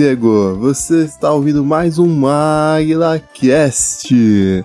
Nego! 0.00 0.56
Você 0.56 1.04
está 1.04 1.30
ouvindo 1.30 1.62
mais 1.62 1.98
um 1.98 2.06
MaglaCast. 2.06 4.08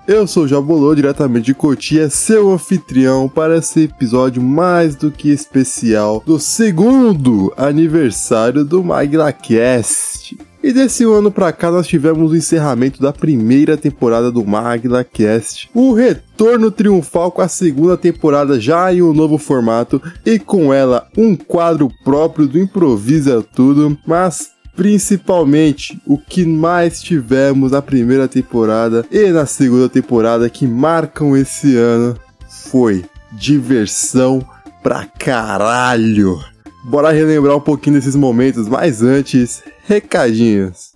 Eu 0.08 0.26
sou 0.26 0.46
o 0.46 0.48
Jabolô, 0.48 0.96
diretamente 0.96 1.48
de 1.48 1.54
Cotia, 1.54 2.10
seu 2.10 2.54
anfitrião 2.54 3.28
para 3.28 3.58
esse 3.58 3.82
episódio 3.82 4.42
mais 4.42 4.96
do 4.96 5.12
que 5.12 5.30
especial 5.30 6.24
do 6.26 6.40
segundo 6.40 7.54
aniversário 7.58 8.64
do 8.64 8.82
MaglaCast. 8.82 10.38
E 10.64 10.72
desse 10.72 11.04
ano 11.04 11.30
pra 11.30 11.52
cá 11.52 11.70
nós 11.70 11.86
tivemos 11.86 12.32
o 12.32 12.36
encerramento 12.38 13.02
da 13.02 13.12
primeira 13.12 13.76
temporada 13.76 14.32
do 14.32 14.46
MaglaCast, 14.46 15.70
o 15.74 15.92
retorno 15.92 16.72
triunfal 16.72 17.30
com 17.30 17.42
a 17.42 17.50
segunda 17.50 17.98
temporada 17.98 18.58
já 18.58 18.94
em 18.94 19.02
um 19.02 19.12
novo 19.12 19.38
formato 19.38 20.02
e 20.26 20.40
com 20.40 20.74
ela 20.74 21.10
um 21.18 21.36
quadro 21.36 21.92
próprio 22.06 22.48
do 22.48 22.58
Improvisa 22.58 23.44
Tudo, 23.54 23.98
mas 24.08 24.55
principalmente 24.76 26.02
o 26.06 26.18
que 26.18 26.46
mais 26.46 27.02
tivemos 27.02 27.72
na 27.72 27.82
primeira 27.82 28.28
temporada 28.28 29.06
e 29.12 29.30
na 29.32 29.46
segunda 29.46 29.88
temporada 29.88 30.50
que 30.50 30.68
marcam 30.68 31.36
esse 31.36 31.78
ano 31.78 32.18
foi 32.48 33.06
diversão 33.32 34.46
pra 34.84 35.06
caralho. 35.06 36.40
Bora 36.84 37.12
relembrar 37.12 37.56
um 37.58 37.62
pouquinho 37.62 37.96
desses 37.96 38.16
momentos, 38.16 38.68
mas 38.68 39.02
antes, 39.02 39.64
recadinhos. 39.88 40.95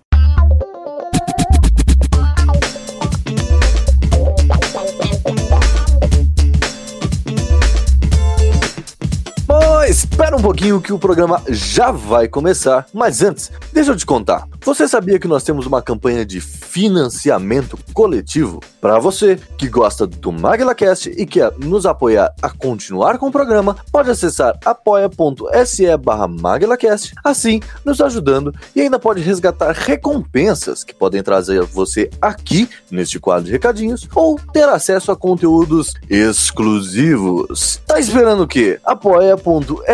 Espera 10.00 10.34
um 10.34 10.40
pouquinho 10.40 10.80
que 10.80 10.94
o 10.94 10.98
programa 10.98 11.42
já 11.46 11.90
vai 11.90 12.26
começar, 12.26 12.86
mas 12.90 13.20
antes, 13.20 13.52
deixa 13.70 13.90
eu 13.90 13.96
te 13.96 14.06
contar. 14.06 14.48
Você 14.64 14.88
sabia 14.88 15.18
que 15.18 15.28
nós 15.28 15.44
temos 15.44 15.66
uma 15.66 15.82
campanha 15.82 16.24
de 16.24 16.40
financiamento 16.40 17.78
coletivo? 17.92 18.60
Para 18.80 18.98
você 18.98 19.38
que 19.58 19.68
gosta 19.68 20.06
do 20.06 20.32
MaglaCast 20.32 21.10
e 21.10 21.26
quer 21.26 21.52
nos 21.58 21.84
apoiar 21.84 22.34
a 22.40 22.48
continuar 22.48 23.18
com 23.18 23.28
o 23.28 23.30
programa, 23.30 23.76
pode 23.92 24.10
acessar 24.10 24.58
apoia.se 24.64 25.94
barra 25.98 26.26
MaglaCast, 26.26 27.12
assim 27.22 27.60
nos 27.84 28.00
ajudando 28.00 28.54
e 28.74 28.80
ainda 28.80 28.98
pode 28.98 29.20
resgatar 29.20 29.72
recompensas 29.72 30.82
que 30.82 30.94
podem 30.94 31.22
trazer 31.22 31.62
você 31.64 32.08
aqui 32.22 32.70
neste 32.90 33.20
quadro 33.20 33.44
de 33.44 33.52
recadinhos 33.52 34.08
ou 34.14 34.40
ter 34.50 34.66
acesso 34.66 35.12
a 35.12 35.16
conteúdos 35.16 35.92
exclusivos. 36.08 37.82
Tá 37.86 38.00
esperando 38.00 38.44
o 38.44 38.48
quê? 38.48 38.80
apoia.se 38.82 39.89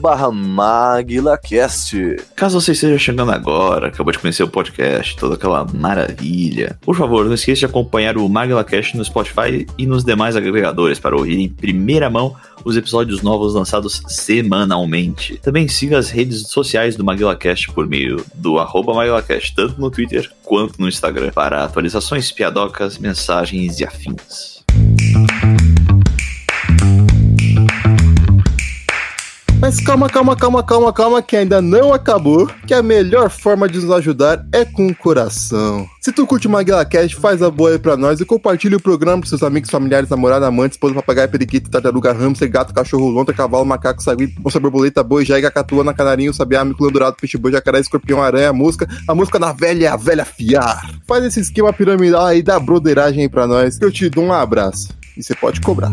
barra 0.00 0.30
MaglaCast. 0.32 2.16
Caso 2.34 2.60
você 2.60 2.72
esteja 2.72 2.98
chegando 2.98 3.30
agora, 3.30 3.86
acabou 3.86 4.12
de 4.12 4.18
conhecer 4.18 4.42
o 4.42 4.48
podcast, 4.48 5.16
toda 5.16 5.36
aquela 5.36 5.64
maravilha, 5.72 6.76
por 6.80 6.96
favor, 6.96 7.24
não 7.24 7.34
esqueça 7.34 7.60
de 7.60 7.66
acompanhar 7.66 8.16
o 8.16 8.28
MaglaCast 8.28 8.96
no 8.96 9.04
Spotify 9.04 9.64
e 9.78 9.86
nos 9.86 10.02
demais 10.02 10.34
agregadores 10.34 10.98
para 10.98 11.16
ouvir 11.16 11.38
em 11.38 11.48
primeira 11.48 12.10
mão 12.10 12.34
os 12.64 12.76
episódios 12.76 13.22
novos 13.22 13.54
lançados 13.54 14.02
semanalmente. 14.08 15.38
Também 15.38 15.68
siga 15.68 15.96
as 15.96 16.10
redes 16.10 16.48
sociais 16.48 16.96
do 16.96 17.04
MaguilaCast 17.04 17.70
por 17.72 17.86
meio 17.86 18.24
do 18.34 18.58
arroba 18.58 18.94
MaguilaCast, 18.94 19.54
tanto 19.54 19.80
no 19.80 19.90
Twitter 19.92 20.28
quanto 20.42 20.80
no 20.80 20.88
Instagram, 20.88 21.30
para 21.30 21.62
atualizações, 21.62 22.32
piadocas, 22.32 22.98
mensagens 22.98 23.78
e 23.78 23.84
afins. 23.84 24.64
Mas 29.66 29.80
calma, 29.80 30.08
calma, 30.08 30.36
calma, 30.36 30.62
calma, 30.62 30.92
calma, 30.92 31.20
que 31.20 31.36
ainda 31.36 31.60
não 31.60 31.92
acabou. 31.92 32.48
Que 32.68 32.72
a 32.72 32.84
melhor 32.84 33.28
forma 33.28 33.68
de 33.68 33.80
nos 33.80 33.90
ajudar 33.90 34.46
é 34.52 34.64
com 34.64 34.86
o 34.86 34.94
coração. 34.94 35.88
Se 36.00 36.12
tu 36.12 36.24
curte 36.24 36.46
o 36.46 36.50
MaguilaCast, 36.50 37.16
faz 37.16 37.42
a 37.42 37.50
boa 37.50 37.70
aí 37.70 37.78
pra 37.80 37.96
nós 37.96 38.20
e 38.20 38.24
compartilha 38.24 38.76
o 38.76 38.80
programa 38.80 39.18
pros 39.18 39.30
seus 39.30 39.42
amigos, 39.42 39.68
familiares, 39.68 40.08
namorados, 40.08 40.46
amantes, 40.46 40.76
esposa, 40.76 40.94
papagaio, 40.94 41.28
periquito, 41.28 41.68
tartaruga, 41.68 42.12
hamster, 42.12 42.48
gato, 42.48 42.72
cachorro, 42.72 43.08
lontra, 43.08 43.34
cavalo, 43.34 43.66
macaco, 43.66 44.00
sagui, 44.00 44.32
onça, 44.44 44.60
borboleta, 44.60 45.02
boi, 45.02 45.24
jaiga, 45.24 45.50
catuana, 45.50 45.92
canarinho, 45.92 46.32
sabiá, 46.32 46.64
mico, 46.64 46.88
dourado, 46.88 47.16
peixe, 47.20 47.36
boi, 47.36 47.50
jacaré, 47.50 47.80
escorpião, 47.80 48.22
aranha, 48.22 48.52
mosca. 48.52 48.88
A 49.08 49.16
música 49.16 49.36
da 49.36 49.50
velha 49.50 49.94
a 49.94 49.96
velha 49.96 50.24
fiar. 50.24 50.80
Faz 51.08 51.24
esse 51.24 51.40
esquema 51.40 51.72
piramidal 51.72 52.24
aí 52.24 52.40
da 52.40 52.60
broderagem 52.60 53.22
aí 53.22 53.28
pra 53.28 53.48
nós, 53.48 53.76
que 53.76 53.84
eu 53.84 53.90
te 53.90 54.08
dou 54.08 54.26
um 54.26 54.32
abraço. 54.32 54.90
E 55.16 55.24
você 55.24 55.34
pode 55.34 55.60
cobrar. 55.60 55.90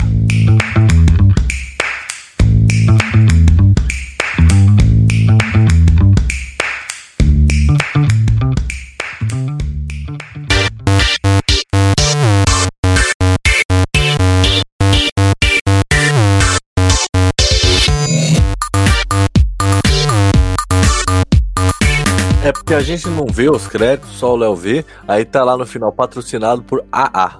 É 22.64 22.66
porque 22.66 22.74
a 22.76 22.82
gente 22.82 23.10
não 23.10 23.26
vê 23.28 23.50
os 23.50 23.68
créditos, 23.68 24.12
só 24.14 24.34
o 24.34 24.38
Léo 24.38 24.56
vê, 24.56 24.86
aí 25.06 25.26
tá 25.26 25.44
lá 25.44 25.58
no 25.58 25.66
final 25.66 25.92
patrocinado 25.92 26.64
por 26.64 26.82
AA. 26.94 27.40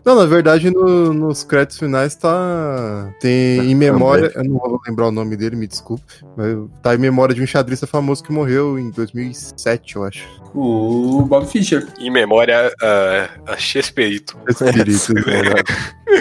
Não, 0.04 0.14
na 0.16 0.26
verdade, 0.26 0.70
no- 0.70 1.12
nos 1.14 1.42
créditos 1.44 1.78
finais 1.78 2.14
tá. 2.16 3.10
Tem 3.20 3.70
em 3.70 3.74
memória. 3.74 4.30
Eu 4.34 4.44
não 4.44 4.58
vou 4.58 4.80
lembrar 4.86 5.08
o 5.08 5.10
nome 5.10 5.36
dele, 5.36 5.56
me 5.56 5.66
desculpe. 5.66 6.04
Mas 6.36 6.56
tá 6.82 6.94
em 6.94 6.98
memória 6.98 7.34
de 7.34 7.42
um 7.42 7.46
xadrista 7.46 7.86
famoso 7.86 8.22
que 8.22 8.32
morreu 8.32 8.78
em 8.78 8.90
2007, 8.90 9.96
eu 9.96 10.04
acho. 10.04 10.24
O 10.54 11.22
Bob 11.22 11.46
Fischer. 11.46 11.86
Em 11.98 12.10
memória 12.10 12.72
a, 12.80 13.52
a 13.52 13.56
Chesperito. 13.56 14.36
Espírito, 14.48 15.14
né? 15.14 15.22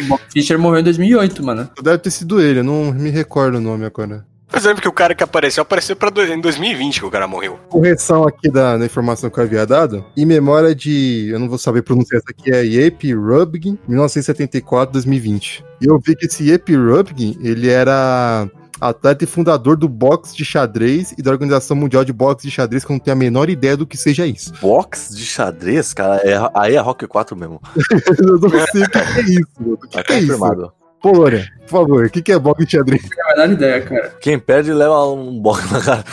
O 0.02 0.06
Bob 0.08 0.22
Fischer 0.32 0.58
morreu 0.58 0.80
em 0.80 0.84
2008, 0.84 1.44
mano. 1.44 1.70
Deve 1.82 1.98
ter 2.00 2.10
sido 2.12 2.42
ele, 2.42 2.60
eu 2.60 2.64
não 2.64 2.92
me 2.92 3.10
recordo 3.12 3.58
o 3.58 3.62
nome 3.62 3.86
agora. 3.86 4.26
Mas 4.54 4.64
lembra 4.66 4.82
que 4.82 4.88
o 4.88 4.92
cara 4.94 5.16
que 5.16 5.24
apareceu, 5.24 5.64
apareceu 5.64 5.96
pra 5.96 6.10
do- 6.12 6.22
em 6.24 6.40
2020 6.40 7.00
que 7.00 7.06
o 7.06 7.10
cara 7.12 7.28
morreu. 7.28 7.58
Correção 7.70 8.24
aqui 8.28 8.50
da, 8.52 8.78
da 8.78 8.86
informação 8.86 9.30
que 9.30 9.40
eu 9.40 9.44
havia 9.44 9.66
dado. 9.66 10.06
Em 10.16 10.26
memória 10.26 10.76
de. 10.76 11.30
Eu 11.32 11.40
não 11.40 11.50
vou 11.50 11.58
saber 11.58 11.82
pronunciar 11.82 12.22
essa 12.22 12.30
aqui, 12.32 12.52
é 12.54 12.64
Yepe 12.64 13.14
Rubgin, 13.14 13.78
1974-2020. 13.90 15.64
E 15.82 15.86
eu 15.86 16.00
vi 16.00 16.16
que 16.16 16.26
esse 16.28 16.50
Yepe 16.50 16.76
Rubgin, 16.76 17.38
ele 17.42 17.70
era 17.70 18.48
atleta 18.80 19.24
e 19.24 19.28
fundador 19.28 19.78
do 19.78 19.88
boxe 19.88 20.36
de 20.36 20.44
xadrez 20.44 21.14
e 21.18 21.22
da 21.22 21.32
Organização 21.32 21.76
Mundial 21.76 22.04
de 22.04 22.12
Boxe 22.12 22.46
de 22.46 22.52
Xadrez, 22.52 22.84
que 22.84 22.92
eu 22.92 22.96
não 22.96 23.00
tenho 23.00 23.16
a 23.16 23.20
menor 23.20 23.50
ideia 23.50 23.78
do 23.78 23.88
que 23.88 23.96
seja 23.96 24.26
isso. 24.28 24.54
Box 24.62 25.16
de 25.16 25.26
xadrez, 25.26 25.94
cara, 25.94 26.18
é, 26.18 26.34
aí 26.54 26.76
é 26.76 26.80
Rock 26.80 27.08
4 27.08 27.36
mesmo. 27.36 27.62
eu 28.20 28.38
não 28.40 28.50
sei 28.72 28.84
o 28.84 28.90
que 28.90 28.98
é 28.98 29.22
isso. 29.22 29.48
mano. 29.60 29.74
O 29.74 29.78
que, 29.78 29.88
Tá 29.90 30.04
que 30.04 30.14
é 30.14 30.20
isso? 30.20 30.72
Lorena, 31.12 31.48
por 31.68 31.70
favor, 31.70 32.06
o 32.06 32.10
que, 32.10 32.22
que 32.22 32.32
é 32.32 32.40
boxe 32.40 32.66
de 32.66 32.72
xadrez? 32.72 33.02
Não 33.04 33.10
tenho 33.10 33.26
a 33.26 33.30
menor 33.32 33.52
ideia, 33.54 33.82
cara. 33.82 34.14
Quem 34.22 34.40
perde 34.40 34.72
leva 34.72 35.06
um 35.08 35.40
box 35.40 35.72
na 35.72 35.82
cara. 35.82 36.04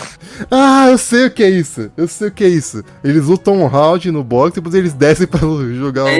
Ah, 0.50 0.88
eu 0.90 0.96
sei 0.98 1.26
o 1.26 1.30
que 1.30 1.42
é 1.42 1.50
isso. 1.50 1.90
Eu 1.96 2.08
sei 2.08 2.28
o 2.28 2.30
que 2.30 2.44
é 2.44 2.48
isso. 2.48 2.82
Eles 3.04 3.26
lutam 3.26 3.58
um 3.62 3.66
round 3.66 4.10
no 4.10 4.24
boxe, 4.24 4.54
depois 4.54 4.74
eles 4.74 4.92
descem 4.94 5.26
pra 5.26 5.40
jogar 5.40 6.04
o. 6.04 6.10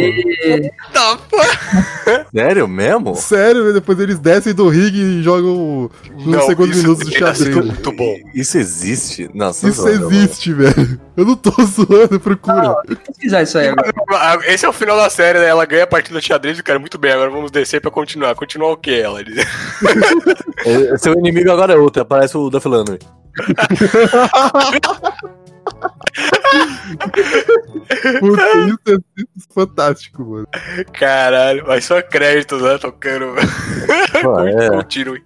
Tá, 0.92 1.19
pô. 1.28 1.36
Sério 2.34 2.69
mesmo? 2.69 3.15
Sério, 3.15 3.62
velho, 3.62 3.75
depois 3.75 3.99
eles 4.00 4.19
descem 4.19 4.53
do 4.55 4.69
ringue 4.69 5.00
e 5.00 5.22
jogam 5.22 5.91
nos 6.24 6.45
segundos 6.45 6.77
isso 6.77 6.83
minutos 6.86 7.04
do 7.07 7.13
teria 7.13 7.34
sido 7.34 7.47
xadrez. 7.53 7.66
muito 7.66 7.92
bom. 7.92 8.15
Isso 8.34 8.59
existe? 8.59 9.30
Nossa, 9.34 9.69
Isso 9.69 9.83
zoando, 9.83 10.04
mano. 10.04 10.16
existe, 10.16 10.53
velho. 10.53 11.01
Eu 11.16 11.24
não 11.27 11.36
tô 11.36 11.51
zoando, 11.65 12.19
procura. 12.21 12.63
Vou 12.63 12.97
pesquisar 13.07 13.42
isso 13.42 13.59
aí 13.59 13.69
agora. 13.69 13.91
Esse 14.47 14.65
é 14.65 14.69
o 14.69 14.72
final 14.72 14.97
da 14.97 15.10
série, 15.10 15.39
né? 15.39 15.47
Ela 15.47 15.65
ganha 15.66 15.84
a 15.84 15.86
partida 15.86 16.21
de 16.21 16.27
xadrez 16.27 16.59
e 16.59 16.60
o 16.60 16.65
cara, 16.65 16.78
muito 16.78 16.98
bem, 16.98 17.13
agora 17.13 17.30
vamos 17.30 17.51
descer 17.51 17.80
pra 17.80 17.91
continuar. 17.91 18.34
Continuar 18.34 18.72
o 18.72 18.77
que 18.77 18.91
ela? 19.01 19.21
Ele- 19.21 19.41
É, 20.65 20.97
Seu 20.98 21.13
inimigo 21.15 21.51
agora 21.51 21.72
é 21.72 21.77
outro, 21.77 22.03
aparece 22.03 22.36
o 22.36 22.48
Duff 22.51 22.66
Landry. 22.69 22.98
Puta, 28.21 29.03
isso 29.17 29.39
é 29.51 29.55
fantástico, 29.55 30.25
mano. 30.25 30.49
Caralho, 30.93 31.65
mas 31.67 31.84
só 31.84 32.03
créditos, 32.03 32.63
né? 32.63 32.78
Tocando. 32.78 33.34
Ah, 34.21 34.47
é. 34.47 34.71
Continue. 34.71 35.22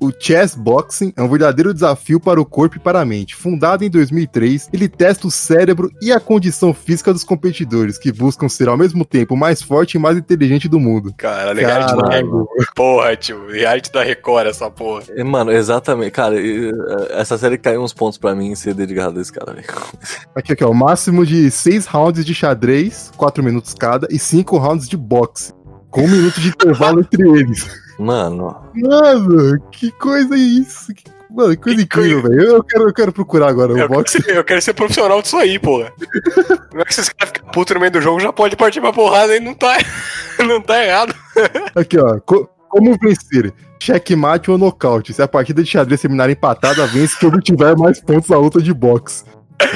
O 0.00 0.10
chess 0.18 0.54
boxing 0.56 1.12
é 1.16 1.22
um 1.22 1.28
verdadeiro 1.28 1.72
desafio 1.72 2.18
para 2.18 2.40
o 2.40 2.44
corpo 2.44 2.76
e 2.76 2.80
para 2.80 3.00
a 3.00 3.04
mente. 3.04 3.36
Fundado 3.36 3.84
em 3.84 3.90
2003, 3.90 4.70
ele 4.72 4.88
testa 4.88 5.26
o 5.26 5.30
cérebro 5.30 5.90
e 6.00 6.12
a 6.12 6.18
condição 6.18 6.72
física 6.74 7.12
dos 7.12 7.24
competidores, 7.24 7.98
que 7.98 8.10
buscam 8.10 8.48
ser 8.48 8.68
ao 8.68 8.76
mesmo 8.76 9.04
tempo 9.04 9.34
o 9.34 9.36
mais 9.36 9.62
forte 9.62 9.94
e 9.94 9.98
mais 9.98 10.16
inteligente 10.16 10.68
do 10.68 10.80
mundo. 10.80 11.14
Caralho, 11.16 11.58
reality 11.58 11.96
da 11.96 12.02
Caralho. 12.02 12.26
Record. 12.26 12.74
Porra, 12.74 13.16
tio. 13.16 13.46
Reality 13.48 13.92
da 13.92 14.02
Record, 14.02 14.46
essa 14.46 14.70
porra. 14.70 15.04
É, 15.10 15.22
Mano, 15.22 15.52
exatamente. 15.52 16.10
Cara, 16.12 16.34
é, 16.38 17.20
essa 17.20 17.38
série 17.38 17.58
caiu 17.58 17.82
uns 17.82 17.92
pontos 17.92 18.18
pra 18.18 18.34
mim 18.34 18.54
ser 18.54 18.74
dedicado 18.74 19.18
a 19.18 19.22
esse 19.22 19.32
cara, 19.32 19.52
velho. 19.52 19.66
Aqui, 20.34 20.52
aqui, 20.52 20.64
ó, 20.64 20.70
o 20.70 20.74
máximo 20.74 21.24
de 21.26 21.50
6 21.50 21.86
rounds 21.86 22.24
de 22.24 22.34
xadrez, 22.34 23.10
4 23.16 23.42
minutos 23.42 23.74
cada, 23.74 24.06
e 24.10 24.18
5 24.18 24.56
rounds 24.58 24.88
de 24.88 24.96
boxe. 24.96 25.52
Com 25.90 26.02
um 26.04 26.08
minuto 26.08 26.40
de 26.40 26.48
intervalo 26.48 27.00
entre 27.00 27.22
eles. 27.28 27.68
Mano, 27.98 28.56
Mano, 28.74 29.60
que 29.70 29.90
coisa 29.92 30.34
é 30.34 30.38
isso? 30.38 30.92
Que- 30.94 31.04
Mano, 31.30 31.50
que 31.50 31.62
coisa 31.62 31.80
incrível, 31.82 32.22
velho. 32.22 32.42
Eu 32.42 32.64
quero, 32.64 32.88
eu 32.88 32.92
quero 32.94 33.12
procurar 33.12 33.48
agora 33.48 33.72
o 33.72 33.78
Eu 33.78 33.88
quero, 33.88 34.00
box. 34.00 34.12
ser, 34.12 34.36
eu 34.36 34.44
quero 34.44 34.60
ser 34.62 34.74
profissional 34.74 35.20
disso 35.22 35.36
aí, 35.36 35.58
porra. 35.58 35.92
Não 36.74 36.80
é 36.80 36.84
que 36.84 36.90
esses 36.92 37.08
caras 37.10 37.32
ficam 37.34 37.50
putos 37.50 37.74
no 37.74 37.80
meio 37.80 37.92
do 37.92 38.00
jogo, 38.02 38.20
já 38.20 38.32
pode 38.32 38.54
partir 38.56 38.80
pra 38.80 38.92
porrada 38.92 39.34
e 39.36 39.40
não 39.40 39.54
tá, 39.54 39.76
não 40.46 40.60
tá 40.60 40.82
errado. 40.84 41.14
Aqui, 41.74 41.98
ó. 41.98 42.18
Co- 42.20 42.48
como 42.68 42.96
vencer? 43.00 43.52
Checkmate 43.80 44.50
ou 44.50 44.56
nocaute? 44.58 45.12
Se 45.12 45.20
a 45.22 45.28
partida 45.28 45.62
de 45.62 45.68
xadrez 45.70 46.00
terminar 46.00 46.30
empatada, 46.30 46.86
vence 46.86 47.18
quem 47.18 47.28
obtiver 47.28 47.76
mais 47.76 48.00
pontos 48.00 48.28
na 48.30 48.36
luta 48.38 48.60
de 48.62 48.72
boxe. 48.72 49.24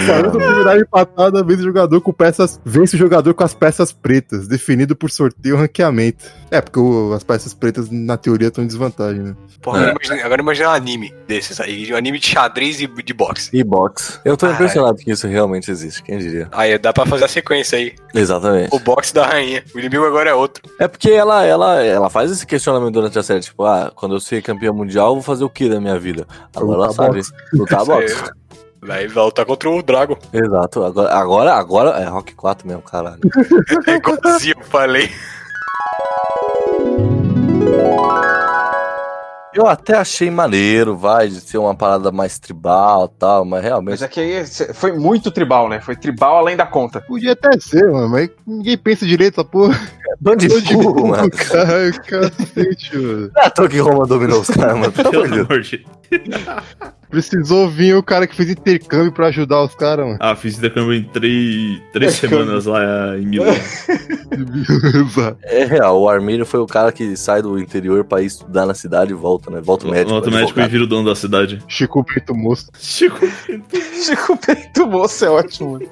Se 0.05 0.11
a 0.11 0.19
luta 0.19 0.39
terminar 0.39 0.79
empatada, 0.79 1.43
vence 1.45 1.61
o 1.61 1.65
jogador 1.65 2.01
com 2.01 2.13
peças. 2.13 2.61
Vence 2.65 2.97
o 2.97 2.99
jogador 2.99 3.33
com 3.35 3.45
as 3.45 3.55
peças 3.55 3.93
pretas, 3.93 4.47
definido 4.49 4.95
por 4.97 5.11
sorteio 5.11 5.55
ou 5.55 5.61
ranqueamento. 5.61 6.25
É, 6.51 6.61
porque 6.61 6.79
o- 6.79 7.13
as 7.13 7.25
peças 7.25 7.53
pretas, 7.55 7.89
na 7.91 8.17
teoria, 8.17 8.49
estão 8.49 8.63
em 8.63 8.67
desvantagem, 8.67 9.23
né? 9.23 9.37
Porra, 9.63 9.79
agora 9.81 9.93
imagina, 10.01 10.25
agora 10.27 10.43
imagina 10.43 10.69
um 10.69 10.73
anime 10.73 11.15
desses 11.27 11.61
aí, 11.61 11.93
um 11.93 11.97
anime 11.97 12.19
de 12.19 12.27
xadrez 12.29 12.81
e 12.81 12.87
de 12.87 13.13
boxe. 13.15 13.51
E 13.53 13.65
box. 13.65 14.21
Eu 14.25 14.37
tô 14.37 14.47
Caralho. 14.47 14.55
impressionado 14.63 14.97
que 14.99 15.11
isso 15.11 15.27
realmente 15.27 15.71
existe, 15.71 16.03
quem 16.03 16.19
diria? 16.19 16.49
Aí 16.53 16.79
dá 16.79 16.93
pra 16.93 17.05
fazer 17.07 17.25
a 17.25 17.29
sequência 17.29 17.79
aí. 17.79 17.95
Exatamente. 18.15 18.75
O 18.75 18.79
boxe 18.79 19.13
da 19.13 19.27
rainha. 19.27 19.65
O 19.75 19.79
inimigo 19.79 20.05
agora 20.05 20.31
é 20.31 20.35
outro. 20.35 20.63
É 20.79 20.87
porque 20.87 21.11
ela, 21.11 21.45
ela, 21.45 21.83
ela 21.83 22.09
faz 22.11 22.31
esse 22.31 22.47
questionamento 22.47 22.93
durante 22.95 23.19
a 23.19 23.23
série, 23.23 23.41
tipo, 23.41 23.65
ah, 23.65 23.91
quando 23.95 24.15
eu 24.15 24.21
ser 24.21 24.41
campeão 24.43 24.75
mundial, 24.75 25.09
eu 25.09 25.15
vou 25.15 25.23
fazer 25.23 25.45
o 25.45 25.51
que 25.51 25.69
da 25.69 25.81
minha 25.81 25.99
vida? 25.99 26.27
Agora 26.55 26.85
ela 26.85 26.93
sabe. 26.93 27.21
Lutar 27.53 27.83
boxe. 27.87 28.15
Aí. 28.95 29.07
Daí 29.07 29.09
vai 29.09 29.25
lutar 29.25 29.45
contra 29.45 29.71
o 29.71 29.83
Dragon. 29.83 30.17
Exato. 30.33 30.85
Agora, 30.85 31.13
agora, 31.13 31.55
agora 31.55 31.91
é 32.01 32.05
Rock 32.05 32.35
4 32.35 32.67
mesmo, 32.67 32.83
caralho. 32.83 33.21
É 33.87 33.97
igualzinho, 33.97 34.55
eu 34.59 34.65
falei. 34.65 35.11
Eu 39.57 39.67
até 39.67 39.97
achei 39.97 40.31
maneiro, 40.31 40.95
vai, 40.95 41.29
de 41.29 41.41
ser 41.41 41.57
uma 41.57 41.75
parada 41.75 42.13
mais 42.13 42.39
tribal 42.39 43.07
e 43.07 43.19
tal, 43.19 43.43
mas 43.43 43.63
realmente. 43.63 43.93
Mas 43.93 44.03
aqui 44.03 44.21
aí 44.21 44.45
foi 44.75 44.93
muito 44.93 45.31
tribal, 45.31 45.67
né? 45.67 45.81
Foi 45.81 45.97
tribal 45.97 46.37
além 46.37 46.57
da 46.57 46.67
conta. 46.67 47.01
Podia 47.01 47.33
até 47.33 47.59
ser, 47.59 47.91
mano, 47.91 48.11
mas 48.11 48.29
ninguém 48.47 48.77
pensa 48.77 49.07
direito 49.07 49.41
essa 49.41 49.49
porra. 49.49 49.75
Bando 50.21 50.47
de 50.47 50.75
burro, 50.75 51.09
mano. 51.09 51.31
cara, 51.31 51.93
cacete, 51.93 52.97
mano. 52.97 53.31
Não 53.35 53.43
é 53.43 53.47
à 53.47 53.51
toa 53.51 53.69
que 53.69 53.79
Roma 53.79 54.07
dominou 54.07 54.41
os 54.41 54.49
caras, 54.49 54.79
mano. 54.79 54.93
Pelo 54.93 55.25
amor 55.25 55.61
de 55.61 55.85
Precisou 57.09 57.69
vir 57.69 57.95
o 57.95 58.03
cara 58.03 58.27
que 58.27 58.35
fez 58.35 58.51
intercâmbio 58.51 59.13
pra 59.13 59.29
ajudar 59.29 59.63
os 59.63 59.75
caras, 59.75 60.05
mano. 60.07 60.19
Ah, 60.21 60.35
fiz 60.35 60.59
intercâmbio 60.59 60.95
em 60.95 61.05
três, 61.05 61.81
três 61.93 62.15
semanas 62.15 62.67
lá 62.67 63.17
em 63.17 63.27
Milão. 63.27 63.55
É 65.45 65.65
real, 65.65 66.01
o 66.01 66.09
Armínio 66.09 66.45
foi 66.45 66.61
o 66.61 66.67
cara 66.67 66.91
que 66.91 67.17
sai 67.17 67.41
do 67.41 67.59
interior 67.59 68.05
pra 68.05 68.21
ir 68.23 68.27
estudar 68.27 68.67
na 68.67 68.75
cidade 68.75 69.13
e 69.13 69.15
volta, 69.15 69.51
né? 69.51 69.61
Volta 69.61 69.87
o 69.87 69.91
médico. 69.91 70.11
Volta 70.11 70.29
o 70.29 70.33
médico 70.33 70.61
e 70.61 70.69
vira 70.69 70.85
o 70.85 70.87
dono 70.87 71.09
da 71.09 71.15
cidade. 71.15 71.63
Chico 71.69 72.05
Preto 72.05 72.35
Moço. 72.35 72.67
Chico. 72.79 73.21
Chico 74.05 74.37
Peito 74.37 74.87
Moço 74.87 75.25
é 75.25 75.31
ótimo. 75.31 75.79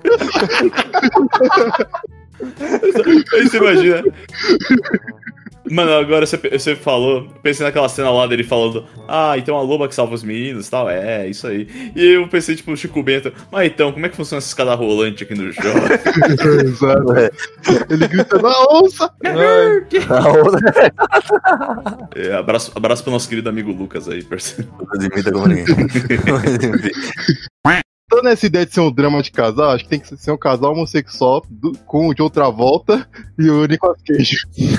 Aí 3.33 3.49
você 3.49 3.57
imagina. 3.57 4.03
Mano, 5.71 5.93
agora 5.93 6.27
você, 6.27 6.37
você 6.37 6.77
falou, 6.77 7.27
pensei 7.43 7.65
naquela 7.65 7.89
cena 7.89 8.11
lá 8.11 8.27
dele 8.27 8.45
falando, 8.45 8.85
ah, 9.09 9.33
então 9.39 9.57
a 9.57 9.63
loba 9.63 9.89
que 9.89 9.95
salva 9.95 10.15
os 10.15 10.23
meninos 10.23 10.69
e 10.69 10.71
tal, 10.71 10.91
é, 10.91 11.27
isso 11.27 11.47
aí. 11.47 11.67
E 11.97 12.05
eu 12.07 12.29
pensei, 12.29 12.55
tipo, 12.55 12.71
o 12.71 12.77
Chico 12.77 13.03
Bento, 13.03 13.33
mas 13.51 13.67
então, 13.73 13.91
como 13.91 14.05
é 14.05 14.11
que 14.11 14.17
funciona 14.17 14.39
essa 14.39 14.49
escada 14.49 14.75
rolante 14.75 15.25
aqui 15.25 15.35
no 15.35 15.51
jogo? 15.51 15.79
Exato. 16.63 17.15
É. 17.17 17.31
Ele 17.89 18.07
grita 18.09 18.43
na 18.43 18.53
onça. 18.73 19.11
A 20.11 20.29
outra 20.39 20.93
É, 22.15 22.35
abraço, 22.35 22.71
abraço 22.75 23.03
pro 23.03 23.13
nosso 23.13 23.29
querido 23.29 23.49
amigo 23.49 23.73
Lucas 23.73 24.07
aí, 24.07 24.23
parceiro. 24.23 24.71
imita 25.01 25.33
como 25.33 25.47
ninguém. 25.49 25.65
Enfim. 28.15 28.17
Tô 28.17 28.23
nessa 28.23 28.47
ideia 28.47 28.67
de 28.67 28.73
ser 28.75 28.81
um 28.81 28.93
drama 28.93 29.23
de 29.23 29.31
casal, 29.31 29.71
acho 29.71 29.85
que 29.85 29.91
tem 29.91 30.01
que 30.01 30.17
ser 30.17 30.31
um 30.31 30.37
casal 30.39 30.73
homossexual 30.73 31.45
do- 31.51 31.77
com 31.87 32.09
o 32.09 32.15
de 32.15 32.23
outra 32.23 32.49
volta 32.51 33.07
e 33.39 33.49
o 33.51 33.67
Nicolas 33.67 33.99
Cage. 34.07 34.37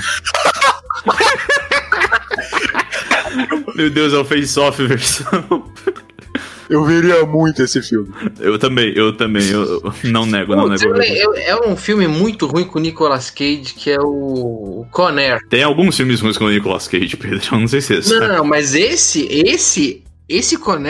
Meu 3.74 3.90
Deus, 3.90 4.12
é 4.14 4.18
o 4.18 4.24
face-off 4.24 4.82
versão. 4.86 5.70
Eu 6.68 6.84
veria 6.84 7.24
muito 7.24 7.62
esse 7.62 7.80
filme. 7.80 8.12
Eu 8.40 8.58
também, 8.58 8.92
eu 8.96 9.16
também, 9.16 9.46
eu 9.48 9.62
eu 9.84 9.92
não 10.10 10.26
nego, 10.26 10.56
não 10.56 10.68
nego. 10.68 11.00
é, 11.00 11.48
é 11.50 11.56
um 11.68 11.76
filme 11.76 12.08
muito 12.08 12.46
ruim 12.46 12.64
com 12.64 12.78
o 12.78 12.82
Nicolas 12.82 13.30
Cage, 13.30 13.74
que 13.76 13.90
é 13.90 14.00
o 14.00 14.80
o 14.80 14.86
Con 14.90 15.16
Air. 15.16 15.38
Tem 15.48 15.62
alguns 15.62 15.96
filmes 15.96 16.20
ruins 16.20 16.36
com 16.36 16.46
o 16.46 16.50
Nicolas 16.50 16.88
Cage, 16.88 17.16
Pedro, 17.16 17.40
eu 17.52 17.60
não 17.60 17.68
sei 17.68 17.80
se 17.80 17.94
é 17.94 17.98
esse. 17.98 18.18
Não, 18.18 18.26
não, 18.28 18.44
mas 18.44 18.74
esse, 18.74 19.26
esse, 19.30 20.02
esse 20.28 20.58
Con 20.58 20.82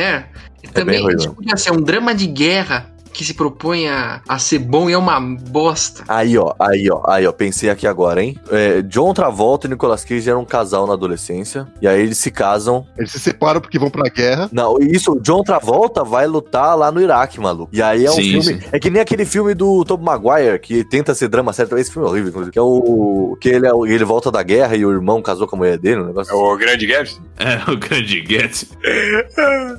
Air 0.74 0.84
também 0.84 0.96
bem 0.96 1.04
ruim, 1.04 1.16
tipo, 1.16 1.42
assim, 1.52 1.70
é 1.70 1.72
um 1.72 1.80
drama 1.80 2.14
de 2.14 2.26
guerra 2.26 2.95
que 3.16 3.24
se 3.24 3.34
propõe 3.34 3.88
a, 3.88 4.20
a 4.28 4.38
ser 4.38 4.58
bom 4.58 4.90
e 4.90 4.92
é 4.92 4.98
uma 4.98 5.18
bosta. 5.18 6.04
Aí, 6.06 6.36
ó, 6.36 6.54
aí, 6.58 6.88
ó, 6.90 7.02
aí, 7.08 7.26
ó, 7.26 7.32
pensei 7.32 7.70
aqui 7.70 7.86
agora, 7.86 8.22
hein? 8.22 8.38
É, 8.50 8.82
John 8.82 9.14
Travolta 9.14 9.66
e 9.66 9.70
Nicolas 9.70 10.04
Cage 10.04 10.28
eram 10.28 10.42
um 10.42 10.44
casal 10.44 10.86
na 10.86 10.92
adolescência, 10.92 11.66
e 11.80 11.88
aí 11.88 12.00
eles 12.02 12.18
se 12.18 12.30
casam. 12.30 12.86
Eles 12.96 13.10
se 13.10 13.18
separam 13.18 13.60
porque 13.60 13.78
vão 13.78 13.90
pra 13.90 14.10
guerra. 14.10 14.48
Não, 14.52 14.76
isso, 14.78 15.12
o 15.12 15.20
John 15.20 15.42
Travolta 15.42 16.04
vai 16.04 16.26
lutar 16.26 16.76
lá 16.76 16.92
no 16.92 17.00
Iraque, 17.00 17.40
maluco. 17.40 17.70
E 17.72 17.82
aí 17.82 18.04
é 18.04 18.10
um 18.10 18.14
Sim, 18.14 18.22
filme. 18.22 18.42
sim. 18.42 18.60
É 18.70 18.78
que 18.78 18.90
nem 18.90 19.00
aquele 19.00 19.24
filme 19.24 19.54
do 19.54 19.84
Tobey 19.84 20.04
Maguire, 20.04 20.58
que 20.58 20.84
tenta 20.84 21.14
ser 21.14 21.28
drama 21.28 21.52
sério. 21.52 21.76
Esse 21.78 21.90
filme 21.90 22.06
é 22.06 22.10
horrível, 22.10 22.28
inclusive. 22.28 22.52
Que 22.52 22.58
é 22.58 22.62
o. 22.62 23.36
Que 23.40 23.48
ele, 23.48 23.66
é 23.66 23.70
ele 23.86 24.04
volta 24.04 24.30
da 24.30 24.42
guerra 24.42 24.76
e 24.76 24.84
o 24.84 24.92
irmão 24.92 25.22
casou 25.22 25.46
com 25.46 25.56
a 25.56 25.58
mulher 25.58 25.78
dele, 25.78 26.02
um 26.02 26.06
negócio 26.06 26.32
É 26.32 26.36
o 26.36 26.56
Grande 26.56 26.86
Gaps? 26.86 27.20
É, 27.38 27.70
o 27.70 27.76
grande 27.76 28.22
Gatsby. 28.22 28.76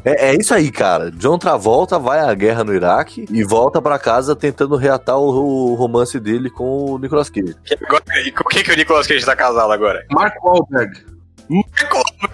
É, 0.06 0.30
é 0.30 0.36
isso 0.36 0.54
aí, 0.54 0.72
cara. 0.72 1.12
John 1.12 1.38
Travolta 1.38 1.98
vai 1.98 2.20
à 2.20 2.34
guerra 2.34 2.64
no 2.64 2.74
Iraque 2.74 3.26
e 3.30 3.44
volta 3.44 3.82
pra 3.82 4.00
casa 4.00 4.36
tentando 4.36 4.76
reatar 4.76 5.18
o, 5.18 5.72
o 5.72 5.76
romance 5.76 6.20
dele 6.20 6.50
com 6.50 6.92
o 6.92 6.98
Nicolas 6.98 7.30
Cage. 7.30 7.56
Agora, 7.86 8.04
e 8.26 8.32
com 8.32 8.44
quem 8.46 8.64
que 8.64 8.72
o 8.72 8.76
Nicolas 8.76 9.08
Cage 9.08 9.26
tá 9.26 9.36
casado 9.36 9.72
agora? 9.72 10.06
Mark 10.12 10.36
Wahlberg. 10.44 11.04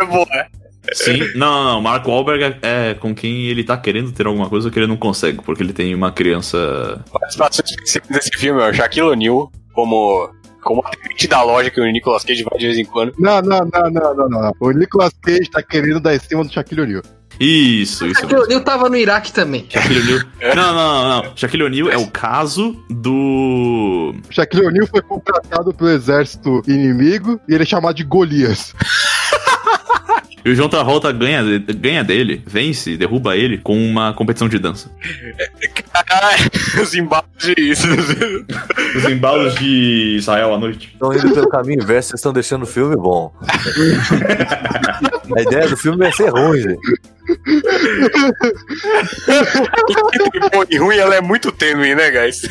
Boa. 0.10 0.28
Sim, 0.92 1.20
não, 1.36 1.64
não, 1.64 1.64
não. 1.64 1.82
Mark 1.82 2.06
Wahlberg 2.06 2.44
é, 2.62 2.90
é 2.90 2.94
com 2.94 3.16
quem 3.16 3.46
ele 3.46 3.64
tá 3.64 3.78
querendo 3.78 4.12
ter 4.12 4.28
alguma 4.28 4.50
coisa 4.50 4.70
que 4.70 4.78
ele 4.78 4.88
não 4.88 4.98
consegue, 4.98 5.42
porque 5.42 5.64
ele 5.64 5.74
tem 5.74 5.96
uma 5.96 6.12
criança. 6.12 7.04
Participações 7.12 7.70
específicas 7.70 8.18
desse 8.18 8.38
filme 8.38 8.62
é 8.62 8.70
o 8.70 8.74
Shaquille 8.74 9.08
O'Neal 9.08 9.52
como, 9.74 10.30
como 10.62 10.86
atendente 10.86 11.28
da 11.28 11.42
loja 11.42 11.72
que 11.72 11.80
o 11.80 11.86
Nicolas 11.86 12.24
Cage 12.24 12.44
vai 12.44 12.60
de 12.60 12.66
vez 12.68 12.78
em 12.78 12.86
quando. 12.86 13.14
Não, 13.18 13.42
não, 13.42 13.60
não, 13.60 13.90
não, 13.90 14.16
não, 14.16 14.30
não. 14.30 14.54
O 14.60 14.72
Nicolas 14.72 15.14
Cage 15.22 15.50
tá 15.50 15.64
querendo 15.64 16.00
dar 16.02 16.16
em 16.16 16.20
cima 16.20 16.44
do 16.44 16.52
Shaquille 16.52 16.82
O'Neal. 16.82 17.04
Isso, 17.40 18.06
isso. 18.06 18.22
Shaquille 18.22 18.42
O'Neal 18.42 18.62
tava 18.62 18.90
no 18.90 18.96
Iraque 18.96 19.32
também. 19.32 19.66
Shaquille 19.70 20.00
O'Neal. 20.02 20.56
Não, 20.56 20.74
não, 20.74 20.74
não, 20.74 21.24
não. 21.24 21.38
Shaquille 21.38 21.64
O'Neal 21.64 21.90
é 21.90 21.98
o 21.98 22.08
caso 22.08 22.84
do. 22.90 24.14
Shaquille 24.30 24.68
O'Neal 24.68 24.88
foi 24.88 25.02
contratado 25.02 25.74
pelo 25.74 25.90
exército 25.90 26.62
inimigo 26.68 27.40
e 27.48 27.54
ele 27.54 27.64
é 27.64 27.66
chamado 27.66 27.96
de 27.96 28.04
Golias. 28.04 28.74
E 30.46 30.50
o 30.52 30.56
John 30.56 30.68
Travolta 30.68 31.10
ganha, 31.14 31.42
ganha 31.58 32.04
dele, 32.04 32.44
vence, 32.46 32.98
derruba 32.98 33.38
ele 33.38 33.58
com 33.58 33.78
uma 33.78 34.14
competição 34.14 34.50
de 34.50 34.60
dança. 34.60 34.92
Caralho, 36.06 36.52
os 36.84 36.94
embalos 36.94 37.30
de 37.40 37.54
isso. 37.58 37.88
Os 38.98 39.06
embalos 39.06 39.56
de 39.56 40.18
Israel 40.18 40.54
à 40.54 40.58
noite. 40.58 40.90
Estão 40.92 41.14
indo 41.14 41.34
pelo 41.34 41.48
caminho 41.48 41.82
inverso, 41.82 42.10
vocês 42.10 42.20
estão 42.20 42.34
deixando 42.34 42.64
o 42.64 42.68
filme 42.68 42.98
bom. 42.98 43.34
a 45.36 45.42
ideia 45.42 45.68
do 45.70 45.78
filme 45.78 46.06
é 46.06 46.12
ser 46.12 46.30
ruim, 46.30 46.60
gente. 46.62 46.80
E 50.70 50.78
ruim, 50.78 50.98
ela 50.98 51.16
é 51.16 51.22
muito 51.22 51.52
tênue, 51.52 51.96
né, 51.96 52.12
guys? 52.12 52.42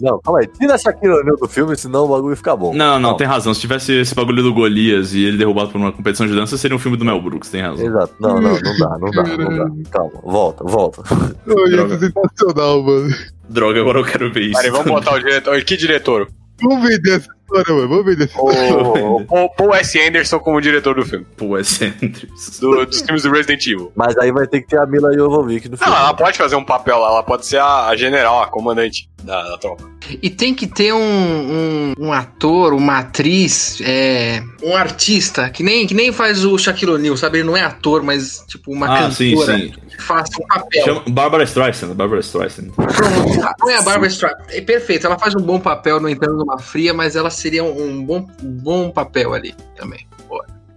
Não, 0.00 0.20
calma 0.20 0.40
aí. 0.40 0.46
Tira 0.46 0.74
a 0.74 0.78
Shaquille 0.78 1.12
O'Neal 1.12 1.36
do 1.36 1.48
filme, 1.48 1.76
senão 1.76 2.04
o 2.04 2.08
bagulho 2.08 2.36
fica 2.36 2.56
bom. 2.56 2.74
Não, 2.74 2.94
não, 2.94 3.02
Calma. 3.10 3.16
tem 3.18 3.26
razão. 3.26 3.52
Se 3.54 3.60
tivesse 3.60 3.92
esse 3.92 4.14
bagulho 4.14 4.42
do 4.42 4.54
Golias 4.54 5.12
e 5.14 5.24
ele 5.24 5.36
derrubado 5.36 5.70
por 5.70 5.78
uma 5.78 5.92
competição 5.92 6.26
de 6.26 6.34
dança, 6.34 6.56
seria 6.56 6.76
um 6.76 6.80
filme 6.80 6.96
do 6.96 7.04
Mel 7.04 7.20
Brooks, 7.20 7.50
tem 7.50 7.60
razão. 7.62 7.86
Exato. 7.86 8.14
Não, 8.20 8.40
não, 8.40 8.58
não 8.58 8.78
dá, 8.78 8.98
não 8.98 9.10
dá, 9.10 9.22
não 9.22 9.58
dá. 9.58 9.90
Calma, 9.90 10.20
volta, 10.22 10.64
volta. 10.64 11.02
Droga. 11.46 11.94
é 11.94 11.98
sensacional, 11.98 12.82
mano. 12.82 13.14
Droga, 13.48 13.80
agora 13.80 13.98
eu 13.98 14.04
quero 14.04 14.32
ver 14.32 14.42
isso. 14.44 14.54
Peraí, 14.54 14.70
vamos 14.70 14.86
botar 14.86 15.14
o 15.14 15.18
diretor. 15.18 15.62
Que 15.62 15.76
diretor? 15.76 16.28
Vamos 16.62 16.88
vender 16.88 17.16
essa 17.16 17.33
história, 17.44 17.74
mano. 17.74 17.88
Vamos 17.88 18.04
vender 18.04 18.24
essa 18.24 18.34
história. 18.38 18.74
O, 19.04 19.16
o 19.22 19.24
Paul, 19.26 19.50
Paul 19.56 19.74
S. 19.74 20.00
Anderson 20.00 20.38
como 20.40 20.60
diretor 20.60 20.94
do 20.94 21.04
filme. 21.04 21.26
Pô, 21.36 21.56
é 21.56 21.62
Sanders. 21.64 22.58
do- 22.60 22.86
dos 22.86 23.00
filmes 23.02 23.22
do 23.22 23.30
Resident 23.30 23.66
Evil. 23.66 23.92
Mas 23.94 24.16
aí 24.18 24.32
vai 24.32 24.46
ter 24.46 24.60
que 24.62 24.68
ter 24.68 24.78
a 24.78 24.86
Mila 24.86 25.12
Jovovich 25.14 25.68
no 25.68 25.72
Não, 25.72 25.78
filme. 25.78 25.94
ela 25.96 26.14
pode 26.14 26.38
fazer 26.38 26.56
um 26.56 26.64
papel 26.64 26.98
lá, 26.98 27.08
ela 27.08 27.22
pode 27.22 27.46
ser 27.46 27.58
a, 27.58 27.86
a 27.88 27.96
general, 27.96 28.42
a 28.42 28.46
comandante 28.46 29.08
da, 29.22 29.42
da 29.50 29.58
tropa. 29.58 29.84
E 30.22 30.28
tem 30.28 30.54
que 30.54 30.66
ter 30.66 30.92
um, 30.92 30.98
um, 30.98 31.92
um 31.98 32.12
ator, 32.12 32.74
uma 32.74 32.98
atriz, 32.98 33.80
é, 33.82 34.42
um 34.62 34.76
artista, 34.76 35.48
que 35.48 35.62
nem, 35.62 35.86
que 35.86 35.94
nem 35.94 36.12
faz 36.12 36.44
o 36.44 36.58
Shaquille 36.58 36.92
O'Neal, 36.92 37.16
sabe? 37.16 37.38
Ele 37.38 37.46
não 37.46 37.56
é 37.56 37.62
ator, 37.62 38.02
mas 38.02 38.44
tipo 38.46 38.70
uma 38.70 38.86
Ah, 39.06 39.10
sim, 39.10 39.30
cantora 39.34 39.58
sim. 39.58 39.72
Que 39.96 40.02
faça 40.02 40.32
um 40.40 40.46
papel. 40.46 40.84
Chama 40.84 41.02
Barbara 41.08 41.44
Streisand, 41.44 41.94
Barbara 41.94 42.20
Streisand. 42.20 42.70
Pronto, 42.70 43.56
não 43.60 43.70
é 43.70 43.76
a 43.76 43.82
Barbara 43.82 44.08
Streisand. 44.08 44.44
É 44.50 44.60
perfeito, 44.60 45.06
ela 45.06 45.18
faz 45.18 45.34
um 45.34 45.40
bom 45.40 45.58
papel, 45.58 46.00
no 46.00 46.08
entanto, 46.08 46.34
numa 46.34 46.58
fria, 46.58 46.92
mas 46.92 47.16
ela 47.16 47.30
seria 47.30 47.64
um, 47.64 48.04
bom, 48.04 48.26
um 48.42 48.50
bom 48.50 48.90
papel 48.90 49.32
ali 49.32 49.54
também. 49.76 50.06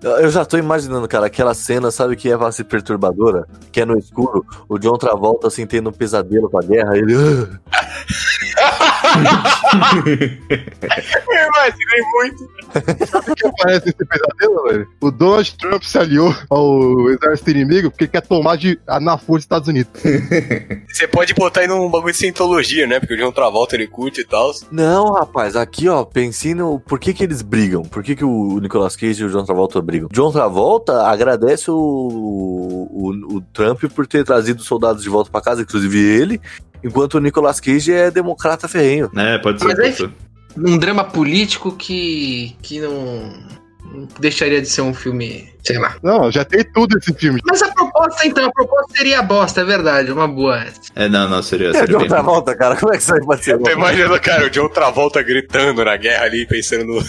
Eu 0.03 0.29
já 0.29 0.45
tô 0.45 0.57
imaginando, 0.57 1.07
cara, 1.07 1.25
aquela 1.25 1.55
cena, 1.55 1.89
sabe, 1.89 2.15
que 2.15 2.31
é 2.31 2.51
ser 2.51 2.65
perturbadora? 2.65 3.47
Que 3.71 3.81
é 3.81 3.85
no 3.85 3.97
escuro, 3.97 4.45
o 4.69 4.77
John 4.77 4.95
Travolta, 4.95 5.47
assim, 5.47 5.65
tendo 5.65 5.89
um 5.89 5.93
pesadelo 5.93 6.49
com 6.49 6.59
a 6.59 6.61
guerra, 6.61 6.95
ele... 6.95 7.15
Eu 11.29 11.47
imaginei 11.47 12.01
muito. 12.13 12.43
O 13.31 13.35
que 13.35 13.47
aparece 13.47 13.85
nesse 13.85 14.05
pesadelo, 14.05 14.63
velho? 14.63 14.87
O 15.01 15.11
Donald 15.11 15.57
Trump 15.57 15.83
se 15.83 15.97
aliou 15.97 16.35
ao 16.49 17.09
exército 17.09 17.51
inimigo 17.51 17.89
porque 17.91 18.07
quer 18.07 18.21
tomar 18.21 18.57
de, 18.57 18.79
na 19.01 19.17
força 19.17 19.37
dos 19.37 19.43
Estados 19.43 19.67
Unidos. 19.67 19.91
Você 20.87 21.07
pode 21.07 21.33
botar 21.33 21.61
aí 21.61 21.67
num 21.67 21.89
bagulho 21.89 22.11
de 22.11 22.19
cientologia, 22.19 22.85
né? 22.87 22.99
Porque 22.99 23.13
o 23.13 23.17
John 23.17 23.31
Travolta 23.31 23.75
ele 23.75 23.87
curte 23.87 24.21
e 24.21 24.25
tal. 24.25 24.51
Não, 24.71 25.13
rapaz, 25.13 25.55
aqui, 25.55 25.87
ó, 25.89 26.03
pensei 26.03 26.53
no... 26.53 26.79
Por 26.79 26.99
que 26.99 27.13
que 27.13 27.23
eles 27.23 27.41
brigam? 27.41 27.83
Por 27.83 28.03
que 28.03 28.15
que 28.15 28.23
o 28.23 28.59
Nicolas 28.59 28.95
Cage 28.95 29.21
e 29.21 29.25
o 29.25 29.29
John 29.29 29.45
Travolta 29.45 29.81
brigam? 29.81 30.09
John 30.11 30.31
Travolta 30.31 31.07
agradece 31.07 31.69
o, 31.71 31.75
o, 31.75 33.35
o 33.35 33.41
Trump 33.53 33.83
por 33.93 34.07
ter 34.07 34.23
trazido 34.23 34.61
os 34.61 34.67
soldados 34.67 35.03
de 35.03 35.09
volta 35.09 35.31
pra 35.31 35.41
casa, 35.41 35.61
inclusive 35.61 35.99
ele, 35.99 36.41
enquanto 36.83 37.15
o 37.15 37.19
Nicolas 37.19 37.59
Cage 37.59 37.91
é 37.91 38.11
democrata 38.11 38.67
ferrenho. 38.67 39.09
É, 39.15 39.37
pode 39.37 39.59
ser. 39.61 39.75
Mas 39.75 39.99
é-. 39.99 40.09
Um 40.57 40.77
drama 40.77 41.03
político 41.03 41.71
que. 41.71 42.55
que 42.61 42.79
não. 42.79 43.33
não 43.83 44.07
deixaria 44.19 44.61
de 44.61 44.67
ser 44.67 44.81
um 44.81 44.93
filme. 44.93 45.49
Sei 45.67 45.77
lá. 45.77 45.95
Não, 46.01 46.31
já 46.31 46.43
tem 46.45 46.63
tudo 46.63 46.97
esse 46.97 47.13
filme. 47.13 47.41
Mas 47.45 47.61
a 47.61 47.71
proposta, 47.73 48.25
então, 48.27 48.45
a 48.45 48.51
proposta 48.51 48.93
seria 48.97 49.19
a 49.19 49.21
bosta, 49.21 49.61
é 49.61 49.63
verdade, 49.65 50.11
uma 50.11 50.27
boa. 50.27 50.63
É, 50.95 51.07
não, 51.09 51.27
não, 51.29 51.41
seria. 51.43 51.69
É, 51.69 51.73
seria 51.73 51.87
John 51.87 51.99
bem- 51.99 52.07
Travolta, 52.07 52.55
cara, 52.55 52.75
como 52.75 52.93
é 52.93 52.97
que 52.97 53.03
isso 53.03 53.13
aí 53.13 53.19
pode 53.25 53.43
ser? 53.43 53.53
Eu 53.53 53.59
tô 53.63 53.69
imaginando, 53.71 54.19
cara, 54.21 54.45
o 54.45 54.49
John 54.49 54.69
Travolta 54.69 55.21
gritando 55.21 55.83
na 55.83 55.95
guerra 55.97 56.23
ali, 56.25 56.45
pensando 56.47 56.85
no. 56.85 57.03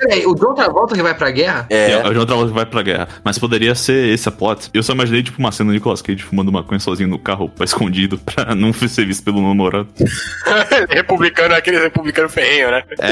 Peraí, 0.00 0.24
o 0.26 0.34
John 0.34 0.54
Travolta 0.54 0.94
que 0.94 1.02
vai 1.02 1.14
pra 1.14 1.30
guerra? 1.30 1.66
É, 1.70 1.92
É, 1.92 2.08
o 2.08 2.14
John 2.14 2.26
Travolta 2.26 2.48
que 2.50 2.54
vai 2.56 2.66
pra 2.66 2.82
guerra. 2.82 3.08
Mas 3.24 3.38
poderia 3.38 3.74
ser 3.74 4.08
esse 4.12 4.28
a 4.28 4.32
plot. 4.32 4.70
Eu 4.72 4.82
só 4.82 4.92
imaginei, 4.92 5.22
tipo, 5.22 5.38
uma 5.38 5.52
cena 5.52 5.70
do 5.70 5.74
Nicolas 5.74 6.00
Cage 6.02 6.22
fumando 6.22 6.52
maconha 6.52 6.80
sozinho 6.80 7.08
no 7.08 7.18
carro, 7.18 7.48
pra 7.48 7.64
escondido, 7.66 8.18
pra 8.18 8.54
não 8.54 8.72
ser 8.72 9.06
visto 9.06 9.24
pelo 9.24 9.40
namorado. 9.42 9.88
republicano, 10.88 11.54
aquele 11.54 11.78
republicano 11.78 12.28
ferrenho, 12.28 12.70
né? 12.70 12.82
É, 13.00 13.10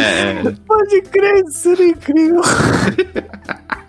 é. 0.48 0.54
pode 0.66 1.02
crer, 1.02 1.44
isso 1.46 1.58
seria 1.58 1.88
incrível. 1.88 2.40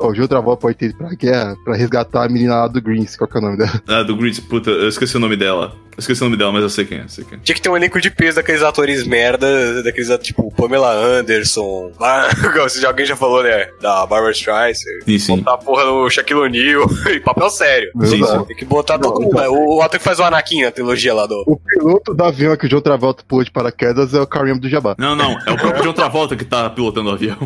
O 0.00 0.14
Gil 0.14 0.28
Travolta 0.28 0.60
pode 0.62 0.76
ter 0.76 0.86
ido 0.86 0.96
pra 0.98 1.08
guerra 1.10 1.56
pra 1.64 1.74
resgatar 1.74 2.24
a 2.24 2.28
menina 2.28 2.54
lá 2.56 2.68
do 2.68 2.80
Greens. 2.80 3.16
Qual 3.16 3.28
que 3.28 3.36
é 3.36 3.40
o 3.40 3.42
nome 3.42 3.56
dela? 3.58 3.82
Ah, 3.88 4.02
do 4.02 4.16
Grease, 4.16 4.40
puta, 4.40 4.70
eu 4.70 4.88
esqueci 4.88 5.16
o 5.16 5.20
nome 5.20 5.36
dela. 5.36 5.72
Eu 5.96 6.00
esqueci 6.00 6.20
o 6.22 6.24
nome 6.26 6.36
dela, 6.36 6.52
mas 6.52 6.62
eu 6.62 6.70
sei 6.70 6.84
quem 6.84 6.98
é, 6.98 7.08
sei 7.08 7.24
quem 7.24 7.38
é. 7.38 7.40
Tinha 7.42 7.54
que 7.56 7.60
ter 7.60 7.68
um 7.68 7.76
elenco 7.76 8.00
de 8.00 8.08
peso 8.10 8.36
daqueles 8.36 8.62
atores 8.62 9.04
merda, 9.04 9.82
daqueles, 9.82 10.08
tipo, 10.18 10.52
Pamela 10.54 10.92
Anderson. 10.92 11.90
Se 12.70 12.86
alguém 12.86 13.04
já 13.04 13.16
falou, 13.16 13.42
né? 13.42 13.66
Da 13.80 14.06
Barbara 14.06 14.30
Streisand. 14.30 15.00
Sim, 15.04 15.18
sim. 15.18 15.36
Botar 15.38 15.54
a 15.54 15.58
porra 15.58 15.84
do 15.84 16.08
Shaquille 16.08 16.40
O'Neal. 16.40 16.86
e 17.10 17.18
papel 17.18 17.50
sério. 17.50 17.90
Sim, 18.04 18.24
sim. 18.24 18.44
Tem 18.44 18.56
que 18.56 18.64
botar 18.64 18.98
todo 18.98 19.20
mundo. 19.20 19.34
né? 19.34 19.48
O, 19.48 19.78
o 19.78 19.82
ator 19.82 19.98
que 19.98 20.04
faz 20.04 20.20
o 20.20 20.22
Anakin 20.22 20.62
na 20.62 20.70
trilogia 20.70 21.12
lá 21.12 21.26
do. 21.26 21.42
O 21.46 21.56
piloto 21.56 22.14
do 22.14 22.24
avião 22.24 22.56
que 22.56 22.66
o 22.66 22.68
John 22.68 22.80
Travolta 22.80 23.24
pulou 23.26 23.42
de 23.42 23.50
paraquedas 23.50 24.14
é 24.14 24.20
o 24.20 24.26
Kareem 24.26 24.56
do 24.56 24.68
Jabá. 24.68 24.94
Não, 24.98 25.16
não, 25.16 25.32
é 25.32 25.50
o 25.50 25.56
próprio 25.56 25.82
John 25.82 25.92
Travolta 25.92 26.36
que 26.36 26.44
tá 26.44 26.70
pilotando 26.70 27.10
o 27.10 27.12
avião. 27.12 27.36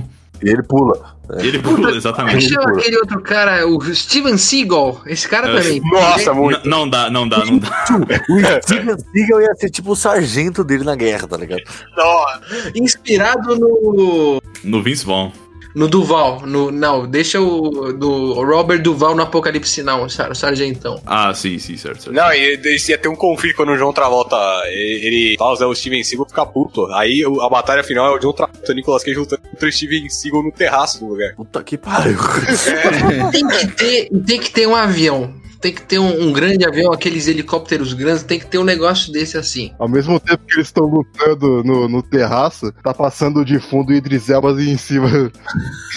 E 0.45 0.49
ele 0.51 0.63
pula. 0.63 1.17
Ele 1.39 1.59
pula, 1.61 1.91
é 1.93 1.97
exatamente. 1.97 2.49
chama 2.53 2.73
aquele 2.73 2.97
outro 2.99 3.21
cara? 3.23 3.67
O 3.67 3.81
Steven 3.95 4.37
Seagal. 4.37 5.01
Esse 5.07 5.29
cara 5.29 5.49
É, 5.49 5.57
também. 5.63 5.81
Nossa, 5.91 6.35
muito. 6.35 6.61
N- 6.61 6.69
Não 6.69 6.89
dá, 6.89 7.09
não 7.11 7.29
dá, 7.29 7.45
não 7.45 7.59
dá. 7.59 7.87
O 8.29 8.63
Steven 8.63 8.97
Seagal 8.99 9.41
ia 9.43 9.55
ser 9.55 9.71
tipo 9.71 9.93
o 9.93 9.97
sargento 9.97 10.63
dele 10.65 10.85
na 10.85 10.95
guerra, 10.97 11.27
tá 11.29 11.37
ligado? 11.37 11.63
Nossa. 11.97 12.41
Inspirado 12.75 13.57
no. 13.57 14.43
No 14.65 14.83
Vince 14.83 15.05
Vaughn. 15.07 15.31
No 15.75 15.89
Duval. 15.89 16.43
No, 16.47 16.71
não, 16.71 17.07
deixa 17.07 17.41
o. 17.41 17.93
Do 17.93 18.33
Robert 18.35 18.83
Duval 18.83 19.15
no 19.15 19.23
Apocalipse 19.23 19.83
Now, 19.83 20.05
o 20.05 20.11
sar- 20.11 20.31
o 20.31 20.35
sargentão. 20.35 21.01
Ah, 21.07 21.33
sim, 21.35 21.59
sim, 21.59 21.77
certo, 21.77 22.05
certo. 22.05 22.15
Não, 22.15 22.33
e 22.33 22.61
esse 22.75 22.93
ia 22.93 22.99
ter 22.99 23.09
um 23.09 23.17
conflito 23.17 23.57
quando 23.57 23.71
o 23.73 23.77
João 23.77 23.93
Travolta. 23.93 24.37
Ele 24.67 24.93
ele 25.33 25.37
fala, 25.39 25.67
o 25.67 25.75
Steven 25.75 26.03
Seagal 26.05 26.27
fica 26.29 26.45
puto. 26.47 26.87
Aí 26.93 27.23
a 27.41 27.49
batalha 27.49 27.83
final 27.83 28.07
é 28.13 28.17
o 28.17 28.19
John 28.19 28.33
Travolta 28.33 28.71
e 28.71 28.73
o 28.73 28.75
Nicolas 28.75 29.03
Cage 29.03 29.19
lutando 29.19 29.43
contra 29.43 29.69
o 29.69 29.73
Steven 29.73 30.09
Seagal 30.09 30.43
no 30.43 30.53
terraço 30.53 31.01
do 31.01 31.07
lugar. 31.09 31.35
Puta 31.35 31.63
que 31.63 31.77
pariu. 31.79 32.19
Tem 33.33 33.47
que 33.49 33.67
ter, 33.69 34.09
tem 34.27 34.41
que 34.41 34.51
ter 34.51 34.67
um 34.67 34.75
avião. 34.77 35.35
Tem 35.63 35.73
que 35.73 35.83
ter 35.83 35.99
um, 35.99 36.25
um 36.25 36.33
grande 36.33 36.67
avião, 36.67 36.93
aqueles 36.93 37.29
helicópteros 37.29 37.95
grandes, 37.95 38.23
tem 38.23 38.39
que 38.39 38.47
ter 38.47 38.59
um 38.59 38.65
negócio 38.65 39.13
desse 39.13 39.39
assim. 39.39 39.73
Ao 39.79 39.89
mesmo 39.89 40.19
tempo 40.21 40.45
que 40.45 40.55
eles 40.55 40.67
estão 40.67 40.85
lutando 40.85 41.63
no, 41.65 41.89
no 41.89 42.03
terraço, 42.03 42.73
tá 42.83 42.93
passando 42.93 43.45
de 43.45 43.59
fundo 43.59 43.91
o 43.91 43.95
Idris 43.95 44.29
Elba 44.29 44.51
em 44.61 44.77
cima. 44.77 45.09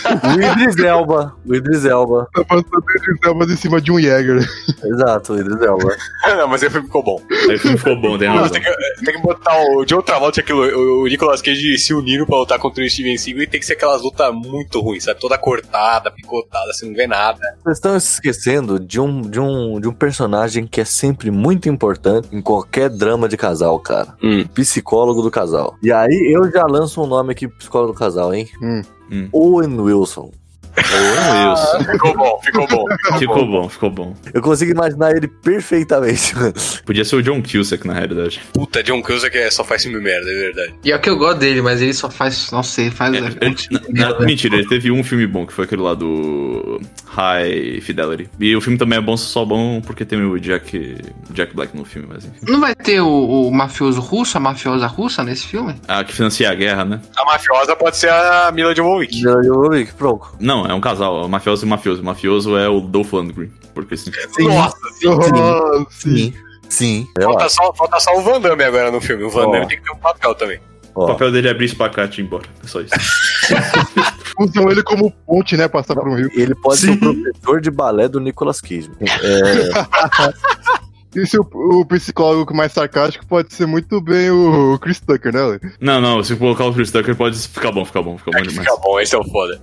O 0.06 0.42
Idris 0.42 0.78
Elba. 0.78 1.36
O 1.46 1.56
Idris 1.56 1.84
Elba. 1.84 2.28
tá 2.34 2.44
passando 2.44 2.68
o 2.74 2.98
Idris 2.98 3.20
Elba 3.26 3.46
em 3.46 3.56
cima 3.56 3.82
de 3.82 3.92
um 3.92 4.00
Jäger. 4.00 4.48
Exato, 4.84 5.34
o 5.34 5.40
Idris 5.40 5.62
Elba. 5.62 5.96
não, 6.38 6.48
mas 6.48 6.62
aí 6.62 6.70
ficou 6.70 7.04
bom. 7.04 7.22
Aí 7.50 7.56
o 7.56 7.60
filme 7.60 7.78
ficou 7.78 8.00
bom, 8.00 8.18
tem 8.18 8.28
razão. 8.28 8.50
tem, 8.50 8.62
que, 8.62 9.06
tem 9.06 9.16
que 9.16 9.22
botar 9.22 9.58
o 9.60 9.84
John 9.86 10.02
Travolta 10.02 10.42
aquilo, 10.42 10.62
o, 10.62 11.04
o 11.04 11.08
Nicolas 11.08 11.42
Cage 11.42 11.78
se 11.80 11.94
unindo 11.94 12.26
pra 12.26 12.38
lutar 12.38 12.60
contra 12.60 12.84
o 12.84 12.90
Steven 12.90 13.18
Seagal 13.18 13.44
e 13.44 13.48
tem 13.48 13.60
que 13.60 13.66
ser 13.66 13.74
aquelas 13.74 14.02
lutas 14.02 14.34
muito 14.34 14.80
ruins, 14.80 15.04
sabe? 15.04 15.20
Toda 15.20 15.38
cortada, 15.38 16.12
picotada, 16.12 16.72
você 16.72 16.86
não 16.86 16.94
vê 16.94 17.08
nada. 17.08 17.40
Vocês 17.64 17.78
estão 17.78 18.00
se 18.00 18.14
esquecendo 18.14 18.80
de 18.80 19.00
um, 19.00 19.22
de, 19.22 19.40
um, 19.40 19.55
de 19.80 19.88
um 19.88 19.94
personagem 19.94 20.68
que 20.68 20.82
é 20.82 20.86
sempre 20.86 21.32
muito 21.32 21.70
importante 21.70 22.28
em 22.32 22.42
qualquer 22.42 22.90
drama 22.90 23.28
de 23.28 23.38
casal, 23.38 23.80
cara. 23.80 24.16
Hum. 24.22 24.46
Psicólogo 24.54 25.22
do 25.22 25.32
casal. 25.32 25.76
E 25.82 25.92
aí 25.92 26.34
eu 26.34 26.52
já 26.52 26.66
lanço 26.66 27.02
um 27.02 27.08
nome 27.08 27.32
aqui 27.32 27.48
psicólogo 27.48 27.94
do 27.94 28.00
casal, 28.00 28.34
hein? 28.34 28.48
Hum. 28.62 28.82
Hum. 29.12 29.30
Owen 29.32 29.80
Wilson. 29.80 30.32
Oh, 30.78 31.54
isso. 31.54 31.92
Ficou 31.92 32.16
bom, 32.16 32.40
ficou 32.44 32.68
bom. 32.68 32.86
Ficou 33.20 33.46
bom, 33.48 33.70
ficou 33.70 33.90
bom. 33.90 34.16
Eu 34.34 34.42
consigo 34.42 34.72
imaginar 34.72 35.12
ele 35.16 35.28
perfeitamente. 35.28 36.36
mano. 36.36 36.54
Podia 36.86 37.06
ser 37.06 37.16
o 37.16 37.24
John 37.24 37.42
Cusack, 37.42 37.86
na 37.88 37.94
realidade. 37.94 38.42
Puta, 38.54 38.84
John 38.84 39.02
Cusack 39.02 39.38
é, 39.38 39.50
só 39.50 39.64
faz 39.64 39.84
filme 39.84 40.00
merda, 40.00 40.30
é 40.30 40.34
verdade. 40.34 40.74
E 40.84 40.92
é 40.92 40.98
que 40.98 41.10
eu 41.10 41.18
gosto 41.18 41.40
dele, 41.40 41.62
mas 41.62 41.82
ele 41.82 41.94
só 41.94 42.10
faz. 42.10 42.52
Nossa, 42.52 42.82
ele 42.82 42.92
faz. 42.92 43.14
É, 43.14 43.18
ele- 43.18 43.56
na- 43.94 44.10
na- 44.10 44.20
mentira, 44.26 44.56
ele 44.56 44.68
teve 44.68 44.92
um 44.92 45.04
filme 45.04 45.26
bom, 45.28 45.46
que 45.46 45.54
foi 45.54 45.66
aquele 45.66 45.82
lá 45.82 45.94
do 45.94 46.80
High 47.08 47.80
Fidelity. 47.82 48.30
E 48.40 48.56
o 48.56 48.62
filme 48.62 48.78
também 48.78 48.98
é 49.00 49.02
bom, 49.02 49.16
só 49.18 49.46
bom 49.46 49.82
porque 49.82 50.04
tem 50.06 50.22
o 50.22 50.40
Jack, 50.40 50.98
Jack 51.32 51.56
Black 51.56 51.76
no 51.76 51.86
filme, 51.86 52.08
mas 52.12 52.26
enfim. 52.26 52.38
Não 52.48 52.60
vai 52.60 52.76
ter 52.76 53.00
o, 53.02 53.48
o 53.48 53.52
mafioso 53.52 54.00
russo, 54.02 54.38
a 54.38 54.40
mafiosa 54.42 54.88
russa 54.88 55.24
nesse 55.24 55.46
filme? 55.48 55.76
Ah, 55.88 56.04
que 56.04 56.14
financia 56.14 56.50
a 56.50 56.56
guerra, 56.56 56.84
né? 56.86 57.00
A 57.18 57.26
mafiosa 57.26 57.76
pode 57.76 57.98
ser 57.98 58.10
a 58.10 58.52
Mila 58.54 58.76
Jovovich. 58.76 59.20
Jovovich, 59.22 59.94
pronto. 59.94 60.28
Não, 60.40 60.65
é 60.68 60.74
um 60.74 60.82
casal, 60.82 61.26
o 61.26 61.30
mafioso 61.30 61.66
e 61.66 61.68
o 61.68 61.70
mafioso. 61.70 62.02
O 62.02 62.06
mafioso 62.06 62.58
é 62.58 62.68
o 62.68 62.80
Dolph 62.80 63.14
Lundgren, 63.14 63.52
porque 63.74 63.94
assim... 63.94 64.12
Nossa, 64.40 64.78
sim. 65.00 65.08
Oh, 65.08 65.86
sim. 65.90 66.16
Sim. 66.16 66.34
Sim. 66.70 67.08
Eu 67.18 67.30
Falta 67.30 67.50
só, 67.50 67.74
falta 67.74 68.00
só 68.00 68.18
o 68.18 68.22
Van 68.22 68.42
Damme 68.42 68.64
agora 68.64 68.92
no 68.92 69.00
filme. 69.00 69.24
O 69.24 69.30
Van 69.30 69.48
Ó. 69.48 69.52
Damme 69.52 69.68
tem 69.68 69.78
que 69.78 69.84
ter 69.84 69.92
um 69.92 69.98
papel 69.98 70.36
também. 70.36 70.60
O 70.96 71.04
Ó, 71.04 71.08
papel 71.08 71.32
dele 71.32 71.48
é 71.48 71.52
abrir 71.52 71.66
espacate 71.66 72.20
e 72.20 72.24
ir 72.24 72.28
embora. 72.28 72.48
É 72.64 72.68
só 72.68 72.82
isso. 72.82 72.94
Usam 74.40 74.70
ele 74.70 74.84
como 74.84 75.12
ponte, 75.26 75.56
né? 75.56 75.68
Passar 75.68 75.94
por 75.96 76.08
um 76.08 76.16
rio. 76.16 76.30
ele 76.34 76.56
pode 76.56 76.80
ser 76.80 76.88
Sim. 76.88 76.94
o 76.94 77.00
professor 77.00 77.62
de 77.62 77.72
balé 77.72 78.08
do 78.08 78.20
Nicolas 78.20 78.60
Cage. 78.60 78.90
É, 79.02 79.06
E 81.16 81.26
se 81.26 81.38
o, 81.38 81.48
o 81.54 81.86
psicólogo 81.86 82.54
mais 82.54 82.72
sarcástico 82.72 83.26
pode 83.26 83.54
ser 83.54 83.66
muito 83.66 84.02
bem 84.02 84.30
o 84.30 84.78
Chris 84.80 85.00
Tucker, 85.00 85.34
né? 85.34 85.42
Léo? 85.42 85.60
Não, 85.80 86.02
não, 86.02 86.24
se 86.24 86.36
colocar 86.36 86.66
o 86.66 86.74
Chris 86.74 86.92
Tucker 86.92 87.16
pode 87.16 87.38
ficar 87.48 87.72
bom, 87.72 87.86
ficar 87.86 88.02
bom, 88.02 88.18
fica 88.18 88.32
bom 88.32 88.38
É 88.38 88.42
demais. 88.42 88.68
fica 88.68 88.82
bom, 88.82 89.00
esse 89.00 89.16
é 89.16 89.18
o 89.18 89.24
foda. 89.24 89.62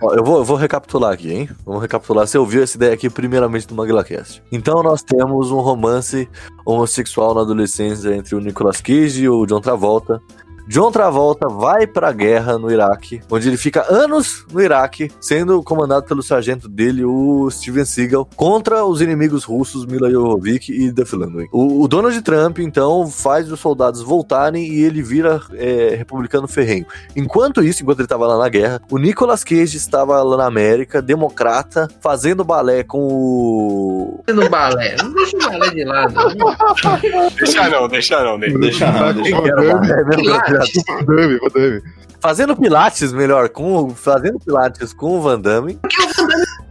Ó, 0.00 0.14
eu, 0.14 0.24
vou, 0.24 0.38
eu 0.38 0.44
vou 0.44 0.56
recapitular 0.56 1.12
aqui, 1.12 1.32
hein? 1.32 1.48
Vamos 1.64 1.82
recapitular. 1.82 2.26
Você 2.26 2.38
ouviu 2.38 2.62
essa 2.62 2.76
ideia 2.76 2.92
aqui 2.92 3.08
primeiramente 3.08 3.66
do 3.66 3.74
MaglaCast. 3.74 4.42
Então 4.52 4.82
nós 4.82 5.02
temos 5.02 5.50
um 5.50 5.60
romance 5.60 6.28
homossexual 6.66 7.34
na 7.34 7.40
adolescência 7.42 8.14
entre 8.14 8.34
o 8.34 8.40
Nicolas 8.40 8.80
Cage 8.80 9.22
e 9.24 9.28
o 9.28 9.46
John 9.46 9.60
Travolta. 9.60 10.20
John 10.72 10.90
Travolta 10.90 11.48
vai 11.50 11.86
pra 11.86 12.10
guerra 12.12 12.56
no 12.56 12.72
Iraque, 12.72 13.20
onde 13.30 13.46
ele 13.46 13.58
fica 13.58 13.84
anos 13.92 14.46
no 14.50 14.58
Iraque, 14.58 15.10
sendo 15.20 15.62
comandado 15.62 16.06
pelo 16.06 16.22
sargento 16.22 16.66
dele, 16.66 17.04
o 17.04 17.46
Steven 17.50 17.84
Seagal, 17.84 18.26
contra 18.34 18.82
os 18.82 19.02
inimigos 19.02 19.44
russos 19.44 19.84
Mila 19.84 20.10
Jovovich 20.10 20.72
e 20.72 20.90
Duff 20.90 21.14
Landry. 21.14 21.46
O, 21.52 21.82
o 21.82 21.86
Donald 21.86 22.18
Trump, 22.22 22.60
então, 22.60 23.06
faz 23.06 23.52
os 23.52 23.60
soldados 23.60 24.00
voltarem 24.00 24.66
e 24.66 24.82
ele 24.82 25.02
vira 25.02 25.42
é, 25.52 25.94
republicano 25.94 26.48
ferrenho. 26.48 26.86
Enquanto 27.14 27.62
isso, 27.62 27.82
enquanto 27.82 27.98
ele 27.98 28.06
estava 28.06 28.26
lá 28.26 28.38
na 28.38 28.48
guerra, 28.48 28.80
o 28.90 28.96
Nicolas 28.96 29.44
Cage 29.44 29.76
estava 29.76 30.22
lá 30.22 30.38
na 30.38 30.46
América, 30.46 31.02
democrata, 31.02 31.86
fazendo 32.00 32.44
balé 32.44 32.82
com 32.82 32.98
o. 32.98 34.24
No 34.26 34.48
balé. 34.48 34.96
Não 35.02 35.12
deixa 35.12 35.36
o 35.36 35.40
balé 35.40 35.68
de 35.68 35.84
lado. 35.84 36.14
Deixa 37.36 37.68
não, 37.68 37.88
deixa 37.88 38.24
não, 38.24 38.38
Ney. 38.38 38.56
Deixa 38.56 38.90
não, 38.90 39.12
deixa 39.12 39.36
Damme, 39.42 40.61
Van 40.88 41.04
Damme, 41.04 41.38
Van 41.38 41.50
Damme. 41.54 41.82
Fazendo 42.20 42.54
pilates, 42.56 43.12
melhor, 43.12 43.48
com 43.48 43.72
o- 43.86 43.90
fazendo 43.94 44.38
pilates 44.38 44.92
com 44.92 45.18
o 45.18 45.20
Van 45.20 45.40
Damme. 45.40 45.78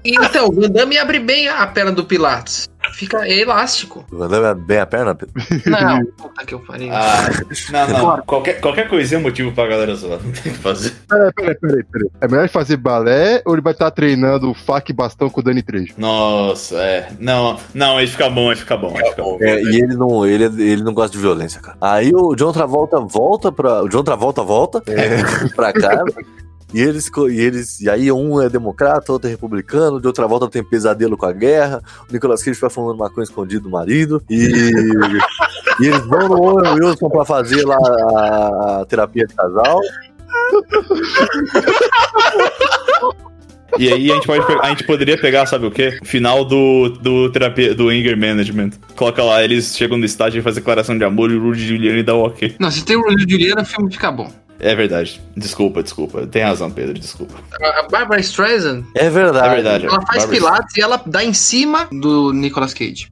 Então, 0.06 0.48
o 0.48 0.52
Van 0.54 0.70
Damme 0.70 0.98
abre 0.98 1.20
bem 1.20 1.48
a 1.50 1.68
perna 1.68 1.92
do 1.92 2.06
Pilates. 2.06 2.70
Fica 2.94 3.28
elástico. 3.28 4.06
Mandando 4.12 4.62
bem 4.62 4.80
a 4.80 4.86
perna, 4.86 5.16
Pedro. 5.16 5.34
Não, 5.66 6.06
puta 6.18 6.46
que 6.46 6.54
eu 6.54 6.60
parei. 6.60 6.90
Ah, 6.90 7.30
não, 7.72 7.88
não. 7.88 8.22
Qualquer, 8.22 8.60
qualquer 8.60 8.88
coisinha 8.88 9.20
é 9.20 9.24
motivo 9.24 9.52
pra 9.52 9.68
galera 9.68 9.96
zoar. 9.96 10.20
Não 10.24 10.32
tem 10.32 10.52
o 10.52 10.56
que 10.56 10.62
fazer. 10.62 10.94
Peraí, 11.08 11.32
peraí, 11.34 11.56
peraí, 11.56 11.84
peraí. 11.84 12.10
É 12.22 12.28
melhor 12.28 12.42
ele 12.44 12.50
fazer 12.50 12.78
balé 12.78 13.42
ou 13.46 13.54
ele 13.54 13.62
vai 13.62 13.74
estar 13.74 13.92
treinando 13.92 14.54
faca 14.54 14.92
e 14.92 14.96
bastão 14.96 15.30
com 15.30 15.42
o 15.42 15.44
Dani 15.44 15.62
Trejo? 15.62 15.94
Nossa, 15.98 16.76
é. 16.78 17.10
Não, 17.20 17.60
não, 17.74 17.98
aí 17.98 18.08
fica 18.08 18.30
bom, 18.30 18.50
aí 18.50 18.56
fica 18.56 18.78
bom. 18.78 18.96
Aí 18.98 19.10
fica 19.10 19.22
bom. 19.22 19.38
É, 19.42 19.62
e 19.62 19.82
ele 19.82 19.96
não, 19.96 20.26
ele, 20.26 20.46
ele 20.46 20.84
não 20.84 20.94
gosta 20.94 21.16
de 21.16 21.22
violência, 21.22 21.62
cara. 21.62 21.78
Aí 21.82 22.12
o 22.14 22.36
John 22.36 22.52
Travolta 22.52 23.00
volta 23.00 23.52
pra. 23.52 23.84
O 23.84 23.90
John 23.90 24.04
Travolta 24.04 24.44
volta 24.44 24.84
é, 24.88 25.50
pra 25.56 25.74
casa. 25.74 26.14
E 26.74 26.80
eles, 26.80 27.12
e 27.30 27.40
eles. 27.40 27.82
E 27.82 27.90
aí 27.90 28.12
um 28.12 28.42
é 28.42 28.50
democrata, 28.50 29.12
outro 29.12 29.28
é 29.28 29.32
republicano, 29.32 30.00
de 30.00 30.08
outra 30.08 30.26
volta 30.28 30.48
tem 30.48 30.64
pesadelo 30.64 31.18
com 31.18 31.26
a 31.26 31.34
guerra. 31.34 31.82
O 32.10 32.14
Nicolas 32.14 32.42
Cage 32.42 32.60
vai 32.60 32.70
fumando 32.70 32.98
maconha 32.98 33.24
escondido 33.24 33.64
do 33.64 33.70
marido. 33.70 34.24
E, 34.30 34.36
e 35.82 35.86
eles 35.86 36.06
vão 36.06 36.30
no 36.30 36.42
Owen 36.42 36.74
Wilson 36.76 37.10
pra 37.10 37.26
fazer 37.26 37.66
lá 37.66 37.78
a, 37.78 38.86
terapia 38.88 39.28
de 39.28 39.36
casal. 39.36 39.80
E 43.78 43.92
aí 43.92 44.12
a 44.12 44.16
gente, 44.16 44.28
pode, 44.28 44.46
a 44.62 44.70
gente 44.70 44.84
poderia 44.84 45.18
pegar, 45.18 45.46
sabe 45.46 45.66
o 45.66 45.72
quê? 45.72 45.98
O 46.02 46.06
final 46.06 46.44
do, 46.44 46.90
do 46.90 47.32
terapia 47.32 47.74
do 47.74 47.90
Anger 47.90 48.18
Management. 48.18 48.72
Coloca 48.96 49.24
lá, 49.24 49.44
eles 49.44 49.76
chegam 49.76 49.98
no 49.98 50.06
estágio 50.06 50.40
e 50.40 50.42
fazem 50.42 50.62
declaração 50.62 50.98
de 50.98 51.04
amor 51.04 51.32
e 51.32 51.36
o 51.36 51.42
Rudy 51.42 51.68
Giuliani 51.68 52.04
dá 52.04 52.14
o 52.14 52.26
ok. 52.26 52.56
Não, 52.60 52.70
se 52.70 52.84
tem 52.84 52.98
o 52.98 53.02
Rudy 53.02 53.26
Juliana, 53.30 53.62
o 53.62 53.66
filme 53.66 53.92
fica 53.92 54.12
bom. 54.12 54.32
É 54.64 54.76
verdade. 54.76 55.20
Desculpa, 55.36 55.82
desculpa. 55.82 56.28
Tem 56.28 56.44
razão, 56.44 56.70
Pedro, 56.70 56.94
desculpa. 57.00 57.34
A 57.62 57.84
Barbara 57.90 58.22
Streisand, 58.22 58.84
É 58.96 59.10
verdade. 59.10 59.48
É 59.48 59.56
verdade. 59.56 59.86
ela 59.88 59.96
faz 60.06 60.26
Barbara- 60.26 60.30
pilates 60.30 60.78
e 60.78 60.82
ela 60.82 61.02
dá 61.06 61.24
em 61.24 61.34
cima 61.34 61.88
do 61.92 62.32
Nicolas 62.32 62.74
Cage. 62.74 63.10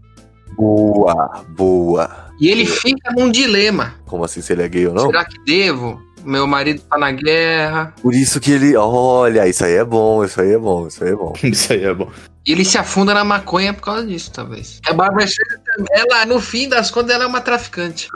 Boa, 0.55 1.43
boa. 1.49 2.09
E 2.39 2.49
ele 2.49 2.65
fica 2.65 3.11
num 3.11 3.31
dilema. 3.31 3.95
Como 4.05 4.23
assim, 4.23 4.41
se 4.41 4.53
ele 4.53 4.61
é 4.63 4.67
gay 4.67 4.87
ou 4.87 4.93
não? 4.93 5.07
Será 5.07 5.25
que 5.25 5.37
devo? 5.43 5.99
Meu 6.23 6.45
marido 6.45 6.81
tá 6.89 6.97
na 6.97 7.11
guerra. 7.11 7.93
Por 8.01 8.13
isso 8.13 8.39
que 8.39 8.51
ele. 8.51 8.75
Olha, 8.75 9.47
isso 9.47 9.63
aí 9.65 9.73
é 9.75 9.85
bom, 9.85 10.23
isso 10.23 10.39
aí 10.41 10.51
é 10.53 10.57
bom, 10.57 10.85
isso 10.87 11.03
aí 11.03 11.11
é 11.11 11.15
bom. 11.15 11.33
Isso 11.43 11.73
aí 11.73 11.83
é 11.83 11.93
bom. 11.93 12.09
E 12.45 12.51
ele 12.51 12.65
se 12.65 12.77
afunda 12.77 13.13
na 13.13 13.23
maconha 13.23 13.73
por 13.73 13.81
causa 13.81 14.07
disso, 14.07 14.31
talvez. 14.31 14.79
A 14.87 14.93
Barbara 14.93 15.25
Streisand, 15.25 15.85
ela, 15.91 16.25
no 16.25 16.39
fim 16.39 16.69
das 16.69 16.89
contas, 16.89 17.11
ela 17.11 17.25
é 17.25 17.27
uma 17.27 17.41
traficante. 17.41 18.07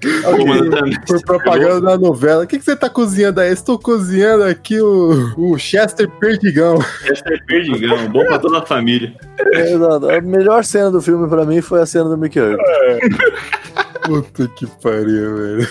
Tá- 0.00 0.84
Por 1.06 1.22
propaganda 1.24 1.80
da 1.80 1.98
novela. 1.98 2.44
O 2.44 2.46
que, 2.46 2.58
que 2.58 2.64
você 2.64 2.74
tá 2.74 2.88
cozinhando 2.88 3.40
aí? 3.40 3.52
Estou 3.52 3.78
cozinhando 3.78 4.44
aqui 4.44 4.80
o, 4.80 5.34
o 5.36 5.58
Chester 5.58 6.08
Perdigão. 6.18 6.78
É 7.04 7.36
perdigão, 7.46 8.08
bom 8.10 8.24
pra 8.24 8.38
toda 8.38 8.60
a 8.60 8.66
família. 8.66 9.12
Exato. 9.54 10.10
A 10.10 10.20
melhor 10.22 10.64
cena 10.64 10.90
do 10.90 11.02
filme 11.02 11.28
pra 11.28 11.44
mim 11.44 11.60
foi 11.60 11.82
a 11.82 11.86
cena 11.86 12.08
do 12.08 12.16
Mickey 12.16 12.38
Herc. 12.38 12.58
Puta 14.04 14.48
que 14.48 14.66
pariu, 14.82 15.36
velho. 15.36 15.68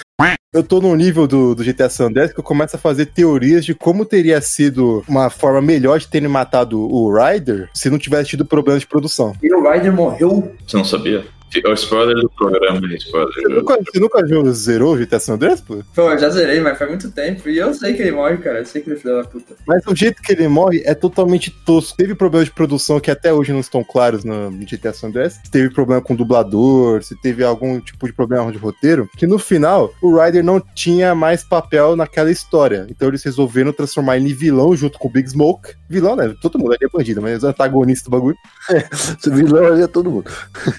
Eu 0.51 0.63
tô 0.63 0.81
num 0.81 0.95
nível 0.95 1.27
do, 1.27 1.53
do 1.53 1.63
GTA 1.63 1.88
San 1.89 2.07
Andreas 2.07 2.33
que 2.33 2.39
eu 2.39 2.43
começo 2.43 2.75
a 2.75 2.79
fazer 2.79 3.05
teorias 3.05 3.63
de 3.63 3.75
como 3.75 4.03
teria 4.03 4.41
sido 4.41 5.03
uma 5.07 5.29
forma 5.29 5.62
melhor 5.62 5.99
de 5.99 6.07
terem 6.07 6.27
matado 6.27 6.79
o 6.79 7.13
Ryder 7.13 7.69
se 7.71 7.88
não 7.88 7.99
tivesse 7.99 8.31
tido 8.31 8.43
problemas 8.43 8.81
de 8.81 8.88
produção. 8.88 9.35
E 9.43 9.53
o 9.53 9.62
Ryder 9.62 9.93
morreu. 9.93 10.51
Você 10.65 10.75
não 10.75 10.83
sabia? 10.83 11.23
É 11.63 11.67
o 11.67 11.73
spoiler 11.73 12.15
do 12.15 12.29
programa, 12.29 12.79
né? 12.81 12.95
spoiler. 12.95 13.33
Você 13.33 13.47
nunca, 13.47 13.77
você 13.77 13.99
nunca 13.99 14.25
viu, 14.25 14.51
zerou 14.53 14.93
o 14.93 14.97
GTA 14.97 15.19
San 15.19 15.33
Andreas, 15.33 15.62
pô? 15.62 15.79
Pô, 15.95 16.12
eu 16.12 16.19
já 16.19 16.29
zerei, 16.29 16.59
mas 16.59 16.77
faz 16.77 16.89
muito 16.89 17.12
tempo. 17.12 17.49
E 17.49 17.57
eu 17.57 17.73
sei 17.73 17.93
que 17.93 18.01
ele 18.01 18.12
morre, 18.12 18.38
cara. 18.38 18.59
Eu 18.59 18.65
sei 18.65 18.81
que 18.81 18.89
ele 18.89 18.97
é 18.97 18.99
filho 18.99 19.15
da 19.15 19.23
puta. 19.23 19.55
Mas 19.67 19.85
o 19.88 19.95
jeito 19.95 20.21
que 20.21 20.31
ele 20.31 20.47
morre 20.47 20.83
é 20.85 20.93
totalmente 20.93 21.49
tosco. 21.65 21.97
Teve 21.97 22.13
problemas 22.13 22.47
de 22.47 22.53
produção 22.53 22.99
que 22.99 23.09
até 23.09 23.33
hoje 23.33 23.51
não 23.51 23.59
estão 23.59 23.83
claros 23.83 24.23
no 24.23 24.51
GTA 24.51 24.93
San 24.93 25.07
Andreas. 25.07 25.33
Se 25.43 25.51
teve 25.51 25.73
problema 25.73 26.01
com 26.01 26.13
o 26.13 26.17
dublador, 26.17 27.01
se 27.03 27.19
teve 27.19 27.43
algum 27.43 27.79
tipo 27.79 28.05
de 28.05 28.13
problema 28.13 28.51
de 28.51 28.57
roteiro. 28.57 29.09
Que 29.17 29.25
no 29.25 29.39
final, 29.39 29.91
o 30.01 30.15
Ryder 30.15 30.43
não 30.43 30.59
tinha 30.59 31.15
mais 31.15 31.43
papel 31.43 31.95
naquela 31.95 32.29
história. 32.29 32.85
Então 32.89 33.07
eles 33.07 33.23
resolveram 33.23 33.73
transformar 33.73 34.17
ele 34.17 34.29
em 34.29 34.33
vilão 34.33 34.75
junto 34.75 34.99
com 34.99 35.07
o 35.07 35.12
Big 35.12 35.29
Smoke. 35.29 35.73
Vilão, 35.89 36.15
né? 36.15 36.35
Todo 36.41 36.59
mundo 36.59 36.73
ali 36.73 36.83
é 36.83 36.97
bandido, 36.97 37.21
mas 37.21 37.43
antagonista 37.43 38.09
do 38.09 38.12
bagulho. 38.12 38.38
Esse 38.69 39.29
vilão 39.31 39.65
ali 39.65 39.81
é 39.81 39.88
todo 39.88 40.12
mundo. 40.12 40.29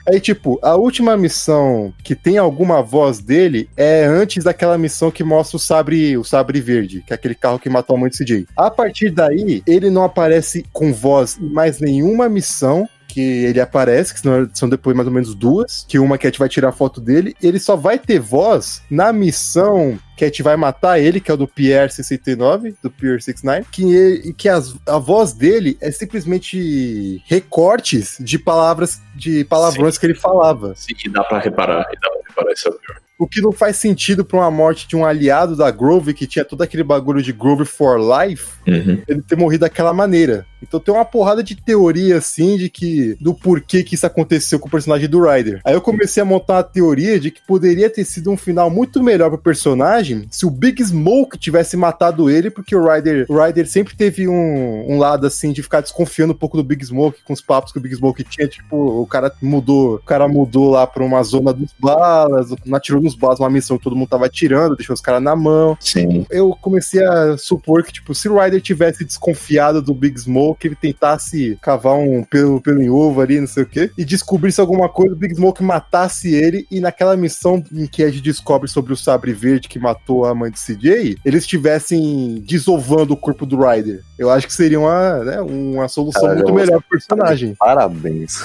Aí, 0.09 0.21
tipo, 0.21 0.60
a 0.63 0.77
última 0.77 1.17
missão 1.17 1.93
que 2.03 2.15
tem 2.15 2.39
alguma 2.39 2.83
voz 2.83 3.21
dele 3.21 3.69
é 3.77 4.05
antes 4.05 4.45
daquela 4.45 4.79
missão 4.79 5.11
que 5.11 5.25
mostra 5.25 5.57
o 5.57 5.61
sabre, 5.61 6.17
o 6.17 6.25
sabre 6.25 6.61
verde, 6.61 7.03
que 7.07 7.13
é 7.13 7.15
aquele 7.15 7.35
carro 7.35 7.59
que 7.59 7.69
matou 7.69 7.97
muito 7.97 8.17
CJ. 8.17 8.47
A 8.57 8.71
partir 8.71 9.11
daí, 9.11 9.63
ele 9.67 9.91
não 9.91 10.05
aparece 10.05 10.65
com 10.73 10.93
voz 10.93 11.39
em 11.41 11.49
mais 11.49 11.81
nenhuma 11.81 12.29
missão 12.29 12.89
que 13.13 13.21
ele 13.21 13.61
aparece, 13.61 14.15
que 14.15 14.21
são 14.53 14.69
depois 14.69 14.97
mais 14.97 15.07
ou 15.09 15.13
menos 15.15 15.35
duas, 15.35 15.85
que 15.89 15.99
uma 15.99 16.19
gente 16.21 16.39
vai 16.39 16.49
tirar 16.49 16.73
foto 16.73 17.01
dele, 17.01 17.35
ele 17.43 17.59
só 17.59 17.77
vai 17.77 17.99
ter 17.99 18.19
voz 18.19 18.83
na 18.91 19.13
missão 19.13 19.99
que 20.17 20.25
a 20.25 20.27
gente 20.29 20.43
vai 20.43 20.55
matar 20.57 20.99
ele, 21.01 21.19
que 21.19 21.31
é 21.31 21.35
o 21.35 21.37
do 21.37 21.49
Pierre 21.49 21.91
69, 21.91 22.75
do 22.83 22.91
Pierre 22.91 23.23
69, 23.23 23.67
que, 23.73 23.83
ele- 23.95 24.33
que 24.35 24.49
as- 24.51 24.75
a 24.87 24.99
voz 24.99 25.33
dele 25.33 25.79
é 25.81 25.91
simplesmente 25.91 27.23
recortes 27.27 28.17
de 28.21 28.39
palavras, 28.39 29.01
de 29.15 29.45
palavrões 29.45 29.97
que 29.99 30.07
ele 30.07 30.15
falava. 30.15 30.75
Sim, 30.77 30.95
dá 31.11 31.25
pra 31.25 31.39
reparar, 31.39 31.79
dá 31.85 32.11
pra 32.11 32.21
reparar 32.29 32.53
isso 32.53 32.69
é 32.69 32.71
o 32.71 32.75
pior. 32.75 32.97
O 33.19 33.27
que 33.27 33.41
não 33.43 33.53
faz 33.53 33.77
sentido 33.77 34.25
pra 34.25 34.39
uma 34.39 34.51
morte 34.51 34.89
de 34.89 34.97
um 34.97 35.05
aliado 35.05 35.55
da 35.55 35.71
Grove, 35.71 36.15
que 36.15 36.27
tinha 36.27 36.45
todo 36.45 36.63
aquele 36.63 36.83
bagulho 36.83 37.23
de 37.23 37.33
Grove 37.33 37.67
for 37.67 37.99
Life, 38.01 38.47
Uhum. 38.67 39.03
ele 39.07 39.21
ter 39.23 39.37
morrido 39.37 39.61
daquela 39.61 39.93
maneira. 39.93 40.47
Então 40.63 40.81
tem 40.81 40.95
uma 40.95 41.05
porrada 41.05 41.43
de 41.43 41.55
teoria, 41.55 42.19
assim, 42.19 42.57
de 42.57 42.69
que. 42.69 43.17
do 43.21 43.35
porquê 43.35 43.83
que 43.83 43.95
isso 43.95 44.07
aconteceu 44.07 44.59
com 44.59 44.69
o 44.69 44.71
personagem 44.71 45.09
do 45.09 45.23
Ryder. 45.23 45.61
Aí 45.65 45.75
eu 45.75 45.81
comecei 45.81 46.23
a 46.23 46.27
montar 46.27 46.55
uma 46.55 46.63
teoria 46.63 47.19
de 47.19 47.31
que 47.31 47.41
poderia 47.47 47.91
ter 47.91 48.05
sido 48.05 48.31
um 48.31 48.37
final 48.37 48.71
muito 48.71 49.03
melhor 49.03 49.31
pro 49.31 49.39
personagem 49.39 50.27
se 50.31 50.47
o 50.47 50.51
Big 50.51 50.83
Smoke 50.83 51.39
tivesse 51.39 51.77
matado 51.77 52.31
ele, 52.31 52.51
porque 52.51 52.75
o 52.75 52.85
Ryder, 52.85 53.27
o 53.29 53.37
Ryder 53.37 53.69
sempre 53.69 53.95
teve 53.95 54.29
um, 54.29 54.91
um 54.91 54.99
lado, 54.99 55.27
assim, 55.27 55.53
de 55.53 55.63
ficar 55.63 55.81
desconfiando 55.81 56.33
um 56.33 56.37
pouco 56.37 56.57
do 56.57 56.65
Big 56.65 56.85
Smoke, 56.85 57.23
com 57.25 57.33
os 57.33 57.41
papos 57.41 57.73
que 57.73 57.79
o 57.79 57.81
Big 57.81 57.95
Smoke 57.95 58.25
tinha. 58.25 58.49
Tipo, 58.49 59.03
o 59.03 59.07
cara 59.07 59.33
mudou, 59.41 59.97
o 59.97 59.99
cara 59.99 60.29
mudou 60.29 60.71
lá 60.71 60.87
pra 60.87 61.05
uma 61.05 61.23
zona 61.23 61.53
dos 61.53 61.75
balas, 61.79 62.49
atirou 62.73 63.03
nos 63.03 63.15
balas, 63.15 63.39
uma 63.39 63.51
missão 63.51 63.79
que 63.79 63.85
todo 63.85 63.97
mundo 63.97 64.09
tava 64.09 64.27
atirando, 64.27 64.77
deixou 64.77 64.95
os 64.95 65.01
caras 65.01 65.23
na 65.23 65.37
mão. 65.37 65.77
Sim. 65.81 66.27
Eu 66.31 66.57
comecei 66.61 67.05
a 67.05 67.37
supor 67.37 67.83
que, 67.83 67.93
tipo, 67.93 68.15
se 68.15 68.29
o 68.29 68.39
Ryder 68.39 68.61
tivesse 68.61 69.05
desconfiado 69.05 69.83
do 69.83 69.95
Big 69.95 70.19
Smoke, 70.19 70.50
ele 70.69 70.77
tentasse 70.77 71.59
cavar 71.61 71.95
um 71.95 72.23
pelo, 72.23 72.61
pelo 72.61 72.83
em 72.83 72.91
ovo 72.91 73.21
ali, 73.21 73.41
não 73.41 73.47
sei 73.47 73.63
o 73.63 73.67
quê, 73.67 73.91
e 73.97 74.05
descobrisse 74.05 74.61
alguma 74.61 74.89
coisa, 74.89 75.15
o 75.15 75.17
Big 75.17 75.35
Smoke 75.35 75.63
matasse 75.63 76.35
ele, 76.35 76.67
e 76.71 76.81
naquela 76.81 77.17
missão 77.17 77.63
em 77.73 77.87
que 77.87 78.03
a 78.03 78.11
gente 78.11 78.23
descobre 78.23 78.69
sobre 78.69 78.93
o 78.93 78.97
sabre 78.97 79.33
verde 79.33 79.69
que 79.69 79.79
matou 79.79 80.25
a 80.25 80.35
mãe 80.35 80.51
de 80.51 80.59
CJ, 80.59 81.19
eles 81.25 81.45
estivessem 81.45 82.43
desovando 82.47 83.15
o 83.15 83.17
corpo 83.17 83.47
do 83.47 83.61
Ryder. 83.61 84.03
Eu 84.19 84.31
acho 84.31 84.47
que 84.47 84.53
seria 84.53 84.79
uma, 84.79 85.25
né, 85.25 85.41
uma 85.41 85.89
solução 85.89 86.23
Caralho, 86.23 86.41
muito 86.41 86.55
melhor 86.55 86.81
pro 86.81 86.91
personagem. 86.91 87.55
Parabéns. 87.59 88.43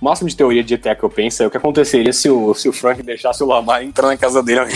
O 0.00 0.04
máximo 0.04 0.28
de 0.28 0.36
teoria 0.36 0.64
de 0.64 0.76
GTA 0.76 0.94
que 0.94 1.04
eu 1.04 1.10
penso 1.10 1.42
é 1.42 1.46
o 1.46 1.50
que 1.50 1.56
aconteceria 1.56 2.12
se 2.12 2.28
o, 2.30 2.54
se 2.54 2.68
o 2.68 2.72
Frank 2.72 3.02
deixasse 3.02 3.42
o 3.42 3.46
Lamar 3.46 3.82
entrar 3.82 4.08
na 4.08 4.16
casa 4.16 4.42
dele. 4.42 4.60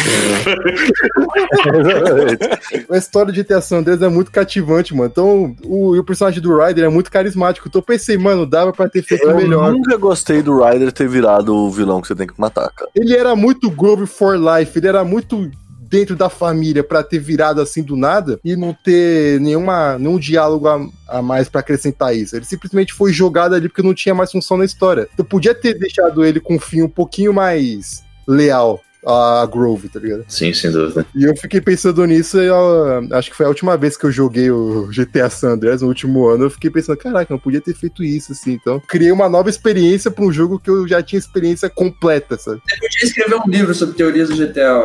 A 2.90 2.96
história 2.96 3.32
de 3.32 3.42
GTA 3.42 3.60
San 3.60 3.78
Andreas 3.78 4.02
é 4.02 4.08
muito 4.08 4.30
cativante, 4.30 4.94
mano. 4.94 5.08
Então, 5.10 5.56
o, 5.64 5.96
e 5.96 5.98
o 5.98 6.04
personagem 6.04 6.31
do 6.40 6.56
Ryder 6.56 6.84
é 6.84 6.88
muito 6.88 7.10
carismático. 7.10 7.68
Então 7.68 7.80
eu 7.80 7.84
pensei, 7.84 8.16
mano, 8.16 8.46
dava 8.46 8.72
pra 8.72 8.88
ter 8.88 9.02
feito 9.02 9.28
Eu 9.28 9.36
melhor. 9.36 9.72
nunca 9.72 9.96
gostei 9.96 10.42
do 10.42 10.62
Ryder 10.62 10.92
ter 10.92 11.08
virado 11.08 11.54
o 11.54 11.70
vilão 11.70 12.00
que 12.00 12.08
você 12.08 12.14
tem 12.14 12.26
que 12.26 12.38
matar, 12.40 12.70
cara. 12.70 12.90
Ele 12.94 13.14
era 13.16 13.34
muito 13.36 13.70
Grove 13.70 14.06
for 14.06 14.36
Life, 14.36 14.78
ele 14.78 14.88
era 14.88 15.04
muito 15.04 15.50
dentro 15.92 16.16
da 16.16 16.30
família 16.30 16.82
pra 16.82 17.02
ter 17.02 17.18
virado 17.18 17.60
assim 17.60 17.82
do 17.82 17.94
nada 17.96 18.40
e 18.42 18.56
não 18.56 18.72
ter 18.72 19.38
nenhuma, 19.40 19.98
nenhum 19.98 20.18
diálogo 20.18 20.66
a, 20.66 20.80
a 21.06 21.20
mais 21.20 21.50
pra 21.50 21.60
acrescentar 21.60 22.16
isso. 22.16 22.34
Ele 22.34 22.46
simplesmente 22.46 22.94
foi 22.94 23.12
jogado 23.12 23.54
ali 23.54 23.68
porque 23.68 23.82
não 23.82 23.92
tinha 23.92 24.14
mais 24.14 24.32
função 24.32 24.56
na 24.56 24.64
história. 24.64 25.06
Eu 25.18 25.24
podia 25.24 25.54
ter 25.54 25.78
deixado 25.78 26.24
ele 26.24 26.40
com 26.40 26.54
um 26.54 26.58
fim 26.58 26.80
um 26.80 26.88
pouquinho 26.88 27.34
mais 27.34 28.02
leal 28.26 28.80
a 29.06 29.46
Grove, 29.50 29.88
tá 29.88 29.98
ligado? 29.98 30.24
Sim, 30.28 30.52
sem 30.52 30.70
dúvida. 30.70 31.04
E 31.14 31.24
eu 31.24 31.36
fiquei 31.36 31.60
pensando 31.60 32.04
nisso 32.06 32.40
e 32.40 32.46
eu, 32.46 33.08
acho 33.12 33.30
que 33.30 33.36
foi 33.36 33.46
a 33.46 33.48
última 33.48 33.76
vez 33.76 33.96
que 33.96 34.04
eu 34.06 34.12
joguei 34.12 34.50
o 34.50 34.88
GTA 34.92 35.28
San 35.28 35.52
Andreas 35.54 35.82
no 35.82 35.88
último 35.88 36.28
ano. 36.28 36.44
Eu 36.44 36.50
fiquei 36.50 36.70
pensando, 36.70 36.96
caraca, 36.96 37.32
não 37.32 37.40
podia 37.40 37.60
ter 37.60 37.74
feito 37.74 38.02
isso 38.04 38.32
assim. 38.32 38.52
Então, 38.52 38.80
criei 38.86 39.10
uma 39.10 39.28
nova 39.28 39.50
experiência 39.50 40.10
pra 40.10 40.24
um 40.24 40.32
jogo 40.32 40.58
que 40.58 40.70
eu 40.70 40.86
já 40.86 41.02
tinha 41.02 41.18
experiência 41.18 41.68
completa, 41.68 42.36
sabe? 42.38 42.60
Eu 42.70 42.78
podia 42.80 43.04
escrever 43.04 43.34
um 43.36 43.48
livro 43.48 43.74
sobre 43.74 43.96
teorias 43.96 44.28
do 44.28 44.36
GTA, 44.36 44.82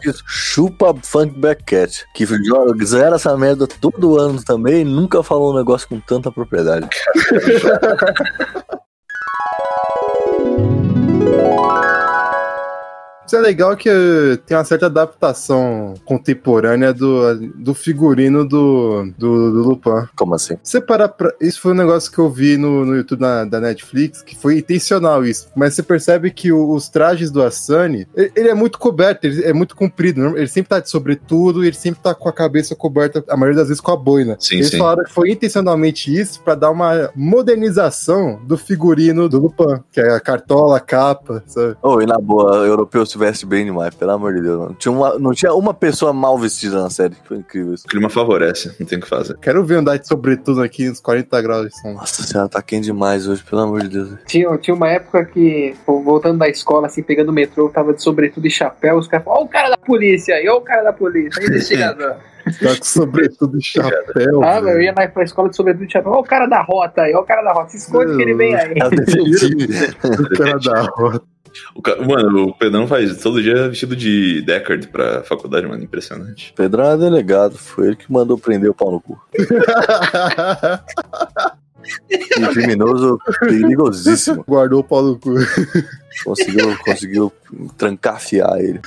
que 0.00 0.10
isso, 0.10 0.22
chupa 0.26 0.94
Funkback 1.02 1.62
Cat, 1.64 2.04
que 2.14 2.26
joga- 2.26 2.84
zera 2.84 3.16
essa 3.16 3.36
merda 3.36 3.66
todo 3.66 4.18
ano 4.18 4.42
também 4.42 4.82
e 4.82 4.84
nunca 4.84 5.22
falou 5.22 5.52
um 5.52 5.56
negócio 5.56 5.88
com 5.88 6.00
tanta 6.00 6.30
propriedade. 6.32 6.88
Isso 13.30 13.36
é 13.36 13.40
legal 13.40 13.76
que 13.76 13.88
eh, 13.88 14.36
tem 14.44 14.56
uma 14.56 14.64
certa 14.64 14.86
adaptação 14.86 15.94
contemporânea 16.04 16.92
do, 16.92 17.36
do 17.54 17.74
figurino 17.74 18.44
do, 18.44 19.04
do, 19.16 19.52
do 19.52 19.68
Lupin. 19.68 20.08
Como 20.16 20.34
assim? 20.34 20.56
Pra... 20.84 21.14
Isso 21.40 21.60
foi 21.60 21.70
um 21.70 21.76
negócio 21.76 22.10
que 22.10 22.18
eu 22.18 22.28
vi 22.28 22.56
no, 22.56 22.84
no 22.84 22.96
YouTube 22.96 23.20
na- 23.20 23.44
da 23.44 23.60
Netflix, 23.60 24.20
que 24.20 24.36
foi 24.36 24.58
intencional 24.58 25.24
isso. 25.24 25.46
Mas 25.54 25.74
você 25.74 25.82
percebe 25.84 26.32
que 26.32 26.50
o- 26.50 26.72
os 26.72 26.88
trajes 26.88 27.30
do 27.30 27.40
Asani, 27.40 28.04
ele, 28.16 28.32
ele 28.34 28.48
é 28.48 28.54
muito 28.54 28.80
coberto, 28.80 29.24
ele 29.28 29.44
é 29.44 29.52
muito 29.52 29.76
comprido. 29.76 30.20
né? 30.22 30.32
Ele 30.36 30.48
sempre 30.48 30.70
tá 30.70 30.80
de 30.80 30.90
sobretudo 30.90 31.62
e 31.62 31.68
ele 31.68 31.76
sempre 31.76 32.00
tá 32.02 32.12
com 32.12 32.28
a 32.28 32.32
cabeça 32.32 32.74
coberta, 32.74 33.22
a 33.28 33.36
maioria 33.36 33.58
das 33.60 33.68
vezes 33.68 33.80
com 33.80 33.92
a 33.92 33.96
boina. 33.96 34.36
Sim, 34.40 34.56
Eles 34.56 34.70
sim. 34.70 34.78
falaram 34.78 35.04
que 35.04 35.12
foi 35.12 35.30
intencionalmente 35.30 36.12
isso 36.12 36.42
pra 36.42 36.56
dar 36.56 36.72
uma 36.72 37.10
modernização 37.14 38.40
do 38.44 38.58
figurino 38.58 39.28
do 39.28 39.38
Lupin, 39.38 39.80
que 39.92 40.00
é 40.00 40.10
a 40.14 40.18
cartola, 40.20 40.78
a 40.78 40.80
capa, 40.80 41.44
sabe? 41.46 41.76
Oh, 41.80 42.00
e 42.00 42.06
na 42.06 42.18
boa, 42.18 42.66
europeu 42.66 43.06
se 43.06 43.19
veste 43.20 43.46
bem 43.46 43.64
demais, 43.64 43.94
pelo 43.94 44.10
amor 44.12 44.34
de 44.34 44.42
Deus. 44.42 44.58
Mano. 44.58 44.74
Tinha 44.78 44.92
uma, 44.92 45.18
não 45.18 45.32
tinha 45.32 45.52
uma 45.54 45.74
pessoa 45.74 46.12
mal 46.12 46.38
vestida 46.38 46.82
na 46.82 46.90
série. 46.90 47.14
Foi 47.24 47.36
incrível 47.36 47.74
isso. 47.74 47.84
O 47.86 47.88
clima 47.88 48.08
favorece, 48.08 48.74
não 48.80 48.86
tem 48.86 48.98
o 48.98 49.02
que 49.02 49.08
fazer. 49.08 49.36
Quero 49.38 49.64
ver 49.64 49.76
andar 49.76 49.98
de 49.98 50.08
sobretudo 50.08 50.62
aqui 50.62 50.88
uns 50.90 51.00
40 51.00 51.42
graus 51.42 51.66
de 51.68 51.80
som. 51.80 51.92
Nossa 51.92 52.22
senhora, 52.22 52.48
tá 52.48 52.62
quente 52.62 52.84
demais 52.84 53.28
hoje, 53.28 53.42
pelo 53.42 53.62
amor 53.62 53.82
de 53.82 53.88
Deus. 53.88 54.14
Tinha, 54.26 54.56
tinha 54.58 54.74
uma 54.74 54.88
época 54.88 55.24
que, 55.26 55.74
voltando 55.86 56.38
da 56.38 56.48
escola, 56.48 56.86
assim, 56.86 57.02
pegando 57.02 57.28
o 57.28 57.32
metrô, 57.32 57.66
eu 57.66 57.70
tava 57.70 57.92
de 57.92 58.02
sobretudo 58.02 58.46
e 58.46 58.50
chapéu, 58.50 58.96
os 58.96 59.06
caras 59.06 59.24
falavam, 59.24 59.44
ó 59.44 59.46
o 59.46 59.48
cara 59.48 59.70
da 59.70 59.76
polícia 59.78 60.34
aí, 60.34 60.48
ó 60.48 60.56
o 60.56 60.62
cara 60.62 60.82
da 60.82 60.92
polícia, 60.92 61.42
investigador. 61.44 62.16
Tá 62.58 62.74
com 62.74 62.82
sobretudo 62.84 63.58
e 63.58 63.62
chapéu. 63.62 64.42
ah, 64.42 64.60
meu, 64.60 64.70
eu 64.70 64.74
velho. 64.76 64.82
ia 64.82 64.92
mais 64.94 65.10
pra 65.12 65.22
escola 65.22 65.50
de 65.50 65.56
sobretudo 65.56 65.84
e 65.84 65.92
chapéu, 65.92 66.10
ó 66.12 66.20
o 66.20 66.24
cara 66.24 66.46
da 66.46 66.62
rota 66.62 67.02
aí, 67.02 67.14
ó 67.14 67.20
o 67.20 67.24
cara 67.24 67.42
da 67.42 67.52
rota, 67.52 67.68
se 67.68 67.76
esconde 67.76 68.16
que 68.16 68.22
ele 68.22 68.34
vem 68.34 68.54
aí. 68.54 68.72
É 68.76 68.88
detetive. 68.90 69.68
O 70.02 70.38
cara 70.38 70.58
da 70.58 70.80
rota. 70.82 71.22
O 71.74 71.82
ca- 71.82 71.96
Mano, 71.96 72.48
o 72.48 72.54
Pedrão 72.56 72.86
faz 72.86 73.16
todo 73.18 73.42
dia 73.42 73.68
vestido 73.68 73.96
de 73.96 74.40
Deckard 74.42 74.86
pra 74.88 75.22
faculdade, 75.22 75.66
mano. 75.66 75.82
Impressionante. 75.82 76.52
Pedrão 76.56 76.90
é 76.90 76.96
delegado, 76.96 77.56
foi 77.58 77.88
ele 77.88 77.96
que 77.96 78.10
mandou 78.12 78.38
prender 78.38 78.70
o 78.70 78.74
pau 78.74 78.90
no 78.92 79.00
cu. 79.00 79.20
E 82.10 82.18
criminoso 82.48 83.18
perigosíssimo. 83.40 84.44
Guardou 84.46 84.80
o 84.80 84.84
pau 84.84 85.02
no 85.02 85.18
cu. 85.18 85.34
Conseguiu, 86.24 86.76
conseguiu 86.84 87.32
trancafiar 87.76 88.58
ele. 88.58 88.80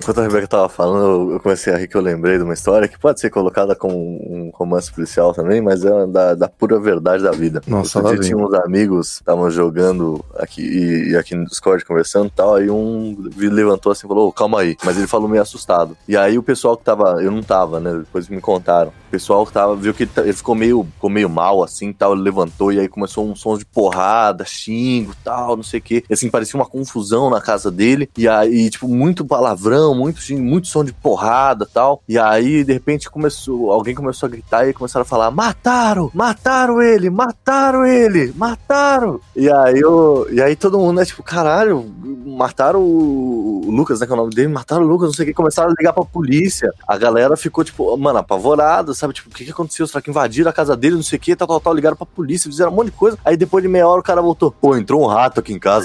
Enquanto 0.00 0.18
a 0.20 0.22
Rebeca 0.22 0.46
tava 0.46 0.68
falando, 0.68 1.32
eu- 1.32 1.40
comecei 1.40 1.72
a 1.74 1.76
rir 1.76 1.88
que 1.88 1.96
eu 1.96 2.00
lembrei 2.00 2.38
de 2.38 2.44
uma 2.44 2.54
história 2.54 2.86
que 2.86 2.96
pode 2.96 3.18
ser 3.18 3.30
colocada 3.30 3.74
como 3.74 3.96
um 3.96 4.48
romance 4.54 4.92
policial 4.92 5.34
também, 5.34 5.60
mas 5.60 5.84
é 5.84 6.06
da, 6.06 6.34
da 6.36 6.48
pura 6.48 6.78
verdade 6.78 7.24
da 7.24 7.32
vida. 7.32 7.60
Nossa, 7.66 7.98
Outro 7.98 8.14
dia 8.14 8.22
tinha 8.28 8.36
uns 8.38 8.54
amigos, 8.54 9.14
estavam 9.16 9.50
jogando 9.50 10.24
aqui 10.36 10.62
e, 10.62 11.10
e 11.10 11.16
aqui 11.16 11.34
no 11.34 11.44
Discord 11.44 11.84
conversando 11.84 12.28
e 12.28 12.30
tal, 12.30 12.54
aí 12.54 12.70
um 12.70 13.16
levantou 13.36 13.90
assim 13.90 14.06
e 14.06 14.08
falou, 14.08 14.28
"Ô, 14.28 14.32
calma 14.32 14.60
aí, 14.60 14.76
mas 14.84 14.96
ele 14.96 15.08
falou 15.08 15.28
meio 15.28 15.42
assustado. 15.42 15.96
E 16.06 16.16
aí 16.16 16.38
o 16.38 16.44
pessoal 16.44 16.76
que 16.76 16.84
tava, 16.84 17.20
eu 17.20 17.32
não 17.32 17.42
tava, 17.42 17.80
né, 17.80 17.92
depois 17.98 18.28
me 18.28 18.40
contaram, 18.40 18.90
o 18.90 19.10
pessoal 19.10 19.44
que 19.44 19.52
tava, 19.52 19.74
viu 19.74 19.92
que 19.92 20.04
ele, 20.04 20.10
ele 20.18 20.32
ficou 20.32 20.54
meio, 20.54 20.86
ficou 20.94 21.10
meio 21.10 21.28
mal 21.28 21.60
assim 21.64 21.92
tal, 21.92 22.12
ele 22.12 22.22
levantou 22.22 22.72
e 22.72 22.78
aí 22.78 22.88
começou 22.88 23.28
um 23.28 23.34
som 23.34 23.58
de 23.58 23.64
porrada, 23.66 24.44
xingo 24.44 25.12
tal, 25.24 25.56
não 25.56 25.64
sei 25.64 25.80
o 25.80 25.82
que, 25.82 25.87
assim, 26.10 26.30
parecia 26.30 26.58
uma 26.58 26.66
confusão 26.66 27.30
na 27.30 27.40
casa 27.40 27.70
dele, 27.70 28.08
e 28.16 28.28
aí, 28.28 28.70
tipo, 28.70 28.88
muito 28.88 29.24
palavrão, 29.24 29.94
muito 29.94 30.20
xingo, 30.20 30.42
muito 30.42 30.68
som 30.68 30.84
de 30.84 30.92
porrada 30.92 31.66
tal, 31.72 32.02
e 32.08 32.18
aí, 32.18 32.64
de 32.64 32.72
repente, 32.72 33.10
começou, 33.10 33.72
alguém 33.72 33.94
começou 33.94 34.26
a 34.26 34.30
gritar 34.30 34.68
e 34.68 34.72
começaram 34.72 35.02
a 35.02 35.06
falar, 35.06 35.30
mataram, 35.30 36.10
mataram 36.14 36.80
ele, 36.80 37.10
mataram 37.10 37.84
ele, 37.86 38.32
mataram, 38.36 39.20
e 39.34 39.50
aí, 39.50 39.80
eu, 39.80 40.26
e 40.30 40.40
aí 40.40 40.56
todo 40.56 40.78
mundo, 40.78 40.96
né, 40.98 41.04
tipo, 41.04 41.22
caralho, 41.22 41.84
mataram 42.26 42.80
o 42.80 43.64
Lucas, 43.68 44.00
né, 44.00 44.06
que 44.06 44.12
é 44.12 44.14
o 44.14 44.18
nome 44.18 44.34
dele, 44.34 44.48
mataram 44.48 44.84
o 44.84 44.88
Lucas, 44.88 45.08
não 45.08 45.14
sei 45.14 45.24
o 45.24 45.28
que, 45.28 45.34
começaram 45.34 45.70
a 45.70 45.74
ligar 45.76 45.92
pra 45.92 46.04
polícia, 46.04 46.72
a 46.86 46.96
galera 46.96 47.36
ficou, 47.36 47.64
tipo, 47.64 47.96
mano, 47.96 48.18
apavorada, 48.18 48.94
sabe, 48.94 49.14
tipo, 49.14 49.28
o 49.28 49.32
que 49.32 49.44
que 49.44 49.50
aconteceu, 49.50 49.86
será 49.86 50.00
que 50.00 50.10
invadiram 50.10 50.50
a 50.50 50.52
casa 50.52 50.76
dele, 50.76 50.96
não 50.96 51.02
sei 51.02 51.18
o 51.18 51.20
que, 51.20 51.36
tal, 51.36 51.48
tal, 51.48 51.60
tal, 51.60 51.74
ligaram 51.74 51.96
pra 51.96 52.06
polícia, 52.06 52.50
fizeram 52.50 52.72
um 52.72 52.74
monte 52.74 52.86
de 52.86 52.92
coisa, 52.92 53.18
aí 53.24 53.36
depois 53.36 53.62
de 53.62 53.68
meia 53.68 53.86
hora 53.86 54.00
o 54.00 54.04
cara 54.04 54.20
voltou, 54.20 54.50
pô, 54.50 54.76
entrou 54.76 55.02
um 55.02 55.06
rato 55.06 55.40
aqui 55.40 55.52
em 55.52 55.58
casa, 55.58 55.77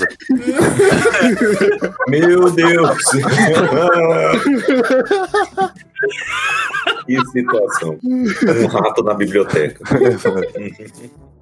Meu 2.08 2.52
Deus! 2.52 2.98
que 7.06 7.26
situação. 7.32 7.98
Um 8.04 8.68
rato 8.68 9.04
na 9.04 9.14
biblioteca. 9.14 9.84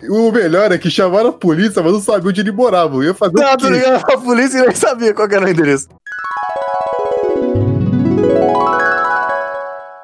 O 0.09 0.31
melhor 0.31 0.71
é 0.71 0.77
que 0.77 0.89
chamaram 0.89 1.29
a 1.29 1.33
polícia, 1.33 1.81
mas 1.83 1.93
não 1.93 2.01
sabia 2.01 2.29
onde 2.29 2.41
ele 2.41 2.51
morava. 2.51 2.95
Eu 2.95 3.03
ia 3.03 3.13
fazer 3.13 3.33
Não, 3.39 3.55
quê? 3.57 3.69
ligando 3.69 4.01
pra 4.03 4.17
polícia 4.17 4.57
e 4.59 4.61
nem 4.65 4.75
sabia 4.75 5.13
qual 5.13 5.27
era 5.29 5.45
o 5.45 5.49
endereço. 5.49 5.87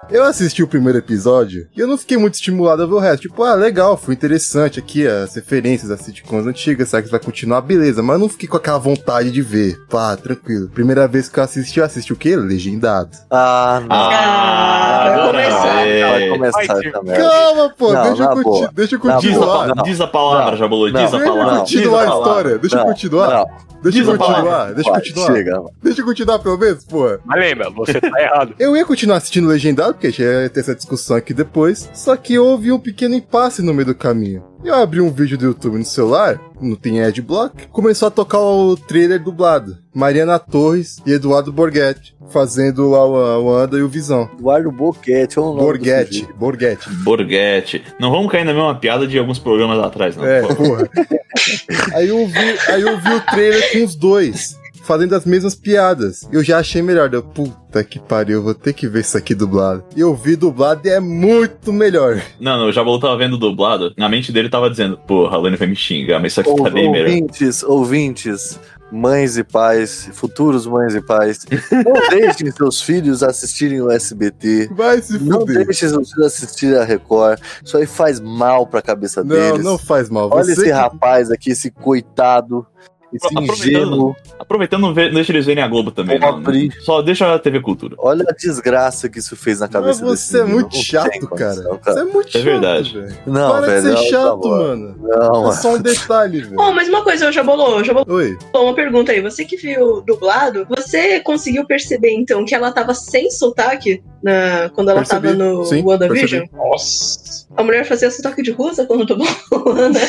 Eu 0.09 0.23
assisti 0.23 0.63
o 0.63 0.67
primeiro 0.67 0.97
episódio 0.99 1.67
e 1.75 1.81
eu 1.81 1.85
não 1.87 1.97
fiquei 1.97 2.15
muito 2.17 2.35
estimulado 2.35 2.81
a 2.81 2.85
ver 2.85 2.93
o 2.93 2.97
resto. 2.99 3.23
Tipo, 3.23 3.43
ah, 3.43 3.53
legal, 3.55 3.97
foi 3.97 4.13
interessante 4.13 4.79
aqui 4.79 5.05
as 5.05 5.35
referências 5.35 5.91
às 5.91 5.99
sitcoms 5.99 6.47
antigas, 6.47 6.87
será 6.89 7.01
que 7.03 7.09
vai 7.09 7.19
continuar? 7.19 7.59
Beleza, 7.59 8.01
mas 8.01 8.13
eu 8.15 8.19
não 8.21 8.29
fiquei 8.29 8.47
com 8.47 8.55
aquela 8.55 8.77
vontade 8.77 9.29
de 9.31 9.41
ver. 9.41 9.77
Pá, 9.89 10.15
tranquilo. 10.15 10.69
Primeira 10.69 11.07
vez 11.09 11.27
que 11.27 11.37
eu 11.37 11.43
assisti, 11.43 11.79
eu 11.79 11.85
assisti 11.85 12.13
o 12.13 12.15
quê? 12.15 12.37
Legendado. 12.37 13.17
Ah, 13.29 13.81
não. 13.81 13.95
Ah, 13.95 15.13
vai 15.17 15.27
começar. 15.27 15.87
é. 15.87 16.09
vai 16.09 16.29
começar 16.29 16.65
vai 16.75 16.87
essa 16.87 17.01
merda. 17.03 17.23
Calma, 17.29 17.69
pô, 17.77 17.93
Não, 17.93 18.03
deixa, 18.03 18.23
eu 18.23 18.27
na 18.27 18.33
conti- 18.35 18.43
boa. 18.43 18.71
deixa 18.73 18.95
eu 18.95 18.99
a, 18.99 19.01
continuar. 19.01 19.75
pa- 19.75 19.81
diz 19.83 20.01
a 20.01 20.07
palavra, 20.07 20.51
Não. 20.51 20.57
Jabulu, 20.57 20.91
Não. 20.91 21.01
diz 21.03 21.13
a 21.13 21.17
Deixa 21.17 21.27
eu 21.27 21.33
palavra. 21.37 21.59
continuar 21.59 21.65
diz 21.65 21.87
a 21.87 21.91
palavra. 21.91 22.17
história, 22.17 22.57
deixa 22.59 22.75
eu 22.75 22.79
Não, 22.79 22.85
continuar. 22.87 23.29
Não, 23.29 23.67
Deixa 23.79 23.99
eu 23.99 24.11
a 24.11 24.17
palavra. 24.17 24.35
continuar, 24.41 24.73
deixa 24.73 24.89
eu 24.89 24.93
continuar. 24.95 25.27
Chega. 25.27 25.61
Deixa 25.83 26.01
eu 26.01 26.05
continuar 26.05 26.39
pelo 26.39 26.57
menos, 26.57 26.83
porra. 26.83 27.19
Mas 27.23 27.39
lembra, 27.39 27.69
você 27.69 28.01
tá 28.01 28.21
errado. 28.21 28.55
Eu 28.57 28.75
ia 28.75 28.83
continuar 28.83 29.17
assistindo 29.17 29.47
legendado, 29.47 29.93
porque 29.97 30.11
já 30.11 30.43
ia 30.43 30.49
ter 30.49 30.59
essa 30.59 30.75
discussão 30.75 31.17
aqui 31.17 31.33
depois. 31.33 31.89
Só 31.93 32.15
que 32.15 32.37
houve 32.37 32.71
um 32.71 32.79
pequeno 32.79 33.15
impasse 33.15 33.63
no 33.63 33.73
meio 33.73 33.87
do 33.87 33.95
caminho. 33.95 34.43
Eu 34.63 34.75
abri 34.75 35.01
um 35.01 35.11
vídeo 35.11 35.37
do 35.37 35.45
YouTube 35.45 35.77
no 35.77 35.85
celular, 35.85 36.39
não 36.59 36.75
tem 36.75 37.01
adblock, 37.01 37.67
começou 37.67 38.07
a 38.07 38.11
tocar 38.11 38.39
o 38.39 38.75
trailer 38.75 39.21
dublado. 39.21 39.77
Mariana 39.93 40.37
Torres 40.37 40.97
e 41.05 41.13
Eduardo 41.13 41.51
Borghetti, 41.51 42.15
fazendo 42.29 42.89
lá 42.89 43.05
o, 43.05 43.45
o 43.45 43.55
Anda 43.55 43.77
e 43.77 43.81
o 43.81 43.87
Visão. 43.87 44.29
Eduardo 44.37 44.71
Boquete, 44.71 45.37
é 45.37 45.41
o 45.41 45.45
nome 45.45 45.61
Borghetti. 45.61 46.27
Borghetti. 46.35 46.89
Borghetti. 47.03 47.83
Não 47.99 48.11
vamos 48.11 48.31
cair 48.31 48.43
na 48.45 48.53
mesma 48.53 48.75
piada 48.75 49.07
de 49.07 49.17
alguns 49.17 49.39
programas 49.39 49.79
atrás, 49.79 50.15
não. 50.15 50.25
É, 50.25 50.41
porra. 50.41 50.89
aí, 51.93 52.09
eu 52.09 52.27
vi, 52.27 52.59
aí 52.67 52.81
eu 52.81 52.99
vi 52.99 53.13
o 53.13 53.21
trailer 53.21 53.71
com 53.71 53.83
os 53.83 53.95
dois, 53.95 54.59
fazendo 54.87 55.13
as 55.13 55.25
mesmas 55.25 55.53
piadas. 55.53 56.27
Eu 56.31 56.43
já 56.43 56.59
achei 56.59 56.81
melhor. 56.81 57.09
Deu, 57.09 57.21
puta 57.21 57.83
que 57.83 57.99
pariu, 57.99 58.37
eu 58.37 58.43
vou 58.43 58.53
ter 58.55 58.73
que 58.73 58.87
ver 58.87 59.01
isso 59.01 59.17
aqui 59.17 59.35
dublado. 59.35 59.83
E 59.95 59.99
eu 59.99 60.15
vi 60.15 60.35
dublado 60.35 60.81
e 60.87 60.89
é 60.89 60.99
muito 60.99 61.73
melhor. 61.73 62.21
Não, 62.39 62.57
não, 62.57 62.67
o 62.69 62.71
Jabolo 62.71 62.99
tava 62.99 63.17
vendo 63.17 63.37
dublado. 63.37 63.93
Na 63.97 64.07
mente 64.09 64.31
dele 64.31 64.49
tava 64.49 64.69
dizendo, 64.69 64.97
porra, 64.97 65.35
a 65.35 65.39
Lane 65.39 65.57
vai 65.57 65.67
me 65.67 65.75
xingar, 65.75 66.19
mas 66.21 66.31
isso 66.31 66.41
aqui 66.41 66.55
tá 66.63 66.69
bem 66.69 66.89
melhor. 66.91 67.07
ouvintes, 67.09 67.63
ouvintes, 67.63 68.59
mães 68.91 69.37
e 69.37 69.43
pais, 69.43 70.09
futuros 70.13 70.65
mães 70.65 70.95
e 70.95 71.01
pais, 71.01 71.45
não 71.83 71.93
deixem 72.09 72.49
seus 72.51 72.81
filhos 72.81 73.21
assistirem 73.21 73.81
o 73.81 73.91
SBT. 73.91 74.69
Vai 74.73 75.01
se 75.01 75.17
Não 75.19 75.41
fuder. 75.41 75.65
deixem 75.65 75.89
seus 75.89 76.09
filhos 76.11 76.27
assistirem 76.27 76.77
a 76.77 76.85
Record. 76.85 77.39
Isso 77.63 77.75
aí 77.77 77.85
faz 77.85 78.19
mal 78.21 78.65
pra 78.65 78.81
cabeça 78.81 79.23
Não, 79.23 79.35
deles. 79.35 79.63
não 79.65 79.77
faz 79.77 80.09
mal. 80.09 80.29
Olha 80.31 80.45
Você 80.45 80.51
esse 80.53 80.63
que- 80.63 80.71
rapaz 80.71 81.29
aqui, 81.29 81.51
esse 81.51 81.69
coitado, 81.69 82.65
esse 83.13 83.25
Aproveitando. 83.27 83.53
ingênuo. 83.85 84.15
Aproveitando, 84.39 84.81
não 84.81 84.93
deixa 84.93 85.31
eles 85.31 85.45
verem 85.45 85.63
a 85.63 85.67
Globo 85.67 85.91
também, 85.91 86.19
não. 86.19 86.27
abrir. 86.29 86.71
Só 86.81 87.01
deixa 87.01 87.33
a 87.33 87.39
TV 87.39 87.59
Cultura. 87.61 87.95
Olha 87.97 88.25
a 88.27 88.33
desgraça 88.33 89.07
que 89.09 89.19
isso 89.19 89.35
fez 89.35 89.59
na 89.59 89.65
Mas 89.67 89.73
cabeça 89.73 90.05
desse 90.05 90.27
você 90.31 90.39
é 90.39 90.43
muito 90.43 90.75
chato, 90.75 91.27
cara. 91.29 91.79
Você 91.83 91.99
é 91.99 92.03
muito 92.03 92.27
É 92.29 92.31
chato. 92.31 92.43
verdade. 92.43 92.93
velho. 92.99 93.17
Não, 93.25 93.51
Para 93.51 93.61
velho. 93.67 93.81
de 93.81 93.87
ser 93.87 93.93
não, 93.93 94.03
chato, 94.03 94.41
tá 94.41 94.49
mano. 94.49 94.95
Não, 95.01 95.49
É 95.49 95.53
só 95.53 95.75
um 95.75 95.79
detalhe, 95.81 96.41
velho. 96.41 96.55
Oh, 96.59 96.71
mas 96.71 96.89
uma 96.89 97.03
coisa, 97.03 97.31
já 97.31 97.43
bolou, 97.43 97.83
já 97.83 97.93
bolou 97.93 98.17
Oi. 98.17 98.37
uma 98.53 98.73
pergunta 98.75 99.11
aí. 99.11 99.21
Você 99.21 99.45
que 99.45 99.55
viu 99.57 100.01
dublado, 100.01 100.65
você 100.69 101.19
conseguiu 101.21 101.65
perceber 101.65 102.11
então 102.11 102.43
que 102.45 102.53
ela 102.53 102.71
tava 102.71 102.93
sem 102.93 103.31
sotaque 103.31 104.03
na, 104.21 104.69
quando 104.73 104.89
ela 104.89 104.99
Percebi. 105.01 105.27
tava 105.29 105.33
no 105.35 105.63
Sim, 105.65 105.83
WandaVision? 105.83 106.45
Nossa. 106.53 107.46
A 107.57 107.63
mulher 107.63 107.85
fazia 107.85 108.09
sotaque 108.11 108.43
de 108.43 108.51
russa 108.51 108.85
quando 108.85 109.05
dublou, 109.05 109.27
né? 109.91 109.99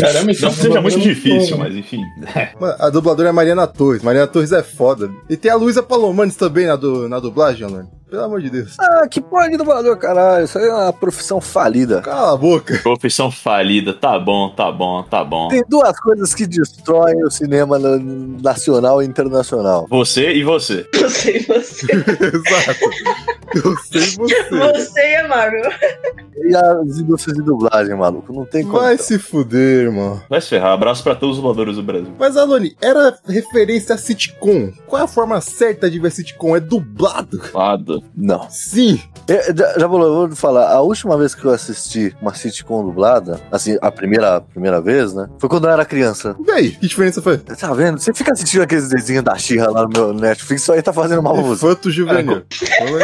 Caramba, 0.00 0.30
então. 0.32 0.48
Não 0.48 0.56
que 0.56 0.62
seja 0.62 0.80
muito 0.80 1.00
difícil, 1.00 1.56
mas 1.58 1.74
enfim. 1.74 2.00
Mano, 2.60 2.76
A 2.78 2.90
dubladora 2.90 3.28
é 3.28 3.30
a 3.30 3.32
Mariana 3.32 3.66
Torres. 3.66 4.02
Mariana 4.02 4.26
Torres 4.26 4.52
é 4.52 4.62
foda. 4.62 5.10
E 5.28 5.36
tem 5.36 5.50
a 5.50 5.56
Luísa 5.56 5.82
Palomanes 5.82 6.36
também 6.36 6.66
na, 6.66 6.76
du- 6.76 7.08
na 7.08 7.18
dublagem, 7.18 7.66
Alan. 7.66 7.86
Pelo 8.10 8.22
amor 8.26 8.40
de 8.42 8.48
Deus. 8.50 8.76
Ah, 8.78 9.08
que 9.10 9.20
porra 9.20 9.50
de 9.50 9.56
dublador, 9.56 9.96
caralho. 9.96 10.44
Isso 10.44 10.56
aí 10.56 10.66
é 10.68 10.72
uma 10.72 10.92
profissão 10.92 11.40
falida. 11.40 12.00
Cala 12.02 12.34
a 12.34 12.36
boca. 12.36 12.78
Profissão 12.80 13.28
falida, 13.28 13.92
tá 13.92 14.16
bom, 14.20 14.50
tá 14.50 14.70
bom, 14.70 15.02
tá 15.02 15.24
bom. 15.24 15.48
Tem 15.48 15.64
duas 15.68 15.98
coisas 15.98 16.32
que 16.32 16.46
destroem 16.46 17.24
o 17.24 17.30
cinema 17.30 17.76
na- 17.76 17.98
nacional 17.98 19.02
e 19.02 19.06
internacional. 19.06 19.86
Você 19.90 20.32
e 20.32 20.44
você. 20.44 20.86
Eu 20.92 21.10
sei 21.10 21.40
você. 21.40 21.63
Exato. 21.84 22.90
Eu 23.54 23.76
sei 23.78 24.00
você. 24.16 24.50
Você 24.50 25.00
e 25.00 25.16
a 25.16 25.28
Marvel. 25.28 25.62
E 26.36 26.54
as 26.56 26.98
indústrias 26.98 27.36
de 27.38 27.44
dublagem, 27.44 27.94
maluco. 27.94 28.32
Não 28.32 28.44
tem 28.44 28.64
como. 28.64 28.78
Vai 28.80 28.98
se 28.98 29.18
fuder, 29.18 29.84
irmão. 29.86 30.20
Vai 30.28 30.40
se 30.40 30.48
ferrar. 30.48 30.72
Abraço 30.72 31.02
pra 31.02 31.14
todos 31.14 31.36
os 31.36 31.42
dubladores 31.42 31.76
do 31.76 31.82
Brasil. 31.82 32.12
Mas, 32.18 32.36
Alone, 32.36 32.76
era 32.82 33.16
referência 33.26 33.94
a 33.94 33.98
sitcom. 33.98 34.72
Qual 34.86 35.00
é 35.00 35.04
a 35.04 35.08
forma 35.08 35.40
certa 35.40 35.90
de 35.90 35.98
ver 35.98 36.10
sitcom? 36.10 36.56
É 36.56 36.60
dublado? 36.60 37.40
Lado. 37.52 38.02
Não. 38.16 38.48
Sim. 38.50 39.00
Eu- 39.28 39.56
já, 39.56 39.78
já 39.78 39.86
vou, 39.86 40.00
vou 40.28 40.36
falar, 40.36 40.70
a 40.70 40.80
última 40.80 41.16
vez 41.16 41.34
que 41.34 41.44
eu 41.44 41.50
assisti 41.52 42.14
uma 42.20 42.34
sitcom 42.34 42.84
dublada, 42.84 43.40
assim, 43.50 43.78
a 43.80 43.90
primeira, 43.90 44.40
primeira 44.40 44.80
vez, 44.80 45.14
né? 45.14 45.28
Foi 45.38 45.48
quando 45.48 45.64
eu 45.66 45.70
era 45.70 45.84
criança. 45.84 46.36
E 46.46 46.50
aí? 46.50 46.70
Que 46.72 46.86
diferença 46.88 47.22
foi? 47.22 47.38
Tá 47.38 47.72
vendo? 47.72 47.98
Você 47.98 48.12
fica 48.12 48.32
assistindo 48.32 48.62
aqueles 48.62 48.88
desenhos 48.88 49.24
da 49.24 49.36
Xirra 49.36 49.70
lá 49.70 49.82
no 49.84 49.88
meu 49.88 50.12
Netflix, 50.12 50.62
isso 50.62 50.72
aí 50.72 50.82
tá 50.82 50.92
fazendo 50.92 51.22
mal 51.22 51.32
pra 51.34 51.42
você. 51.42 51.63
Infanto 51.64 51.90
juvenil. 51.90 52.42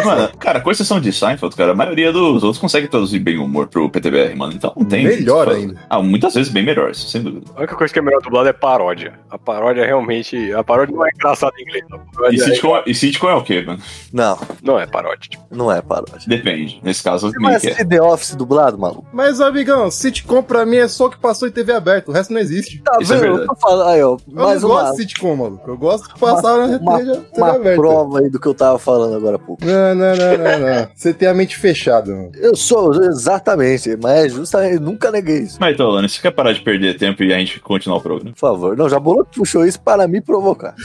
Mano, 0.05 0.29
cara, 0.39 0.61
com 0.61 0.71
exceção 0.71 1.01
de 1.01 1.13
Seinfeld, 1.13 1.55
cara, 1.57 1.73
a 1.73 1.75
maioria 1.75 2.13
dos 2.13 2.43
outros 2.43 2.59
consegue 2.59 2.89
traduzir 2.89 3.19
bem 3.19 3.39
o 3.39 3.45
humor 3.45 3.67
pro 3.69 3.89
PTBR, 3.89 4.35
mano. 4.37 4.53
Então 4.53 4.73
não 4.77 4.85
tem. 4.85 5.05
Melhor 5.05 5.49
ainda. 5.49 5.81
Ah, 5.89 6.01
muitas 6.03 6.35
vezes 6.35 6.53
bem 6.53 6.63
melhor, 6.65 6.95
sem 6.95 7.23
dúvida. 7.23 7.47
A 7.55 7.59
única 7.61 7.75
coisa 7.77 7.93
que 7.93 7.99
é 7.99 8.03
melhor 8.03 8.21
dublado 8.23 8.49
é 8.49 8.53
paródia. 8.53 9.15
A 9.31 9.39
paródia 9.39 9.85
realmente. 9.85 10.53
A 10.53 10.63
paródia 10.63 10.95
não 10.95 11.05
é 11.07 11.11
engraçada 11.15 11.53
em 11.59 11.63
inglês. 11.63 11.85
E 12.33 12.37
é- 12.41 12.45
sitcom, 12.45 12.83
e 12.87 12.95
sitcom 12.95 13.29
é 13.31 13.35
o 13.35 13.43
quê, 13.43 13.63
mano? 13.63 13.81
Não, 14.13 14.39
Não 14.63 14.79
é 14.79 14.87
paródia. 14.87 15.21
Tipo. 15.31 15.45
não 15.51 15.71
é 15.73 15.81
paródia. 15.83 16.21
Depende. 16.27 16.81
Nesse 16.83 17.03
caso, 17.03 17.31
Você 17.31 17.39
vai 17.39 17.51
meio 17.59 17.61
que 17.61 17.69
é. 17.81 17.85
The 17.85 18.03
Office 18.03 18.35
dublado, 18.35 18.79
maluco? 18.79 19.07
Mas, 19.13 19.41
amigão, 19.41 19.91
sitcom 19.91 20.43
pra 20.43 20.65
mim 20.67 20.77
é 20.77 20.89
só 20.89 21.07
o 21.07 21.11
que 21.11 21.19
passou 21.19 21.49
em 21.49 21.51
TV 21.51 21.73
aberta. 21.73 22.11
O 22.11 22.15
resto 22.15 22.33
não 22.33 22.41
existe. 22.41 22.81
Tá 22.83 22.99
Isso 23.01 23.13
é 23.13 23.17
vendo? 23.17 23.27
eu 23.27 23.37
verdade. 23.39 23.49
tô 23.49 23.69
falando 23.69 23.89
aí, 23.89 24.03
ó. 24.03 24.17
Eu 24.17 24.21
Mais 24.45 24.63
não 24.63 24.71
uma, 24.71 24.81
gosto 24.83 24.97
de 24.97 25.03
sitcom, 25.03 25.37
maluco. 25.37 25.71
Eu 25.71 25.77
gosto 25.79 26.13
de 26.13 26.19
passar 26.21 26.57
na 26.69 26.77
uma, 26.79 26.99
TV, 26.99 27.13
TV 27.13 27.27
uma 27.37 27.51
aberta. 27.55 27.81
prova 27.81 28.19
aí 28.21 28.31
do 28.31 28.41
que 28.41 28.49
eu 28.51 28.55
tava 28.55 28.79
falando 28.79 29.17
agora 29.17 29.37
há 29.37 29.39
pouco. 29.39 29.65
Não, 29.65 29.95
não, 29.95 30.17
não, 30.17 30.39
não, 30.39 30.59
não. 30.59 30.89
Você 30.95 31.13
tem 31.15 31.29
a 31.29 31.35
mente 31.35 31.57
fechada, 31.57 32.11
mano. 32.15 32.33
Eu 32.35 32.55
sou, 32.57 32.93
exatamente, 33.05 33.97
mas 34.03 34.25
é 34.25 34.29
justamente, 34.29 34.81
nunca 34.81 35.11
neguei 35.11 35.39
isso. 35.41 35.59
Mas 35.61 35.75
então, 35.75 35.89
Lana, 35.89 36.09
você 36.09 36.21
quer 36.21 36.31
parar 36.31 36.53
de 36.53 36.61
perder 36.61 36.97
tempo 36.97 37.23
e 37.23 37.33
a 37.33 37.39
gente 37.39 37.61
continuar 37.61 37.99
o 37.99 38.01
programa? 38.03 38.33
Por 38.33 38.39
favor. 38.39 38.77
Não, 38.77 38.89
já 38.89 38.99
bolou 38.99 39.25
que 39.25 39.39
puxou 39.39 39.65
isso 39.65 39.81
para 39.81 40.07
me 40.07 40.21
provocar. 40.21 40.75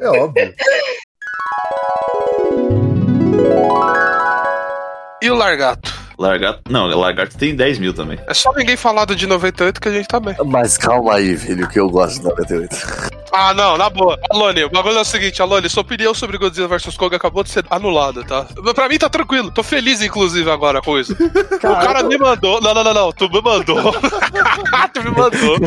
É 0.00 0.08
óbvio. 0.08 0.54
E 5.20 5.30
o 5.30 5.34
Largato? 5.34 6.07
Largato. 6.18 6.60
Não, 6.68 6.86
Largato 6.86 7.38
tem 7.38 7.54
10 7.54 7.78
mil 7.78 7.94
também. 7.94 8.18
É 8.26 8.34
só 8.34 8.52
ninguém 8.54 8.76
falar 8.76 9.04
do 9.04 9.14
de 9.14 9.26
98 9.26 9.80
que 9.80 9.88
a 9.88 9.92
gente 9.92 10.08
tá 10.08 10.18
bem. 10.18 10.34
Mas 10.46 10.76
calma 10.76 11.14
aí, 11.14 11.36
filho, 11.36 11.68
que 11.68 11.78
eu 11.78 11.88
gosto 11.88 12.18
de 12.18 12.24
98. 12.24 12.76
Ah, 13.32 13.54
não, 13.54 13.76
na 13.76 13.88
boa. 13.88 14.18
Alone, 14.30 14.64
o 14.64 14.70
bagulho 14.70 14.98
é 14.98 15.00
o 15.00 15.04
seguinte, 15.04 15.40
Alone, 15.40 15.68
sua 15.68 15.82
opinião 15.82 16.12
sobre 16.12 16.38
Godzilla 16.38 16.66
vs 16.66 16.96
Kong 16.96 17.14
acabou 17.14 17.44
de 17.44 17.50
ser 17.50 17.64
anulada, 17.70 18.24
tá? 18.24 18.46
Pra 18.74 18.88
mim 18.88 18.98
tá 18.98 19.08
tranquilo. 19.08 19.50
Tô 19.50 19.62
feliz, 19.62 20.02
inclusive, 20.02 20.50
agora 20.50 20.80
com 20.82 20.98
isso. 20.98 21.12
o 21.12 21.60
cara 21.60 22.02
me 22.02 22.18
mandou. 22.18 22.60
Não, 22.60 22.74
não, 22.74 22.82
não, 22.82 22.94
não. 22.94 23.12
Tu 23.12 23.28
me 23.30 23.40
mandou. 23.40 23.92
tu 24.92 25.02
me 25.04 25.10
mandou. 25.10 25.58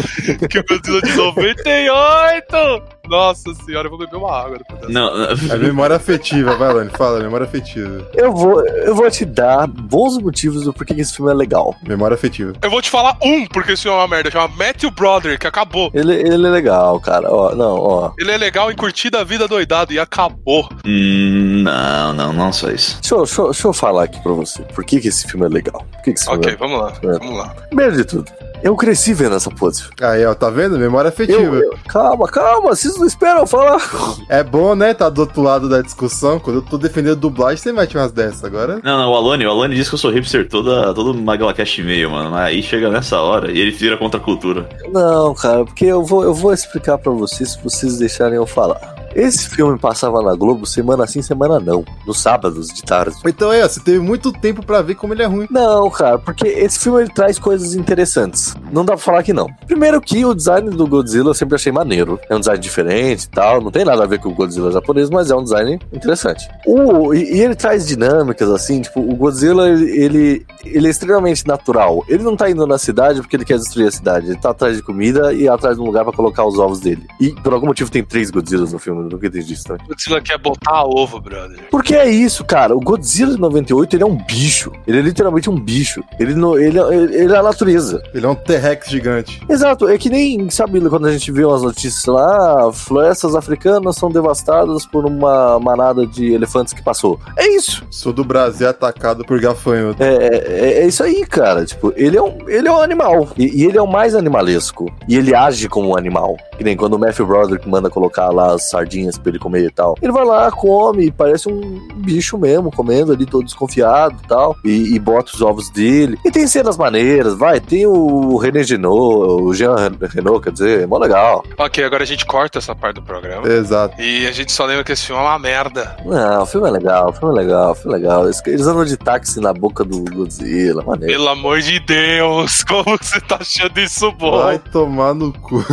Que 0.49 0.59
o 0.59 0.65
Godzilla 0.67 1.01
de 1.01 1.15
98. 1.15 3.00
Nossa 3.07 3.53
senhora, 3.65 3.87
eu 3.87 3.89
vou 3.89 3.99
beber 3.99 4.15
uma 4.15 4.31
água 4.31 4.57
depois 4.57 4.79
dessa. 4.81 4.91
Não, 4.93 5.23
É 5.53 5.57
memória 5.57 5.95
afetiva, 5.95 6.55
vai, 6.55 6.73
Lani. 6.73 6.89
Fala, 6.91 7.19
memória 7.19 7.45
afetiva. 7.45 8.07
Eu 8.13 8.31
vou, 8.31 8.65
eu 8.65 8.95
vou 8.95 9.09
te 9.11 9.25
dar 9.25 9.67
bons 9.67 10.17
motivos 10.17 10.63
do 10.63 10.73
porquê 10.73 10.93
que 10.93 11.01
esse 11.01 11.15
filme 11.15 11.31
é 11.31 11.33
legal. 11.33 11.75
Memória 11.85 12.15
afetiva. 12.15 12.53
Eu 12.61 12.69
vou 12.69 12.81
te 12.81 12.89
falar 12.89 13.17
um, 13.21 13.45
porque 13.47 13.73
esse 13.73 13.83
filme 13.83 13.97
é 13.97 14.01
uma 14.01 14.07
merda. 14.07 14.31
Chama 14.31 14.47
Matthew 14.55 14.91
Brother, 14.91 15.37
que 15.39 15.47
acabou. 15.47 15.89
Ele, 15.93 16.13
ele 16.13 16.47
é 16.47 16.49
legal, 16.49 16.99
cara. 16.99 17.29
Ó, 17.29 17.53
não, 17.55 17.75
ó. 17.79 18.11
Ele 18.17 18.31
é 18.31 18.37
legal 18.37 18.71
em 18.71 18.75
curtir 18.75 19.13
a 19.15 19.23
vida 19.23 19.47
doidado 19.47 19.91
e 19.91 19.99
acabou. 19.99 20.69
Hum, 20.85 21.63
não, 21.63 22.13
não, 22.13 22.33
não 22.33 22.53
só 22.53 22.69
isso. 22.69 22.97
Deixa 23.01 23.15
eu, 23.15 23.23
deixa 23.23 23.41
eu- 23.41 23.45
deixa 23.51 23.67
eu 23.67 23.73
falar 23.73 24.03
aqui 24.03 24.19
pra 24.21 24.31
você. 24.31 24.61
Por 24.63 24.83
que, 24.85 24.99
que 25.01 25.07
esse 25.09 25.27
filme 25.27 25.45
é 25.45 25.49
legal? 25.49 25.85
Por 25.91 26.01
que, 26.03 26.13
que 26.13 26.19
esse 26.19 26.25
filme 26.25 26.39
Ok, 26.39 26.53
é... 26.53 26.55
vamos 26.55 26.79
lá, 26.79 26.93
É. 27.03 27.17
vamos 27.19 27.37
lá. 27.37 27.49
Primeiro 27.67 27.95
de 27.97 28.05
tudo, 28.05 28.31
eu 28.63 28.75
cresci 28.75 29.13
vendo 29.13 29.35
essa 29.35 29.49
pose. 29.49 29.83
Aí, 30.01 30.25
ó, 30.25 30.33
tá 30.33 30.49
vendo? 30.49 30.77
Memória 30.77 31.09
afetiva. 31.09 31.39
Eu, 31.55 31.63
eu- 31.63 31.73
calma, 31.87 32.27
calma, 32.27 32.69
vocês 32.69 32.97
não 32.97 33.05
esperam 33.05 33.39
eu 33.41 33.47
falar. 33.47 33.81
É 34.29 34.43
bom, 34.43 34.75
né? 34.75 34.93
Tá 34.93 35.09
do 35.09 35.21
outro 35.21 35.41
lado 35.41 35.67
da 35.69 35.81
discussão. 35.81 36.39
Quando 36.39 36.57
eu 36.57 36.61
tô 36.61 36.77
defendendo 36.77 37.15
dublagem, 37.17 37.57
você 37.57 37.71
mete 37.71 37.97
umas 37.97 38.11
dessas. 38.11 38.43
Agora, 38.43 38.79
Não, 38.83 38.97
não, 38.97 39.11
o 39.11 39.15
Alone, 39.15 39.45
o 39.45 39.49
Alone 39.51 39.75
diz 39.75 39.89
que 39.89 39.95
eu 39.95 39.99
sou 39.99 40.11
hipster 40.11 40.47
toda, 40.47 40.93
todo 40.93 41.13
Magalacast 41.13 41.81
e-mail, 41.81 42.11
mano. 42.11 42.31
Mas 42.31 42.45
aí 42.47 42.61
chega 42.63 42.89
nessa 42.89 43.19
hora 43.19 43.51
e 43.51 43.59
ele 43.59 43.71
vira 43.71 43.97
contra 43.97 44.19
a 44.19 44.23
cultura. 44.23 44.67
Não, 44.91 45.33
cara, 45.33 45.65
porque 45.65 45.85
eu 45.85 46.03
vou, 46.03 46.23
eu 46.23 46.33
vou 46.33 46.53
explicar 46.53 46.97
pra 46.97 47.11
vocês 47.11 47.51
se 47.53 47.63
vocês 47.63 47.97
deixarem 47.97 48.35
eu 48.35 48.45
falar. 48.45 48.95
Esse 49.15 49.49
filme 49.49 49.77
passava 49.77 50.21
na 50.21 50.35
Globo 50.35 50.65
semana 50.65 51.05
sim, 51.07 51.21
semana 51.21 51.59
não. 51.59 51.83
Nos 52.05 52.19
sábados 52.19 52.67
de 52.67 52.83
tarde. 52.83 53.15
Então 53.25 53.49
ó, 53.49 53.67
você 53.67 53.79
teve 53.79 53.99
muito 53.99 54.31
tempo 54.31 54.65
pra 54.65 54.81
ver 54.81 54.95
como 54.95 55.13
ele 55.13 55.23
é 55.23 55.25
ruim. 55.25 55.47
Não, 55.49 55.89
cara, 55.89 56.17
porque 56.17 56.47
esse 56.47 56.79
filme 56.79 57.01
ele 57.01 57.13
traz 57.13 57.37
coisas 57.37 57.73
interessantes. 57.73 58.55
Não 58.71 58.85
dá 58.85 58.93
pra 58.93 59.01
falar 59.01 59.23
que 59.23 59.33
não. 59.33 59.47
Primeiro 59.67 59.99
que 59.99 60.25
o 60.25 60.33
design 60.33 60.69
do 60.69 60.87
Godzilla 60.87 61.29
eu 61.29 61.33
sempre 61.33 61.55
achei 61.55 61.71
maneiro. 61.71 62.19
É 62.29 62.35
um 62.35 62.39
design 62.39 62.61
diferente 62.61 63.23
e 63.23 63.29
tal. 63.29 63.61
Não 63.61 63.71
tem 63.71 63.85
nada 63.85 64.03
a 64.03 64.07
ver 64.07 64.19
com 64.19 64.29
o 64.29 64.35
Godzilla 64.35 64.71
japonês, 64.71 65.09
mas 65.09 65.31
é 65.31 65.35
um 65.35 65.43
design 65.43 65.79
interessante. 65.91 66.47
O, 66.65 67.13
e, 67.13 67.37
e 67.37 67.41
ele 67.41 67.55
traz 67.55 67.87
dinâmicas, 67.87 68.49
assim, 68.49 68.81
tipo, 68.81 68.99
o 68.99 69.15
Godzilla, 69.15 69.69
ele, 69.69 70.45
ele, 70.63 70.87
é 70.87 70.89
extremamente 70.89 71.45
natural. 71.47 72.03
Ele 72.07 72.23
não 72.23 72.35
tá 72.35 72.49
indo 72.49 72.65
na 72.65 72.77
cidade 72.77 73.21
porque 73.21 73.35
ele 73.35 73.45
quer 73.45 73.57
destruir 73.57 73.87
a 73.87 73.91
cidade. 73.91 74.27
Ele 74.27 74.37
tá 74.37 74.51
atrás 74.51 74.77
de 74.77 74.83
comida 74.83 75.33
e 75.33 75.47
atrás 75.47 75.75
de 75.75 75.81
um 75.81 75.85
lugar 75.85 76.03
pra 76.03 76.13
colocar 76.13 76.45
os 76.45 76.57
ovos 76.57 76.79
dele. 76.79 77.05
E 77.19 77.31
por 77.41 77.53
algum 77.53 77.67
motivo 77.67 77.91
tem 77.91 78.03
três 78.03 78.29
Godzillas 78.29 78.71
no 78.71 78.79
filme. 78.79 79.00
Filme, 79.01 79.09
eu 79.09 79.15
nunca 79.15 79.27
entendi 79.27 79.53
isso 79.53 79.63
também. 79.65 79.85
O 79.85 79.89
Godzilla 79.89 80.21
quer 80.21 80.37
botar 80.37 80.83
ovo, 80.83 81.19
brother. 81.19 81.59
Porque 81.69 81.95
é 81.95 82.09
isso, 82.09 82.43
cara. 82.45 82.75
O 82.75 82.79
Godzilla 82.79 83.33
de 83.33 83.39
98, 83.39 83.95
ele 83.95 84.03
é 84.03 84.05
um 84.05 84.17
bicho. 84.17 84.71
Ele 84.87 84.99
é 84.99 85.01
literalmente 85.01 85.49
um 85.49 85.59
bicho. 85.59 86.03
Ele, 86.19 86.33
não, 86.33 86.57
ele, 86.57 86.79
é- 86.79 86.93
ele 87.23 87.33
é 87.33 87.37
a 87.37 87.43
natureza. 87.43 88.01
Ele 88.13 88.25
é 88.25 88.29
um 88.29 88.35
T-Rex 88.35 88.87
gigante. 88.89 89.41
Exato, 89.49 89.87
é 89.87 89.97
que 89.97 90.09
nem, 90.09 90.49
sabe, 90.49 90.79
quando 90.89 91.07
a 91.07 91.11
gente 91.11 91.31
vê 91.31 91.43
umas 91.45 91.61
notícias 91.63 92.05
lá, 92.05 92.67
"Ah, 92.67 92.71
florestas 92.73 93.35
africanas 93.35 93.95
são 93.95 94.09
devastadas 94.09 94.85
por 94.85 95.05
uma 95.05 95.59
manada 95.59 96.05
de 96.05 96.33
elefantes 96.33 96.73
que 96.73 96.83
passou. 96.83 97.19
É 97.37 97.47
isso. 97.55 97.83
Sou 97.89 98.11
do 98.13 98.23
Brasil 98.23 98.67
atacado 98.69 99.23
por 99.25 99.39
gafanhoto. 99.39 100.01
É, 100.01 100.15
é, 100.15 100.83
é 100.83 100.87
isso 100.87 101.03
aí, 101.03 101.25
cara. 101.25 101.65
Tipo, 101.65 101.93
ele 101.95 102.17
é 102.17 102.21
um, 102.21 102.37
ele 102.49 102.67
é 102.67 102.71
um 102.71 102.81
animal. 102.81 103.27
E, 103.37 103.61
e 103.61 103.65
ele 103.65 103.77
é 103.77 103.81
o 103.81 103.87
mais 103.87 104.15
animalesco. 104.15 104.91
E 105.07 105.15
ele 105.15 105.33
age 105.35 105.67
como 105.69 105.89
um 105.89 105.97
animal. 105.97 106.37
Que 106.57 106.63
nem 106.63 106.75
quando 106.75 106.93
o 106.93 106.99
Matthew 106.99 107.25
Broderick 107.25 107.67
manda 107.67 107.89
colocar 107.89 108.29
lá 108.29 108.53
as 108.53 108.69
sardinhas 108.69 108.90
pra 109.19 109.29
ele 109.29 109.39
comer 109.39 109.65
e 109.65 109.71
tal. 109.71 109.95
Ele 110.01 110.11
vai 110.11 110.25
lá, 110.25 110.51
come, 110.51 111.11
parece 111.11 111.49
um 111.49 111.87
bicho 111.95 112.37
mesmo, 112.37 112.71
comendo 112.71 113.11
ali 113.11 113.25
todo 113.25 113.45
desconfiado 113.45 114.17
e 114.23 114.27
tal. 114.27 114.55
E, 114.63 114.95
e 114.95 114.99
bota 114.99 115.31
os 115.33 115.41
ovos 115.41 115.69
dele. 115.69 116.17
E 116.25 116.31
tem 116.31 116.47
cenas 116.47 116.77
maneiras, 116.77 117.35
vai. 117.35 117.59
Tem 117.59 117.85
o 117.85 118.37
René 118.37 118.63
Genot, 118.63 119.41
o 119.41 119.53
Jean 119.53 119.75
Renault, 120.01 120.43
quer 120.43 120.51
dizer, 120.51 120.81
é 120.81 120.85
mó 120.85 120.97
legal. 120.97 121.43
Ok, 121.57 121.83
agora 121.83 122.03
a 122.03 122.05
gente 122.07 122.25
corta 122.25 122.59
essa 122.59 122.75
parte 122.75 122.95
do 122.95 123.03
programa. 123.03 123.47
Exato. 123.47 123.99
E 124.01 124.27
a 124.27 124.31
gente 124.31 124.51
só 124.51 124.65
lembra 124.65 124.83
que 124.83 124.91
esse 124.91 125.05
filme 125.05 125.21
é 125.21 125.25
uma 125.25 125.39
merda. 125.39 125.95
Não, 126.05 126.43
o 126.43 126.45
filme 126.45 126.67
é 126.67 126.71
legal, 126.71 127.09
o 127.09 127.13
filme 127.13 127.33
é 127.35 127.41
legal, 127.41 127.71
o 127.71 127.75
filme 127.75 127.95
é 127.95 127.99
legal. 127.99 128.23
Eles, 128.25 128.41
eles 128.45 128.67
andam 128.67 128.85
de 128.85 128.97
táxi 128.97 129.39
na 129.39 129.53
boca 129.53 129.83
do 129.83 130.03
Godzilla, 130.13 130.83
maneiro. 130.83 131.13
Pelo 131.13 131.29
amor 131.29 131.59
de 131.61 131.79
Deus, 131.79 132.63
como 132.67 132.97
você 132.97 133.19
tá 133.21 133.37
achando 133.39 133.79
isso 133.79 134.11
bom? 134.11 134.43
Vai 134.43 134.59
tomar 134.59 135.13
no 135.13 135.31
cu. 135.33 135.63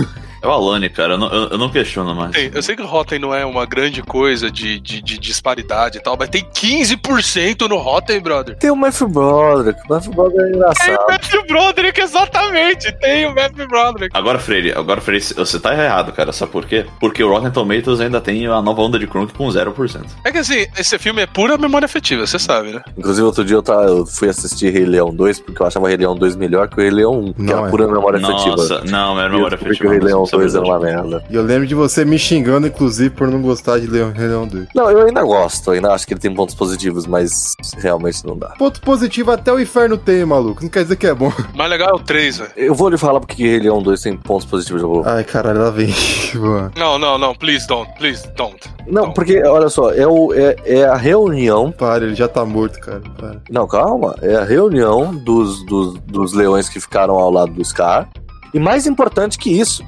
É 0.42 0.46
o 0.46 0.51
Alane, 0.51 0.88
cara, 0.88 1.14
eu 1.14 1.18
não, 1.18 1.29
eu, 1.33 1.48
eu 1.51 1.59
não 1.59 1.68
questiono 1.68 2.14
mais. 2.14 2.33
Tem- 2.33 2.51
eu 2.55 2.62
sei 2.62 2.77
que 2.77 2.83
o 2.83 2.87
Rotten 2.87 3.18
não 3.18 3.35
é 3.35 3.44
uma 3.44 3.66
grande 3.66 4.03
coisa 4.03 4.51
de, 4.51 4.79
de, 4.81 5.01
de 5.03 5.18
disparidade 5.18 5.98
e 5.98 6.01
tal, 6.01 6.16
mas 6.18 6.29
tem 6.29 6.44
15% 6.44 7.68
no 7.68 7.77
Rotten, 7.77 8.20
brother. 8.20 8.57
Tem 8.59 8.70
o 8.70 8.77
Matthew 8.77 9.09
Broderick, 9.09 9.81
o 9.88 9.92
Matthew 9.94 10.12
Broderick 10.12 10.40
é 10.40 10.44
Tem 10.44 10.53
o 10.53 10.57
engraçado. 10.57 11.07
Matthew 11.09 11.46
Broderick, 11.46 12.01
exatamente. 12.01 12.92
Tem 13.01 13.27
o 13.27 13.35
Matthew 13.35 13.68
Broderick. 13.68 14.16
Agora, 14.16 14.38
Freire, 14.38 14.72
agora, 14.72 15.01
Freire, 15.01 15.24
você 15.24 15.59
tá 15.61 15.72
errado, 15.74 16.12
cara. 16.12 16.33
Sabe 16.33 16.53
por 16.53 16.64
quê? 16.66 16.87
Porque 17.01 17.22
o 17.22 17.29
Rotten 17.31 17.51
Tomatoes 17.51 18.01
ainda 18.01 18.20
tem 18.20 18.46
a 18.46 18.62
nova 18.62 18.83
onda 18.83 18.98
de 18.98 19.07
Crunk 19.07 19.33
com 19.35 19.46
0%. 19.48 20.05
É 20.24 20.31
que 20.33 20.38
assim, 20.38 20.66
esse 20.79 20.98
filme 20.98 21.22
é 21.22 21.27
pura 21.27 21.57
memória 21.59 21.87
afetiva, 21.87 22.27
você 22.27 22.38
sabe, 22.38 22.72
né? 22.72 22.81
Inclusive, 22.96 23.24
outro 23.27 23.44
dia 23.44 23.57
eu, 23.57 23.62
tava, 23.62 23.85
eu 23.87 24.07
fui 24.07 24.29
assistir 24.29 24.70
Rei 24.72 24.85
Leão 24.85 25.12
2, 25.14 25.40
porque 25.40 25.62
eu 25.62 25.66
achava 25.66 25.88
Rei 25.88 25.96
Leão 25.96 26.14
2 26.16 26.37
melhor 26.37 26.68
que 26.68 26.77
o 26.79 26.81
Rei 26.81 26.90
Leão 26.90 27.18
1, 27.20 27.33
que 27.33 27.42
Não 27.42 27.59
era 27.59 27.66
é. 27.66 27.70
pura 27.70 27.87
memória 27.87 28.18
afetiva. 28.18 28.57
Nossa, 28.57 28.85
não, 28.85 29.18
era 29.18 29.29
E 29.29 29.33
eu 29.33 29.37
memória 29.37 29.59
que 29.59 29.64
afetiva. 29.64 29.88
o 29.88 29.90
Rei 29.92 30.01
Leão 30.01 30.27
é 30.34 30.38
2 30.38 30.54
era 30.54 30.64
uma 30.64 30.78
verdade. 30.78 31.08
merda. 31.08 31.24
E 31.30 31.34
eu 31.34 31.42
lembro 31.42 31.66
de 31.66 31.74
você 31.74 32.04
me 32.04 32.18
xingando, 32.18 32.66
inclusive, 32.66 33.10
por 33.10 33.28
não 33.28 33.40
gostar 33.40 33.78
de 33.78 33.86
Leão, 33.86 34.12
Rei 34.12 34.28
Leão 34.28 34.46
2. 34.46 34.68
Não, 34.74 34.90
eu 34.90 35.06
ainda 35.06 35.22
gosto, 35.22 35.70
ainda 35.70 35.92
acho 35.92 36.06
que 36.06 36.14
ele 36.14 36.20
tem 36.20 36.34
pontos 36.34 36.54
positivos, 36.54 37.06
mas 37.06 37.54
realmente 37.78 38.24
não 38.26 38.36
dá. 38.36 38.48
Ponto 38.58 38.80
positivo 38.80 39.30
até 39.30 39.52
o 39.52 39.60
inferno 39.60 39.96
tem, 39.96 40.24
maluco. 40.24 40.62
Não 40.62 40.70
quer 40.70 40.82
dizer 40.82 40.96
que 40.96 41.06
é 41.06 41.14
bom. 41.14 41.32
Mais 41.54 41.70
legal 41.70 41.90
é 41.90 41.94
o 41.94 41.98
3, 41.98 42.38
velho. 42.38 42.50
Eu 42.56 42.74
vou 42.74 42.88
lhe 42.88 42.98
falar 42.98 43.20
porque 43.20 43.42
Rei 43.42 43.60
Leão 43.60 43.82
2 43.82 44.00
tem 44.00 44.16
pontos 44.16 44.46
positivos, 44.46 44.82
eu 44.82 44.88
vou. 44.88 45.02
Ai, 45.04 45.24
caralho, 45.24 45.60
lá 45.60 45.70
vem. 45.70 45.88
Mano. 46.34 46.72
Não, 46.76 46.98
não, 46.98 47.18
não, 47.18 47.34
please 47.34 47.66
don't, 47.66 47.90
please 47.98 48.26
don't. 48.36 48.58
Não, 48.86 49.12
porque, 49.12 49.42
olha 49.44 49.68
só, 49.68 49.92
é, 49.92 50.06
o, 50.06 50.32
é, 50.32 50.56
é 50.64 50.84
a 50.84 50.96
reunião. 50.96 51.70
Para, 51.70 52.04
ele 52.04 52.14
já 52.14 52.28
tá 52.28 52.44
morto, 52.44 52.78
cara. 52.80 53.02
Para. 53.16 53.40
Não, 53.50 53.66
calma. 53.66 54.14
É 54.22 54.36
a 54.36 54.44
reunião 54.44 55.14
dos, 55.14 55.64
dos, 55.66 55.98
dos 56.00 56.32
leões 56.32 56.68
que 56.68 56.80
ficaram 56.80 57.14
ao 57.14 57.30
lado 57.30 57.52
do 57.52 57.64
Scar. 57.64 58.08
E 58.52 58.58
mais 58.58 58.86
importante 58.86 59.38
que 59.38 59.50
isso, 59.50 59.84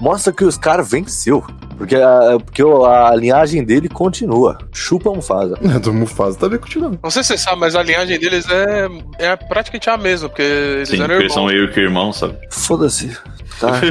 mostra 0.00 0.32
que 0.32 0.44
o 0.44 0.50
Scar 0.50 0.82
venceu. 0.82 1.44
Porque 1.76 1.96
a, 1.96 2.38
porque 2.44 2.62
a 2.62 3.14
linhagem 3.14 3.64
dele 3.64 3.88
continua. 3.88 4.58
Chupa 4.72 5.10
Mufasa. 5.10 5.56
Do 5.80 5.94
Mufasa 5.94 6.38
também 6.38 6.58
continua. 6.58 6.98
Não 7.02 7.10
sei 7.10 7.22
se 7.22 7.28
você 7.28 7.38
sabe, 7.38 7.60
mas 7.60 7.74
a 7.74 7.82
linhagem 7.82 8.18
deles 8.18 8.46
é, 8.50 8.88
é 9.18 9.36
praticamente 9.36 9.88
a 9.88 9.96
mesma, 9.96 10.28
porque 10.28 10.42
eles 10.42 10.88
Sim, 10.90 11.02
eram 11.02 11.14
irmãos. 11.14 11.32
são 11.32 11.46
meio 11.46 11.72
que 11.72 11.80
irmãos, 11.80 12.18
sabe? 12.18 12.36
Foda-se. 12.50 13.16
Tá. 13.58 13.80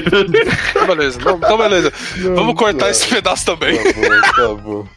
Então, 0.70 0.88
beleza, 0.96 1.20
não, 1.20 1.38
então 1.38 1.58
beleza. 1.58 1.94
Vamos 2.36 2.56
cortar 2.56 2.90
esse 2.90 3.08
pedaço 3.08 3.46
também. 3.46 3.78
Tá 3.78 3.94
bom, 3.94 4.56
tá 4.56 4.62
bom. 4.62 4.88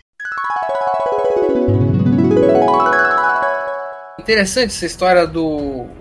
Interessante 4.21 4.71
essa 4.71 4.87
história 4.87 5.27
do. 5.27 5.45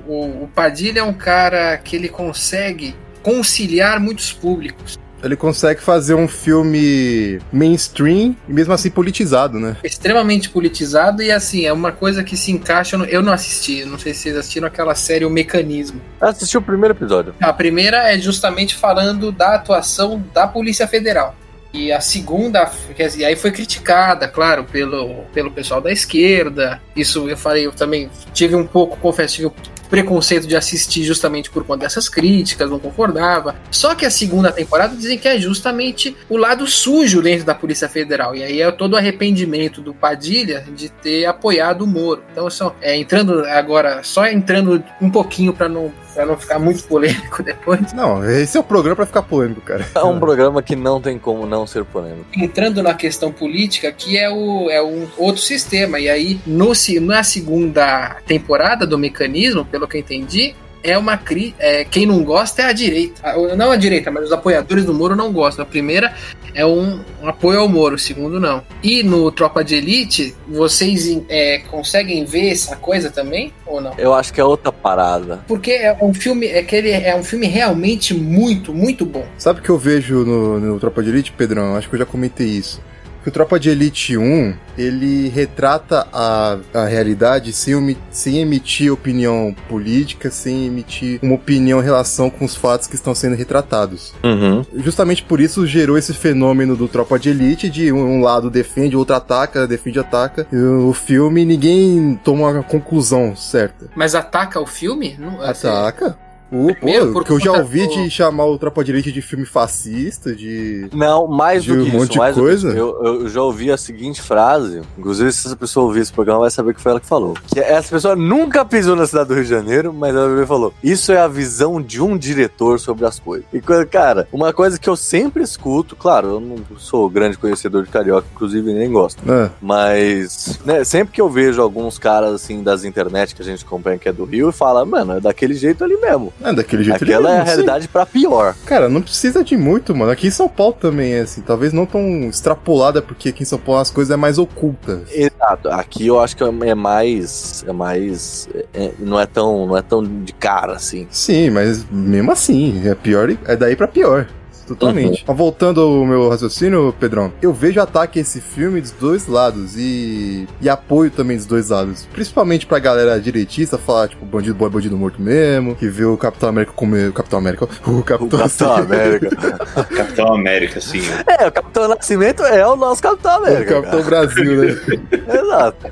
O, 0.08 0.44
o 0.44 0.50
Padilha 0.54 1.00
é 1.00 1.04
um 1.04 1.14
cara 1.14 1.78
que 1.78 1.96
ele 1.96 2.08
consegue 2.08 2.96
conciliar 3.22 4.00
muitos 4.00 4.32
públicos. 4.32 5.00
Ele 5.24 5.36
consegue 5.36 5.82
fazer 5.82 6.16
um 6.16 6.28
filme 6.28 7.40
mainstream 7.52 8.36
e 8.50 8.54
mesmo 8.54 8.74
assim 8.74 8.90
politizado, 8.90 9.60
né? 9.60 9.78
Extremamente 9.84 10.50
politizado 10.50 11.22
e 11.22 11.32
assim, 11.32 11.66
é 11.66 11.72
uma 11.72 11.92
coisa 11.92 12.24
que 12.24 12.36
se 12.36 12.52
encaixa. 12.52 12.98
No, 12.98 13.06
eu 13.06 13.22
não 13.22 13.32
assisti, 13.32 13.86
não 13.86 14.00
sei 14.00 14.14
se 14.14 14.22
vocês 14.22 14.38
assistiram 14.38 14.68
aquela 14.68 14.96
série 14.96 15.24
O 15.24 15.30
Mecanismo. 15.30 16.02
Assisti 16.20 16.58
o 16.58 16.62
primeiro 16.62 16.96
episódio. 16.96 17.36
A 17.40 17.54
primeira 17.54 18.12
é 18.12 18.18
justamente 18.18 18.76
falando 18.76 19.32
da 19.32 19.56
atuação 19.56 20.24
da 20.34 20.48
Polícia 20.48 20.88
Federal. 20.88 21.36
E 21.74 21.92
a 21.92 22.02
segunda, 22.02 22.70
quer 22.96 23.08
dizer, 23.08 23.26
aí 23.26 23.36
foi 23.36 23.52
criticada, 23.52 24.28
claro, 24.28 24.66
pelo, 24.66 25.24
pelo 25.34 25.52
pessoal 25.52 25.80
da 25.80 25.92
esquerda. 25.92 26.82
Isso 26.96 27.30
eu 27.30 27.38
falei, 27.38 27.66
eu 27.66 27.72
também 27.72 28.10
tive 28.34 28.56
um 28.56 28.68
pouco, 28.68 28.98
confesso, 28.98 29.36
tive 29.36 29.52
preconceito 29.92 30.48
de 30.48 30.56
assistir 30.56 31.04
justamente 31.04 31.52
por 31.52 31.66
conta 31.66 31.82
dessas 31.82 32.08
críticas, 32.08 32.70
não 32.70 32.80
concordava. 32.80 33.58
Só 33.70 33.94
que 33.94 34.06
a 34.06 34.10
segunda 34.10 34.50
temporada 34.50 34.96
dizem 34.96 35.18
que 35.18 35.28
é 35.28 35.38
justamente 35.38 36.16
o 36.30 36.38
lado 36.38 36.66
sujo 36.66 37.22
dentro 37.22 37.46
da 37.46 37.54
Polícia 37.54 37.90
Federal. 37.90 38.34
E 38.34 38.42
aí 38.42 38.62
é 38.62 38.72
todo 38.72 38.94
o 38.94 38.98
arrependimento 38.98 39.82
do 39.82 39.94
Padilha 39.94 40.64
de 40.74 40.88
ter 40.88 41.26
apoiado 41.26 41.82
o 41.82 41.88
Moro. 41.88 42.24
Então, 42.32 42.50
só, 42.50 42.74
é, 42.82 42.96
entrando 42.96 43.46
agora, 43.46 44.02
só 44.02 44.26
entrando 44.26 44.82
um 45.02 45.12
pouquinho 45.12 45.54
para 45.54 45.68
não, 45.68 45.92
pra 46.14 46.26
não 46.26 46.38
ficar 46.38 46.60
muito 46.60 46.84
polêmico 46.84 47.42
depois. 47.44 47.94
Não, 47.94 48.24
esse 48.30 48.58
é 48.58 48.60
o 48.60 48.64
programa 48.64 48.96
pra 48.96 49.06
ficar 49.06 49.22
polêmico, 49.22 49.62
cara. 49.62 49.88
É 49.96 50.04
um 50.04 50.20
programa 50.20 50.62
que 50.62 50.76
não 50.76 51.02
tem 51.02 51.18
como 51.18 51.46
não 51.46 51.66
ser 51.68 51.84
polêmico. 51.86 52.26
entrando 52.38 52.82
na 52.84 52.94
questão 52.94 53.32
política, 53.32 53.92
que 53.92 54.18
é, 54.18 54.30
o, 54.30 54.70
é 54.70 54.82
um 54.84 55.08
outro 55.18 55.42
sistema. 55.42 56.00
E 56.00 56.10
aí, 56.10 56.40
no, 56.46 56.74
se- 56.76 57.00
na 57.00 57.24
segunda 57.24 58.18
temporada 58.26 58.86
do 58.86 58.98
mecanismo, 58.98 59.66
pelo 59.66 59.88
que 59.88 59.98
eu 59.98 60.02
entendi, 60.02 60.56
é 60.84 60.98
uma 60.98 61.18
cri 61.18 61.56
é, 61.60 61.84
quem 61.84 62.06
não 62.06 62.24
gosta 62.24 62.62
é 62.62 62.66
a 62.66 62.74
direita. 62.74 63.22
Não 63.56 63.72
a 63.72 63.76
direita, 63.76 64.12
mas 64.12 64.26
os 64.26 64.32
apoiadores 64.32 64.86
do 64.86 64.94
Moro 64.94 65.16
não 65.16 65.32
gostam. 65.32 65.64
A 65.64 65.66
primeira 65.66 66.14
é 66.54 66.66
um, 66.66 67.00
um 67.22 67.28
apoio 67.28 67.60
ao 67.60 67.70
Moro, 67.70 67.96
o 67.96 68.00
segundo 68.00 68.40
não. 68.40 68.64
E 68.84 69.04
no 69.04 69.32
Tropa 69.32 69.64
de 69.64 69.76
Elite, 69.76 70.36
vocês 70.48 71.22
é, 71.30 71.60
conseguem 71.70 72.26
ver 72.26 72.52
essa 72.52 72.76
coisa 72.76 73.10
também 73.10 73.54
ou 73.66 73.82
não? 73.82 73.94
Eu 73.98 74.14
acho 74.14 74.34
que 74.34 74.42
é 74.42 74.44
outra 74.44 74.72
parada. 74.72 75.44
Porque 75.48 75.72
é 75.72 75.98
um 76.02 76.14
filme, 76.14 76.48
é 76.48 76.62
que 76.64 76.76
ele 76.76 76.92
é 76.92 77.16
um 77.16 77.24
filme 77.24 77.48
realmente 77.48 78.14
muito, 78.14 78.74
muito 78.74 79.06
bom. 79.06 79.26
Sabe 79.38 79.60
o 79.60 79.64
que 79.64 79.70
eu 79.70 79.78
vejo 79.78 80.26
no, 80.26 80.60
no 80.60 80.80
Tropa 80.80 81.02
de 81.04 81.10
Elite, 81.10 81.32
Pedrão? 81.32 81.76
Acho 81.76 81.90
que 81.90 81.96
eu 81.96 82.00
já 82.00 82.06
comentei 82.06 82.48
isso. 82.48 82.82
Que 83.22 83.30
o 83.30 83.32
Tropa 83.32 83.60
de 83.60 83.70
Elite 83.70 84.18
1, 84.18 84.54
ele 84.78 85.30
retrata 85.30 86.08
a, 86.12 86.58
a 86.74 86.86
realidade 86.86 87.54
sem, 87.54 87.98
sem 88.10 88.40
emitir 88.40 88.92
opinião 88.92 89.56
política, 89.70 90.32
sem 90.32 90.66
emitir 90.66 91.20
uma 91.22 91.36
opinião 91.36 91.80
em 91.80 91.84
relação 91.84 92.30
com 92.30 92.46
os 92.46 92.56
fatos 92.56 92.88
que 92.88 92.96
estão 92.96 93.14
sendo 93.14 93.36
retratados. 93.36 94.14
Uhum. 94.24 94.66
Justamente 94.78 95.24
por 95.24 95.40
isso 95.40 95.68
gerou 95.68 95.98
esse 95.98 96.14
fenômeno 96.14 96.76
do 96.76 96.88
Tropa 96.88 97.20
de 97.20 97.30
Elite, 97.30 97.70
de 97.70 97.92
um, 97.92 98.22
lado 98.22 98.50
defende, 98.50 98.96
o 98.96 99.00
outro 99.00 99.16
ataca, 99.16 99.68
defende, 99.68 100.00
ataca. 100.00 100.48
E 100.52 100.58
o 100.58 100.94
filme, 100.94 101.46
ninguém 101.46 102.20
toma 102.24 102.50
uma 102.50 102.64
conclusão 102.64 103.36
certa. 103.36 103.90
Mas 103.96 104.16
ataca 104.16 104.60
o 104.60 104.66
filme? 104.66 105.16
Não, 105.20 105.42
assim, 105.42 105.68
Ataca? 105.68 106.18
O, 106.52 106.74
Primeiro, 106.76 107.08
pô, 107.08 107.14
por 107.14 107.22
o 107.22 107.26
que 107.26 107.32
eu 107.32 107.40
já 107.40 107.52
ouvi 107.54 107.88
de 107.88 108.10
chamar 108.10 108.46
o 108.46 108.58
Tropa 108.58 108.84
de 108.84 108.92
Elite 108.92 109.12
de 109.12 109.22
filme 109.22 109.46
fascista, 109.46 110.36
de... 110.36 110.88
Não, 110.94 111.28
mais 111.28 111.64
De 111.64 111.74
do 111.74 111.82
um 111.82 111.86
que 111.86 111.92
monte 111.92 112.02
isso. 112.02 112.12
de 112.12 112.18
do 112.20 112.34
que 112.34 112.40
coisa? 112.40 112.70
Eu, 112.70 113.04
eu 113.04 113.30
já 113.30 113.42
ouvi 113.42 113.72
a 113.72 113.78
seguinte 113.78 114.22
frase. 114.22 114.82
Inclusive, 114.98 115.32
se 115.32 115.48
essa 115.48 115.56
pessoa 115.56 115.86
ouvir 115.86 116.02
esse 116.02 116.12
programa, 116.12 116.42
vai 116.42 116.52
saber 116.52 116.74
que 116.74 116.82
foi 116.82 116.92
ela 116.92 117.00
que 117.00 117.06
falou. 117.08 117.36
Que 117.48 117.60
essa 117.60 117.90
pessoa 117.90 118.16
nunca 118.16 118.66
pisou 118.66 118.96
na 118.96 119.08
cidade 119.08 119.30
do 119.30 119.36
Rio 119.36 119.44
de 119.44 119.50
Janeiro, 119.50 119.94
mas 119.94 120.16
ela 120.16 120.46
falou: 120.46 120.74
Isso 120.84 121.12
é 121.12 121.18
a 121.20 121.28
visão 121.28 121.82
de 121.82 122.02
um 122.02 122.18
diretor 122.18 122.80
sobre 122.80 123.06
as 123.06 123.20
coisas. 123.20 123.46
E, 123.54 123.62
cara, 123.90 124.28
uma 124.32 124.52
coisa 124.52 124.80
que 124.80 124.90
eu 124.90 124.96
sempre 124.96 125.44
escuto, 125.44 125.96
claro, 125.96 126.28
eu 126.28 126.40
não 126.40 126.58
sou 126.78 127.10
grande 127.10 127.38
conhecedor 127.38 127.84
de 127.84 127.90
carioca, 127.90 128.28
inclusive 128.34 128.74
nem 128.74 128.92
gosto. 128.92 129.22
Ah, 129.30 129.50
Mas, 129.62 130.60
né, 130.66 130.84
sempre 130.84 131.14
que 131.14 131.22
eu 131.22 131.30
vejo 131.30 131.62
alguns 131.62 131.98
caras 131.98 132.34
assim 132.34 132.62
das 132.64 132.84
internet 132.84 133.36
que 133.36 133.42
a 133.42 133.46
gente 133.46 133.64
acompanha 133.64 133.98
que 133.98 134.10
é 134.10 134.14
do 134.14 134.26
Rio 134.26 134.50
e 134.50 134.54
fala, 134.54 134.86
mano, 134.86 135.14
é 135.14 135.20
daquele 135.20 135.54
jeito 135.54 135.84
ali 135.84 135.96
mesmo. 135.98 136.34
É 136.44 136.54
daquele 136.54 136.84
jeito 136.84 137.04
Aquela 137.04 137.30
ele 137.30 137.38
é 137.38 137.42
a 137.42 137.46
sim. 137.46 137.52
realidade 137.52 137.88
pra 137.88 138.06
pior. 138.06 138.56
Cara, 138.66 138.90
não 138.90 139.02
precisa 139.02 139.44
de 139.44 139.56
muito, 139.58 139.96
mano. 139.96 140.12
Aqui 140.12 140.28
em 140.28 140.32
São 140.32 140.48
Paulo 140.50 140.74
também 140.80 141.14
é 141.14 141.20
assim. 141.22 141.42
Talvez 141.42 141.74
não 141.74 141.86
tão 141.86 142.02
extrapolada, 142.30 143.02
porque 143.02 143.30
aqui 143.30 143.44
em 143.44 143.46
São 143.46 143.60
Paulo 143.60 143.82
as 143.82 143.90
coisas 143.92 144.12
é 144.12 144.18
mais 144.18 144.38
ocultas. 144.38 145.02
Exato. 145.12 145.70
Aqui 145.70 146.08
eu 146.08 146.20
acho 146.20 146.36
que 146.36 146.44
é 146.44 146.76
mais. 146.76 147.64
É 147.68 147.72
mais. 147.74 148.50
é- 148.74 148.92
não, 149.00 149.20
é 149.20 149.26
tão, 149.26 149.68
não 149.68 149.78
é 149.78 149.82
tão 149.82 150.04
de 150.04 150.34
cara 150.34 150.74
assim. 150.74 151.08
Sim, 151.10 151.50
mas 151.50 151.86
mesmo 151.90 152.32
assim, 152.32 152.82
é 152.86 152.96
pior, 152.96 153.30
é 153.46 153.56
daí 153.56 153.76
pra 153.76 153.88
pior. 153.88 154.28
Totalmente. 154.76 155.24
Mas 155.28 155.38
voltando 155.38 155.82
ao 155.82 156.06
meu 156.06 156.30
raciocínio, 156.30 156.94
Pedrão, 157.00 157.32
eu 157.42 157.54
vejo 157.54 157.80
ataque 157.80 158.20
a 158.20 158.22
esse 158.22 158.42
filme 158.42 158.82
dos 158.82 158.92
dois 158.92 159.28
lados 159.28 159.76
e, 159.78 160.48
e 160.62 160.70
apoio 160.70 161.10
também 161.12 161.38
dos 161.38 161.46
dois 161.46 161.70
lados. 161.70 162.08
Principalmente 162.12 162.66
pra 162.66 162.80
galera 162.80 163.20
direitista 163.20 163.78
falar, 163.78 164.10
tipo, 164.10 164.26
bandido 164.26 164.56
bom 164.56 164.66
é 164.66 164.70
bandido 164.70 164.98
morto 164.98 165.22
mesmo, 165.22 165.76
que 165.76 165.88
vê 165.88 166.06
o 166.06 166.18
Capitão 166.18 166.50
América 166.50 166.74
comer. 166.74 167.10
O 167.10 167.14
Capitão 167.14 167.40
América. 167.40 167.68
O 167.92 168.04
Capitão, 168.04 168.40
O 168.40 168.42
Capitão 168.44 168.74
América. 168.76 169.30
Capitão 169.96 170.34
América, 170.34 170.82
sim. 170.82 171.02
É, 171.28 171.48
o 171.48 171.52
Capitão 171.52 171.88
Nascimento 171.88 172.44
é 172.44 172.66
o 172.66 172.76
nosso 172.76 173.02
Capitão 173.02 173.32
O 173.32 173.36
América. 173.36 173.82
Capitão 173.82 174.04
Brasil, 174.04 174.62
né? 174.66 174.76
cara. 174.76 175.38
Exato. 175.44 175.92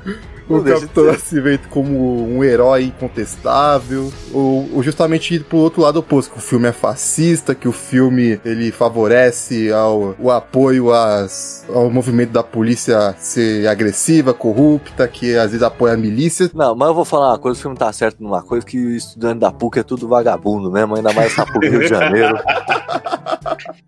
O 0.50 0.64
Capitão. 0.64 1.04
Nascimento 1.04 1.68
como 1.68 2.26
um 2.26 2.42
herói 2.42 2.84
incontestável, 2.84 4.12
ou, 4.32 4.68
ou 4.74 4.82
justamente 4.82 5.34
ir 5.34 5.44
pro 5.44 5.58
outro 5.58 5.82
lado 5.82 5.98
oposto, 5.98 6.32
que 6.32 6.38
o 6.38 6.42
filme 6.42 6.68
é 6.68 6.72
fascista, 6.72 7.54
que 7.54 7.68
o 7.68 7.72
filme 7.72 8.40
ele 8.44 8.72
favorece 8.72 9.72
ao, 9.72 10.14
o 10.18 10.30
apoio 10.30 10.92
às, 10.92 11.64
ao 11.72 11.90
movimento 11.90 12.30
da 12.30 12.42
polícia 12.42 13.14
ser 13.18 13.68
agressiva, 13.68 14.34
corrupta, 14.34 15.06
que 15.06 15.36
às 15.36 15.50
vezes 15.50 15.62
apoia 15.62 15.94
a 15.94 15.96
milícia. 15.96 16.50
Não, 16.54 16.74
mas 16.74 16.88
eu 16.88 16.94
vou 16.94 17.04
falar 17.04 17.28
uma 17.28 17.38
coisa, 17.38 17.58
o 17.58 17.62
filme 17.62 17.76
tá 17.76 17.92
certo 17.92 18.22
numa 18.22 18.42
coisa, 18.42 18.66
que 18.66 18.78
o 18.78 18.90
estudante 18.90 19.40
da 19.40 19.52
PUC 19.52 19.78
é 19.78 19.82
tudo 19.82 20.08
vagabundo 20.08 20.70
mesmo, 20.70 20.96
ainda 20.96 21.12
mais 21.12 21.32
essa 21.32 21.46
PUC 21.46 21.68
Rio 21.68 21.80
de 21.80 21.88
Janeiro. 21.88 22.38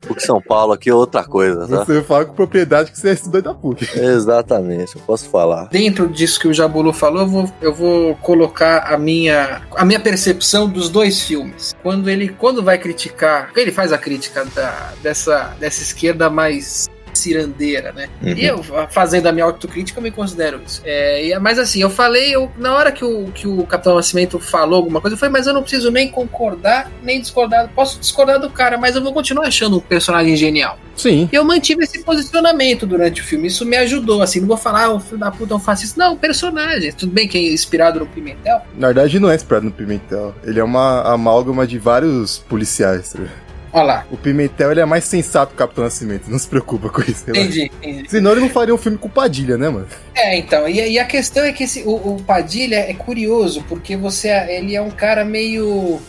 PUC 0.00 0.22
São 0.22 0.40
Paulo 0.40 0.72
aqui 0.72 0.90
é 0.90 0.94
outra 0.94 1.24
coisa, 1.24 1.66
tá? 1.66 1.84
Você 1.84 2.02
fala 2.02 2.24
com 2.24 2.34
propriedade 2.34 2.90
que 2.90 2.98
você 2.98 3.10
é 3.10 3.12
estudante 3.12 3.44
da 3.44 3.54
PUC. 3.54 3.86
Exatamente, 3.98 4.96
eu 4.96 5.02
posso 5.02 5.28
falar. 5.28 5.68
Dentro 5.68 6.08
disso 6.08 6.40
que 6.40 6.48
o 6.48 6.54
Jabulu 6.54 6.92
falou, 6.92 7.22
eu 7.22 7.28
vou, 7.28 7.52
eu 7.60 7.74
vou 7.74 8.14
colocar 8.16 8.92
a 8.92 8.98
minha, 8.98 9.62
a 9.76 9.84
minha 9.84 10.00
percepção 10.00 10.68
dos 10.68 10.88
dois 10.88 11.22
filmes. 11.22 11.74
Quando 11.82 12.08
ele 12.08 12.28
quando 12.28 12.62
vai 12.62 12.78
criticar, 12.78 13.50
ele 13.56 13.72
faz 13.72 13.92
a 13.92 13.98
crítica 13.98 14.44
da, 14.54 14.92
dessa, 15.02 15.54
dessa 15.58 15.82
esquerda 15.82 16.28
mais 16.30 16.88
cirandeira, 17.12 17.92
né? 17.92 18.08
Uhum. 18.22 18.28
E 18.28 18.44
eu, 18.44 18.62
fazendo 18.90 19.26
a 19.26 19.32
minha 19.32 19.44
autocrítica, 19.44 19.98
eu 19.98 20.02
me 20.02 20.10
considero 20.10 20.60
isso. 20.66 20.82
É, 20.84 21.38
mas 21.38 21.58
assim, 21.58 21.80
eu 21.80 21.90
falei, 21.90 22.34
eu, 22.34 22.50
na 22.56 22.74
hora 22.74 22.92
que 22.92 23.04
o, 23.04 23.26
que 23.32 23.46
o 23.46 23.64
Capitão 23.66 23.96
Nascimento 23.96 24.38
falou 24.38 24.76
alguma 24.76 25.00
coisa, 25.00 25.14
eu 25.14 25.18
falei, 25.18 25.32
mas 25.32 25.46
eu 25.46 25.54
não 25.54 25.62
preciso 25.62 25.90
nem 25.90 26.08
concordar, 26.08 26.90
nem 27.02 27.20
discordar. 27.20 27.68
Posso 27.74 27.98
discordar 27.98 28.38
do 28.38 28.50
cara, 28.50 28.76
mas 28.78 28.96
eu 28.96 29.02
vou 29.02 29.12
continuar 29.12 29.46
achando 29.46 29.76
um 29.76 29.80
personagem 29.80 30.36
genial. 30.36 30.78
Sim. 30.96 31.28
Eu 31.32 31.44
mantive 31.44 31.84
esse 31.84 32.02
posicionamento 32.04 32.86
durante 32.86 33.20
o 33.20 33.24
filme. 33.24 33.48
Isso 33.48 33.64
me 33.64 33.76
ajudou, 33.76 34.22
assim. 34.22 34.40
Não 34.40 34.48
vou 34.48 34.56
falar, 34.56 34.84
ah, 34.84 34.94
o 34.94 35.00
filho 35.00 35.18
da 35.18 35.30
puta 35.30 35.54
é 35.54 35.56
um 35.56 35.60
fascista. 35.60 36.02
Não, 36.02 36.14
o 36.14 36.16
personagem. 36.16 36.92
Tudo 36.92 37.12
bem 37.12 37.26
que 37.26 37.38
é 37.38 37.52
inspirado 37.52 38.00
no 38.00 38.06
Pimentel. 38.06 38.60
Na 38.76 38.88
verdade, 38.88 39.18
não 39.18 39.30
é 39.30 39.34
inspirado 39.34 39.66
no 39.66 39.72
Pimentel. 39.72 40.34
Ele 40.44 40.60
é 40.60 40.64
uma 40.64 41.02
amálgama 41.02 41.66
de 41.66 41.78
vários 41.78 42.38
policiais. 42.38 43.12
tá? 43.12 43.20
Olha 43.72 43.84
lá. 43.84 44.06
O 44.10 44.16
Pimentel 44.16 44.70
ele 44.70 44.80
é 44.80 44.84
mais 44.84 45.04
sensato 45.04 45.48
que 45.48 45.54
o 45.54 45.58
Capitão 45.58 45.84
Nascimento. 45.84 46.28
Não 46.28 46.38
se 46.38 46.46
preocupa 46.46 46.90
com 46.90 47.00
isso. 47.02 47.24
Entendi, 47.28 47.64
entendi. 47.64 48.10
Senão 48.10 48.32
ele 48.32 48.42
não 48.42 48.50
faria 48.50 48.74
um 48.74 48.78
filme 48.78 48.98
com 48.98 49.08
Padilha, 49.08 49.56
né, 49.56 49.68
mano? 49.68 49.86
É, 50.14 50.36
então. 50.36 50.68
E, 50.68 50.92
e 50.92 50.98
a 50.98 51.04
questão 51.04 51.42
é 51.44 51.52
que 51.52 51.64
esse, 51.64 51.82
o, 51.84 52.16
o 52.16 52.22
Padilha 52.22 52.76
é 52.76 52.92
curioso, 52.92 53.64
porque 53.68 53.96
você 53.96 54.28
ele 54.28 54.76
é 54.76 54.82
um 54.82 54.90
cara 54.90 55.24
meio. 55.24 56.00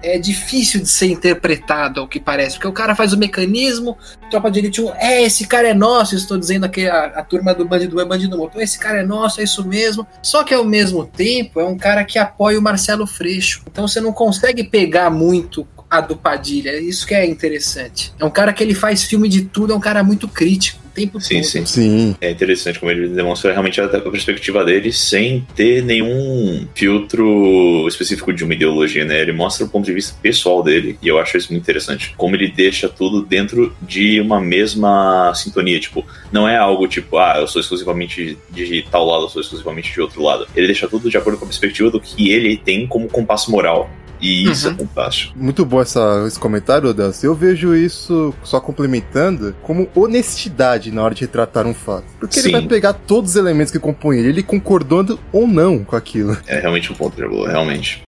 É 0.00 0.16
difícil 0.16 0.80
de 0.80 0.88
ser 0.88 1.08
interpretado, 1.08 1.98
ao 1.98 2.06
que 2.06 2.20
parece, 2.20 2.54
porque 2.54 2.68
o 2.68 2.72
cara 2.72 2.94
faz 2.94 3.12
o 3.12 3.18
mecanismo, 3.18 3.98
tropa 4.30 4.48
de 4.48 4.60
elite 4.60 4.80
1, 4.80 4.94
é, 4.94 5.22
esse 5.24 5.44
cara 5.44 5.70
é 5.70 5.74
nosso, 5.74 6.14
estou 6.14 6.38
dizendo 6.38 6.68
que 6.68 6.86
a, 6.86 7.06
a 7.06 7.24
turma 7.24 7.52
do 7.52 7.64
bandido 7.64 8.00
é 8.00 8.04
bandido 8.04 8.38
morto, 8.38 8.60
esse 8.60 8.78
cara 8.78 9.00
é 9.00 9.02
nosso, 9.04 9.40
é 9.40 9.42
isso 9.42 9.66
mesmo. 9.66 10.06
Só 10.22 10.44
que 10.44 10.54
ao 10.54 10.64
mesmo 10.64 11.04
tempo 11.04 11.58
é 11.58 11.64
um 11.64 11.76
cara 11.76 12.04
que 12.04 12.16
apoia 12.16 12.56
o 12.56 12.62
Marcelo 12.62 13.08
Freixo. 13.08 13.64
Então 13.68 13.88
você 13.88 14.00
não 14.00 14.12
consegue 14.12 14.62
pegar 14.62 15.10
muito 15.10 15.66
a 15.90 16.00
do 16.00 16.16
Padilha. 16.16 16.78
Isso 16.78 17.06
que 17.06 17.14
é 17.14 17.24
interessante. 17.24 18.12
É 18.18 18.24
um 18.24 18.30
cara 18.30 18.52
que 18.52 18.62
ele 18.62 18.74
faz 18.74 19.04
filme 19.04 19.28
de 19.28 19.42
tudo, 19.42 19.72
é 19.72 19.76
um 19.76 19.80
cara 19.80 20.02
muito 20.02 20.28
crítico 20.28 20.78
o 20.88 20.90
tempo 20.90 21.20
Sim, 21.20 21.36
todo. 21.36 21.44
sim. 21.44 21.66
Sim. 21.66 22.16
É 22.20 22.30
interessante 22.30 22.78
como 22.78 22.90
ele 22.90 23.08
demonstra 23.08 23.52
realmente 23.52 23.80
a, 23.80 23.84
a 23.84 24.00
perspectiva 24.00 24.64
dele 24.64 24.92
sem 24.92 25.46
ter 25.54 25.82
nenhum 25.82 26.66
filtro 26.74 27.86
específico 27.86 28.32
de 28.32 28.44
uma 28.44 28.54
ideologia, 28.54 29.04
né? 29.04 29.20
Ele 29.20 29.32
mostra 29.32 29.64
o 29.64 29.68
ponto 29.68 29.84
de 29.84 29.92
vista 29.92 30.16
pessoal 30.20 30.62
dele 30.62 30.98
e 31.00 31.08
eu 31.08 31.18
acho 31.18 31.36
isso 31.36 31.52
muito 31.52 31.62
interessante. 31.62 32.14
Como 32.16 32.34
ele 32.34 32.50
deixa 32.50 32.88
tudo 32.88 33.22
dentro 33.22 33.74
de 33.82 34.20
uma 34.20 34.40
mesma 34.40 35.32
sintonia, 35.34 35.78
tipo, 35.78 36.04
não 36.32 36.48
é 36.48 36.56
algo 36.56 36.88
tipo, 36.88 37.18
ah, 37.18 37.36
eu 37.38 37.46
sou 37.46 37.60
exclusivamente 37.60 38.36
de 38.50 38.84
tal 38.90 39.06
lado, 39.06 39.24
eu 39.24 39.28
sou 39.28 39.40
exclusivamente 39.40 39.92
de 39.92 40.00
outro 40.00 40.22
lado. 40.22 40.46
Ele 40.54 40.66
deixa 40.66 40.88
tudo 40.88 41.08
de 41.08 41.16
acordo 41.16 41.38
com 41.38 41.44
a 41.44 41.48
perspectiva 41.48 41.90
do 41.90 42.00
que 42.00 42.30
ele 42.30 42.56
tem 42.56 42.86
como 42.86 43.08
compasso 43.08 43.50
moral. 43.50 43.90
E 44.20 44.50
isso 44.50 44.68
Uhum. 44.68 44.74
é 44.74 44.76
fantástico. 44.78 45.34
Muito 45.38 45.64
bom 45.64 45.80
essa, 45.80 46.24
esse 46.26 46.38
comentário, 46.38 46.88
Odelcio. 46.90 47.28
Eu 47.28 47.34
vejo 47.34 47.74
isso, 47.74 48.34
só 48.42 48.60
complementando, 48.60 49.54
como 49.62 49.88
honestidade 49.94 50.90
na 50.90 51.02
hora 51.02 51.14
de 51.14 51.20
retratar 51.22 51.66
um 51.66 51.74
fato. 51.74 52.04
Porque 52.18 52.40
Sim. 52.40 52.48
ele 52.48 52.58
vai 52.58 52.66
pegar 52.68 52.92
todos 52.94 53.30
os 53.30 53.36
elementos 53.36 53.70
que 53.72 53.78
compõem 53.78 54.18
ele, 54.18 54.28
ele 54.28 54.42
concordando 54.42 55.18
ou 55.32 55.46
não 55.46 55.84
com 55.84 55.94
aquilo. 55.96 56.36
É 56.46 56.58
realmente 56.60 56.92
um 56.92 56.96
ponto 56.96 57.14
de 57.16 57.26
boa, 57.28 57.48
realmente. 57.48 58.02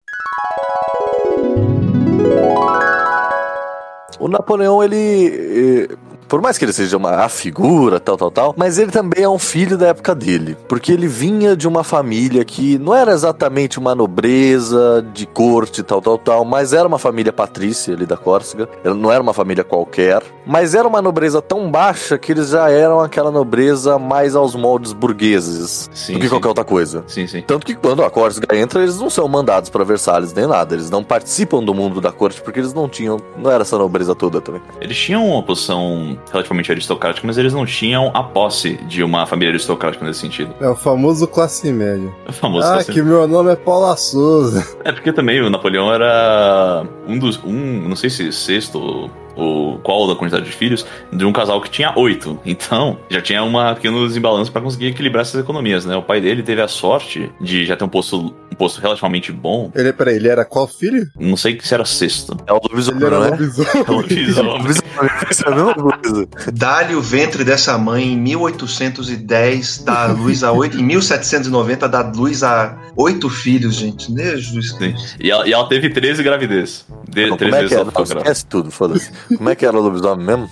O 4.19 4.29
Napoleão, 4.29 4.83
ele. 4.83 5.89
Por 6.31 6.41
mais 6.41 6.57
que 6.57 6.65
ele 6.65 6.73
seja 6.73 6.97
uma 6.97 7.11
a 7.25 7.29
figura, 7.29 7.99
tal, 7.99 8.17
tal, 8.17 8.31
tal, 8.31 8.55
mas 8.57 8.79
ele 8.79 8.93
também 8.93 9.25
é 9.25 9.29
um 9.29 9.37
filho 9.39 9.77
da 9.77 9.89
época 9.89 10.15
dele. 10.15 10.57
Porque 10.69 10.93
ele 10.93 11.09
vinha 11.09 11.57
de 11.57 11.67
uma 11.67 11.83
família 11.83 12.45
que 12.45 12.79
não 12.79 12.95
era 12.95 13.11
exatamente 13.11 13.81
uma 13.81 13.97
nobreza 13.97 15.05
de 15.13 15.27
corte, 15.27 15.83
tal, 15.83 16.01
tal, 16.01 16.17
tal, 16.17 16.45
mas 16.45 16.73
era 16.73 16.87
uma 16.87 17.01
família 17.01 17.33
patrícia 17.33 17.95
ali 17.95 18.07
da 18.07 18.17
Córcega. 18.17 18.69
Ela 18.85 18.95
não 18.95 19.11
era 19.11 19.21
uma 19.21 19.35
família 19.35 19.65
qualquer, 19.65 20.23
mas 20.47 20.73
era 20.73 20.87
uma 20.87 21.03
nobreza 21.03 21.43
tão 21.43 21.69
baixa 21.69 22.17
que 22.17 22.31
eles 22.31 22.51
já 22.51 22.71
eram 22.71 23.01
aquela 23.01 23.33
nobreza 23.33 23.99
mais 23.99 24.37
aos 24.37 24.55
moldes 24.55 24.93
burgueses 24.93 25.91
Sim, 25.93 26.13
do 26.13 26.21
que 26.21 26.27
sim. 26.27 26.31
qualquer 26.31 26.49
outra 26.49 26.65
coisa. 26.65 27.03
Sim, 27.09 27.27
sim. 27.27 27.43
Tanto 27.43 27.67
que 27.67 27.75
quando 27.75 28.05
a 28.05 28.11
Córcega 28.11 28.57
entra, 28.57 28.81
eles 28.83 29.01
não 29.01 29.11
são 29.11 29.27
mandados 29.27 29.69
pra 29.69 29.83
Versalhes 29.83 30.33
nem 30.33 30.47
nada. 30.47 30.77
Eles 30.77 30.91
não 30.91 31.03
participam 31.03 31.61
do 31.61 31.75
mundo 31.75 32.01
da 32.01 32.13
corte 32.13 32.41
porque 32.41 32.61
eles 32.61 32.73
não 32.73 32.89
tinham. 32.89 33.17
Não 33.37 33.51
era 33.51 33.63
essa 33.63 33.77
nobreza 33.77 34.15
toda 34.15 34.41
também. 34.41 34.63
Eles 34.81 34.97
tinham 34.97 35.27
uma 35.29 35.43
posição 35.43 36.20
relativamente 36.31 36.71
aristocrática, 36.71 37.27
mas 37.27 37.39
eles 37.39 37.53
não 37.53 37.65
tinham 37.67 38.11
a 38.15 38.23
posse 38.23 38.75
de 38.87 39.03
uma 39.03 39.27
família 39.27 39.53
aristocrática 39.53 40.05
nesse 40.05 40.21
sentido. 40.21 40.55
É 40.61 40.69
o 40.69 40.77
famoso 40.77 41.27
classe 41.27 41.71
média. 41.73 42.11
É 42.27 42.33
famoso 42.33 42.67
ah, 42.67 42.77
assim. 42.77 42.93
que 42.93 43.03
meu 43.03 43.27
nome 43.27 43.53
é 43.53 43.57
Paula 43.57 43.97
Souza. 43.97 44.67
É 44.85 44.93
porque 44.93 45.13
também 45.13 45.41
o 45.41 45.51
Napoleão 45.51 45.93
era 45.93 46.85
um 47.07 47.19
dos. 47.19 47.39
um, 47.45 47.89
não 47.89 47.95
sei 47.95 48.09
se 48.09 48.33
sexto 48.33 48.79
ou- 48.79 49.11
ou 49.37 49.79
qual 49.79 50.07
da 50.07 50.15
quantidade 50.15 50.45
de 50.45 50.53
filhos, 50.53 50.87
de 51.13 51.25
um 51.25 51.33
casal 51.33 51.61
que 51.61 51.71
tinha 51.71 51.93
oito. 51.97 52.39
Então, 52.45 52.99
já 53.09 53.21
tinha 53.21 53.43
uma 53.43 53.75
pequeno 53.75 54.07
desbalanço 54.07 54.51
para 54.53 54.61
conseguir 54.61 54.87
equilibrar 54.87 55.23
essas 55.23 55.41
economias, 55.41 55.85
né? 55.87 55.97
O 55.97 56.03
pai 56.03 56.21
dele 56.21 56.43
teve 56.43 56.61
a 56.61 56.69
sorte 56.69 57.31
de 57.41 57.65
já 57.65 57.77
ter 57.77 57.85
um 57.85 57.89
posto, 57.89 58.35
posto 58.61 58.79
relativamente 58.79 59.33
bom. 59.33 59.73
Ele, 59.75 59.91
peraí, 59.91 60.17
ele 60.17 60.29
era 60.29 60.45
qual 60.45 60.67
filho? 60.69 61.09
Não 61.19 61.35
sei 61.35 61.59
se 61.63 61.73
era 61.73 61.87
sexto. 61.87 62.37
É 62.47 62.53
o 62.53 62.61
lobisomem, 62.63 62.99
Ele 62.99 63.07
era 63.07 63.19
não 63.19 63.27
é? 63.27 63.31
lobisomem. 63.31 63.73
É 63.75 63.91
lobisomem. 63.91 65.11
Isso 65.31 65.43
é 65.47 65.49
a 65.49 65.55
mesma 65.55 65.75
coisa. 65.75 66.29
Dá-lhe 66.53 66.95
o 66.95 67.01
ventre 67.01 67.43
dessa 67.43 67.79
mãe 67.79 68.13
em 68.13 68.19
1810, 68.19 69.79
dá 69.85 70.07
luz 70.09 70.45
a 70.45 70.53
oito. 70.53 70.79
Em 70.79 70.83
1790, 70.83 71.89
dá 71.89 72.03
luz 72.15 72.43
a 72.43 72.77
oito 72.97 73.31
filhos, 73.31 73.77
gente. 73.77 74.13
Né, 74.13 74.37
Jesus 74.37 74.73
Sim. 74.73 74.95
E 75.19 75.31
ela, 75.31 75.49
e 75.49 75.53
ela 75.55 75.67
teve 75.67 75.89
13 75.89 76.23
gravidez. 76.23 76.85
De, 77.09 77.27
Não, 77.29 77.37
13 77.39 77.51
como 77.53 77.65
é 77.65 77.69
que 77.69 77.75
ela 77.75 77.85
ficou. 77.87 78.05
Esquece 78.05 78.47
tudo, 78.47 78.71
foda-se. 78.71 79.11
Como 79.37 79.49
é 79.49 79.55
que 79.55 79.65
era 79.65 79.77
o 79.77 79.81
lobisomem 79.81 80.27
mesmo? 80.27 80.49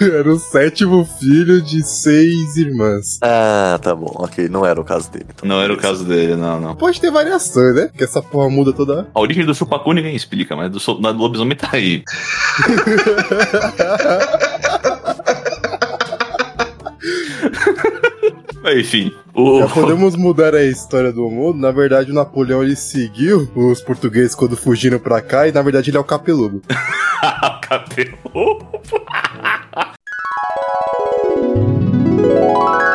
Era 0.00 0.32
o 0.32 0.38
sétimo 0.38 1.04
filho 1.18 1.60
de 1.60 1.82
seis 1.86 2.56
irmãs. 2.56 3.18
Ah, 3.22 3.78
tá 3.82 3.94
bom, 3.94 4.12
ok. 4.16 4.48
Não 4.48 4.64
era 4.64 4.80
o 4.80 4.84
caso 4.84 5.10
dele. 5.10 5.26
então. 5.28 5.48
Não 5.48 5.60
era 5.60 5.72
o 5.72 5.76
caso 5.76 6.04
dele, 6.04 6.36
não, 6.36 6.60
não. 6.60 6.74
Pode 6.74 7.00
ter 7.00 7.10
variações, 7.54 7.74
né? 7.74 7.86
Porque 7.88 8.04
essa 8.04 8.22
porra 8.22 8.48
muda 8.48 8.72
toda 8.72 8.92
hora. 8.92 9.08
A 9.14 9.20
origem 9.20 9.44
do 9.44 9.54
chupacu 9.54 9.92
ninguém 9.92 10.14
explica, 10.14 10.56
mas 10.56 10.70
do, 10.70 10.78
do 10.78 11.12
lobisomem 11.12 11.56
tá 11.56 11.68
aí. 11.72 12.02
Enfim, 18.72 19.12
o, 19.34 19.60
Já 19.60 19.68
podemos 19.68 20.14
mudar 20.14 20.54
a 20.54 20.62
história 20.62 21.10
do 21.12 21.28
mundo. 21.28 21.58
Na 21.58 21.72
verdade, 21.72 22.12
o 22.12 22.14
Napoleão 22.14 22.62
ele 22.62 22.76
seguiu 22.76 23.50
os 23.54 23.80
portugueses 23.80 24.34
quando 24.34 24.56
fugiram 24.56 24.98
pra 24.98 25.20
cá 25.20 25.48
e 25.48 25.52
na 25.52 25.62
verdade 25.62 25.90
ele 25.90 25.96
é 25.96 26.00
o 26.00 26.04
capeludo. 26.04 26.62
cabelo. 27.62 28.60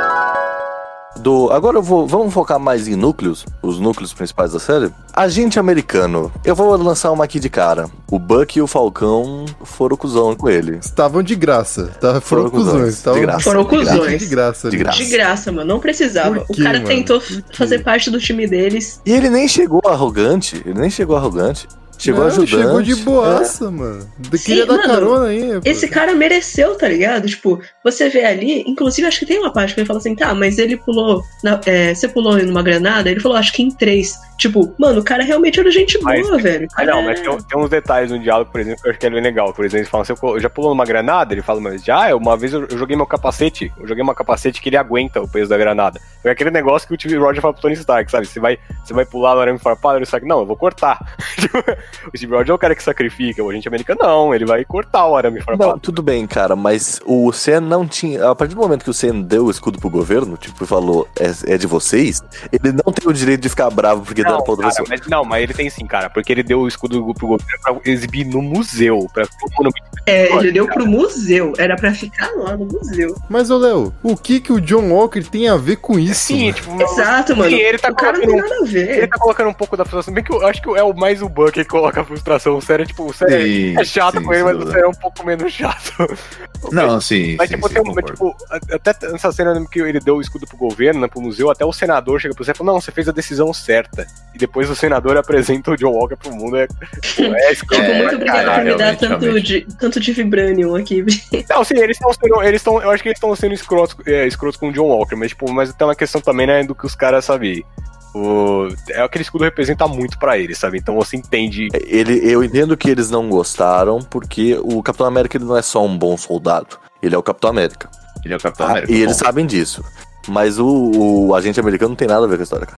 Do, 1.26 1.51
agora 1.51 1.80
eu 1.80 1.82
vou, 1.82 2.05
vamos 2.05 2.32
focar 2.32 2.59
mais 2.59 2.88
em 2.88 2.95
núcleos, 2.95 3.47
os 3.63 3.80
núcleos 3.80 4.13
principais 4.13 4.51
da 4.51 4.59
série. 4.59 4.91
Agente 5.11 5.57
americano. 5.57 6.32
Eu 6.43 6.53
vou 6.53 6.78
lançar 6.78 7.11
uma 7.11 7.23
aqui 7.23 7.39
de 7.39 7.49
cara. 7.49 7.89
O 8.11 8.19
Buck 8.19 8.59
e 8.59 8.61
o 8.61 8.67
Falcão 8.67 9.43
foram 9.63 9.97
cuzão 9.97 10.36
com 10.36 10.47
ele. 10.47 10.78
Estavam 10.78 11.23
de 11.23 11.34
graça. 11.34 11.88
Tá, 11.99 12.21
foram 12.21 12.43
Foram 12.43 12.49
cuzões, 12.51 12.73
cuzões. 12.73 12.93
Estavam 12.93 13.19
de 13.19 13.26
graça. 13.26 13.41
Foram 13.41 13.63
de 13.63 13.69
graça. 13.69 13.97
cuzões. 13.97 14.19
De 14.19 14.26
graça. 14.28 14.69
De 14.69 14.78
graça. 14.78 14.97
De 14.99 15.05
graça, 15.05 15.51
mano. 15.51 15.67
Não 15.67 15.80
precisava. 15.80 16.45
O 16.47 16.57
cara 16.57 16.73
mano? 16.78 16.86
tentou 16.86 17.19
fazer 17.55 17.80
parte 17.80 18.11
do 18.11 18.19
time 18.19 18.45
deles. 18.45 19.01
E 19.03 19.11
ele 19.11 19.28
nem 19.28 19.47
chegou 19.47 19.82
arrogante, 19.84 20.61
ele 20.63 20.80
nem 20.80 20.91
chegou 20.91 21.17
arrogante. 21.17 21.67
Chegou 21.98 22.22
Não, 22.22 22.28
ajudante. 22.28 22.50
Chegou 22.52 22.82
de 22.82 22.96
boaça, 22.98 23.72
mano. 23.72 24.08
Queria 24.43 24.64
Sim, 24.64 24.68
dar 24.68 24.78
mano, 24.78 24.84
carona 24.88 25.28
aí. 25.28 25.54
pô. 25.54 25.62
Esse 25.64 25.88
cara 25.88 26.14
mereceu, 26.14 26.76
tá 26.78 26.88
ligado? 26.88 27.28
Tipo, 27.28 27.60
você 27.84 28.10
vê 28.10 28.26
ali, 28.26 28.64
inclusive 28.68 29.08
acho 29.08 29.20
que 29.20 29.26
tem 29.26 29.39
uma 29.39 29.52
parte 29.52 29.74
que 29.74 29.80
ele 29.80 29.88
fala 29.88 30.00
assim, 30.00 30.16
tá, 30.16 30.34
mas 30.36 30.58
ele 30.58 30.78
pulou. 30.78 31.24
na- 31.43 31.60
é, 31.66 31.93
você 31.93 32.08
pulou 32.08 32.38
numa 32.38 32.62
granada? 32.64 33.10
Ele 33.10 33.20
falou, 33.20 33.38
acho 33.38 33.54
que 33.54 33.64
em 33.64 33.72
três. 33.72 34.14
Tipo, 34.38 34.74
mano, 34.78 35.00
o 35.00 35.04
cara 35.04 35.24
realmente 35.24 35.60
era 35.60 35.72
gente 35.72 35.98
boa, 36.00 36.14
Mas- 36.14 36.41
velho. 36.43 36.66
O 36.66 36.70
Ah, 36.76 36.84
não, 36.86 37.00
é- 37.00 37.06
mas 37.06 37.22
tem, 37.22 37.38
tem 37.38 37.58
uns 37.60 37.70
detalhes 37.70 38.12
no 38.12 38.20
diálogo, 38.20 38.52
por 38.52 38.60
exemplo, 38.60 38.82
que 38.82 38.88
eu 38.88 38.91
acho 38.91 39.00
que 39.00 39.06
é 39.06 39.10
bem 39.10 39.22
legal. 39.22 39.54
Por 39.54 39.64
exemplo, 39.64 39.80
eles 39.80 39.89
falam 39.89 40.02
assim, 40.02 40.16
"Pô, 40.16 40.38
já 40.39 40.50
pulou 40.50 40.72
numa 40.72 40.84
granada? 40.86 41.34
Ele 41.34 41.41
fala, 41.41 41.62
mas 41.62 41.84
já, 41.84 42.14
uma 42.16 42.36
vez 42.36 42.52
eu 42.54 42.66
eu 42.70 42.78
joguei 42.78 42.96
meu 42.98 43.06
capacete, 43.06 43.72
eu 43.80 43.88
joguei 43.88 44.04
meu 44.04 44.14
capacete 44.14 44.62
que 44.62 44.68
ele 44.70 44.76
aguenta 44.78 45.22
o 45.22 45.28
peso 45.28 45.50
da 45.50 45.58
granada. 45.58 46.02
É 46.24 46.30
aquele 46.32 46.52
negócio 46.52 46.88
que 46.88 47.16
o 47.16 47.20
Rogers 47.22 47.41
fala 47.41 47.54
pro 47.54 47.62
Tony 47.62 47.76
Stark, 47.76 48.10
sabe? 48.12 48.26
Você 48.26 48.39
vai, 48.39 48.58
você 48.84 48.93
vai 48.93 49.06
pular 49.06 49.36
no 49.36 49.41
arame 49.41 49.60
farpado, 49.60 49.98
ele 49.98 50.04
Stark, 50.04 50.26
não, 50.28 50.39
eu 50.39 50.46
vou 50.46 50.58
cortar. 50.58 51.00
O 52.14 52.18
Steve 52.18 52.32
Rogers 52.34 52.50
é 52.50 52.54
o 52.54 52.58
cara 52.58 52.76
que 52.76 52.84
sacrifica, 52.84 53.44
o 53.44 53.50
agente 53.50 53.68
americano 53.68 54.00
não, 54.04 54.34
ele 54.34 54.46
vai 54.46 54.64
cortar 54.64 55.08
o 55.08 55.16
arame 55.16 55.42
farpado. 55.42 55.72
Não, 55.72 55.80
tudo 55.80 56.04
bem, 56.04 56.28
cara, 56.28 56.56
mas 56.56 57.02
o 57.06 57.32
Sen 57.32 57.60
não 57.60 57.88
tinha. 57.88 58.30
A 58.30 58.36
partir 58.36 58.54
do 58.54 58.62
momento 58.62 58.84
que 58.84 58.90
o 58.90 58.94
Sen 58.94 59.22
deu 59.22 59.46
o 59.46 59.50
escudo 59.50 59.80
pro 59.80 59.90
governo, 59.90 60.38
tipo, 60.38 60.66
falou, 60.66 61.08
é, 61.20 61.54
é 61.54 61.58
de 61.58 61.66
vocês, 61.66 62.24
ele 62.52 62.72
não 62.72 62.94
tem 62.94 63.10
o 63.10 63.14
direito 63.14 63.42
de 63.42 63.50
ficar 63.50 63.70
bravo 63.70 64.04
porque 64.04 64.22
Não, 64.22 64.42
pra 64.42 64.52
outra 64.52 64.70
cara, 64.70 64.84
mas, 64.88 65.08
não, 65.08 65.26
mas 65.26 65.44
ele 65.44 65.54
tem 65.54 65.70
sim, 65.70 65.86
cara, 65.86 66.10
porque 66.10 66.32
ele 66.32 66.44
deu 66.44 66.62
o 66.62 66.68
escudo 66.68 67.14
pro 67.14 67.28
governo 67.28 67.60
pra 67.62 67.76
exibir 67.86 68.26
no 68.26 68.42
museu, 68.42 69.08
pra 69.14 69.26
todo 69.26 69.52
mundo 69.58 69.74
É, 70.06 70.32
ele 70.36 70.51
deu 70.51 70.68
pro 70.68 70.86
museu. 70.86 71.53
Era 71.58 71.76
pra 71.76 71.93
ficar 71.93 72.30
lá 72.36 72.56
no 72.56 72.66
museu. 72.66 73.16
Mas, 73.30 73.49
ô 73.49 73.58
Léo, 73.58 73.93
o 74.03 74.16
que 74.16 74.39
que 74.39 74.53
o 74.53 74.62
John 74.62 74.91
Walker 74.91 75.22
tem 75.24 75.47
a 75.49 75.56
ver 75.58 75.78
com 75.78 75.97
isso? 75.97 76.26
Sim, 76.28 76.41
mano? 76.45 76.53
tipo, 76.53 76.82
Exato, 76.84 77.36
mano. 77.36 77.49
Sim, 77.49 77.56
ele 77.58 77.78
tá 77.78 77.89
o 77.89 77.95
cara 77.95 78.14
não 78.14 78.20
tem 78.22 78.30
colocando- 78.30 78.49
nada 78.51 78.64
a 78.64 78.72
ver. 78.72 78.89
Ele 78.97 79.08
tá 79.08 79.18
colocando 79.18 79.49
um 79.49 79.53
pouco 79.53 79.76
da 79.76 79.84
frustração. 79.84 80.14
Bem 80.14 80.24
que 80.24 80.32
eu 80.32 80.45
acho 80.45 80.62
que 80.62 80.70
é 80.70 80.84
o 80.84 80.93
mais 80.93 81.22
o 81.22 81.30
Buck 81.30 81.51
que 81.53 81.66
coloca 81.66 82.01
a 82.01 82.06
frustração. 82.06 82.56
O 82.58 82.62
sério, 82.62 82.84
é, 82.84 82.86
tipo, 82.86 83.03
o 83.06 83.14
sério 83.14 83.41
Sim, 83.41 83.80
é 83.80 83.84
chato 83.84 84.20
sim, 84.20 84.24
com 84.24 84.34
ele, 84.34 84.43
mas 84.43 84.58
o 84.58 84.68
sério 84.68 84.86
é 84.86 84.88
um 84.88 84.93
pouco 84.93 85.26
menos 85.26 85.51
chato. 85.51 85.93
Não, 86.72 86.99
sim. 86.99 87.36
Mas, 87.38 87.49
sim, 87.49 87.56
tipo, 87.56 87.68
sim, 87.68 87.74
tem 87.76 87.84
um, 87.84 87.93
mas, 87.93 88.06
tipo, 88.06 88.36
até 88.72 89.12
nessa 89.12 89.32
cena 89.32 89.64
que 89.72 89.80
ele 89.80 89.99
deu 89.99 90.16
o 90.16 90.22
escudo 90.22 90.47
pro 90.47 90.58
governo, 90.58 90.99
né, 91.01 91.08
pro 91.08 91.22
museu, 91.22 91.51
até 91.51 91.64
o 91.64 91.72
senador 91.72 92.20
chega 92.20 92.34
pro 92.34 92.43
você 92.43 92.51
e 92.51 92.56
fala, 92.56 92.72
não, 92.74 92.82
você 92.82 92.91
fez 92.91 93.08
a 93.08 93.12
decisão 93.12 93.53
certa. 93.53 94.08
E 94.34 94.38
depois 94.38 94.68
o 94.70 94.76
senador 94.76 95.16
apresenta 95.18 95.72
o 95.72 95.76
John 95.78 95.91
Walker 95.91 96.16
pro 96.16 96.34
mundo. 96.34 96.58
É, 96.58 96.64
é 96.64 96.68
Tipo, 97.56 97.76
É, 97.76 97.97
muito 98.01 98.16
obrigada 98.16 98.51
por 98.56 98.64
me 98.64 98.76
dar 98.76 98.95
tanto 98.97 99.41
de, 99.41 99.68
tanto 99.80 99.95
de 100.00 100.12
Vibranium 100.12 100.76
aqui. 100.76 101.04
Não, 101.50 101.64
sim, 101.64 101.78
eles 101.78 101.98
estão 101.98 102.12
sendo. 102.14 102.41
Eles 102.43 102.62
estão. 102.62 102.82
Eu 102.82 102.89
acho 102.91 103.02
que 103.04 103.10
eles 103.10 103.18
estão 103.18 103.36
sendo 103.36 103.54
escrotos, 103.54 103.96
é, 104.06 104.28
escrotos 104.28 104.58
com 104.60 104.70
o 104.70 104.72
John 104.72 104.88
Walker, 104.88 105.16
mas, 105.16 105.30
tipo, 105.30 105.52
mas 105.52 105.74
tem 105.74 105.88
uma 105.88 105.96
questão 105.96 106.22
também, 106.22 106.48
né, 106.48 106.64
do 106.64 106.74
que 106.76 106.86
os 106.86 106.96
caras, 106.96 107.26
sabe? 107.26 107.66
O, 108.14 108.70
é 108.91 109.02
aquele 109.02 109.24
escudo 109.24 109.43
representa 109.43 109.88
muito 109.88 110.18
pra 110.18 110.38
eles, 110.38 110.58
sabe? 110.58 110.78
Então 110.78 110.96
você 110.96 111.18
entende. 111.18 111.68
Ele, 111.74 112.20
eu 112.24 112.43
entendo 112.43 112.78
que 112.78 112.89
eles 112.89 113.12
não 113.12 113.28
gostaram, 113.30 114.00
porque 114.00 114.58
o 114.64 114.82
Capitão 114.82 115.06
América 115.06 115.38
ele 115.38 115.43
não 115.46 115.58
é 115.58 115.62
só 115.62 115.84
um 115.86 115.98
bom 115.98 116.16
soldado. 116.16 116.78
Ele 117.04 117.14
é 117.14 117.18
o 117.18 117.24
Capitão 117.24 117.50
América. 117.50 117.89
Ele 118.24 118.34
é 118.34 118.38
o 118.38 118.39
Capitão 118.39 118.68
Ah, 118.68 118.72
América. 118.72 118.91
e 118.93 119.02
eles 119.02 119.18
bom. 119.18 119.26
sabem 119.26 119.46
disso. 119.46 119.84
Mas 120.30 120.58
o, 120.58 121.28
o 121.28 121.36
agente 121.36 121.60
americano 121.60 121.89
não 121.89 121.96
tem 121.96 122.08
nada 122.08 122.26
a 122.26 122.28
ver 122.28 122.38
com 122.38 122.41
a 122.41 122.43
história, 122.43 122.66
cara. 122.66 122.78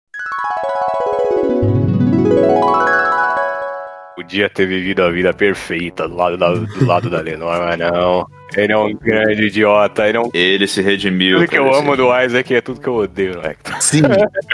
Podia 4.26 4.50
ter 4.50 4.66
vivido 4.66 5.04
a 5.04 5.12
vida 5.12 5.32
perfeita 5.34 6.08
do 6.08 6.16
lado 6.16 6.36
da, 6.36 6.52
do 6.52 6.86
lado 6.86 7.10
da 7.12 7.22
Lenor, 7.22 7.60
mas 7.60 7.78
não. 7.78 8.26
Ele 8.56 8.72
é 8.72 8.78
um 8.78 8.94
grande 8.94 9.44
idiota. 9.48 10.08
Ele 10.08 10.18
é 10.18 10.22
um. 10.22 10.30
Ele 10.34 10.68
se 10.68 10.82
redimiu. 10.82 11.40
Tudo 11.40 11.50
que 11.50 11.58
eu 11.58 11.74
amo 11.74 11.96
do 11.98 12.08
Isaac 12.22 12.54
é 12.54 12.62
tudo 12.62 12.80
que 12.80 12.88
eu 12.88 12.96
odeio 12.96 13.36
no 13.36 13.46
Hector. 13.46 13.82
Sim, 13.82 14.02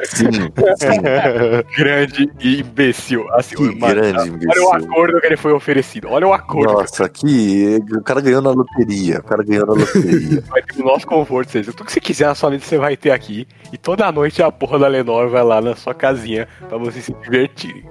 sim, 0.06 0.32
sim. 0.32 1.02
grande 1.78 2.30
imbecil. 2.42 3.26
Assim, 3.34 3.56
Que 3.56 3.64
mano, 3.80 3.94
grande 3.96 4.20
Olha 4.20 4.32
o 4.32 4.36
imbecil. 4.36 4.74
acordo 4.74 5.20
que 5.22 5.28
ele 5.28 5.38
foi 5.38 5.52
oferecido. 5.54 6.08
Olha 6.10 6.28
o 6.28 6.34
acordo. 6.34 6.74
Nossa, 6.74 7.08
que 7.10 7.80
o 7.92 8.02
cara 8.02 8.22
ganhou 8.22 8.42
na 8.42 8.52
loteria. 8.52 9.20
O 9.20 9.24
cara 9.24 9.44
ganhou 9.44 9.68
na 9.68 9.74
loteria. 9.74 10.42
Vai 10.50 10.62
ter 10.64 10.82
o 10.82 10.86
nosso 10.86 11.06
conforto, 11.06 11.52
seja, 11.52 11.72
tudo 11.72 11.86
que 11.86 11.92
você 11.92 12.00
quiser 12.00 12.28
na 12.28 12.36
sua 12.36 12.50
vida 12.50 12.64
você 12.64 12.78
vai 12.78 12.96
ter 12.98 13.12
aqui. 13.12 13.48
E 13.72 13.78
toda 13.78 14.12
noite 14.12 14.42
a 14.42 14.52
porra 14.52 14.80
da 14.80 14.88
Lenor 14.88 15.30
vai 15.30 15.44
lá 15.44 15.62
na 15.62 15.76
sua 15.76 15.94
casinha 15.94 16.48
pra 16.68 16.78
vocês 16.78 17.06
se 17.06 17.14
divertirem. 17.24 17.84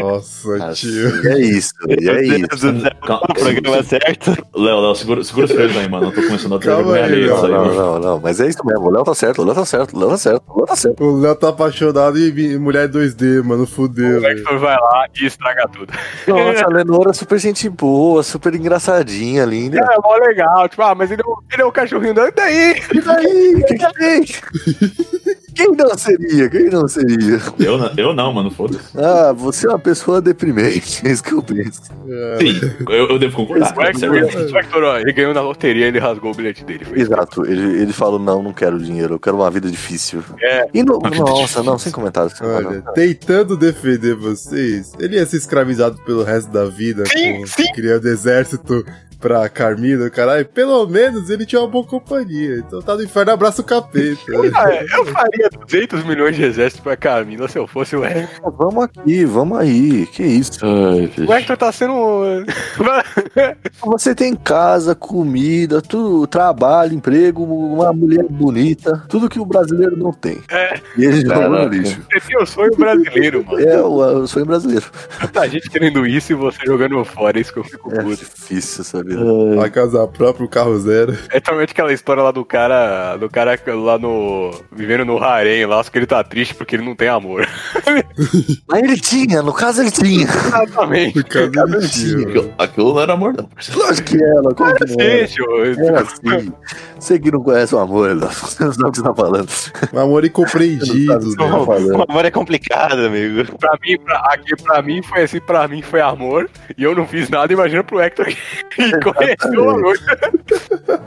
Nossa, 0.00 0.72
tio. 0.74 1.08
Assim, 1.08 1.28
é 1.28 1.38
isso, 1.40 1.74
e 1.88 2.08
é 2.08 2.22
isso. 2.38 2.72
Calma, 3.06 3.26
O 3.30 3.34
programa 3.34 3.76
é 3.78 3.82
certo. 3.82 4.46
Léo, 4.66 4.80
Léo, 4.80 4.94
segura, 4.96 5.22
segura 5.22 5.46
os 5.46 5.52
freios 5.52 5.76
aí, 5.76 5.88
mano. 5.88 6.06
Eu 6.06 6.12
tô 6.12 6.22
começando 6.22 6.56
a 6.56 6.58
ter 6.58 6.74
vergonha 6.74 7.04
aí, 7.04 7.12
alheia 7.12 7.32
disso 7.32 7.46
aí, 7.46 7.52
Não, 7.52 7.74
não, 7.74 7.98
não, 8.00 8.20
mas 8.20 8.40
é 8.40 8.48
isso 8.48 8.58
mesmo. 8.66 8.86
O 8.86 8.90
Léo 8.90 9.04
tá 9.04 9.14
certo, 9.14 9.42
o 9.42 9.44
Léo 9.44 9.54
tá 9.54 9.64
certo, 9.64 9.96
o 9.96 10.00
Léo 10.00 10.08
tá 10.10 10.16
certo, 10.18 10.42
o 10.48 10.56
Léo 10.56 10.66
tá 10.66 10.76
certo. 10.76 11.04
O 11.04 11.20
Léo 11.20 11.34
tá 11.36 11.48
apaixonado 11.50 12.18
em 12.18 12.58
mulher 12.58 12.88
2D, 12.88 13.42
mano. 13.44 13.66
Fudeu, 13.66 14.18
O 14.18 14.20
velho. 14.20 14.38
Hector 14.38 14.58
vai 14.58 14.74
lá 14.74 15.06
e 15.20 15.26
estraga 15.26 15.68
tudo. 15.68 15.92
Nossa, 16.26 16.64
a 16.64 16.68
Lenora 16.74 17.10
é 17.10 17.14
super 17.14 17.38
gente 17.38 17.68
boa, 17.68 18.22
super 18.22 18.54
engraçadinha, 18.54 19.44
linda. 19.44 19.78
É, 19.78 19.96
mó 20.02 20.16
legal. 20.16 20.68
Tipo, 20.68 20.82
ah, 20.82 20.94
mas 20.94 21.10
ele 21.10 21.22
é 21.22 21.26
o, 21.26 21.38
ele 21.52 21.62
é 21.62 21.64
o 21.64 21.72
cachorrinho. 21.72 22.14
E 22.18 22.30
daí? 22.32 22.82
E 22.92 23.00
daí? 23.00 23.54
O 23.54 23.64
que, 23.66 23.74
que 23.74 23.92
tem? 23.94 24.24
Quem 25.56 25.72
não 25.72 25.96
seria? 25.98 26.48
Quem 26.50 26.70
não 26.70 26.86
seria? 26.86 27.40
Eu, 27.58 27.78
não- 27.78 27.92
eu 27.96 28.14
não, 28.14 28.32
mano, 28.32 28.50
foda-se. 28.50 28.96
Ah, 28.96 29.32
você 29.32 29.66
é 29.66 29.70
uma 29.70 29.78
pessoa 29.78 30.20
deprimente, 30.20 31.00
é 31.06 31.10
isso 31.10 31.22
que 31.24 31.32
eu 31.32 31.42
penso. 31.42 31.82
Sim, 31.82 32.60
eu, 32.88 33.08
eu 33.08 33.18
devo 33.18 33.34
concordar. 33.36 33.74
O 33.76 33.82
Hector, 33.82 34.10
o 34.10 34.58
Hector, 34.58 34.82
ó, 34.84 34.98
ele 34.98 35.12
ganhou 35.12 35.32
na 35.34 35.40
loteria 35.40 35.86
ele 35.86 35.98
rasgou 35.98 36.32
o 36.32 36.34
bilhete 36.34 36.64
dele. 36.64 36.84
Foi. 36.84 37.00
Exato, 37.00 37.44
ele, 37.46 37.80
ele 37.82 37.92
falou: 37.92 38.18
não, 38.18 38.42
não 38.42 38.52
quero 38.52 38.78
dinheiro, 38.78 39.14
eu 39.14 39.18
quero 39.18 39.36
uma 39.36 39.50
vida 39.50 39.70
difícil. 39.70 40.22
É. 40.40 40.68
E 40.74 40.82
no, 40.82 40.98
nossa, 40.98 41.10
difícil. 41.36 41.64
não, 41.64 41.78
sem 41.78 41.92
comentários. 41.92 42.36
sem 42.36 42.46
Olha, 42.46 42.64
comentários. 42.64 42.94
tentando 43.16 43.56
defender 43.56 44.14
vocês, 44.14 44.92
ele 44.98 45.16
ia 45.16 45.26
ser 45.26 45.38
escravizado 45.38 45.96
pelo 46.04 46.22
resto 46.22 46.50
da 46.50 46.64
vida, 46.66 47.04
Sim, 47.06 47.40
com- 47.40 47.46
sim. 47.46 47.72
criando 47.72 48.06
exército 48.08 48.84
pra 49.20 49.48
Carmina, 49.48 50.08
caralho. 50.10 50.46
Pelo 50.46 50.86
menos 50.86 51.30
ele 51.30 51.46
tinha 51.46 51.60
uma 51.60 51.68
boa 51.68 51.84
companhia. 51.84 52.58
Então 52.58 52.80
tá 52.80 52.94
no 52.94 53.02
inferno, 53.02 53.32
abraça 53.32 53.60
o 53.60 53.64
capeta. 53.64 54.16
Ah, 54.56 54.72
eu 54.96 55.06
faria 55.06 55.50
200 55.50 56.04
milhões 56.04 56.34
de 56.36 56.42
exércitos 56.44 56.82
pra 56.82 56.96
Camila 56.96 57.48
se 57.48 57.58
eu 57.58 57.66
fosse 57.66 57.94
o 57.96 58.04
Hector. 58.04 58.52
Vamos 58.56 58.84
aqui, 58.84 59.24
vamos 59.24 59.58
aí, 59.58 60.06
que 60.06 60.22
isso. 60.22 60.64
O 60.64 61.32
Hector 61.32 61.56
tá 61.56 61.70
sendo. 61.72 61.94
Você 63.84 64.14
tem 64.14 64.34
casa, 64.34 64.94
comida, 64.94 65.80
tudo, 65.82 66.26
trabalho, 66.26 66.94
emprego, 66.94 67.42
uma 67.44 67.92
mulher 67.92 68.24
bonita, 68.24 69.04
tudo 69.08 69.28
que 69.28 69.38
o 69.38 69.44
brasileiro 69.46 69.96
não 69.96 70.12
tem. 70.12 70.38
É. 70.50 70.80
E 70.96 71.04
ele 71.04 71.20
joga 71.20 71.48
no 71.48 71.68
lixo. 71.68 72.00
Você 72.10 72.20
tem 72.28 72.42
o 72.42 72.46
sonho 72.46 72.74
brasileiro, 72.76 73.44
mano. 73.44 73.60
É 73.60 73.82
o, 73.82 74.20
o 74.22 74.26
sonho 74.26 74.46
brasileiro. 74.46 74.86
Tanta 75.20 75.48
gente 75.48 75.68
querendo 75.70 76.06
isso 76.06 76.32
e 76.32 76.34
você 76.34 76.58
jogando 76.64 77.04
fora, 77.04 77.38
é 77.38 77.40
isso 77.40 77.52
que 77.52 77.58
eu 77.58 77.64
fico 77.64 77.92
É 77.94 78.02
puto. 78.02 78.16
difícil 78.16 78.84
essa 79.12 79.24
vida. 79.24 79.64
A 79.64 79.70
casa 79.70 80.06
própria, 80.06 80.44
o 80.44 80.48
carro 80.48 80.78
zero. 80.78 81.16
É 81.30 81.40
totalmente 81.40 81.70
aquela 81.70 81.92
história 81.92 82.22
lá 82.22 82.30
do 82.30 82.44
cara, 82.44 83.16
do 83.16 83.28
cara 83.28 83.58
lá 83.66 83.98
no. 83.98 84.50
vivendo 84.72 85.04
no 85.04 85.22
harém 85.22 85.64
lá, 85.66 85.82
só 85.82 85.90
que 85.90 85.98
ele 85.98 86.06
tá 86.06 86.22
triste 86.22 86.54
porque 86.54 86.76
ele 86.76 86.84
não 86.84 86.94
tem 86.94 87.08
amor. 87.08 87.46
Mas 88.68 88.82
ele 88.82 89.00
tinha, 89.00 89.42
no 89.42 89.52
caso 89.52 89.82
ele 89.82 89.90
tinha. 89.90 90.24
Exatamente. 90.24 91.18
O 91.18 91.24
cara 91.24 91.76
ele 91.76 91.88
tinha, 91.88 92.28
mano. 92.28 92.54
Aquilo, 92.58 92.94
não 92.94 93.00
era 93.00 93.12
amor, 93.12 93.34
não. 93.34 93.48
Lógico 93.74 94.08
que 94.08 94.22
era, 94.22 94.42
como 94.54 94.74
que 94.74 94.84
não 94.86 95.04
era? 95.04 95.26
Gente, 95.26 95.80
Era 95.80 96.00
assim. 96.00 96.52
Você 96.98 97.18
que 97.18 97.30
não 97.30 97.42
conhece 97.42 97.74
o 97.74 97.78
amor, 97.78 98.14
não. 98.14 98.30
Sabe 98.30 98.70
o 98.70 98.90
que 98.90 98.98
você 98.98 99.02
tá 99.02 99.14
falando. 99.14 99.48
Um 99.92 99.98
amor 99.98 100.24
incompreendido, 100.24 101.12
né? 101.12 101.16
o 101.16 101.30
que 101.30 101.36
tá 101.36 101.44
O 101.44 102.10
amor 102.10 102.24
é 102.24 102.30
complicado, 102.30 103.06
amigo. 103.06 103.56
pra 103.58 103.78
mim, 103.82 103.98
pra, 103.98 104.18
aqui 104.32 104.56
pra 104.62 104.82
mim 104.82 105.02
foi 105.02 105.22
assim, 105.22 105.40
pra 105.40 105.68
mim 105.68 105.82
foi 105.82 106.00
amor, 106.00 106.48
e 106.76 106.82
eu 106.82 106.94
não 106.94 107.06
fiz 107.06 107.28
nada, 107.28 107.52
imagina 107.52 107.84
pro 107.84 108.00
Hector 108.00 108.26
que 108.70 108.95
conheceu 109.14 109.64
o 109.64 109.70
amor. 109.70 109.98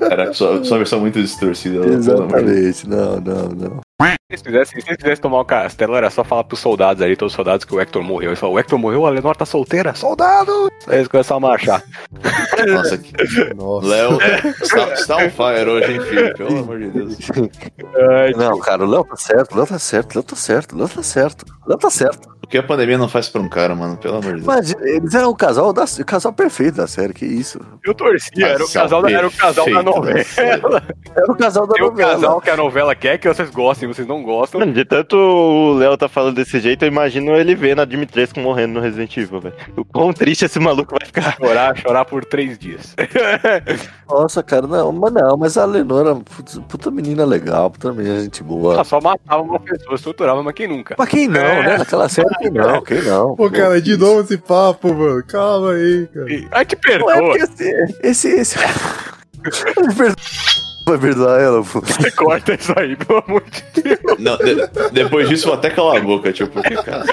Era 0.02 0.34
só, 0.34 0.64
só 0.64 0.74
uma 0.74 0.80
versão 0.80 1.00
muito 1.00 1.22
distorcida. 1.22 1.82
Deus. 1.82 2.08
Exatamente, 2.08 2.88
não, 2.88 3.20
não, 3.20 3.50
não. 3.50 3.89
Se 4.02 4.16
eles 4.30 4.41
quisessem, 4.43 4.80
se 4.82 4.88
eles 4.88 4.97
quisessem 4.97 5.22
tomar 5.22 5.41
o 5.41 5.45
castelo, 5.45 5.95
era 5.95 6.10
só 6.10 6.24
falar 6.24 6.45
pros 6.45 6.60
soldados 6.62 7.02
ali, 7.04 7.18
todos 7.18 7.34
os 7.34 7.36
soldados, 7.36 7.66
que 7.66 7.76
o 7.76 7.82
Hector 7.82 8.02
morreu. 8.02 8.30
Eles 8.30 8.39
falaram, 8.39 8.56
o 8.56 8.60
Hector 8.60 8.80
morreu, 8.80 9.06
a 9.06 9.10
Lenor 9.10 9.36
tá 9.36 9.45
solteira, 9.45 9.93
soldado! 9.93 10.72
Aí 10.88 10.97
eles 11.00 11.08
começaram 11.10 11.38
a 11.45 11.50
marchar. 11.50 11.84
Nossa, 12.68 12.97
que... 12.97 13.54
Nossa. 13.56 13.88
Léo 13.88 14.18
está, 14.62 14.93
está 14.93 15.18
on 15.18 15.30
fire 15.32 15.70
hoje, 15.70 15.91
hein, 15.91 16.02
filho? 16.02 16.34
Pelo 16.36 16.60
amor 16.60 16.80
de 16.80 16.89
Deus. 16.91 17.18
Ai, 18.12 18.32
Não, 18.34 18.58
cara, 18.60 18.86
o 18.86 18.89
Léo 18.89 19.04
tá 19.04 19.16
certo, 19.18 19.54
o 19.54 19.58
Léo 19.58 19.68
tá 19.68 19.80
certo, 19.80 20.12
o 20.14 20.16
Léo 20.20 20.24
tá 20.24 20.36
certo, 20.36 20.74
o 20.74 20.78
Léo 20.78 20.88
tá 20.88 21.04
certo, 21.04 21.45
o 21.66 21.70
Léo 21.70 21.78
tá 21.78 21.89
certo. 21.89 22.30
O 22.41 22.47
que 22.50 22.58
a 22.58 22.64
pandemia 22.64 22.97
não 22.97 23.08
faz 23.08 23.30
pra 23.30 23.41
um 23.41 23.50
cara, 23.50 23.76
mano? 23.76 23.95
Pelo 23.97 24.16
amor 24.16 24.36
de 24.38 24.41
Deus. 24.41 24.45
Mas 24.45 24.74
eles 24.82 25.14
eram 25.14 25.30
o 25.30 25.36
casal, 25.36 25.72
da, 25.72 25.84
o 25.84 26.06
casal 26.06 26.34
perfeito 26.34 26.78
da 26.78 26.88
série, 26.88 27.14
que 27.14 27.26
isso. 27.26 27.60
eu 27.86 27.93
torcia, 27.93 28.47
era 28.47 28.64
o 28.64 28.72
casal, 28.72 29.02
da, 29.04 29.12
era 29.12 29.28
o 29.28 29.32
casal 29.32 29.66
da 29.72 29.84
novela. 29.84 30.24
Era 31.16 31.32
o 31.32 31.36
casal 31.36 31.68
da 31.68 31.74
Tem 31.74 31.84
o 31.84 31.89
novela. 31.89 32.14
casal 32.14 32.41
que 32.41 32.50
a 32.50 32.58
novela 32.58 32.95
quer 32.95 33.18
que 33.20 33.28
vocês 33.28 33.50
gostem, 33.52 33.89
vocês 33.94 34.08
não 34.08 34.24
gostam. 34.24 34.60
Mano, 34.60 34.74
de 34.74 34.86
tanto 34.86 35.16
o 35.18 35.74
Léo 35.74 35.98
tá 35.98 36.08
falando 36.08 36.36
desse 36.36 36.60
jeito, 36.60 36.84
eu 36.84 36.88
imagino 36.88 37.36
ele 37.36 37.56
vendo 37.56 37.82
a 37.82 37.86
Dimitrescu 37.86 38.40
morrendo 38.40 38.76
no 38.76 38.80
Resident 38.80 39.16
Evil, 39.18 39.42
velho. 39.42 39.56
O 39.76 39.84
quão 39.86 40.14
triste 40.14 40.46
esse 40.46 40.60
maluco 40.60 40.96
vai 40.98 41.06
ficar. 41.06 41.36
Chorar, 41.38 41.78
chorar 41.78 42.06
por 42.06 42.24
três 42.26 42.58
dias. 42.58 42.96
Nossa, 44.10 44.42
cara, 44.44 44.68
não, 44.68 44.92
mas 44.92 45.14
não, 45.14 45.38
mas 45.38 45.58
a 45.58 45.66
Lenora, 45.66 46.16
puta, 46.16 46.62
puta 46.62 46.92
menina 46.92 47.26
legal, 47.26 47.70
puta 47.70 47.92
menina 47.94 48.20
gente 48.22 48.44
boa. 48.44 48.74
Ela 48.76 48.84
só 48.84 49.00
matava 49.02 49.42
uma 49.42 49.60
pessoa, 49.60 49.96
estruturava, 49.96 50.42
mas 50.44 50.54
quem 50.54 50.68
nunca? 50.68 50.96
Mas 50.98 51.10
quem 51.10 51.28
não, 51.28 51.42
É. 51.42 51.64
né? 51.64 51.78
Naquela 51.78 52.10
série 52.10 52.28
que 52.40 52.50
não, 52.50 52.82
que 52.82 52.96
não. 53.02 53.36
Pô, 53.36 53.50
cara, 53.50 53.82
de 53.82 53.98
novo 53.98 54.22
esse 54.22 54.38
papo, 54.38 54.94
mano. 54.94 55.24
Calma 55.28 55.72
aí, 55.72 56.08
cara. 56.14 56.26
Ai, 56.52 56.66
te 56.66 56.76
Não 56.76 56.92
é 56.92 56.98
perdoa. 56.98 57.16
porque 57.16 57.44
esse. 57.44 57.98
Esse. 58.04 58.28
esse... 58.30 58.60
Vai 60.90 60.98
perdoar 60.98 61.40
ela, 61.40 61.64
pô. 61.64 61.82
Você 61.82 62.10
corta 62.12 62.54
isso 62.54 62.74
aí, 62.76 62.96
pelo 62.96 63.24
amor 63.28 63.44
de 63.44 63.82
Deus. 63.84 64.00
Não, 64.18 64.38
de- 64.38 64.90
depois 64.92 65.30
disso, 65.30 65.46
vou 65.46 65.54
até 65.54 65.70
calar 65.70 65.98
a 65.98 66.02
boca, 66.02 66.34
tipo, 66.34 66.52
porque, 66.52 66.76
cara. 66.76 67.06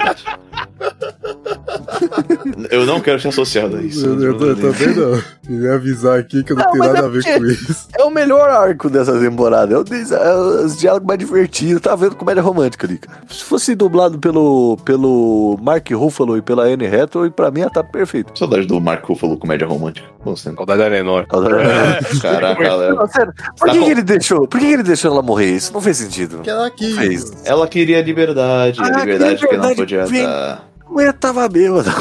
Eu 2.71 2.85
não 2.85 2.99
quero 2.99 3.19
ser 3.19 3.29
associado 3.29 3.77
a 3.77 3.81
isso. 3.81 4.05
Eu, 4.05 4.21
eu, 4.21 4.39
eu 4.39 4.55
também 4.55 4.95
não. 4.95 5.21
Queria 5.45 5.73
avisar 5.75 6.19
aqui 6.19 6.43
que 6.43 6.51
eu 6.51 6.55
não, 6.57 6.65
Não, 6.65 6.71
tenho 6.71 6.83
nada 6.85 6.99
é 6.99 7.05
a 7.05 7.07
ver 7.07 7.23
porque- 7.23 7.39
com 7.39 7.45
isso. 7.45 7.87
É 7.97 8.03
o 8.03 8.09
melhor 8.09 8.49
arco 8.49 8.89
dessa 8.89 9.17
temporada. 9.19 9.73
É, 9.73 9.77
o 9.77 9.83
é 10.15 10.65
os 10.65 10.77
diálogos 10.77 11.07
mais 11.07 11.19
divertidos. 11.19 11.81
Tá 11.81 11.95
vendo 11.95 12.15
comédia 12.15 12.41
romântica 12.43 12.85
ali. 12.87 12.97
cara. 12.97 13.19
Se 13.29 13.43
fosse 13.43 13.75
dublado 13.75 14.19
pelo, 14.19 14.77
pelo 14.83 15.57
Mark 15.61 15.89
Ruffalo 15.91 16.37
e 16.37 16.41
pela 16.41 16.63
Anne 16.63 16.85
Hathaway, 16.87 17.29
pra 17.29 17.49
mim 17.51 17.61
ia 17.61 17.69
tá 17.69 17.83
perfeito. 17.83 18.37
Saudade 18.37 18.65
do 18.67 18.79
Marco 18.81 19.13
Ruffalo 19.13 19.37
comédia 19.37 19.67
romântica. 19.67 20.07
Saudade 20.35 20.81
da 20.81 20.87
Lenor. 20.89 21.25
Caraca, 22.21 22.75
Léo. 22.75 22.95
Não, 22.95 23.07
sério, 23.07 23.33
por 23.57 23.67
Tá 23.67 23.71
que, 23.73 23.79
que 23.83 23.89
ele 23.91 24.03
deixou? 24.03 24.47
Por 24.47 24.59
que, 24.59 24.65
que 24.67 24.73
ele 24.73 24.83
deixou 24.83 25.11
ela 25.11 25.21
morrer? 25.21 25.51
Isso 25.51 25.71
não 25.73 25.81
fez 25.81 25.97
sentido. 25.97 26.39
Que 26.39 26.49
ela. 26.49 26.69
Fez. 26.77 27.31
Ela 27.45 27.67
queria 27.67 28.01
liberdade, 28.01 28.79
Ah, 28.81 28.85
a 28.87 28.99
liberdade 28.99 29.35
que 29.47 29.57
não 29.57 29.69
liberdade, 29.69 29.75
podia 29.75 30.05
vem. 30.05 30.23
dar. 30.23 30.67
A 30.87 30.91
mulher 30.91 31.13
tava 31.13 31.47
bêbada. 31.49 31.91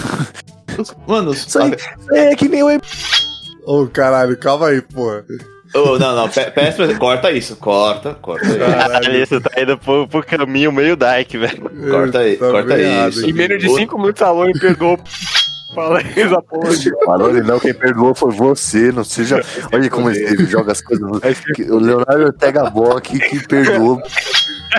Mano, 1.07 1.33
Isso 1.35 1.59
aí 1.59 1.71
sabe? 1.71 1.77
é 2.13 2.35
que 2.37 2.49
nem 2.49 2.63
o 2.63 2.69
Ô, 3.67 3.87
caralho, 3.87 4.37
calma 4.39 4.69
aí, 4.69 4.81
porra. 4.81 5.25
Oh, 5.75 5.99
não, 5.99 6.15
não, 6.15 6.29
pe- 6.29 6.51
peço 6.53 6.77
pra... 6.87 6.95
corta 6.97 7.33
isso, 7.33 7.57
corta, 7.57 8.15
corta 8.15 8.47
isso. 8.47 8.59
Caralho, 8.59 9.23
isso 9.23 9.41
tá 9.41 9.61
indo 9.61 9.77
pro, 9.77 10.07
pro 10.07 10.23
caminho 10.25 10.71
meio 10.73 10.97
dark, 10.97 11.31
velho. 11.33 11.71
Corta 11.91 12.21
aí, 12.21 12.37
Tá 12.37 12.51
corta 12.51 12.79
isso. 12.79 13.21
aqui. 13.21 13.31
Em 13.31 13.33
menos 13.33 13.59
de 13.61 13.69
5 13.69 13.99
minutos 13.99 14.23
a 14.23 14.31
Lone 14.31 14.53
perdoou. 14.59 14.99
Fala 15.75 15.99
aí, 15.99 16.07
essa 16.23 16.41
porra. 16.41 16.71
Falou 17.05 17.31
ele 17.31 17.43
não, 17.43 17.59
quem 17.59 17.75
perdoou 17.75 18.15
foi 18.15 18.31
você, 18.33 18.93
não 18.93 19.03
seja. 19.05 19.43
Olha 19.73 19.91
como 19.91 20.09
ele 20.11 20.47
joga 20.47 20.73
as 20.73 20.81
coisas. 20.81 21.05
O 21.69 21.79
Leonardo 21.79 22.25
Ortega 22.27 22.71
Bock 22.71 23.19
que 23.19 23.47
perdoou. 23.47 24.01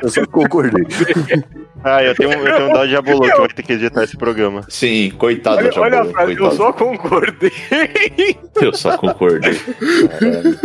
Eu 0.02 0.10
só 0.10 0.26
concordei. 0.26 0.86
Ah, 1.84 2.04
eu 2.04 2.16
tenho, 2.16 2.32
eu 2.32 2.56
tenho 2.58 2.70
um 2.70 2.74
dó 2.74 2.86
de 2.86 2.92
Jabolô 2.92 3.22
que 3.22 3.38
vai 3.38 3.48
ter 3.50 3.62
que 3.64 3.74
editar 3.74 4.04
esse 4.04 4.18
programa. 4.18 4.66
Sim, 4.68 5.12
coitado 5.12 5.58
Olha, 5.58 5.70
do 5.70 5.80
olha 5.80 6.02
a 6.02 6.06
frase, 6.06 6.32
eu 6.32 6.38
coitado. 6.38 6.56
só 6.58 6.74
concordei. 6.74 7.52
Eu 8.60 8.74
só 8.74 8.98
concordei. 8.98 9.54
Caralho. 10.10 10.60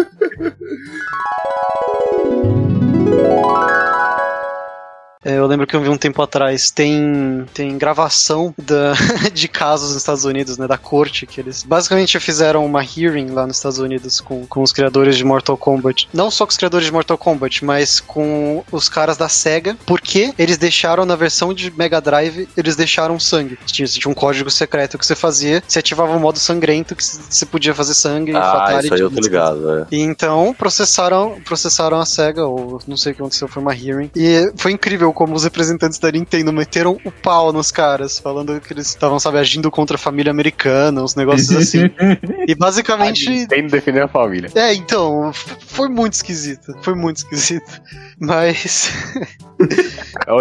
É, 5.24 5.38
eu 5.38 5.46
lembro 5.46 5.66
que 5.66 5.76
eu 5.76 5.80
vi 5.80 5.88
um 5.88 5.96
tempo 5.96 6.20
atrás, 6.20 6.70
tem, 6.70 7.44
tem 7.54 7.78
gravação 7.78 8.52
da, 8.58 8.94
de 9.32 9.46
casos 9.46 9.90
nos 9.90 9.98
Estados 9.98 10.24
Unidos, 10.24 10.58
né, 10.58 10.66
da 10.66 10.76
corte, 10.76 11.26
que 11.26 11.40
eles 11.40 11.62
basicamente 11.62 12.18
fizeram 12.18 12.64
uma 12.64 12.82
hearing 12.82 13.30
lá 13.30 13.46
nos 13.46 13.56
Estados 13.56 13.78
Unidos 13.78 14.20
com, 14.20 14.46
com 14.46 14.62
os 14.62 14.72
criadores 14.72 15.16
de 15.16 15.24
Mortal 15.24 15.56
Kombat. 15.56 16.08
Não 16.12 16.30
só 16.30 16.44
com 16.44 16.50
os 16.50 16.56
criadores 16.56 16.86
de 16.86 16.92
Mortal 16.92 17.16
Kombat, 17.16 17.64
mas 17.64 18.00
com 18.00 18.64
os 18.72 18.88
caras 18.88 19.16
da 19.16 19.28
SEGA, 19.28 19.76
porque 19.86 20.32
eles 20.38 20.58
deixaram 20.58 21.04
na 21.04 21.14
versão 21.14 21.54
de 21.54 21.70
Mega 21.70 22.00
Drive, 22.00 22.48
eles 22.56 22.74
deixaram 22.74 23.18
sangue. 23.20 23.58
Tinha, 23.66 23.86
tinha 23.86 24.10
um 24.10 24.14
código 24.14 24.50
secreto 24.50 24.98
que 24.98 25.06
você 25.06 25.14
fazia, 25.14 25.62
você 25.66 25.78
ativava 25.78 26.16
o 26.16 26.20
modo 26.20 26.38
sangrento, 26.38 26.96
que 26.96 27.04
você 27.04 27.46
podia 27.46 27.74
fazer 27.74 27.94
sangue, 27.94 28.34
Ah, 28.34 28.42
fatality, 28.42 28.84
isso 28.86 28.94
aí 28.94 29.00
eu 29.00 29.10
tô 29.10 29.20
ligado, 29.20 29.78
é. 29.78 29.86
e 29.92 30.00
então 30.00 30.54
processaram, 30.58 31.40
processaram 31.44 32.00
a 32.00 32.06
SEGA, 32.06 32.44
ou 32.44 32.80
não 32.86 32.96
sei 32.96 33.12
o 33.12 33.14
que 33.14 33.20
aconteceu, 33.22 33.46
foi 33.46 33.62
uma 33.62 33.74
hearing. 33.74 34.10
E 34.16 34.52
foi 34.56 34.72
incrível 34.72 35.11
como 35.12 35.34
os 35.34 35.44
representantes 35.44 35.98
da 35.98 36.10
Nintendo 36.10 36.52
meteram 36.52 36.98
o 37.04 37.10
pau 37.10 37.52
nos 37.52 37.70
caras, 37.70 38.18
falando 38.18 38.60
que 38.60 38.72
eles 38.72 38.88
estavam, 38.88 39.18
sabe, 39.18 39.38
agindo 39.38 39.70
contra 39.70 39.96
a 39.96 39.98
família 39.98 40.30
americana, 40.30 41.02
uns 41.02 41.14
negócios 41.14 41.54
assim. 41.54 41.90
e 42.46 42.54
basicamente. 42.54 43.46
Tem 43.46 43.66
defender 43.66 44.02
a 44.02 44.08
família. 44.08 44.50
É, 44.54 44.74
então, 44.74 45.32
foi 45.66 45.88
muito 45.88 46.14
esquisito. 46.14 46.74
Foi 46.82 46.94
muito 46.94 47.18
esquisito. 47.18 47.80
Mas. 48.18 48.92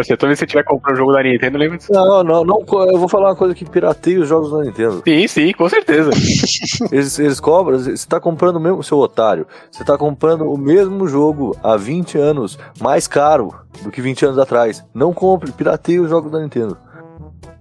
Se 0.03 0.17
toda 0.17 0.27
vez 0.27 0.39
que 0.39 0.45
você 0.45 0.47
tiver 0.47 0.63
comprando 0.63 0.95
um 0.95 0.97
jogo 0.97 1.13
da 1.13 1.23
Nintendo, 1.23 1.57
lembra 1.57 1.77
disso. 1.77 1.91
Não, 1.91 2.23
não, 2.23 2.43
não, 2.43 2.65
eu 2.89 2.97
vou 2.97 3.07
falar 3.07 3.29
uma 3.29 3.35
coisa 3.35 3.53
que 3.53 3.63
pirateia 3.65 4.19
os 4.19 4.27
jogos 4.27 4.51
da 4.51 4.63
Nintendo. 4.63 5.03
Sim, 5.05 5.27
sim, 5.27 5.51
com 5.53 5.69
certeza. 5.69 6.09
Eles, 6.91 7.17
eles 7.19 7.39
cobram, 7.39 7.77
você 7.77 8.07
tá 8.07 8.19
comprando 8.19 8.55
o 8.55 8.59
mesmo, 8.59 8.83
seu 8.83 8.97
otário, 8.97 9.45
você 9.71 9.83
tá 9.83 9.97
comprando 9.97 10.49
o 10.51 10.57
mesmo 10.57 11.07
jogo 11.07 11.55
há 11.63 11.77
20 11.77 12.17
anos, 12.17 12.57
mais 12.79 13.07
caro 13.07 13.53
do 13.83 13.91
que 13.91 14.01
20 14.01 14.25
anos 14.25 14.37
atrás. 14.37 14.83
Não 14.93 15.13
compre, 15.13 15.51
pirateia 15.51 16.01
os 16.01 16.09
jogos 16.09 16.31
da 16.31 16.39
Nintendo. 16.39 16.77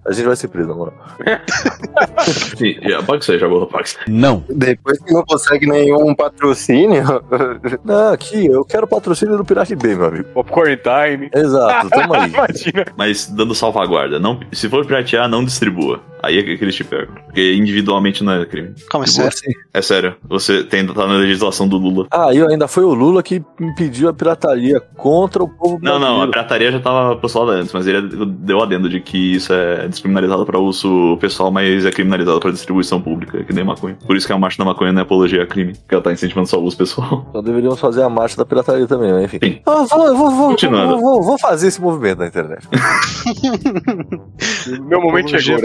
A 0.03 0.11
gente 0.13 0.25
vai 0.25 0.35
ser 0.35 0.47
preso, 0.47 0.69
na 0.69 0.75
moral. 0.75 0.93
Sim, 2.57 2.75
já, 2.81 3.03
pode 3.03 3.23
ser, 3.23 3.37
Jabolo, 3.39 3.67
pode 3.67 3.89
ser. 3.89 3.99
Não. 4.07 4.43
Depois 4.49 4.99
que 4.99 5.13
não 5.13 5.23
consegue 5.23 5.67
nenhum 5.67 6.15
patrocínio. 6.15 7.03
Não, 7.85 8.11
aqui, 8.13 8.47
eu 8.47 8.65
quero 8.65 8.87
patrocínio 8.87 9.37
do 9.37 9.45
Pirate 9.45 9.75
Bay, 9.75 9.95
meu 9.95 10.05
amigo. 10.05 10.23
Popcorn 10.33 10.77
Time. 10.77 11.29
Exato, 11.33 11.89
tamo 11.91 12.13
aí. 12.13 12.29
Imagina. 12.29 12.85
Mas 12.97 13.27
dando 13.27 13.53
salvaguarda, 13.53 14.19
não, 14.19 14.39
se 14.51 14.69
for 14.69 14.85
piratear, 14.85 15.27
não 15.27 15.43
distribua. 15.43 16.01
Aí 16.23 16.37
é 16.37 16.43
que 16.43 16.63
eles 16.63 16.75
te 16.75 16.83
pegam. 16.83 17.15
Porque 17.25 17.53
individualmente 17.53 18.23
não 18.23 18.33
é 18.33 18.45
crime. 18.45 18.73
Calma, 18.89 19.05
é 19.05 19.07
sério? 19.07 19.31
É 19.73 19.81
sério, 19.81 20.15
você 20.23 20.63
tem, 20.63 20.85
tá 20.85 21.07
na 21.07 21.15
legislação 21.15 21.67
do 21.67 21.77
Lula. 21.77 22.07
Ah, 22.11 22.31
e 22.31 22.41
ainda 22.41 22.67
foi 22.67 22.83
o 22.83 22.93
Lula 22.93 23.23
que 23.23 23.43
impediu 23.59 24.07
a 24.07 24.13
pirataria 24.13 24.79
contra 24.97 25.43
o 25.43 25.49
povo 25.49 25.79
Não, 25.81 25.97
não, 25.97 26.21
a 26.21 26.27
brasileiro. 26.27 26.31
pirataria 26.31 26.71
já 26.71 26.79
tava 26.79 27.15
postulada 27.15 27.53
antes, 27.59 27.73
mas 27.73 27.87
ele 27.87 28.01
deu 28.27 28.61
adendo 28.61 28.87
de 28.87 28.99
que 28.99 29.35
isso 29.35 29.51
é 29.51 29.87
descriminalizado 29.91 30.45
pra 30.45 30.59
uso 30.59 31.17
pessoal, 31.17 31.51
mas 31.51 31.85
é 31.85 31.91
criminalizado 31.91 32.39
pra 32.39 32.51
distribuição 32.51 33.01
pública, 33.01 33.43
que 33.43 33.53
nem 33.53 33.63
maconha. 33.63 33.97
Por 34.05 34.15
isso 34.15 34.25
que 34.25 34.33
a 34.33 34.37
marcha 34.37 34.57
da 34.57 34.65
maconha 34.65 34.91
não 34.91 34.99
é 34.99 35.03
apologia 35.03 35.43
a 35.43 35.47
crime, 35.47 35.73
porque 35.73 35.93
ela 35.93 36.03
tá 36.03 36.11
incentivando 36.11 36.47
só 36.47 36.59
o 36.59 36.63
uso 36.63 36.77
pessoal. 36.77 37.25
Então 37.29 37.43
deveríamos 37.43 37.79
fazer 37.79 38.03
a 38.03 38.09
marcha 38.09 38.37
da 38.37 38.45
pirataria 38.45 38.87
também, 38.87 39.11
mas 39.13 39.25
enfim. 39.25 39.39
Sim. 39.43 39.61
Ah, 39.65 39.85
vou, 39.89 40.15
vou, 40.15 40.31
vou, 40.31 40.49
Continuando. 40.49 40.93
vou, 40.93 41.01
vou, 41.01 41.23
vou 41.23 41.37
fazer 41.37 41.67
esse 41.67 41.81
movimento 41.81 42.19
na 42.19 42.27
internet. 42.27 42.67
Meu 44.81 45.01
momento 45.01 45.39
chegou. 45.39 45.61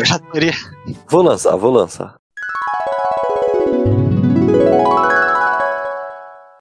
Vou 1.09 1.23
lançar, 1.23 1.57
vou 1.57 1.73
lançar. 1.73 2.15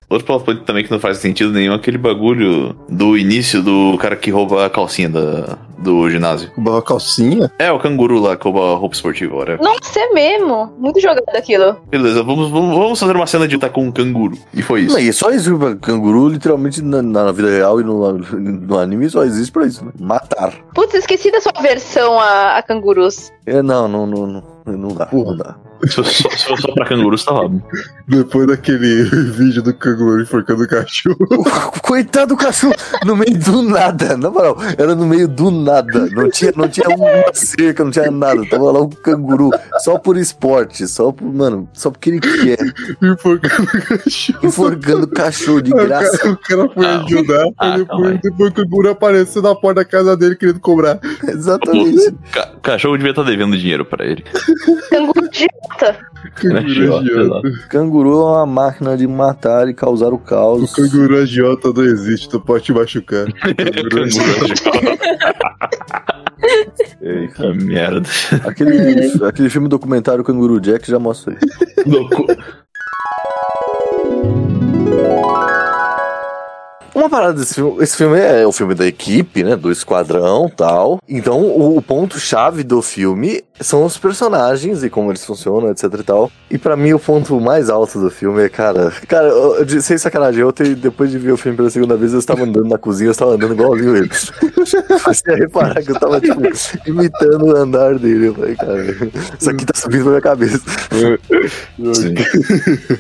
Outro 0.10 0.26
plot 0.26 0.44
point 0.46 0.64
também 0.64 0.84
que 0.84 0.92
não 0.92 1.00
faz 1.00 1.18
sentido 1.18 1.52
nenhum 1.52 1.74
é 1.74 1.76
aquele 1.76 1.98
bagulho 1.98 2.76
do 2.88 3.18
início 3.18 3.62
do 3.62 3.98
cara 3.98 4.16
que 4.16 4.30
rouba 4.30 4.66
a 4.66 4.70
calcinha 4.70 5.10
da, 5.10 5.58
do 5.80 6.10
ginásio. 6.10 6.52
Uma 6.58 6.82
calcinha? 6.82 7.52
É, 7.58 7.72
o 7.72 7.80
canguru 7.80 8.20
lá 8.20 8.36
que 8.36 8.44
rouba 8.44 8.74
a 8.74 8.76
roupa 8.76 8.96
esportiva, 8.96 9.36
whatever. 9.36 9.64
Nossa, 9.64 10.00
é 10.00 10.10
mesmo. 10.14 10.74
Muito 10.78 11.00
jogado 11.00 11.24
aquilo. 11.30 11.78
Beleza, 11.90 12.24
vamos, 12.24 12.50
vamos, 12.50 12.78
vamos 12.78 13.00
fazer 13.00 13.16
uma 13.16 13.28
cena 13.28 13.48
de 13.48 13.56
lutar 13.56 13.72
com 13.72 13.84
um 13.84 13.92
canguru. 13.92 14.38
E 14.54 14.62
foi 14.62 14.82
isso. 14.82 14.94
Não, 14.94 15.00
e 15.00 15.12
só 15.12 15.32
isso, 15.32 15.58
canguru, 15.82 16.30
literalmente, 16.30 16.82
na, 16.82 17.02
na 17.02 17.32
vida 17.32 17.50
real 17.50 17.82
e 17.82 17.84
no, 17.84 18.18
no 18.18 18.80
anime 18.80 19.10
só 19.10 19.24
existe 19.24 19.52
pra 19.52 19.66
isso, 19.66 19.84
né? 19.84 19.92
Matar. 20.00 20.54
Putz, 20.74 20.94
esqueci 20.94 21.32
da 21.32 21.42
sua 21.42 21.54
versão 21.62 22.20
a, 22.20 22.58
a 22.58 22.64
cangurus. 22.64 23.32
É, 23.46 23.62
não, 23.62 23.88
não, 23.88 24.06
não, 24.06 24.28
não, 24.28 24.44
não 24.66 24.90
dá, 24.90 25.08
não 25.12 25.38
dá. 25.38 25.56
Se 25.86 25.96
fosse 25.96 26.24
só, 26.24 26.30
se 26.30 26.46
fosse 26.46 26.62
só 26.64 26.74
pra 26.74 26.86
canguru, 26.86 27.18
você 27.18 27.26
tava. 27.26 27.52
Depois 28.08 28.48
daquele 28.48 29.04
vídeo 29.32 29.62
do 29.62 29.74
canguru 29.74 30.22
enforcando 30.22 30.64
o 30.64 30.68
cachorro. 30.68 31.18
Coitado 31.84 32.30
do 32.30 32.38
cachorro, 32.38 32.74
no 33.06 33.16
meio 33.16 33.38
do 33.38 33.62
nada, 33.62 34.18
na 34.18 34.32
moral, 34.32 34.58
era 34.78 34.96
no 34.96 35.06
meio 35.06 35.28
do 35.28 35.52
nada, 35.52 36.08
não 36.12 36.30
tinha, 36.30 36.52
não 36.56 36.68
tinha 36.68 36.90
uma 36.90 37.08
cerca, 37.34 37.84
não 37.84 37.92
tinha 37.92 38.10
nada, 38.10 38.44
tava 38.50 38.72
lá 38.72 38.82
um 38.82 38.90
canguru, 38.90 39.52
só 39.84 40.00
por 40.00 40.18
esporte, 40.18 40.88
só 40.88 41.12
por, 41.12 41.26
mano, 41.32 41.70
só 41.74 41.92
porque 41.92 42.10
ele 42.10 42.20
quer, 42.22 42.58
Enforcando 43.04 43.64
o 43.64 43.82
cachorro. 43.82 44.40
enforcando 44.48 45.04
o 45.04 45.08
cachorro 45.08 45.62
de 45.62 45.74
o 45.74 45.76
graça. 45.78 46.18
cara, 46.18 46.32
o 46.34 46.38
cara 46.38 46.70
foi 46.74 46.86
Ah, 46.86 47.04
ajudar, 47.04 47.46
ah, 47.60 47.78
depois, 47.78 48.20
depois 48.22 48.54
que 48.54 48.62
o 48.62 48.64
canguru 48.64 48.90
apareceu 48.90 49.42
na 49.42 49.54
porta 49.54 49.82
da 49.82 49.86
casa 49.86 50.16
dele 50.18 50.36
querendo 50.36 50.60
cobrar. 50.60 51.00
Exatamente. 51.28 52.16
Ca 52.32 52.48
cachorro 52.64 52.98
devia 52.98 53.12
estar 53.12 53.24
devendo 53.24 53.58
dinheiro 53.58 53.86
pra 53.86 54.06
ele. 54.06 54.24
Canguru 54.90 55.26
idiota. 55.26 55.98
Canguru 56.36 56.70
Idiota, 56.70 57.00
agiota. 57.00 57.52
Canguru 57.70 58.12
é 58.12 58.24
uma 58.26 58.46
máquina 58.46 58.98
de 58.98 59.08
matar 59.08 59.68
e 59.68 59.74
causar 59.74 60.12
o 60.12 60.16
O 60.16 60.20
caos. 60.20 60.74
canguru 60.74 61.18
agiota 61.18 61.72
não 61.74 61.84
existe, 61.84 62.30
tu 62.30 62.40
pode 62.40 62.64
te 62.64 62.74
machucar. 62.74 63.26
Canguru 63.42 64.04
agiota. 64.04 64.46
Ei, 67.02 67.28
que 67.28 67.54
merda. 67.64 68.08
Aquele, 68.46 69.26
aquele 69.26 69.50
filme 69.50 69.68
documentário 69.68 70.24
Canguru 70.24 70.60
Jack 70.60 70.90
já 70.90 71.00
mostra 71.00 71.34
isso. 71.34 71.76
Um 76.96 77.00
Uma 77.02 77.10
parada 77.10 77.34
desse 77.34 77.56
filme, 77.56 77.84
esse 77.84 77.98
filme 77.98 78.18
é 78.20 78.48
o 78.48 78.52
filme 78.54 78.74
da 78.74 78.88
equipe, 78.88 79.44
né, 79.44 79.56
do 79.56 79.72
esquadrão 79.72 80.50
tal. 80.56 81.00
Então, 81.08 81.40
o, 81.42 81.78
o 81.78 81.82
ponto-chave 81.82 82.64
do 82.64 82.82
filme 82.82 83.44
são 83.60 83.86
os 83.86 83.98
personagens 83.98 84.84
e 84.84 84.90
como 84.90 85.12
eles 85.12 85.24
funcionam, 85.26 85.70
etc 85.72 85.84
e 86.00 86.04
tal. 86.04 86.32
E 86.50 86.58
pra 86.58 86.76
mim, 86.76 86.94
o 86.94 87.00
ponto 87.00 87.40
mais 87.40 87.70
alto 87.70 88.00
do 88.00 88.10
filme 88.10 88.42
é, 88.44 88.50
cara... 88.50 88.92
Cara, 89.08 89.28
eu, 89.28 89.66
eu, 89.66 89.82
sem 89.82 89.98
sacanagem, 89.98 90.42
eu 90.42 90.52
te, 90.52 90.74
depois 90.74 91.12
de 91.12 91.18
ver 91.20 91.32
o 91.34 91.38
filme 91.38 91.56
pela 91.58 91.70
segunda 91.70 91.96
vez, 91.98 92.14
eu 92.14 92.20
estava 92.20 92.44
andando 92.44 92.68
na 92.70 92.78
cozinha, 92.78 93.10
eu 93.10 93.12
estava 93.12 93.34
andando 93.36 93.54
igualzinho 93.54 93.96
eles. 93.98 94.32
Comecei 95.04 95.34
a 95.34 95.38
reparar 95.38 95.84
que 95.84 95.92
eu 95.92 96.00
tava, 96.00 96.20
tipo, 96.22 96.42
imitando 96.88 97.46
o 97.46 97.56
andar 97.56 98.00
dele. 98.00 98.28
Eu 98.28 98.36
falei, 98.36 98.56
cara, 98.56 98.82
isso 99.40 99.50
aqui 99.50 99.66
tá 99.66 99.74
subindo 99.80 100.06
na 100.06 100.10
minha 100.12 100.22
cabeça. 100.22 100.60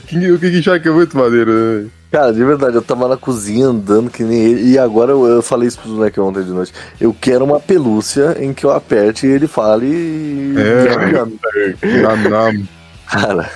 King- 0.08 0.32
o 0.32 0.39
King 0.39 0.62
Shark 0.62 0.88
é 0.88 0.91
muito 0.91 1.18
maneiro, 1.18 1.52
né? 1.52 1.86
Cara, 2.16 2.32
de 2.32 2.41
verdade, 2.45 2.76
eu 2.78 2.82
tava 2.82 3.09
na 3.09 3.18
cozinha 3.18 3.68
andando 3.68 4.09
que 4.09 4.24
nem 4.24 4.38
ele. 4.39 4.72
E 4.72 4.80
agora 4.80 5.11
eu, 5.11 5.26
eu 5.28 5.41
falei 5.41 5.68
isso 5.68 5.78
pro 5.80 5.89
moleque 5.89 6.18
ontem 6.18 6.43
de 6.45 6.51
noite. 6.51 6.72
Eu 6.99 7.13
quero 7.20 7.43
uma 7.43 7.59
pelúcia 7.59 8.38
em 8.39 8.53
que 8.53 8.66
eu 8.66 8.72
aperte 8.72 9.28
e 9.28 9.32
ele 9.32 9.47
fale. 9.47 9.86
e- 9.86 10.55
É. 10.57 12.01
Nam, 12.01 12.30
nam. 12.30 12.63
Cara, 13.10 13.49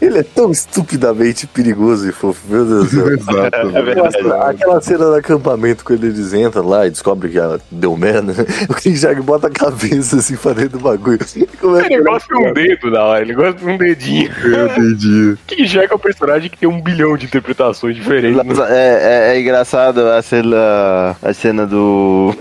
ele 0.00 0.18
é 0.18 0.22
tão 0.22 0.50
estupidamente 0.50 1.46
perigoso 1.46 2.08
e 2.08 2.12
fofo, 2.12 2.40
meu 2.48 2.64
Deus 2.64 2.90
do 2.90 2.96
céu. 2.96 3.08
Exato. 3.14 3.68
velho. 3.70 4.04
Aquela- 4.04 4.50
Aquela 4.50 4.80
cena 4.80 5.04
do 5.06 5.14
acampamento 5.14 5.84
quando 5.84 6.04
eles 6.04 6.32
entram 6.34 6.66
lá 6.66 6.86
e 6.86 6.90
descobrem 6.90 7.30
que 7.32 7.38
ela 7.38 7.60
deu 7.70 7.96
merda, 7.96 8.34
o 8.68 8.74
King 8.74 8.96
Shark 8.96 9.20
bota 9.22 9.46
a 9.46 9.50
cabeça 9.50 10.16
assim 10.16 10.36
pra 10.36 10.52
dentro 10.52 10.78
do 10.78 10.80
bagulho. 10.80 11.18
Como 11.60 11.78
é 11.78 11.86
que 11.86 11.94
Ele 11.94 12.02
gosta 12.02 12.34
de 12.34 12.40
um 12.40 12.52
dedo 12.52 12.90
da 12.90 13.04
hora, 13.04 13.22
ele 13.22 13.34
gosta 13.34 13.54
de 13.60 13.66
um 13.66 13.76
dedinho. 13.76 14.30
Eu 14.44 14.66
entendi. 14.66 15.36
King 15.46 15.68
Shark 15.68 15.92
é 15.92 15.94
um 15.94 15.98
personagem 15.98 16.50
que 16.50 16.58
tem 16.58 16.68
um 16.68 16.80
bilhão 16.80 17.16
de 17.16 17.26
interpretações 17.26 17.94
diferentes. 17.96 18.42
Mas 18.44 18.58
É, 18.70 19.30
é, 19.32 19.36
é 19.36 19.40
engraçado 19.40 20.00
a 20.08 20.20
cena, 20.22 21.16
a 21.22 21.32
cena 21.32 21.66
do, 21.66 22.34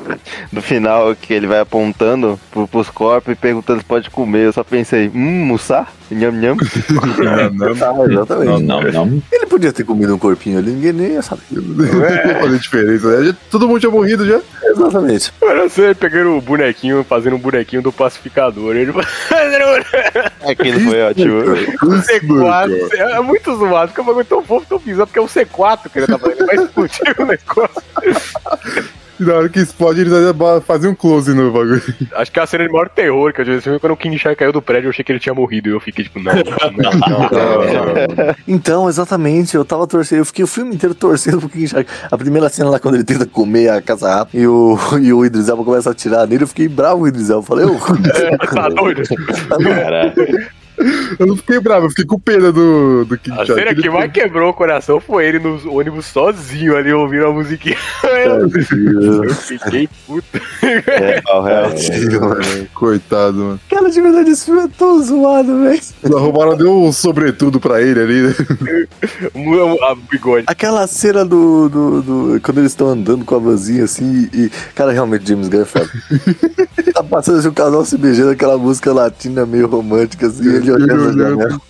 do 0.52 0.62
final 0.62 1.16
que 1.16 1.34
ele 1.34 1.48
vai 1.48 1.60
apontando 1.60 2.40
pro, 2.52 2.68
pros 2.68 2.90
corpos 2.90 3.32
e 3.34 3.36
perguntando 3.36 3.80
se 3.80 3.86
pode 3.86 4.10
comer. 4.10 4.46
Eu 4.48 4.54
só 4.54 4.64
pensei, 4.64 5.10
hum, 5.14 5.46
mussar? 5.46 5.94
Nham, 6.12 6.32
nham. 6.32 6.58
Ah, 7.88 8.06
exatamente. 8.10 8.64
Não, 8.64 8.82
não, 8.82 9.06
não. 9.06 9.24
Ele 9.32 9.46
podia 9.46 9.72
ter 9.72 9.84
comido 9.84 10.14
um 10.14 10.18
corpinho 10.18 10.58
ali, 10.58 10.72
ninguém 10.72 10.94
nem 10.94 11.12
ia 11.14 11.22
saber. 11.22 11.44
Não 11.52 11.86
ia 11.86 12.40
fazer 12.40 12.60
diferença, 12.60 13.22
né? 13.22 13.36
Todo 13.52 13.68
mundo 13.68 13.80
tinha 13.80 13.92
morrido 13.92 14.26
já. 14.26 14.40
Exatamente. 14.64 15.34
Olha 15.42 15.70
você 15.70 15.94
pegando 15.96 16.38
o 16.38 16.42
bonequinho, 16.42 17.04
fazendo 17.04 17.36
um 17.36 17.40
bonequinho 17.40 17.82
do 17.82 17.92
pacificador. 17.92 18.76
Ele 18.76 18.94
Aquilo 20.50 20.80
foi 20.82 21.02
ótimo. 21.02 21.40
o 21.40 22.02
C4. 22.02 22.94
É 22.94 23.20
muito 23.22 23.56
zoado, 23.56 23.88
porque 23.90 24.02
é 24.02 24.04
um 24.04 24.08
bagulho 24.08 24.26
tão 24.26 24.44
fofo, 24.44 24.66
tão 24.68 24.80
bizarro, 24.80 25.08
porque 25.08 25.20
é 25.20 25.22
o 25.22 25.26
C4 25.26 25.90
que 25.92 26.00
ele 26.00 26.08
tá 26.08 26.18
fazendo. 26.18 26.38
Ele 26.38 26.46
vai 26.46 26.56
explodir 26.56 27.16
o 27.20 27.26
negócio. 27.26 27.84
E 29.20 29.24
na 29.24 29.34
hora 29.34 29.50
que 29.50 29.60
explode, 29.60 30.02
eles 30.02 30.14
fazem 30.66 30.92
um 30.92 30.96
close 30.96 31.34
no 31.34 31.52
bagulho. 31.52 31.82
Acho 32.14 32.32
que 32.32 32.40
é 32.40 32.44
a 32.44 32.48
cena 32.48 32.66
de 32.66 32.72
maior 32.72 32.90
terror 32.90 33.34
que 33.34 33.42
eu 33.42 33.46
já 33.46 33.72
vi 33.72 33.80
quando 33.80 33.94
o 33.94 33.98
King 33.98 34.18
Shark 34.18 34.38
caiu 34.38 34.54
do 34.54 34.62
prédio, 34.62 34.88
eu 34.88 34.92
achei 34.92 35.04
que 35.04 35.12
ele 35.12 35.20
tinha 35.20 35.34
morrido. 35.34 35.70
E 35.70 35.72
eu 35.72 35.80
fiquei 35.80 36.04
tipo, 36.04 36.20
não, 36.20 36.34
não, 36.34 36.42
não, 36.42 36.92
não. 37.00 38.36
Então, 38.48 38.88
exatamente, 38.88 39.56
eu 39.56 39.66
tava 39.66 39.88
torcendo, 39.88 40.20
eu 40.20 40.26
fiquei 40.26 40.44
o 40.44 40.48
filme 40.48 40.76
inteiro 40.76 40.94
torcendo 40.94 41.40
pro 41.40 41.50
King 41.50 41.68
Shark. 41.68 41.90
A 42.12 42.18
primeira 42.18 42.50
cena 42.50 42.70
lá, 42.70 42.80
quando 42.80 42.96
ele 42.96 43.04
tenta 43.04 43.26
comer 43.26 43.70
a 43.70 43.82
caça-rato 43.82 44.38
e 44.38 44.48
o, 44.48 44.78
e 45.02 45.12
o 45.12 45.26
Idris 45.26 45.50
Elba 45.50 45.64
começa 45.64 45.90
a 45.90 45.92
atirar 45.92 46.28
nele, 46.28 46.44
eu 46.44 46.48
fiquei 46.48 46.68
bravo 46.68 47.00
com 47.00 47.04
o 47.04 47.08
Idris 47.08 47.30
Elba. 47.30 47.38
Eu 47.38 47.44
Falei, 47.44 47.66
ô, 47.66 47.78
tá 48.54 48.70
doido? 48.70 49.04
Caralho. 49.64 50.14
Eu 51.20 51.26
não 51.28 51.36
fiquei 51.36 51.60
bravo, 51.60 51.86
eu 51.88 51.90
fiquei 51.90 52.06
com 52.06 52.20
pena 52.20 52.52
do, 52.52 53.04
do 53.06 53.18
King 53.18 53.40
A 53.40 53.46
Shark. 53.46 53.62
cena 53.62 53.76
que 53.76 53.90
mais 53.90 54.12
quebrou 54.12 54.50
o 54.50 54.54
coração 54.54 55.00
foi 55.00 55.26
ele 55.26 55.40
no 55.40 55.60
ônibus 55.74 56.06
sozinho 56.06 56.76
ali 56.78 56.94
ouvindo 56.94 57.26
a 57.28 57.32
musiquinha. 57.32 57.76
Eu 58.04 58.50
fiquei 59.36 59.90
puto. 60.06 60.28
É, 60.62 61.22
real, 61.26 61.44
real. 61.44 61.72
Coitado, 62.74 63.38
mano. 63.38 63.60
cara, 63.70 63.90
de 63.90 64.02
verdade, 64.02 64.30
esse 64.32 64.46
filme 64.46 64.62
é 64.62 64.68
tão 64.78 65.02
zoado, 65.04 65.64
velho. 65.64 65.80
A 66.16 66.20
Romara 66.20 66.56
deu 66.56 66.84
um 66.84 66.92
sobretudo 66.92 67.60
pra 67.60 67.82
ele 67.82 68.00
ali, 68.00 68.22
né? 68.22 68.36
A 69.90 69.96
bigode. 69.96 70.46
Aquela 70.48 70.86
cena 70.88 71.26
do, 71.26 71.70
do, 71.70 72.02
do- 72.02 72.42
Quando 72.42 72.60
eles 72.60 72.72
estão 72.72 72.88
andando 72.90 73.26
com 73.26 73.36
a 73.36 73.40
vanzinha 73.40 73.84
assim 73.84 74.30
e. 74.34 74.50
Cara, 74.76 74.92
realmente, 74.92 75.28
James 75.28 75.48
Gunn 75.48 75.62
é 75.62 75.66
foda. 75.66 75.90
tá 76.94 77.04
passando 77.04 77.40
assim, 77.40 77.48
o 77.48 77.54
casal 77.54 77.86
se 77.86 77.98
beijando, 77.98 78.32
aquela 78.32 78.58
música 78.58 78.92
latina 78.94 79.46
meio 79.46 79.68
romântica 79.68 80.28
assim, 80.28 80.48
ele 80.48 80.67
olhando 80.72 80.94
a 80.94 81.12
janela. 81.12 81.62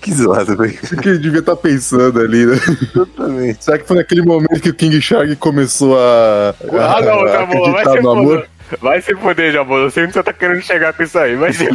Que, 0.00 0.14
zoado, 0.14 0.56
velho. 0.56 0.78
O 0.92 0.96
que 0.96 1.08
ele 1.08 1.18
devia 1.18 1.40
estar 1.40 1.56
pensando 1.56 2.20
ali, 2.20 2.46
né? 2.46 2.56
Exatamente. 2.94 3.64
Será 3.64 3.78
que 3.78 3.86
foi 3.86 3.96
naquele 3.96 4.22
momento 4.22 4.60
que 4.60 4.70
o 4.70 4.74
King 4.74 5.00
Shark 5.00 5.34
começou 5.36 5.98
a, 5.98 6.54
Ah, 6.72 7.00
não, 7.02 7.20
a 7.22 7.30
tá 7.30 7.46
bom, 7.46 7.72
vai 7.72 7.82
acreditar 7.82 7.92
se 7.92 8.00
no 8.02 8.10
amor? 8.10 8.34
foder. 8.36 8.48
Vai 8.80 9.00
se 9.00 9.14
foder, 9.14 9.52
Jabô. 9.52 9.78
Eu 9.78 9.90
sei 9.92 10.02
onde 10.04 10.12
você 10.12 10.22
tá 10.24 10.32
querendo 10.32 10.60
chegar 10.60 10.92
com 10.92 11.00
isso 11.04 11.16
aí. 11.16 11.36
Vai 11.36 11.52
se 11.52 11.68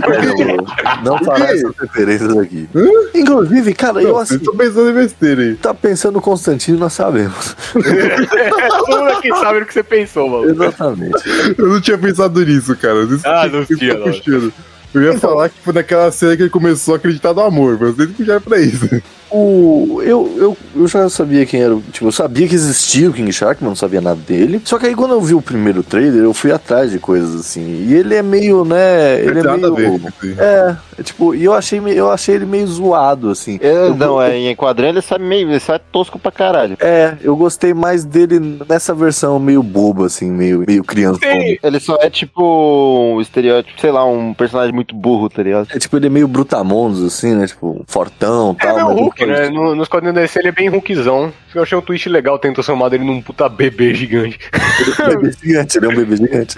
Não 1.06 1.18
fará 1.24 1.46
essas 1.54 1.72
referências 1.80 2.36
aqui. 2.38 2.68
Inclusive, 3.16 3.74
cara, 3.74 4.02
eu 4.02 4.10
Não, 4.10 4.18
assim. 4.18 4.36
vocês 4.38 4.42
estão 4.42 4.56
pensando 4.58 4.89
em 4.89 4.94
besteira 4.94 5.42
aí. 5.42 5.56
Tá 5.56 5.74
pensando 5.74 6.16
no 6.16 6.22
Constantino, 6.22 6.78
nós 6.78 6.92
sabemos. 6.92 7.56
Todo 7.74 8.88
mundo 9.00 9.10
aqui 9.12 9.30
sabe 9.30 9.60
o 9.62 9.66
que 9.66 9.74
você 9.74 9.84
pensou, 9.84 10.28
mano. 10.30 10.52
Exatamente. 10.52 11.24
Eu 11.58 11.68
não 11.70 11.80
tinha 11.80 11.98
pensado 11.98 12.44
nisso, 12.46 12.76
cara. 12.76 13.04
Isso 13.04 13.22
Ah, 13.26 13.48
não 13.48 13.64
tinha, 13.66 13.96
tá 13.96 14.06
não. 14.06 14.52
Eu 14.94 15.02
ia 15.02 15.18
falar 15.20 15.50
que 15.50 15.60
foi 15.62 15.74
naquela 15.74 16.12
cena 16.12 16.36
que 16.36 16.44
ele 16.44 16.50
começou 16.50 16.94
a 16.94 16.98
acreditar 16.98 17.34
no 17.34 17.42
amor, 17.42 17.78
mas 17.80 17.96
vocês 17.96 18.12
puxaram 18.12 18.42
pra 18.42 18.60
isso. 18.60 18.88
O, 19.32 20.02
eu, 20.04 20.30
eu, 20.38 20.58
eu 20.76 20.88
já 20.88 21.10
sabia 21.10 21.46
quem 21.46 21.62
era. 21.62 21.76
o- 21.76 21.82
Tipo, 21.92 22.08
eu 22.08 22.12
sabia 22.12 22.48
que 22.48 22.56
existia 22.56 23.10
o 23.10 23.14
King 23.14 23.32
Shark, 23.32 23.58
mas 23.62 23.70
não 23.70 23.76
sabia 23.76 24.02
nada 24.02 24.20
dele. 24.28 24.62
Só 24.66 24.78
que 24.78 24.88
aí 24.88 24.96
quando 24.96 25.12
eu 25.14 25.22
vi 25.22 25.34
o 25.34 25.42
primeiro 25.42 25.84
trailer, 25.84 26.24
eu 26.24 26.34
fui 26.34 26.52
atrás 26.52 26.92
de 26.92 27.00
coisas 27.00 27.34
assim. 27.40 27.86
E 27.88 27.94
ele 27.94 28.14
é 28.16 28.22
meio, 28.22 28.66
né? 28.66 29.22
Ele 29.22 29.40
é 29.40 29.44
meio. 29.58 29.76
ver. 29.76 30.36
É, 30.38 30.76
é 31.00 31.04
tipo, 31.04 31.34
e 31.34 31.44
eu 31.46 31.54
achei, 31.54 31.80
eu 31.88 32.12
achei 32.12 32.36
ele 32.36 32.46
meio 32.46 32.68
zoado, 32.68 33.30
assim. 33.30 33.58
É, 33.62 33.88
Eu- 33.88 33.96
não, 33.96 34.22
é, 34.22 34.38
em 34.38 34.56
quadrinho 34.56 34.92
ele 34.92 35.02
sai 35.02 35.20
meio, 35.20 35.50
ele 35.50 35.60
sai 35.60 35.80
tosco 35.92 36.20
pra 36.20 36.32
caralho. 36.32 36.76
É, 36.82 37.16
eu 37.22 37.36
gostei 37.36 37.74
mais 37.74 38.04
dele 38.04 38.60
nessa 38.68 38.94
versão 38.94 39.40
meio 39.40 39.64
boba, 39.64 40.08
assim, 40.08 40.30
meio, 40.30 40.64
meio 40.68 40.84
criança. 40.84 41.20
Sim. 41.24 41.58
Ele 41.64 41.80
só 41.80 41.98
é 42.02 42.10
tipo 42.10 43.16
um 43.16 43.22
estereótipo, 43.22 43.80
sei 43.80 43.92
lá, 43.92 44.06
um 44.06 44.34
personagem 44.34 44.74
muito 44.74 44.94
burro, 44.96 45.30
tá 45.30 45.42
ligado? 45.42 45.68
É 45.74 45.80
tipo, 45.80 45.96
ele 45.98 46.08
é 46.08 46.10
meio 46.10 46.28
brutamondos, 46.28 47.04
assim, 47.04 47.34
né? 47.36 47.48
Tipo, 47.48 47.84
fortão 47.88 48.56
e 48.60 48.64
É 48.64 48.68
tal. 48.68 48.76
meu 48.78 48.88
mas 48.88 48.96
Hulk, 48.98 49.21
né? 49.26 49.50
No- 49.50 49.76
nos 49.76 49.88
quadrinhos 49.88 50.16
da 50.16 50.22
DC 50.22 50.40
ele 50.40 50.48
é 50.50 50.52
bem 50.52 50.70
Hulkzão. 50.70 51.34
Eu 51.54 51.64
achei 51.64 51.78
um 51.78 51.82
twist 51.82 52.08
legal 52.10 52.38
ter 52.40 52.54
transformado 52.54 52.94
ele 52.94 53.04
num 53.04 53.22
puta 53.22 53.48
bebê 53.50 53.94
gigante. 53.94 54.40
Ele 54.54 54.92
é 54.98 55.04
um 55.04 55.22
bebê 55.22 55.36
gigante, 55.44 55.78
ele 55.78 55.86
é 55.86 55.90
um 55.90 55.96
bebê 55.96 56.16
gigante. 56.18 56.58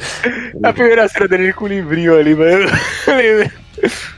A 0.64 0.74
primeira 0.74 1.08
cena 1.08 1.28
dele 1.28 1.54
com 1.54 1.66
o 1.66 1.68
livrinho 1.68 2.18
ali, 2.18 2.36
mas. 2.36 2.72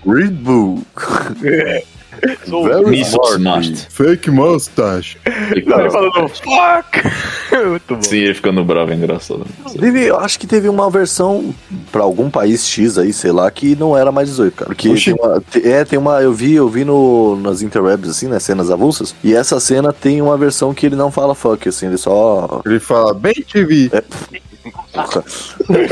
Read 0.06 0.32
book. 0.32 0.86
Sou 1.00 1.95
Very 2.22 3.01
Isso, 3.01 3.18
must. 3.39 3.88
Fake 3.89 4.32
mustache. 4.32 5.18
Não, 5.66 5.80
ele 5.80 5.89
falando 5.89 6.30
fuck! 6.30 7.01
Muito 7.70 7.95
bom. 7.95 8.01
Sim, 8.01 8.18
ele 8.18 8.34
ficando 8.34 8.63
bravo 8.63 8.91
é 8.91 8.95
engraçado. 8.95 9.45
Inclusive, 9.59 10.03
eu 10.03 10.20
acho 10.20 10.39
que 10.39 10.47
teve 10.47 10.70
uma 10.70 10.89
versão 10.89 11.53
pra 11.91 12.03
algum 12.03 12.30
país 12.30 12.68
X 12.68 12.97
aí, 12.97 13.13
sei 13.13 13.32
lá, 13.32 13.49
que 13.49 13.76
não 13.76 13.97
era 13.97 14.11
mais 14.11 14.30
18, 14.30 14.53
cara. 14.53 14.68
Porque 14.68 14.89
Oxi. 14.89 15.05
tem 15.05 15.13
uma, 15.13 15.43
é, 15.63 15.86
tem 15.86 15.99
uma. 15.99 16.22
Eu 16.22 16.34
vi, 16.34 16.53
eu 16.53 16.70
vi 16.70 16.84
no, 16.86 17.36
nas 17.38 17.61
interwebs, 17.61 18.09
assim, 18.09 18.28
né? 18.28 18.39
Cenas 18.39 18.70
avulsas. 18.70 19.16
E 19.24 19.34
essa 19.34 19.59
cena 19.59 19.93
tem 19.93 20.22
uma 20.22 20.38
versão 20.38 20.74
que 20.74 20.86
ele 20.86 20.95
não 20.95 21.11
fala 21.11 21.36
fuck, 21.36 21.68
assim, 21.68 21.88
ele 21.88 21.97
só. 21.97 22.61
Ele 22.66 22.80
fala, 22.80 23.13
bem 23.13 23.34
TV. 23.34 23.89
Porra. 24.96 25.24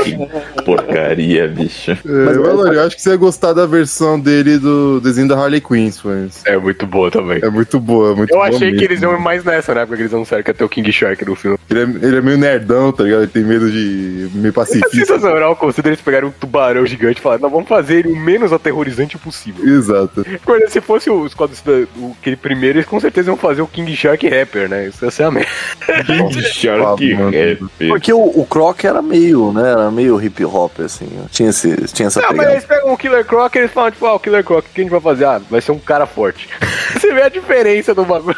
Que 0.04 0.62
porcaria, 0.64 1.48
bicho. 1.48 1.90
É, 1.92 2.32
Valor, 2.34 2.74
eu 2.74 2.82
acho 2.82 2.96
que 2.96 3.02
você 3.02 3.10
ia 3.10 3.16
gostar 3.16 3.52
da 3.52 3.66
versão 3.66 4.18
dele 4.18 4.58
do 4.58 5.00
desenho 5.00 5.28
da 5.28 5.36
Harley 5.36 5.60
Quinn, 5.60 5.90
mas 6.04 6.42
É 6.44 6.56
muito 6.56 6.86
boa 6.86 7.10
também. 7.10 7.40
é 7.42 7.48
muito 7.50 7.78
boa, 7.78 8.12
é 8.12 8.14
muito 8.14 8.30
Eu 8.30 8.36
boa 8.38 8.48
achei 8.48 8.68
mesmo. 8.70 8.78
que 8.78 8.84
eles 8.84 9.02
iam 9.02 9.14
ir 9.14 9.20
mais 9.20 9.44
nessa, 9.44 9.74
né? 9.74 9.84
Porque 9.86 10.02
eles 10.02 10.12
não 10.12 10.24
sério 10.24 10.44
que 10.44 10.50
até 10.50 10.64
o 10.64 10.68
King 10.68 10.90
Shark 10.92 11.24
no 11.24 11.34
filme. 11.34 11.58
Ele 11.70 11.80
é, 11.80 11.82
ele 12.06 12.16
é 12.16 12.20
meio 12.20 12.38
nerdão, 12.38 12.92
tá 12.92 13.04
ligado? 13.04 13.22
Ele 13.22 13.30
tem 13.30 13.42
medo 13.44 13.70
de 13.70 14.28
meio 14.34 14.48
É 14.48 14.52
pacifista. 14.52 14.90
sensacional 14.96 15.54
considerar 15.56 15.92
eles 15.92 16.00
pegarem 16.04 16.28
um 16.28 16.32
tubarão 16.32 16.86
gigante 16.86 17.18
e 17.18 17.22
falar, 17.22 17.38
não, 17.38 17.50
vamos 17.50 17.68
fazer 17.68 17.98
ele 18.00 18.08
o 18.08 18.16
menos 18.16 18.52
aterrorizante 18.52 19.18
possível. 19.18 19.64
Exato. 19.66 20.24
Quando 20.44 20.68
se 20.68 20.80
fosse 20.80 21.10
o 21.10 21.28
Scott 21.28 21.52
o, 21.96 22.16
aquele 22.20 22.36
primeiro, 22.36 22.78
eles 22.78 22.86
com 22.88 22.98
certeza 23.00 23.30
iam 23.30 23.36
fazer 23.36 23.62
o 23.62 23.66
King 23.66 23.94
Shark 23.94 24.26
Rapper, 24.28 24.68
né? 24.68 24.88
Isso 24.88 25.04
ia 25.04 25.10
ser 25.10 25.24
a 25.24 25.30
merda. 25.30 25.48
Shark 26.52 27.14
mano. 27.14 27.30
Rap. 27.30 27.58
Porque 27.88 28.12
o, 28.12 28.20
o 28.22 28.46
Croc 28.46 28.84
era 28.94 29.02
meio, 29.02 29.52
né? 29.52 29.70
Era 29.70 29.90
meio 29.90 30.20
hip 30.22 30.44
hop, 30.44 30.80
assim. 30.80 31.08
Tinha, 31.30 31.50
esse, 31.50 31.74
tinha 31.92 32.06
essa 32.06 32.20
Não, 32.20 32.28
mas 32.28 32.38
pegada. 32.38 32.52
eles 32.54 32.64
pegam 32.64 32.92
o 32.92 32.96
Killer 32.96 33.24
Croc 33.24 33.54
e 33.54 33.58
eles 33.58 33.70
falam, 33.72 33.90
tipo, 33.90 34.06
ah, 34.06 34.14
o 34.14 34.20
Killer 34.20 34.44
Croc, 34.44 34.64
o 34.64 34.68
que 34.72 34.80
a 34.80 34.84
gente 34.84 34.90
vai 34.90 35.00
fazer? 35.00 35.24
Ah, 35.24 35.40
vai 35.50 35.60
ser 35.60 35.72
um 35.72 35.78
cara 35.78 36.06
forte. 36.06 36.48
Você 36.94 37.12
vê 37.12 37.22
a 37.22 37.28
diferença 37.28 37.94
do 37.94 38.04
bagulho. 38.04 38.36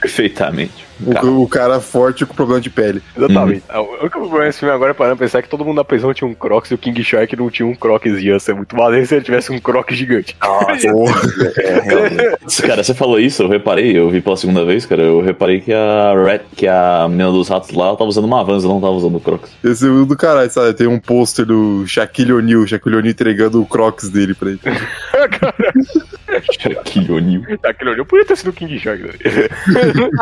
Perfeitamente. 0.00 0.84
O, 1.22 1.42
o 1.42 1.48
cara 1.48 1.80
forte 1.80 2.24
com 2.26 2.34
problema 2.34 2.60
de 2.60 2.70
pele. 2.70 3.02
Exatamente. 3.16 3.62
O 3.72 4.00
único 4.00 4.20
problema 4.20 4.44
desse 4.44 4.60
filme 4.60 4.74
agora 4.74 4.90
é 4.90 4.94
parando 4.94 5.16
pra 5.16 5.26
pensar 5.26 5.42
que 5.42 5.48
todo 5.48 5.64
mundo 5.64 5.76
na 5.76 5.84
prisão 5.84 6.12
tinha 6.14 6.28
um 6.28 6.34
Crocs 6.34 6.70
e 6.70 6.74
o 6.74 6.78
King 6.78 7.02
Shark 7.02 7.36
não 7.36 7.50
tinha 7.50 7.66
um 7.66 7.74
Crocs. 7.74 8.20
Ia 8.22 8.38
ser 8.38 8.54
muito 8.54 8.76
maneiro 8.76 9.06
se 9.06 9.14
ele 9.14 9.24
tivesse 9.24 9.52
um 9.52 9.58
Crocs 9.58 9.96
gigante. 9.96 10.36
Cara, 12.66 12.82
você 12.82 12.94
falou 12.94 13.18
isso, 13.18 13.42
eu 13.42 13.48
reparei, 13.48 13.96
eu 13.96 14.08
vi 14.10 14.20
pela 14.20 14.36
segunda 14.36 14.64
vez, 14.64 14.86
cara, 14.86 15.02
eu 15.02 15.20
reparei 15.20 15.60
que 15.60 15.72
a 15.72 16.14
Red, 16.24 16.40
que 16.56 16.66
a 16.66 17.06
menina 17.08 17.30
dos 17.30 17.48
ratos 17.48 17.70
lá 17.70 17.88
ela 17.88 17.96
tava 17.96 18.08
usando 18.08 18.24
uma 18.24 18.42
Vans, 18.44 18.64
ela 18.64 18.74
não 18.74 18.80
tava 18.80 18.92
usando 18.92 19.20
Crocs. 19.20 19.50
Esse 19.62 19.86
é 19.86 19.90
o 19.90 20.04
do 20.04 20.16
caralho, 20.16 20.50
sabe? 20.50 20.74
Tem 20.74 20.86
um 20.86 20.98
pôster 20.98 21.44
do 21.44 21.86
Shaquille 21.86 22.32
O'Neal, 22.32 22.66
Shaquille 22.66 22.96
O'Neal 22.96 23.10
entregando 23.10 23.60
o 23.60 23.66
Crocs 23.66 24.08
dele 24.08 24.34
pra 24.34 24.50
ele. 24.50 24.60
Shaquille 26.58 27.12
O'Neal. 27.12 27.42
Shaquille 27.62 27.90
O'Neal 27.90 28.06
podia 28.06 28.24
ter 28.26 28.36
sido 28.36 28.48
o 28.50 28.52
King 28.52 28.78
Shark. 28.78 29.02
né? 29.02 29.10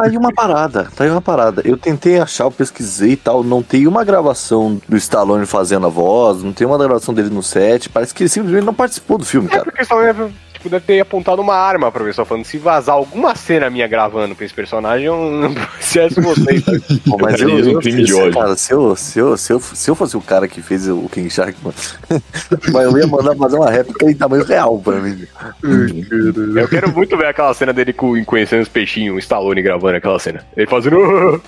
Aí 0.02 0.16
uma 0.16 0.32
parada, 0.32 0.71
tá 0.72 1.04
aí 1.04 1.10
uma 1.10 1.20
parada. 1.20 1.62
Eu 1.64 1.76
tentei 1.76 2.18
achar, 2.18 2.44
eu 2.44 2.50
pesquisei 2.50 3.12
e 3.12 3.16
tal, 3.16 3.42
não 3.44 3.62
tem 3.62 3.86
uma 3.86 4.04
gravação 4.04 4.80
do 4.88 4.96
Stallone 4.96 5.46
fazendo 5.46 5.86
a 5.86 5.90
voz, 5.90 6.42
não 6.42 6.52
tem 6.52 6.66
uma 6.66 6.78
gravação 6.78 7.12
dele 7.12 7.30
no 7.30 7.42
set, 7.42 7.88
parece 7.88 8.14
que 8.14 8.22
ele 8.22 8.28
simplesmente 8.30 8.64
não 8.64 8.74
participou 8.74 9.18
do 9.18 9.24
filme, 9.24 9.48
É 9.48 9.50
cara. 9.50 9.64
porque 9.64 9.84
só 9.84 10.00
deve, 10.00 10.32
tipo, 10.62 10.70
deve 10.70 10.86
ter 10.86 11.00
apontado 11.00 11.42
uma 11.42 11.54
arma 11.56 11.90
pra 11.90 12.04
pessoa 12.04 12.24
falando 12.24 12.44
se 12.44 12.56
vazar 12.56 12.94
alguma 12.94 13.34
cena 13.34 13.68
minha 13.68 13.86
gravando 13.88 14.34
pra 14.36 14.44
esse 14.44 14.54
personagem, 14.54 15.06
eu 15.06 15.16
não 15.16 15.52
processo 15.54 16.22
vocês. 16.22 16.62
tá? 16.64 16.72
Pô, 17.10 17.18
mas 17.20 17.40
eu, 17.40 17.48
Realiza 17.48 17.70
um 17.70 17.72
eu, 17.72 17.80
crime 17.80 18.04
de 18.04 18.14
ódio. 18.14 18.32
cara, 18.32 18.56
se 18.56 18.72
eu, 18.72 18.94
se, 18.96 19.18
eu, 19.18 19.36
se, 19.36 19.52
eu, 19.52 19.60
se 19.60 19.90
eu 19.90 19.94
fosse 19.94 20.16
o 20.16 20.20
cara 20.20 20.46
que 20.46 20.62
fez 20.62 20.88
o 20.88 21.08
King 21.10 21.28
Shark, 21.28 21.56
mano, 21.62 21.74
mas 22.72 22.84
eu 22.84 22.98
ia 22.98 23.06
mandar 23.06 23.34
fazer 23.36 23.56
uma 23.56 23.70
réplica 23.70 24.10
em 24.10 24.14
tamanho 24.14 24.44
real 24.44 24.78
pra 24.78 24.96
mim. 24.96 25.26
Eu 26.56 26.68
quero 26.68 26.92
muito 26.92 27.16
ver 27.16 27.26
aquela 27.26 27.52
cena 27.54 27.72
dele 27.72 27.92
com, 27.92 28.24
conhecendo 28.24 28.62
os 28.62 28.68
peixinhos, 28.68 29.16
o 29.16 29.18
Stallone 29.18 29.62
gravando 29.62 29.96
aquela 29.96 30.18
cena. 30.18 30.44
Ele 30.56 30.66
fazendo. 30.66 31.42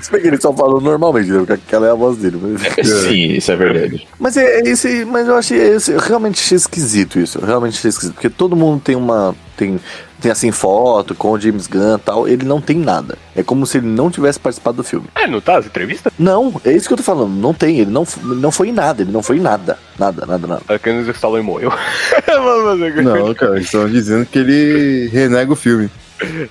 Se 0.00 0.10
bem 0.12 0.20
que 0.22 0.28
ele 0.28 0.40
só 0.40 0.52
falou 0.52 0.80
normalmente, 0.80 1.30
né? 1.30 1.38
Porque 1.38 1.52
aquela 1.54 1.86
é 1.86 1.90
a 1.90 1.94
voz 1.94 2.16
dele. 2.16 2.38
Mas, 2.40 2.88
Sim, 2.88 3.32
isso 3.32 3.52
é 3.52 3.56
verdade. 3.56 4.06
mas 4.18 4.36
é, 4.36 4.60
é 4.60 4.68
esse, 4.68 5.04
mas 5.04 5.28
eu 5.28 5.36
achei, 5.36 5.58
esse, 5.58 5.92
eu 5.92 6.00
realmente 6.08 6.40
achei 6.40 6.56
esquisito 6.56 7.18
isso. 7.18 7.38
Eu 7.38 7.46
realmente 7.46 7.78
achei 7.78 7.88
esquisito. 7.88 8.14
Porque 8.14 8.30
todo 8.30 8.56
mundo 8.56 8.80
tem 8.80 8.96
uma. 8.96 9.34
Tem, 9.56 9.80
tem 10.20 10.30
assim 10.30 10.52
foto 10.52 11.14
com 11.14 11.32
o 11.32 11.40
James 11.40 11.66
Gunn 11.66 11.96
e 11.96 11.98
tal. 11.98 12.28
Ele 12.28 12.44
não 12.44 12.60
tem 12.60 12.76
nada. 12.76 13.16
É 13.34 13.42
como 13.42 13.66
se 13.66 13.78
ele 13.78 13.86
não 13.86 14.10
tivesse 14.10 14.38
participado 14.38 14.78
do 14.78 14.84
filme. 14.84 15.06
É, 15.14 15.26
não 15.26 15.40
tá? 15.40 15.58
As 15.58 15.66
entrevistas? 15.66 16.12
Não, 16.18 16.60
é 16.64 16.72
isso 16.72 16.86
que 16.86 16.92
eu 16.92 16.98
tô 16.98 17.02
falando. 17.02 17.32
Não 17.34 17.52
tem. 17.52 17.78
Ele 17.78 17.90
não, 17.90 18.06
não 18.22 18.50
foi 18.50 18.68
em 18.68 18.72
nada. 18.72 19.02
Ele 19.02 19.12
não 19.12 19.22
foi 19.22 19.36
em 19.36 19.40
nada. 19.40 19.78
Nada, 19.98 20.26
nada, 20.26 20.46
nada. 20.46 20.62
É 20.68 20.78
que 20.78 20.90
o 20.90 21.10
Stallone 21.10 21.42
morreu. 21.44 21.72
Não, 23.02 23.34
cara, 23.34 23.58
estão 23.58 23.88
dizendo 23.88 24.24
que 24.24 24.38
ele 24.38 25.08
renega 25.08 25.52
o 25.52 25.56
filme. 25.56 25.90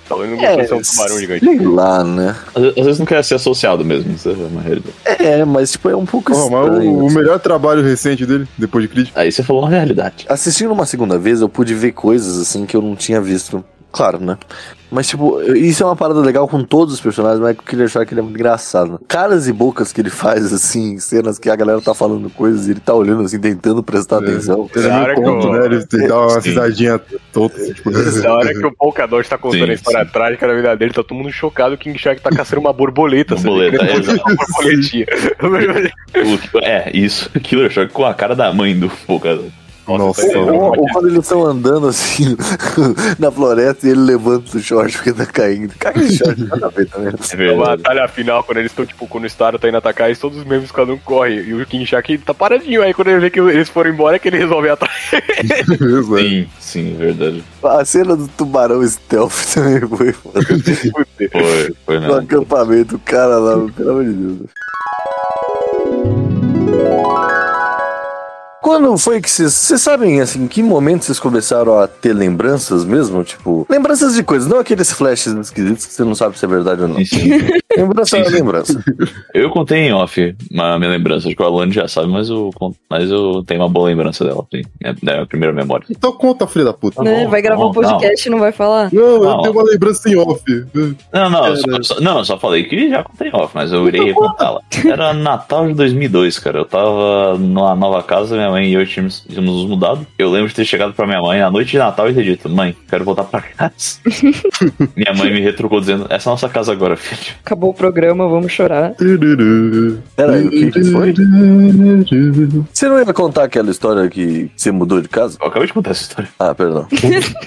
Stallone 0.03 0.36
não 0.36 0.43
É, 0.43 0.55
gostou 0.57 0.80
de 0.80 0.86
ser 0.88 0.93
um 0.93 0.95
tubarão 0.95 1.20
gigante. 1.20 1.45
Sei 1.45 1.59
lá, 1.59 2.03
né? 2.03 2.36
Às, 2.55 2.63
às 2.63 2.86
vezes 2.86 2.99
não 2.99 3.05
quer 3.05 3.24
ser 3.24 3.36
associado 3.36 3.84
mesmo, 3.84 4.13
isso 4.13 4.30
é 4.30 4.34
uma 4.34 4.61
realidade. 4.61 4.93
É, 5.05 5.43
mas 5.45 5.72
tipo, 5.72 5.89
é 5.89 5.95
um 5.95 6.05
pouco 6.05 6.32
mas 6.32 6.39
estranho. 6.43 6.91
o, 6.91 7.07
o 7.07 7.11
melhor 7.11 7.39
trabalho 7.39 7.84
recente 7.84 8.26
dele, 8.26 8.47
depois 8.57 8.84
de 8.84 8.88
crítica. 8.89 9.20
Aí 9.20 9.32
você 9.32 9.43
falou 9.43 9.63
uma 9.63 9.70
realidade. 9.70 10.26
Assistindo 10.30 10.72
uma 10.72 10.86
segunda 10.86 11.18
vez, 11.18 11.41
eu 11.41 11.49
pude 11.49 11.74
ver 11.74 11.91
coisas 11.91 12.38
assim 12.39 12.65
que 12.65 12.76
eu 12.76 12.82
não 12.82 12.95
tinha 12.95 13.20
visto. 13.22 13.63
Claro, 13.91 14.20
né? 14.20 14.38
Mas, 14.89 15.07
tipo, 15.09 15.41
isso 15.53 15.83
é 15.83 15.85
uma 15.85 15.95
parada 15.97 16.21
legal 16.21 16.47
com 16.47 16.63
todos 16.63 16.93
os 16.93 17.01
personagens, 17.01 17.41
mas 17.41 17.57
queria 17.59 17.85
achar 17.85 18.05
que 18.05 18.13
ele 18.13 18.21
é 18.21 18.23
muito 18.23 18.35
engraçado. 18.35 18.99
Caras 19.07 19.47
e 19.47 19.51
bocas 19.51 19.91
que 19.91 19.99
ele 19.99 20.09
faz, 20.09 20.53
assim, 20.53 20.97
cenas 20.97 21.38
que 21.38 21.49
a 21.49 21.55
galera 21.57 21.81
tá 21.81 21.93
falando 21.93 22.29
coisas 22.29 22.67
e 22.67 22.71
ele 22.71 22.79
tá 22.79 22.93
olhando, 22.93 23.23
assim, 23.23 23.38
tentando 23.39 23.83
prestar 23.83 24.19
atenção. 24.19 24.69
Ele 24.73 24.88
Na 24.88 25.01
hora 25.01 25.11
é 25.11 25.15
que 25.15 25.21
muito 25.21 25.41
ponto, 25.43 25.47
eu- 25.55 25.59
né? 25.59 25.65
Ele 25.65 25.85
tem- 25.85 26.07
dá 26.07 26.19
uma 26.21 26.39
risadinha 26.39 27.01
tonta. 27.33 27.55
assim, 27.57 27.73
Tipo, 27.73 27.91
Na 27.91 28.33
hora 28.33 28.53
que 28.53 28.65
o 28.65 28.71
Polkadot 28.75 29.29
tá 29.29 29.38
contando 29.38 29.65
Sim, 29.65 29.71
a 29.71 29.73
história 29.73 30.05
sim. 30.05 30.11
trágica 30.11 30.47
da 30.47 30.53
vida 30.55 30.75
dele, 30.77 30.93
tá 30.93 31.03
todo 31.03 31.15
mundo 31.17 31.31
chocado. 31.31 31.75
O 31.75 31.77
King 31.77 31.97
Shark 31.99 32.21
tá 32.21 32.29
caçando 32.29 32.61
uma 32.61 32.71
borboleta. 32.71 33.35
Borboleta, 33.35 33.83
Ele 33.83 33.91
é, 33.91 34.13
uma 34.23 34.35
borboletinha. 34.35 35.05
O- 36.53 36.59
é, 36.59 36.89
isso. 36.93 37.29
Killer 37.41 37.69
Shark 37.69 37.91
com 37.93 38.05
a 38.05 38.13
cara 38.13 38.35
da 38.35 38.53
mãe 38.53 38.77
do 38.77 38.89
Polkadot. 39.05 39.51
Nossa, 39.88 40.27
tá 40.29 40.39
Ou, 40.39 40.77
ou 40.77 40.85
quando 40.91 41.07
eles 41.07 41.19
estão 41.19 41.45
andando 41.45 41.88
assim 41.88 42.35
na 43.17 43.31
floresta 43.31 43.88
e 43.88 43.91
ele 43.91 44.01
levanta 44.01 44.57
o 44.57 44.59
short 44.59 44.95
porque 44.97 45.13
tá 45.13 45.25
caindo. 45.25 45.73
Caga 45.79 46.05
de 46.05 46.17
short, 46.17 46.43
nada 46.43 46.65
a 46.65 46.69
ver 46.69 46.88
também. 46.89 47.13
É 47.38 47.43
É 47.43 47.51
uma 47.53 47.65
batalha 47.77 48.07
final, 48.07 48.43
quando 48.43 48.57
eles 48.57 48.71
estão, 48.71 48.85
tipo, 48.85 49.07
quando 49.07 49.23
o 49.23 49.27
Staro 49.27 49.57
tá 49.59 49.67
indo 49.69 49.77
atacar, 49.77 50.07
eles 50.07 50.19
todos 50.19 50.38
os 50.38 50.45
mesmos 50.45 50.71
cada 50.71 50.91
um 50.93 50.97
corre. 50.97 51.41
E 51.41 51.53
o 51.53 51.65
King 51.65 51.85
Shark 51.85 52.17
tá 52.19 52.33
paradinho. 52.33 52.81
Aí 52.83 52.93
quando 52.93 53.09
ele 53.09 53.19
vê 53.19 53.29
que 53.29 53.39
eles 53.39 53.69
foram 53.69 53.89
embora, 53.91 54.15
é 54.15 54.19
que 54.19 54.27
ele 54.27 54.38
resolve 54.38 54.69
atrás. 54.69 54.93
Sim, 56.17 56.47
sim, 56.59 56.95
é 56.95 56.97
verdade. 56.97 57.43
A 57.63 57.85
cena 57.85 58.15
do 58.15 58.27
tubarão 58.27 58.85
stealth 58.88 59.53
também 59.53 59.79
foi 59.88 60.11
foda. 60.13 60.41
Foi, 60.43 61.75
foi 61.85 61.95
No 61.99 62.01
mesmo. 62.01 62.15
acampamento, 62.15 62.95
o 62.95 62.99
cara 62.99 63.38
lá, 63.38 63.67
pelo 63.75 63.89
amor 63.91 64.03
de 64.05 64.13
Deus. 64.13 64.49
Quando 68.68 68.97
foi 68.97 69.22
que 69.22 69.30
vocês. 69.32 69.53
Vocês 69.53 69.82
sabem, 69.82 70.20
assim, 70.20 70.43
em 70.43 70.47
que 70.47 70.61
momento 70.61 71.05
vocês 71.05 71.18
começaram 71.22 71.80
a 71.80 71.88
ter 71.88 72.11
lembranças 72.11 72.84
mesmo? 72.84 73.24
Tipo, 73.24 73.65
lembranças 73.70 74.13
de 74.13 74.24
coisas, 74.24 74.45
não 74.45 74.59
aqueles 74.59 74.91
flashes 74.91 75.34
esquisitos 75.34 75.86
que 75.86 75.93
você 75.93 76.03
não 76.03 76.13
sabe 76.13 76.38
se 76.38 76.43
é 76.43 76.49
verdade 76.49 76.82
ou 76.82 76.89
não. 76.89 76.97
Sim, 76.97 77.05
sim. 77.05 77.30
Lembrança 77.78 78.18
é 78.18 78.28
lembrança. 78.28 78.84
Eu 79.34 79.51
contei 79.51 79.88
em 79.88 79.93
off 79.93 80.36
uma 80.51 80.80
minha 80.80 80.89
lembrança, 80.91 81.28
acho 81.28 81.36
que 81.38 81.41
o 81.43 81.45
Alan 81.45 81.72
já 81.72 81.88
sabe, 81.88 82.07
mas 82.07 82.28
eu, 82.28 82.49
mas 82.89 83.11
eu 83.11 83.43
tenho 83.45 83.61
uma 83.61 83.70
boa 83.70 83.88
lembrança 83.88 84.26
dela, 84.26 84.43
sim. 84.51 84.63
É, 84.84 84.95
é 85.11 85.22
a 85.22 85.26
primeira 85.28 85.53
memória. 85.53 85.86
Então 85.89 86.11
conta, 86.11 86.47
filho 86.47 86.65
da 86.65 86.74
puta. 86.74 87.03
né? 87.03 87.26
bom, 87.26 87.30
Vai 87.30 87.41
gravar 87.41 87.61
não, 87.61 87.70
um 87.70 87.74
podcast 87.74 88.28
e 88.28 88.32
não 88.32 88.39
vai 88.39 88.51
falar? 88.51 88.91
Não, 88.91 89.03
eu 89.03 89.24
Não. 89.24 89.41
tenho 89.43 89.53
uma 89.53 89.63
lembrança 89.63 90.09
em 90.09 90.15
off. 90.18 90.41
Não, 91.13 91.30
não, 91.30 91.47
eu 91.47 91.55
só, 91.55 91.84
só- 91.84 92.01
não, 92.01 92.18
eu 92.18 92.26
só 92.26 92.39
falei 92.39 92.63
que 92.63 92.89
já 92.89 93.03
contei 93.03 93.28
em 93.30 93.36
off, 93.36 93.51
mas 93.53 93.72
eu 93.72 93.88
irei 93.88 94.11
contá-la. 94.11 94.61
Era 94.84 95.13
Natal 95.13 95.68
de 95.68 95.76
2002, 95.76 96.39
cara. 96.39 96.57
Eu 96.57 96.65
tava 96.65 97.38
numa 97.38 97.76
nova 97.76 98.01
casa, 98.01 98.36
minha 98.36 98.49
mãe 98.49 98.57
e 98.66 98.74
eu 98.74 98.86
tínhamos, 98.86 99.26
tínhamos 99.28 99.55
nos 99.55 99.66
mudado. 99.70 100.05
Eu 100.18 100.30
lembro 100.30 100.49
de 100.49 100.55
ter 100.55 100.66
chegado 100.66 100.93
pra 100.93 101.05
minha 101.05 101.22
mãe 101.22 101.39
na 101.39 101.51
noite 101.51 101.72
de 101.72 101.78
Natal 101.78 102.10
e 102.10 102.14
ter 102.14 102.24
dito: 102.24 102.49
Mãe, 102.49 102.76
quero 102.89 103.03
voltar 103.05 103.24
pra 103.24 103.41
casa. 103.41 103.99
minha 104.95 105.14
mãe 105.16 105.32
me 105.32 105.41
retrucou 105.41 105.80
dizendo: 105.80 106.05
Essa 106.10 106.30
é 106.30 106.32
a 106.32 106.34
nossa 106.34 106.49
casa 106.49 106.72
agora, 106.72 106.95
filho. 106.95 107.36
Acabou 107.43 107.72
o 107.72 107.74
programa, 107.74 108.28
vamos 108.28 108.51
chorar. 108.51 108.93
Peraí, 110.16 110.47
o 110.47 110.49
que, 110.49 110.72
que 110.72 110.84
foi? 110.86 111.14
Você 112.74 112.88
não 112.88 112.99
ia 112.99 113.14
contar 113.14 113.43
aquela 113.43 113.70
história 113.70 114.10
que 114.10 114.51
você 114.55 114.72
mudou 114.72 115.01
de 115.01 115.10
casa? 115.10 115.38
Eu 115.41 115.47
acabei 115.47 115.68
de 115.68 115.74
contar 115.74 115.91
essa 115.91 116.01
história. 116.01 116.30
Ah, 116.39 116.53
perdão. 116.53 116.88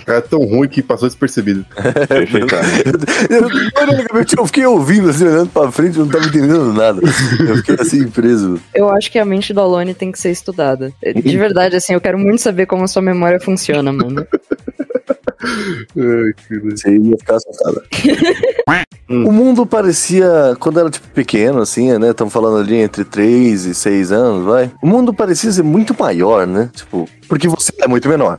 Cara, 0.05 0.19
é 0.19 0.21
tão 0.21 0.41
ruim 0.45 0.69
que 0.69 0.83
passou 0.83 1.09
despercebido. 1.09 1.65
Eu, 3.31 3.49
eu, 3.49 4.25
eu 4.39 4.47
fiquei 4.47 4.67
ouvindo, 4.67 5.11
assim, 5.11 5.25
olhando 5.25 5.51
pra 5.51 5.71
frente, 5.71 5.99
eu 5.99 6.05
não 6.05 6.13
tava 6.13 6.27
entendendo 6.27 6.73
nada. 6.73 7.01
Eu 7.41 7.57
fiquei 7.57 7.77
assim, 7.77 8.09
preso. 8.09 8.61
Eu 8.75 8.91
acho 8.91 9.11
que 9.11 9.19
a 9.19 9.25
mente 9.25 9.53
do 9.53 9.61
Alone 9.61 9.95
tem 9.95 10.11
que 10.11 10.19
ser 10.19 10.31
estudada. 10.31 10.93
De 11.03 11.37
verdade, 11.37 11.77
assim, 11.77 11.95
eu 11.95 12.01
quero 12.01 12.19
muito 12.19 12.43
saber 12.43 12.67
como 12.67 12.85
a 12.85 12.89
sua 12.89 13.03
memória 13.03 13.41
funciona, 13.41 13.93
mano. 13.93 14.27
Você 16.75 16.97
ia 16.97 17.17
ficar 17.17 17.37
assustada. 17.37 17.83
O 19.11 19.33
mundo 19.33 19.67
parecia, 19.67 20.57
quando 20.61 20.79
era 20.79 20.89
tipo 20.89 21.09
pequeno, 21.09 21.61
assim, 21.61 21.99
né? 21.99 22.11
Estamos 22.11 22.33
falando 22.33 22.59
ali 22.59 22.77
entre 22.77 23.05
3 23.05 23.65
e 23.65 23.75
6 23.75 24.13
anos, 24.13 24.45
vai. 24.45 24.71
O 24.81 24.87
mundo 24.87 25.13
parecia 25.13 25.51
ser 25.51 25.65
muito 25.65 25.97
maior, 25.99 26.47
né? 26.47 26.71
Tipo, 26.73 27.09
porque 27.29 27.49
você 27.49 27.73
é 27.81 27.89
muito 27.89 28.09
menor. 28.09 28.39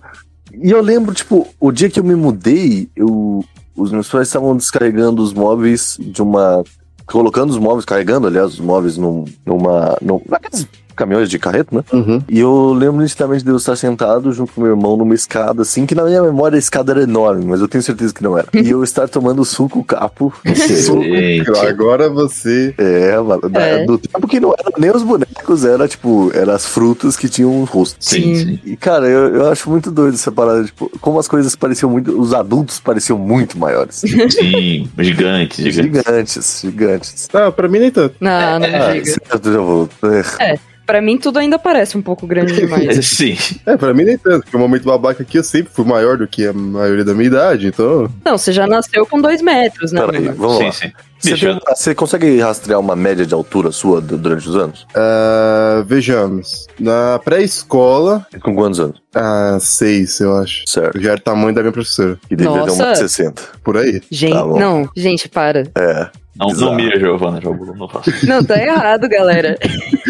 E 0.53 0.72
eu 0.72 0.82
lembro, 0.82 1.14
tipo, 1.14 1.45
o 1.59 1.74
dia 1.74 1.89
que 1.89 1.99
eu 1.99 2.05
me 2.05 2.16
mudei, 2.16 2.89
eu, 2.95 3.43
os 3.76 3.91
meus 3.91 4.07
pais 4.09 4.30
estavam 4.30 4.55
descarregando 4.55 5.22
os 5.22 5.34
móveis 5.34 5.97
de 5.99 6.22
uma. 6.22 6.64
Colocando 7.05 7.49
os 7.49 7.57
móveis, 7.57 7.84
carregando, 7.84 8.28
aliás, 8.28 8.53
os 8.53 8.59
móveis 8.62 8.95
num, 8.95 9.26
numa. 9.45 9.97
Num, 10.01 10.22
naqueles 10.30 10.66
caminhões 11.01 11.29
de 11.29 11.39
carreto, 11.39 11.75
né? 11.75 11.83
Uhum. 11.91 12.21
E 12.29 12.39
eu 12.39 12.73
lembro 12.73 13.01
nitidamente 13.01 13.43
de 13.43 13.49
eu 13.49 13.57
estar 13.57 13.75
sentado 13.75 14.31
junto 14.31 14.53
com 14.53 14.61
meu 14.61 14.71
irmão 14.71 14.95
numa 14.95 15.15
escada, 15.15 15.63
assim, 15.63 15.85
que 15.85 15.95
na 15.95 16.03
minha 16.03 16.21
memória 16.21 16.55
a 16.55 16.59
escada 16.59 16.91
era 16.91 17.01
enorme, 17.03 17.45
mas 17.45 17.59
eu 17.59 17.67
tenho 17.67 17.81
certeza 17.83 18.13
que 18.13 18.23
não 18.23 18.37
era. 18.37 18.47
E 18.53 18.69
eu 18.69 18.83
estar 18.83 19.07
tomando 19.09 19.43
suco 19.43 19.83
capo. 19.83 20.33
Eita. 20.45 21.67
Agora 21.67 22.09
você. 22.09 22.73
É, 22.77 23.17
mano, 23.19 23.49
da- 23.49 23.61
É. 23.61 23.85
do 23.85 23.97
tempo 23.97 24.27
que 24.27 24.39
não 24.39 24.53
era 24.57 24.69
nem 24.77 24.91
os 24.91 25.03
bonecos, 25.03 25.65
era 25.65 25.87
tipo, 25.87 26.31
eram 26.33 26.53
as 26.53 26.65
frutas 26.65 27.15
que 27.17 27.27
tinham 27.29 27.51
um 27.51 27.63
rosto. 27.63 27.97
Sim, 27.99 28.35
sim. 28.35 28.59
E, 28.65 28.75
cara, 28.77 29.07
eu, 29.07 29.35
eu 29.35 29.51
acho 29.51 29.69
muito 29.69 29.89
doido 29.91 30.13
essa 30.15 30.31
parada, 30.31 30.63
tipo, 30.65 30.91
como 30.99 31.19
as 31.19 31.27
coisas 31.27 31.55
pareciam 31.55 31.89
muito, 31.89 32.19
os 32.19 32.33
adultos 32.33 32.79
pareciam 32.79 33.17
muito 33.17 33.57
maiores. 33.57 34.01
Sim, 34.31 34.87
gigantes, 34.99 35.57
gigantes. 35.73 35.73
gigantes, 36.03 36.61
gigantes. 36.61 37.29
Ah, 37.33 37.51
pra 37.51 37.67
mim 37.67 37.79
nem 37.79 37.91
tanto. 37.91 38.15
Não, 38.19 38.59
não 38.59 38.67
Ah, 38.67 38.93
diga. 38.93 39.05
certo, 39.05 39.51
já 39.51 39.59
vou. 39.59 39.89
É. 40.03 40.53
É, 40.53 40.59
Pra 40.86 41.01
mim, 41.01 41.17
tudo 41.17 41.39
ainda 41.39 41.57
parece 41.59 41.97
um 41.97 42.01
pouco 42.01 42.27
grande 42.27 42.53
demais. 42.53 43.05
Sim. 43.07 43.38
É, 43.65 43.77
pra 43.77 43.93
mim 43.93 44.03
nem 44.03 44.17
tanto, 44.17 44.43
porque 44.43 44.57
o 44.57 44.59
momento 44.59 44.84
babaca 44.84 45.23
aqui 45.23 45.38
eu 45.38 45.43
sempre 45.43 45.71
fui 45.73 45.86
maior 45.86 46.17
do 46.17 46.27
que 46.27 46.45
a 46.47 46.53
maioria 46.53 47.05
da 47.05 47.13
minha 47.13 47.27
idade, 47.27 47.67
então. 47.67 48.09
Não, 48.25 48.38
você 48.38 48.51
já 48.51 48.67
nasceu 48.67 49.05
com 49.05 49.21
dois 49.21 49.41
metros, 49.41 49.91
né? 49.91 50.01
Peraí, 50.05 50.27
vamos 50.29 50.57
Sim, 50.57 50.65
lá. 50.65 50.71
sim. 50.71 50.91
Você, 51.19 51.38
tem- 51.38 51.59
você 51.67 51.93
consegue 51.93 52.39
rastrear 52.39 52.79
uma 52.79 52.95
média 52.95 53.23
de 53.27 53.34
altura 53.34 53.71
sua 53.71 54.01
du- 54.01 54.17
durante 54.17 54.49
os 54.49 54.55
anos? 54.55 54.88
ah, 54.95 55.84
vejamos. 55.86 56.65
Na 56.79 57.19
pré-escola, 57.23 58.25
Com 58.41 58.55
quantos 58.55 58.79
anos? 58.79 58.99
ah, 59.13 59.57
seis, 59.61 60.19
eu 60.19 60.36
acho. 60.36 60.63
Certo. 60.67 60.99
Já 60.99 61.11
era 61.11 61.19
o 61.19 61.23
tamanho 61.23 61.53
da 61.53 61.61
minha 61.61 61.71
professora. 61.71 62.17
Que 62.27 62.36
devia 62.36 62.51
ter 62.63 62.75
Nossa. 62.75 63.05
1,60m. 63.05 63.34
Por 63.63 63.77
aí. 63.77 64.01
Gente, 64.09 64.34
Tá 64.34 64.45
não, 64.45 64.89
gente, 64.95 65.29
para. 65.29 65.61
É. 65.77 66.09
Não, 66.36 66.73
mira, 66.73 66.99
Giovana, 66.99 67.39
jogo, 67.39 67.75
não 67.77 67.88
faço. 67.88 68.09
Não, 68.25 68.43
tá 68.43 68.57
errado, 68.57 69.07
galera. 69.07 69.57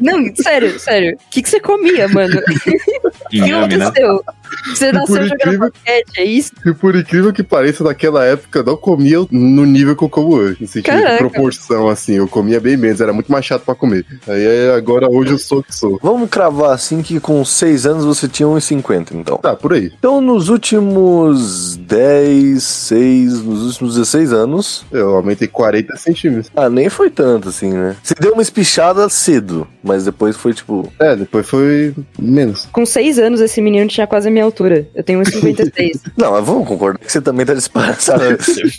Não, 0.00 0.34
sério, 0.36 0.78
sério. 0.78 1.14
O 1.14 1.30
que, 1.30 1.42
que 1.42 1.48
você 1.48 1.60
comia, 1.60 2.08
mano? 2.08 2.40
O 2.40 3.28
que 3.30 3.40
né? 3.40 3.52
aconteceu? 3.52 4.24
Você 4.68 4.92
nasceu 4.92 5.16
jogando 5.22 5.34
incrível- 5.34 5.58
basquete, 5.72 6.18
é 6.18 6.24
isso? 6.24 6.52
E 6.66 6.72
por 6.74 6.94
incrível 6.96 7.32
que 7.32 7.42
pareça, 7.42 7.84
naquela 7.84 8.24
época 8.24 8.60
eu 8.60 8.64
não 8.64 8.76
comia 8.76 9.18
no 9.30 9.64
nível 9.64 9.96
que 9.96 10.04
eu 10.04 10.08
como 10.08 10.34
hoje. 10.34 10.58
No 10.60 10.66
sentido 10.66 10.94
Caraca. 10.94 11.12
de 11.12 11.18
proporção, 11.18 11.88
assim. 11.88 12.14
Eu 12.14 12.28
comia 12.28 12.60
bem 12.60 12.76
menos, 12.76 13.00
era 13.00 13.12
muito 13.12 13.30
mais 13.30 13.44
chato 13.44 13.62
pra 13.64 13.74
comer. 13.74 14.04
Aí 14.26 14.70
agora 14.76 15.08
hoje 15.10 15.32
eu 15.32 15.38
sou 15.38 15.58
o 15.58 15.62
que 15.62 15.74
sou. 15.74 15.98
Vamos 16.02 16.28
cravar 16.28 16.70
assim 16.72 17.02
que 17.02 17.18
com 17.20 17.44
6 17.44 17.86
anos 17.86 18.04
você 18.04 18.28
tinha 18.28 18.48
1,50 18.48 19.12
então. 19.14 19.36
Tá, 19.38 19.54
por 19.54 19.72
aí. 19.72 19.92
Então 19.98 20.20
nos 20.20 20.48
últimos 20.48 21.76
10, 21.76 22.62
6, 22.62 23.42
nos 23.42 23.66
últimos 23.66 23.94
16 23.94 24.32
anos. 24.32 24.84
Eu 24.90 25.16
aumentei 25.16 25.48
40 25.48 25.96
centímetros. 25.96 26.50
Ah, 26.54 26.68
nem 26.68 26.88
foi 26.88 27.10
tanto 27.10 27.48
assim, 27.48 27.72
né? 27.72 27.96
Você 28.02 28.14
deu 28.18 28.32
uma 28.32 28.42
espichada 28.42 29.08
cedo, 29.08 29.66
mas 29.82 30.04
depois 30.04 30.36
foi 30.36 30.52
tipo. 30.52 30.90
É, 30.98 31.14
depois 31.16 31.48
foi 31.48 31.94
menos. 32.18 32.66
Com 32.72 32.84
seis 32.86 33.18
anos, 33.18 33.40
esse 33.40 33.60
menino 33.60 33.88
tinha 33.88 34.06
quase 34.06 34.28
a 34.28 34.30
minha 34.30 34.39
altura. 34.44 34.86
Eu 34.94 35.02
tenho 35.02 35.20
1,56. 35.20 36.00
Não, 36.16 36.32
mas 36.32 36.44
vamos 36.44 36.66
concordar 36.68 36.98
que 36.98 37.10
você 37.10 37.20
também 37.20 37.46
tá 37.46 37.54
disfarçado. 37.54 38.22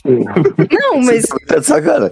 Não, 0.05 1.01
mas, 1.01 1.25
Você 1.25 1.61
tá 1.61 1.79
de 1.79 2.11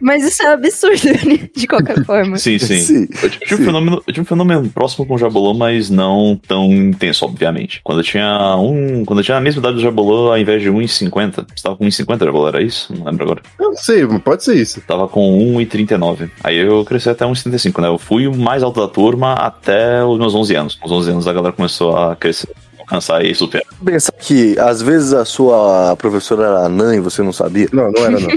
mas 0.00 0.24
isso 0.24 0.42
é 0.42 0.52
absurdo, 0.52 1.06
né? 1.26 1.48
de 1.54 1.66
qualquer 1.66 2.04
forma. 2.04 2.38
Sim, 2.38 2.58
sim. 2.58 2.80
Sim, 2.80 3.08
Eu 3.22 3.30
tive, 3.30 3.54
um 3.54 3.58
sim. 3.58 3.64
fenômeno, 3.64 4.02
eu 4.06 4.12
tive 4.12 4.20
um 4.20 4.24
fenômeno 4.24 4.68
próximo 4.70 5.06
com 5.06 5.14
o 5.14 5.18
Jabolô, 5.18 5.54
mas 5.54 5.90
não 5.90 6.38
tão 6.46 6.66
intenso, 6.72 7.24
obviamente. 7.24 7.80
Quando 7.82 7.98
eu 8.00 8.04
tinha 8.04 8.56
um. 8.56 9.04
Quando 9.04 9.20
eu 9.20 9.24
tinha 9.24 9.36
a 9.36 9.40
mesma 9.40 9.60
idade 9.60 9.76
do 9.76 9.82
Jabolô, 9.82 10.30
ao 10.30 10.38
invés 10.38 10.62
de 10.62 10.70
1,50. 10.70 11.46
Você 11.54 11.62
tava 11.62 11.76
com 11.76 11.84
1,50, 11.84 12.24
Jabolô, 12.24 12.48
era 12.48 12.62
isso? 12.62 12.94
Não 12.94 13.04
lembro 13.04 13.24
agora. 13.24 13.42
Eu 13.58 13.70
não 13.70 13.76
sei, 13.76 14.06
mas 14.06 14.22
pode 14.22 14.44
ser 14.44 14.56
isso. 14.56 14.80
Tava 14.82 15.08
com 15.08 15.38
1,39. 15.56 16.30
Aí 16.42 16.56
eu 16.56 16.84
cresci 16.84 17.10
até 17.10 17.24
1,75, 17.24 17.82
né? 17.82 17.88
Eu 17.88 17.98
fui 17.98 18.26
o 18.26 18.36
mais 18.36 18.62
alto 18.62 18.80
da 18.80 18.88
turma 18.88 19.34
até 19.34 20.04
os 20.04 20.18
meus 20.18 20.34
11 20.34 20.54
anos. 20.54 20.74
Com 20.74 20.86
os 20.86 20.92
11 20.92 21.10
anos 21.10 21.28
a 21.28 21.32
galera 21.32 21.52
começou 21.52 21.96
a 21.96 22.16
crescer, 22.16 22.48
alcançar 22.88 23.24
e 23.24 23.34
superar. 23.34 23.66
Pensar 23.84 24.12
que 24.12 24.58
às 24.58 24.80
vezes 24.80 25.12
a 25.12 25.24
sua 25.24 25.94
professora 25.96 26.46
era 26.46 26.58
anã 26.66 26.96
e 26.96 27.00
você 27.00 27.22
não 27.22 27.32
sabia. 27.32 27.68
Não, 27.72 27.90
não 27.92 28.02
era 28.04 28.18
não. 28.18 28.28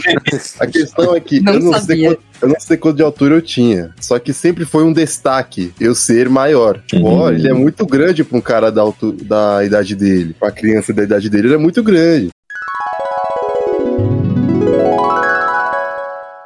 A 0.60 0.68
questão 0.68 1.16
é 1.16 1.20
que 1.20 1.40
Não 1.42 1.54
eu, 1.54 1.60
não 1.62 1.72
sei 1.74 1.82
sabia. 1.82 2.08
quanto, 2.10 2.22
eu 2.42 2.48
não 2.50 2.60
sei 2.60 2.78
quanto 2.78 2.96
de 2.98 3.04
altura 3.04 3.36
eu 3.36 3.42
tinha. 3.42 3.92
Só 4.00 4.20
que 4.20 4.34
sempre 4.34 4.66
foi 4.66 4.84
um 4.84 4.94
destaque 4.94 5.74
eu 5.80 5.96
ser 5.96 6.30
maior. 6.30 6.80
Tipo, 6.88 7.08
Uhum. 7.08 7.20
ó, 7.20 7.32
ele 7.32 7.48
é 7.48 7.54
muito 7.54 7.86
grande 7.86 8.24
pra 8.24 8.38
um 8.38 8.42
cara 8.42 8.72
da, 8.72 8.82
altu- 8.82 9.14
da 9.14 9.64
idade 9.64 9.96
dele. 9.96 10.36
Pra 10.40 10.52
criança 10.52 10.94
da 10.94 11.04
idade 11.04 11.30
dele, 11.30 11.48
ele 11.48 11.56
é 11.56 11.58
muito 11.58 11.82
grande. 11.82 12.30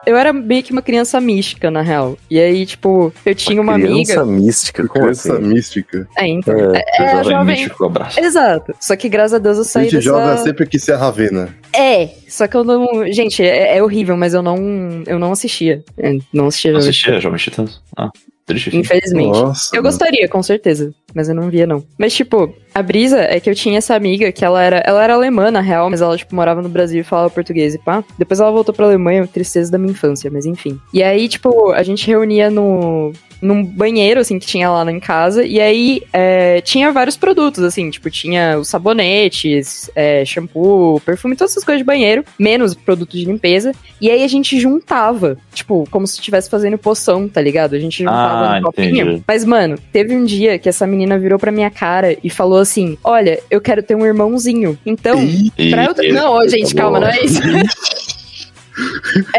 Eu 0.06 0.16
era 0.18 0.32
meio 0.32 0.62
que 0.64 0.72
uma 0.72 0.82
criança 0.82 1.20
mística, 1.20 1.70
na 1.72 1.82
real. 1.82 2.18
E 2.30 2.40
aí, 2.40 2.66
tipo, 2.66 3.14
eu 3.26 3.34
tinha 3.36 3.62
uma 3.62 3.74
Criança 3.76 4.22
amiga. 4.22 4.26
mística, 4.26 4.88
como 4.88 5.04
Criança 5.06 5.34
assim? 5.34 5.44
mística. 5.48 6.08
É, 6.18 6.28
então. 6.28 6.54
É, 6.76 6.84
É, 7.00 7.10
jovem 7.16 7.32
jovem. 7.32 7.56
místico, 7.56 7.86
abraço. 7.86 8.20
Exato. 8.20 8.74
Só 8.80 8.96
que 8.96 9.10
graças 9.10 9.34
a 9.34 9.38
Deus 9.40 9.58
eu 9.58 9.64
saí 9.64 9.86
Gente 9.86 9.96
dessa... 9.96 10.04
jovem 10.06 10.38
sempre 10.44 10.66
quis 10.68 10.84
ser 10.84 10.94
a 10.94 10.98
Ravena. 10.98 11.50
É, 11.74 12.08
só 12.28 12.48
que 12.48 12.56
eu 12.56 12.64
não. 12.64 13.12
Gente, 13.12 13.44
é, 13.44 13.78
é 13.78 13.84
horrível, 13.84 14.16
mas 14.16 14.34
eu 14.34 14.42
não. 14.42 15.04
Eu 15.08 15.20
não 15.20 15.32
assistia. 15.32 15.84
É, 15.98 16.18
não 16.34 16.48
assistia. 16.48 16.72
Não 16.72 16.80
assistia 16.80 17.20
Jovem 17.20 17.38
Titãs? 17.40 17.82
Ah, 17.98 18.10
triste. 18.46 18.72
fim. 18.72 18.80
Infelizmente. 18.80 19.40
Nossa. 19.40 19.76
Eu 19.76 19.82
mano. 19.82 19.92
gostaria, 19.92 20.28
com 20.28 20.44
certeza. 20.44 20.94
Mas 21.14 21.30
eu 21.30 21.36
não 21.36 21.50
via, 21.50 21.66
não. 21.66 21.84
Mas, 21.98 22.14
tipo, 22.14 22.54
a 22.74 22.82
brisa 22.82 23.20
é 23.20 23.40
que 23.40 23.50
eu 23.50 23.56
tinha 23.56 23.78
essa 23.78 23.96
amiga 23.96 24.32
que 24.32 24.44
ela 24.44 24.62
era. 24.62 24.78
Ela 24.86 25.04
era 25.04 25.14
alemã, 25.14 25.50
na 25.50 25.62
real, 25.62 25.90
mas 25.90 26.02
ela, 26.02 26.18
tipo, 26.18 26.36
morava 26.36 26.62
no 26.62 26.70
Brasil 26.70 27.02
e 27.02 27.04
falava 27.04 27.30
português 27.30 27.74
e 27.74 27.80
pá. 27.80 28.04
Depois 28.18 28.40
ela 28.40 28.52
voltou 28.52 28.74
pra 28.74 28.86
Alemanha, 28.86 29.26
tristeza 29.28 29.72
da 29.72 29.78
minha 29.78 29.92
infância, 29.92 30.30
mas 30.32 30.46
enfim. 30.46 30.80
E 30.94 31.02
aí, 31.02 31.28
tipo, 31.28 31.72
a 31.72 31.84
gente 31.84 32.06
reunia 32.08 32.50
no. 32.50 33.14
Num 33.46 33.64
banheiro, 33.64 34.20
assim, 34.20 34.40
que 34.40 34.46
tinha 34.48 34.70
lá 34.70 34.90
em 34.92 35.00
casa. 35.00 35.46
E 35.46 35.62
aí 35.62 36.02
é, 36.12 36.60
tinha 36.62 36.92
vários 36.92 37.16
produtos, 37.16 37.64
assim, 37.64 37.90
tipo, 37.90 38.10
tinha 38.10 38.58
os 38.58 38.68
sabonetes, 38.68 39.90
é, 39.96 40.26
shampoo, 40.26 41.00
perfume, 41.02 41.36
todas 41.36 41.52
essas 41.52 41.64
coisas 41.64 41.80
de 41.80 41.86
banheiro, 41.86 42.24
menos 42.40 42.74
produto 42.74 43.12
de 43.12 43.26
limpeza. 43.26 43.72
E 44.02 44.10
aí 44.10 44.24
a 44.24 44.28
gente 44.28 44.60
juntava, 44.60 45.38
tipo, 45.54 45.88
como 45.92 46.08
se 46.08 46.16
estivesse 46.16 46.50
fazendo 46.50 46.78
poção, 46.78 47.28
tá 47.28 47.42
ligado? 47.42 47.76
A 47.76 47.80
gente 47.80 48.00
juntava 48.00 48.56
Ah, 48.56 48.60
no 48.60 48.66
copinho. 48.68 49.02
entendi. 49.06 49.24
Mas, 49.28 49.46
mano, 49.46 49.78
teve 49.92 50.16
um 50.16 50.26
dia 50.26 50.58
que 50.58 50.68
essa 50.68 50.88
menina 50.88 51.20
virou 51.20 51.38
pra 51.38 51.52
minha 51.52 51.70
cara 51.70 52.18
e 52.24 52.30
falou 52.30 52.60
assim: 52.60 52.98
Olha, 53.04 53.40
eu 53.52 53.62
quero 53.62 53.84
ter 53.84 53.96
um 53.96 54.06
irmãozinho. 54.06 54.78
Então, 54.86 55.22
E- 55.24 55.70
pra 55.70 55.86
eu. 55.86 55.96
e- 56.04 56.12
Não, 56.12 56.48
gente, 56.50 56.74
tá 56.74 56.82
calma, 56.82 57.00
não 57.00 57.08
é 57.08 57.24
isso. 57.24 57.42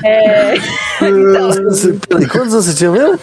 é. 0.05 0.55
Então, 0.99 1.51
Você- 1.51 1.93
Peraí, 2.09 2.27
quantos 2.29 2.55
anos 2.55 2.65
você 2.67 2.75
tinha 2.75 2.91
mesmo? 2.91 3.19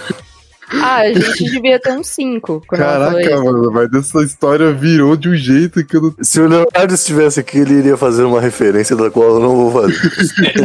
Ah, 0.81 0.97
a 1.01 1.13
gente 1.13 1.43
devia 1.51 1.79
ter 1.79 1.91
uns 1.91 2.07
cinco 2.07 2.61
quando 2.67 2.81
ela 2.81 3.05
falou 3.05 3.21
Caraca, 3.21 3.35
isso. 3.35 3.43
mano, 3.43 3.71
mas 3.71 3.93
essa 3.93 4.23
história 4.23 4.71
virou 4.73 5.15
de 5.15 5.29
um 5.29 5.35
jeito 5.35 5.83
que 5.85 5.97
eu 5.97 6.01
não. 6.01 6.15
Se 6.21 6.39
o 6.39 6.47
Leonardo 6.47 6.93
estivesse 6.93 7.39
aqui, 7.39 7.59
ele 7.59 7.75
iria 7.75 7.97
fazer 7.97 8.23
uma 8.23 8.39
referência 8.41 8.95
da 8.95 9.09
qual 9.09 9.35
eu 9.35 9.39
não 9.39 9.55
vou 9.55 9.71
fazer. 9.71 9.93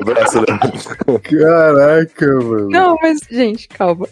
Abraço, 0.00 0.40
Leonardo. 0.40 1.20
Caraca, 1.22 2.26
mano. 2.26 2.68
Não, 2.70 2.96
mas, 3.02 3.18
gente, 3.30 3.68
calma. 3.68 4.06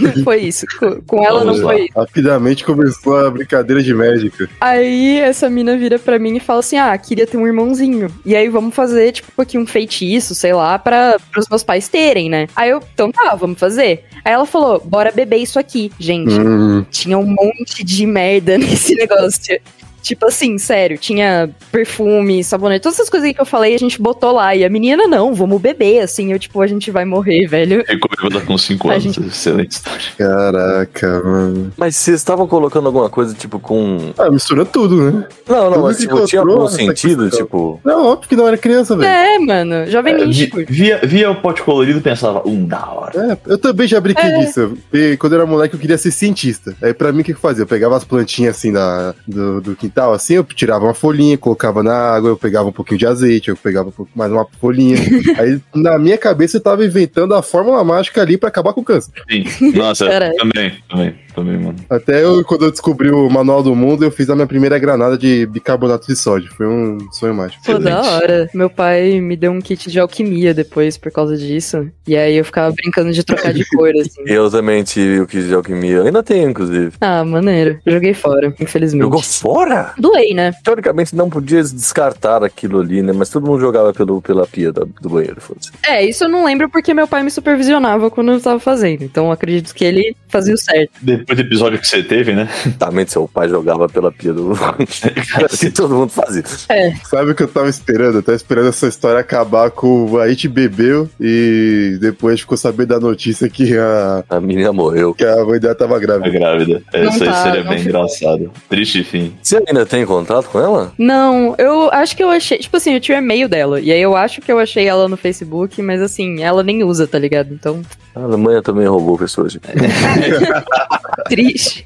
Não 0.00 0.12
foi 0.24 0.38
isso. 0.40 0.66
Com, 0.78 1.00
com 1.02 1.24
ela 1.24 1.44
não 1.44 1.54
Vamos 1.54 1.60
lá. 1.60 1.72
foi 1.72 1.84
isso. 1.84 1.92
Rapidamente 1.98 2.64
começou 2.64 3.16
a 3.16 3.30
brincadeira 3.30 3.82
de 3.82 3.94
médica. 3.94 4.48
Aí 4.60 5.18
essa 5.18 5.48
mina 5.48 5.76
vira 5.76 5.98
pra 5.98 6.18
mim 6.18 6.36
e 6.36 6.40
fala 6.40 6.60
assim: 6.60 6.76
Ah, 6.76 6.96
queria 6.98 7.26
ter 7.26 7.36
um 7.36 7.46
irmãozinho. 7.46 8.08
E 8.24 8.34
aí 8.36 8.48
vamos 8.48 8.74
fazer, 8.74 9.12
tipo, 9.12 9.40
aqui 9.40 9.56
um 9.58 9.66
feitiço, 9.66 10.34
sei 10.34 10.52
lá, 10.52 10.78
para 10.78 11.16
os 11.36 11.48
meus 11.48 11.62
pais 11.62 11.88
terem, 11.88 12.28
né? 12.28 12.46
Aí 12.54 12.70
eu, 12.70 12.82
então 12.92 13.10
tá, 13.12 13.34
vamos 13.34 13.58
fazer. 13.58 14.04
Aí 14.24 14.32
ela 14.32 14.46
falou: 14.46 14.57
bora 14.84 15.10
beber 15.12 15.36
isso 15.38 15.58
aqui. 15.58 15.90
Gente, 15.98 16.32
Hum, 16.32 16.84
tinha 16.90 17.18
um 17.18 17.26
monte 17.26 17.82
de 17.84 18.06
merda 18.06 18.56
nesse 18.58 18.94
negócio. 18.94 19.58
Tipo 20.02 20.26
assim, 20.26 20.56
sério, 20.58 20.96
tinha 20.98 21.50
perfume, 21.72 22.42
sabonete, 22.44 22.82
todas 22.82 22.98
essas 22.98 23.10
coisas 23.10 23.26
aí 23.28 23.34
que 23.34 23.40
eu 23.40 23.46
falei, 23.46 23.74
a 23.74 23.78
gente 23.78 24.00
botou 24.00 24.32
lá. 24.32 24.54
E 24.54 24.64
a 24.64 24.70
menina, 24.70 25.06
não, 25.06 25.34
vamos 25.34 25.60
beber, 25.60 26.00
assim. 26.00 26.32
Eu, 26.32 26.38
tipo, 26.38 26.60
a 26.62 26.66
gente 26.66 26.90
vai 26.90 27.04
morrer, 27.04 27.46
velho. 27.46 27.84
Ficou 27.86 28.10
bêbada 28.22 28.44
com 28.44 28.56
5 28.56 28.88
A 28.88 28.92
anos. 28.92 29.02
gente- 29.04 29.20
Excelente 29.26 29.72
história. 29.72 30.00
caraca, 30.16 31.22
mano. 31.24 31.72
Mas 31.76 31.96
vocês 31.96 32.16
estavam 32.18 32.46
colocando 32.46 32.86
alguma 32.86 33.10
coisa, 33.10 33.34
tipo, 33.34 33.58
com. 33.58 34.12
Ah, 34.18 34.30
mistura 34.30 34.64
tudo, 34.64 34.96
né? 35.10 35.26
Não, 35.48 35.64
não, 35.64 35.72
Tudo 35.72 35.82
mas 35.84 35.98
tipo, 35.98 36.24
tinha 36.26 36.40
algum 36.42 36.66
sentido, 36.68 37.24
questão. 37.24 37.44
tipo. 37.46 37.80
Não, 37.84 38.06
óbvio 38.06 38.28
que 38.28 38.36
não 38.36 38.46
era 38.46 38.56
criança, 38.56 38.96
velho. 38.96 39.08
É, 39.08 39.38
mano, 39.38 39.86
jovem 39.90 40.14
É, 40.14 40.18
vi- 40.18 40.26
místico. 40.26 40.58
via, 40.68 41.00
via 41.04 41.30
o 41.30 41.36
pote 41.36 41.62
colorido 41.62 41.98
e 41.98 42.02
pensava, 42.02 42.42
um, 42.46 42.64
da 42.66 42.86
hora. 42.90 43.38
É, 43.46 43.52
eu 43.52 43.58
também 43.58 43.86
já 43.86 44.00
brinquei 44.00 44.24
É. 44.24 44.38
disso. 44.38 44.76
E 44.92 45.16
quando 45.16 45.32
eu 45.34 45.40
era 45.40 45.46
moleque, 45.46 45.74
eu 45.74 45.80
queria 45.80 45.98
ser 45.98 46.10
cientista. 46.10 46.74
Aí 46.82 46.92
pra 46.94 47.12
mim, 47.12 47.20
o 47.20 47.24
que 47.24 47.32
que 47.32 47.38
eu 47.38 47.42
fazia? 47.42 47.62
Eu 47.62 47.66
pegava 47.66 47.96
as 47.96 48.04
plantinhas 48.04 48.56
assim 48.56 48.72
da, 48.72 49.14
do, 49.26 49.60
do 49.60 49.76
quintal, 49.88 50.12
assim, 50.12 50.34
eu 50.34 50.44
tirava 50.44 50.84
uma 50.84 50.94
folhinha, 50.94 51.38
colocava 51.38 51.82
na 51.82 51.94
água, 51.94 52.30
eu 52.30 52.36
pegava 52.36 52.68
um 52.68 52.72
pouquinho 52.72 52.98
de 52.98 53.06
azeite, 53.06 53.48
eu 53.48 53.56
pegava 53.56 53.92
mais 54.14 54.30
uma 54.30 54.46
folhinha. 54.60 54.96
Aí 55.38 55.60
na 55.74 55.98
minha 55.98 56.18
cabeça 56.18 56.58
eu 56.58 56.60
tava 56.60 56.84
inventando 56.84 57.34
a 57.34 57.42
fórmula 57.42 57.82
mágica 57.82 58.20
ali 58.20 58.36
pra 58.36 58.48
acabar 58.48 58.72
com 58.72 58.82
o 58.82 58.84
câncer. 58.84 59.12
Sim. 59.30 59.44
Nossa, 59.74 60.06
também, 60.36 60.72
também, 60.88 61.14
também, 61.34 61.58
mano. 61.58 61.76
Até 61.88 62.22
eu, 62.22 62.44
quando 62.44 62.66
eu 62.66 62.70
descobri 62.70 63.10
o 63.10 63.28
Manual 63.30 63.62
do 63.62 63.74
Mundo, 63.74 64.04
eu 64.04 64.10
fiz 64.10 64.28
a 64.28 64.34
minha 64.34 64.46
primeira 64.46 64.78
granada 64.78 65.16
de 65.16 65.46
bicarbonato 65.46 66.06
de 66.06 66.16
sódio. 66.16 66.52
Foi 66.54 66.66
um 66.66 66.98
sonho 67.12 67.34
mágico. 67.34 67.62
Pô, 67.64 67.78
da 67.78 68.02
hora. 68.02 68.50
Meu 68.52 68.68
pai 68.68 69.20
me 69.20 69.36
deu 69.36 69.52
um 69.52 69.60
kit 69.60 69.90
de 69.90 69.98
alquimia 69.98 70.52
depois 70.52 70.98
por 70.98 71.10
causa 71.10 71.36
disso. 71.36 71.88
E 72.06 72.16
aí 72.16 72.36
eu 72.36 72.44
ficava 72.44 72.74
brincando 72.74 73.12
de 73.12 73.24
trocar 73.24 73.52
de 73.52 73.64
cor, 73.64 73.90
assim. 74.00 74.22
Eu 74.26 74.50
também 74.50 74.82
tive 74.82 75.20
o 75.20 75.26
kit 75.26 75.46
de 75.46 75.54
alquimia. 75.54 75.96
Eu 75.96 76.06
ainda 76.06 76.22
tenho, 76.22 76.50
inclusive. 76.50 76.92
Ah, 77.00 77.24
maneiro. 77.24 77.78
Joguei 77.86 78.14
fora, 78.14 78.54
infelizmente. 78.60 79.02
Jogou 79.02 79.22
fora? 79.22 79.77
É. 79.78 80.00
Doei, 80.00 80.34
né? 80.34 80.52
Teoricamente 80.64 81.14
não 81.14 81.28
podia 81.30 81.62
descartar 81.62 82.42
aquilo 82.44 82.80
ali, 82.80 83.02
né? 83.02 83.12
Mas 83.12 83.28
todo 83.30 83.46
mundo 83.46 83.60
jogava 83.60 83.92
pelo, 83.92 84.20
pela 84.22 84.46
pia 84.46 84.72
da- 84.72 84.84
do 85.00 85.08
banheiro, 85.08 85.40
foda-se. 85.40 85.70
É, 85.86 86.04
isso 86.04 86.24
eu 86.24 86.28
não 86.28 86.44
lembro 86.44 86.68
porque 86.68 86.92
meu 86.94 87.06
pai 87.08 87.22
me 87.22 87.30
supervisionava 87.30 88.10
quando 88.10 88.32
eu 88.32 88.40
tava 88.40 88.58
fazendo. 88.60 89.02
Então 89.04 89.26
eu 89.26 89.32
acredito 89.32 89.74
que 89.74 89.84
ele 89.84 90.16
fazia 90.28 90.54
o 90.54 90.58
certo. 90.58 90.90
Depois 91.02 91.36
do 91.38 91.42
episódio 91.44 91.78
que 91.78 91.86
você 91.86 92.02
teve, 92.02 92.32
né? 92.32 92.48
Exatamente, 92.66 93.12
seu 93.12 93.28
pai 93.28 93.48
jogava 93.48 93.88
pela 93.88 94.10
pia 94.12 94.32
do. 94.32 94.52
assim 95.50 95.70
todo 95.70 95.94
mundo 95.94 96.10
fazia. 96.10 96.42
É. 96.68 96.92
Sabe 97.04 97.30
o 97.30 97.34
que 97.34 97.42
eu 97.42 97.48
tava 97.48 97.68
esperando? 97.68 98.16
Eu 98.18 98.22
tava 98.22 98.36
esperando 98.36 98.68
essa 98.68 98.86
história 98.86 99.20
acabar 99.20 99.70
com 99.70 100.06
o 100.10 100.18
Ait 100.18 100.48
bebeu 100.48 101.08
e 101.20 101.96
depois 102.00 102.40
ficou 102.40 102.56
sabendo 102.56 102.88
da 102.88 103.00
notícia 103.00 103.48
que 103.48 103.76
a. 103.76 104.24
A 104.28 104.40
menina 104.40 104.72
morreu. 104.72 105.14
Que 105.14 105.24
a 105.24 105.44
mãe 105.44 105.58
dela 105.60 105.74
tava 105.74 105.98
grávida. 105.98 106.30
Tá 106.30 106.38
grávida. 106.38 106.82
Não 106.92 107.00
Essa 107.00 107.24
aí 107.24 107.30
tá, 107.30 107.42
seria 107.42 107.62
não 107.64 107.70
bem 107.70 107.78
ficou. 107.78 108.00
engraçado. 108.00 108.50
Triste 108.68 109.04
fim. 109.04 109.34
Você 109.42 109.60
ainda 109.68 109.86
tem 109.86 110.04
contato 110.04 110.48
com 110.48 110.58
ela? 110.58 110.92
Não, 110.98 111.54
eu 111.58 111.90
acho 111.92 112.16
que 112.16 112.22
eu 112.22 112.30
achei. 112.30 112.58
Tipo 112.58 112.76
assim, 112.76 112.94
eu 112.94 113.00
tinha 113.00 113.18
o 113.18 113.22
e-mail 113.22 113.48
dela. 113.48 113.80
E 113.80 113.92
aí 113.92 114.00
eu 114.00 114.16
acho 114.16 114.40
que 114.40 114.50
eu 114.50 114.58
achei 114.58 114.86
ela 114.86 115.08
no 115.08 115.16
Facebook, 115.16 115.80
mas 115.82 116.00
assim, 116.00 116.42
ela 116.42 116.62
nem 116.62 116.82
usa, 116.82 117.06
tá 117.06 117.18
ligado? 117.18 117.52
Então, 117.52 117.82
A 118.14 118.20
Alemanha 118.20 118.62
também 118.62 118.86
roubou 118.86 119.18
pessoas. 119.18 119.56
triste. 121.28 121.84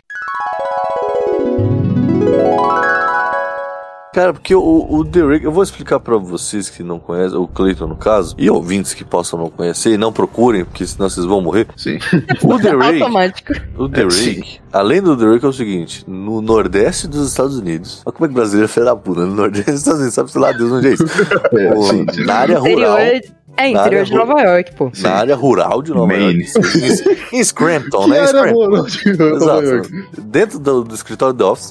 Cara, 4.14 4.32
porque 4.34 4.54
o, 4.54 4.86
o 4.90 5.04
The 5.06 5.20
Rake, 5.22 5.44
eu 5.46 5.50
vou 5.52 5.62
explicar 5.62 5.98
pra 5.98 6.18
vocês 6.18 6.68
que 6.68 6.82
não 6.82 6.98
conhecem, 6.98 7.38
o 7.38 7.48
Clayton 7.48 7.86
no 7.86 7.96
caso, 7.96 8.34
e 8.36 8.50
ouvintes 8.50 8.92
que 8.92 9.04
possam 9.04 9.38
não 9.38 9.48
conhecer, 9.48 9.90
e 9.92 9.96
não 9.96 10.12
procurem, 10.12 10.64
porque 10.66 10.86
senão 10.86 11.08
vocês 11.08 11.24
vão 11.24 11.40
morrer. 11.40 11.66
Sim. 11.78 11.98
O 12.42 12.58
The 12.58 12.70
Rake, 12.76 13.00
Automático. 13.02 13.52
o 13.78 13.88
The 13.88 14.02
É, 14.02 14.10
sim. 14.10 14.42
Além 14.70 15.00
do 15.00 15.16
The 15.16 15.24
Rake 15.24 15.46
é 15.46 15.48
o 15.48 15.52
seguinte, 15.52 16.04
no 16.06 16.42
nordeste 16.42 17.08
dos 17.08 17.26
Estados 17.26 17.56
Unidos, 17.56 18.02
olha 18.04 18.12
como 18.12 18.26
é 18.26 18.28
que 18.28 18.34
brasileiro 18.34 18.66
é 18.66 18.68
filho 18.68 18.84
da 18.86 18.94
puta, 18.96 19.20
no 19.24 19.34
nordeste 19.34 19.70
dos 19.70 19.80
Estados 19.80 20.00
Unidos, 20.00 20.14
sabe 20.14 20.38
lá 20.38 20.52
Deus 20.52 20.72
onde 20.72 20.88
é 20.88 20.92
isso? 20.92 21.04
É, 21.58 21.74
O- 21.74 21.82
sim. 21.84 22.06
na 22.26 22.34
área 22.34 22.58
rural, 22.58 22.98
Interior. 23.00 23.22
É, 23.54 23.62
Na 23.72 23.80
interior 23.80 24.04
de 24.04 24.14
Nova 24.14 24.40
York, 24.40 24.74
pô. 24.76 24.90
na 25.02 25.10
área 25.10 25.36
rural 25.36 25.82
de 25.82 25.90
Nova 25.90 26.06
Maine. 26.06 26.44
York, 26.44 27.28
em, 27.32 27.38
em 27.38 27.44
Scranton, 27.44 28.04
Que 28.04 28.10
né? 28.10 28.16
área 28.20 28.28
Scranton. 28.28 28.54
rural 28.66 28.86
de 28.86 29.16
Nova 29.18 29.64
York? 29.64 29.88
Exato. 29.94 30.22
Dentro 30.22 30.58
do, 30.58 30.84
do 30.84 30.94
escritório 30.94 31.34
do 31.34 31.46
Office. 31.46 31.70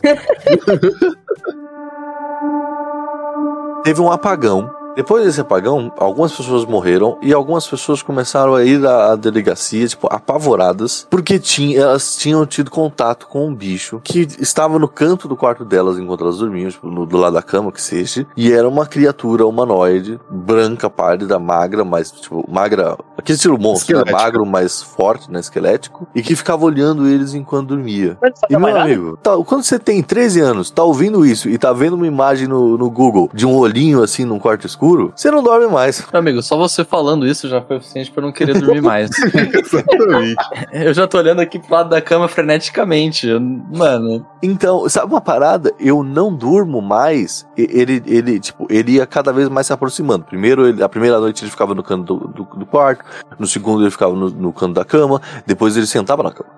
Teve 3.83 3.99
um 3.99 4.11
apagão. 4.11 4.80
Depois 4.95 5.23
desse 5.25 5.39
apagão, 5.41 5.91
algumas 5.97 6.31
pessoas 6.33 6.65
morreram 6.65 7.17
e 7.21 7.33
algumas 7.33 7.65
pessoas 7.67 8.01
começaram 8.01 8.55
a 8.55 8.63
ir 8.63 8.85
à, 8.85 9.15
delegacia, 9.15 9.87
tipo, 9.87 10.07
apavoradas, 10.11 11.07
porque 11.09 11.39
tinha, 11.39 11.79
elas 11.81 12.15
tinham 12.15 12.45
tido 12.45 12.69
contato 12.69 13.27
com 13.27 13.47
um 13.47 13.55
bicho 13.55 14.01
que 14.03 14.27
estava 14.39 14.77
no 14.77 14.87
canto 14.87 15.27
do 15.27 15.35
quarto 15.35 15.63
delas 15.63 15.97
enquanto 15.97 16.23
elas 16.23 16.37
dormiam, 16.37 16.69
tipo, 16.69 16.89
no- 16.89 17.05
do 17.05 17.17
lado 17.17 17.33
da 17.33 17.41
cama, 17.41 17.71
que 17.71 17.81
seja, 17.81 18.25
e 18.35 18.51
era 18.51 18.67
uma 18.67 18.85
criatura 18.85 19.45
humanoide, 19.45 20.19
branca, 20.29 20.89
pálida, 20.89 21.39
magra, 21.39 21.85
mas, 21.85 22.11
tipo, 22.11 22.43
magra, 22.51 22.97
aquele 23.17 23.35
estilo 23.37 23.57
monstro, 23.59 24.03
né? 24.05 24.11
Magro, 24.11 24.45
mais 24.45 24.81
forte, 24.81 25.31
né, 25.31 25.39
esquelético, 25.39 26.07
e 26.13 26.21
que 26.21 26.35
ficava 26.35 26.65
olhando 26.65 27.07
eles 27.07 27.33
enquanto 27.33 27.69
dormia. 27.69 28.17
Mas 28.21 28.33
não 28.41 28.47
E 28.49 28.53
tá 28.53 28.59
meu 28.59 28.81
amigo, 28.81 29.17
tá, 29.23 29.37
quando 29.45 29.63
você 29.63 29.79
tem 29.79 30.01
13 30.03 30.41
anos, 30.41 30.69
tá 30.69 30.83
ouvindo 30.83 31.25
isso 31.25 31.47
e 31.49 31.57
tá 31.57 31.71
vendo 31.71 31.93
uma 31.95 32.07
imagem 32.07 32.47
no, 32.47 32.77
no 32.77 32.89
Google 32.89 33.29
de 33.33 33.45
um 33.45 33.55
olhinho 33.55 34.01
assim 34.03 34.25
num 34.25 34.39
quarto 34.39 34.65
escuro, 34.67 34.80
você 35.15 35.29
não 35.29 35.43
dorme 35.43 35.67
mais. 35.67 36.03
Meu 36.11 36.19
amigo, 36.19 36.41
só 36.41 36.57
você 36.57 36.83
falando 36.83 37.27
isso 37.27 37.47
já 37.47 37.61
foi 37.61 37.77
o 37.77 37.79
suficiente 37.81 38.11
pra 38.11 38.21
eu 38.21 38.25
não 38.25 38.33
querer 38.33 38.59
dormir 38.59 38.81
mais. 38.81 39.11
Exatamente. 39.21 40.35
eu 40.73 40.93
já 40.93 41.07
tô 41.07 41.17
olhando 41.19 41.39
aqui 41.39 41.59
pro 41.59 41.73
lado 41.75 41.89
da 41.89 42.01
cama 42.01 42.27
freneticamente. 42.27 43.27
eu- 43.27 43.39
Mano, 43.39 44.25
Então, 44.41 44.87
sabe 44.89 45.11
uma 45.13 45.21
parada? 45.21 45.71
Eu 45.79 46.03
não 46.03 46.33
durmo 46.33 46.81
mais. 46.81 47.45
Ele, 47.55 48.01
ele, 48.07 48.39
tipo, 48.39 48.65
ele 48.69 48.93
ia 48.93 49.05
cada 49.05 49.31
vez 49.31 49.47
mais 49.49 49.67
se 49.67 49.73
aproximando. 49.73 50.25
Primeiro, 50.25 50.67
ele- 50.67 50.83
a 50.83 50.89
primeira 50.89 51.19
noite 51.19 51.43
ele 51.43 51.51
ficava 51.51 51.75
no 51.75 51.83
canto 51.83 52.17
do, 52.17 52.27
do- 52.27 52.57
do 52.59 52.65
quarto. 52.65 53.03
No 53.37 53.45
segundo, 53.47 53.83
ele 53.83 53.91
ficava 53.91 54.15
no, 54.15 54.29
no 54.29 54.51
canto 54.51 54.73
da 54.73 54.83
cama. 54.85 55.21
Depois, 55.45 55.77
ele 55.77 55.85
sentava 55.87 56.23
na 56.23 56.31
cama. 56.31 56.49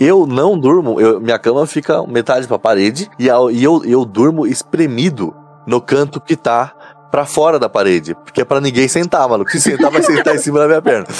Eu 0.00 0.26
não 0.26 0.58
durmo, 0.58 1.00
eu- 1.00 1.20
minha 1.20 1.38
cama 1.38 1.64
fica 1.66 2.04
metade 2.06 2.48
pra 2.48 2.58
parede 2.58 3.08
e, 3.18 3.30
a- 3.30 3.36
e 3.52 3.62
eu, 3.62 3.84
eu 3.84 4.04
durmo 4.04 4.46
espremido 4.46 5.32
no 5.64 5.80
canto 5.80 6.20
que 6.20 6.34
tá 6.34 6.72
pra 7.12 7.24
fora 7.26 7.58
da 7.58 7.68
parede. 7.68 8.14
Porque 8.14 8.40
é 8.40 8.44
pra 8.44 8.60
ninguém 8.60 8.88
sentar, 8.88 9.28
maluco. 9.28 9.50
Se 9.52 9.60
sentar, 9.60 9.90
vai 9.90 10.02
sentar 10.02 10.34
em 10.34 10.38
cima 10.38 10.58
da 10.58 10.66
minha 10.66 10.82
perna. 10.82 11.06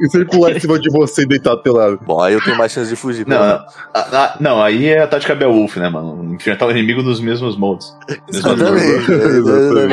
E 0.00 0.08
se 0.08 0.16
ele 0.18 0.26
pular 0.26 0.52
em 0.52 0.60
cima 0.60 0.78
de 0.78 0.88
você 0.90 1.22
e 1.22 1.26
deitar 1.26 1.54
do 1.56 1.62
teu 1.62 1.74
lado? 1.74 1.98
Bom, 2.04 2.20
aí 2.20 2.34
eu 2.34 2.42
tenho 2.42 2.56
mais 2.56 2.70
chance 2.72 2.88
de 2.88 2.96
fugir. 2.96 3.26
Não, 3.26 3.36
a- 3.42 3.66
a- 3.94 4.36
não, 4.40 4.62
aí 4.62 4.86
é 4.86 5.02
a 5.02 5.06
tática 5.06 5.34
Beowulf, 5.34 5.76
né, 5.76 5.88
mano? 5.88 6.34
Enfrentar 6.34 6.66
o 6.66 6.70
inimigo 6.70 7.02
nos 7.02 7.20
mesmos 7.20 7.56
modos. 7.56 7.96
Exatamente. 8.28 9.10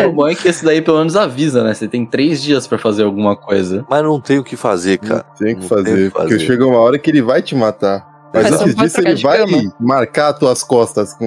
o 0.07 0.11
bom 0.13 0.27
é 0.27 0.35
que 0.35 0.47
esse 0.47 0.63
daí 0.63 0.81
pelo 0.81 0.99
menos 0.99 1.15
avisa, 1.15 1.63
né? 1.63 1.73
Você 1.73 1.87
tem 1.87 2.05
três 2.05 2.41
dias 2.41 2.67
pra 2.67 2.77
fazer 2.77 3.03
alguma 3.03 3.35
coisa. 3.35 3.85
Mas 3.89 4.03
não 4.03 4.19
tem 4.19 4.37
o 4.39 4.43
que 4.43 4.55
fazer, 4.55 4.97
cara. 4.99 5.25
Tem 5.37 5.55
que 5.55 5.61
Não 5.61 5.67
fazer, 5.69 5.83
tem 5.83 5.93
o 5.93 5.97
que 6.07 6.09
porque 6.11 6.33
fazer. 6.33 6.45
chega 6.45 6.65
uma 6.67 6.79
hora 6.79 6.99
que 6.99 7.09
ele 7.09 7.21
vai 7.21 7.41
te 7.41 7.55
matar. 7.55 8.12
Mas 8.33 8.51
antes 8.51 8.75
disso, 8.75 8.99
ele 9.01 9.21
vai 9.21 9.37
cama. 9.39 9.73
marcar 9.79 10.29
as 10.33 10.39
tuas 10.39 10.63
costas 10.63 11.13
com 11.13 11.25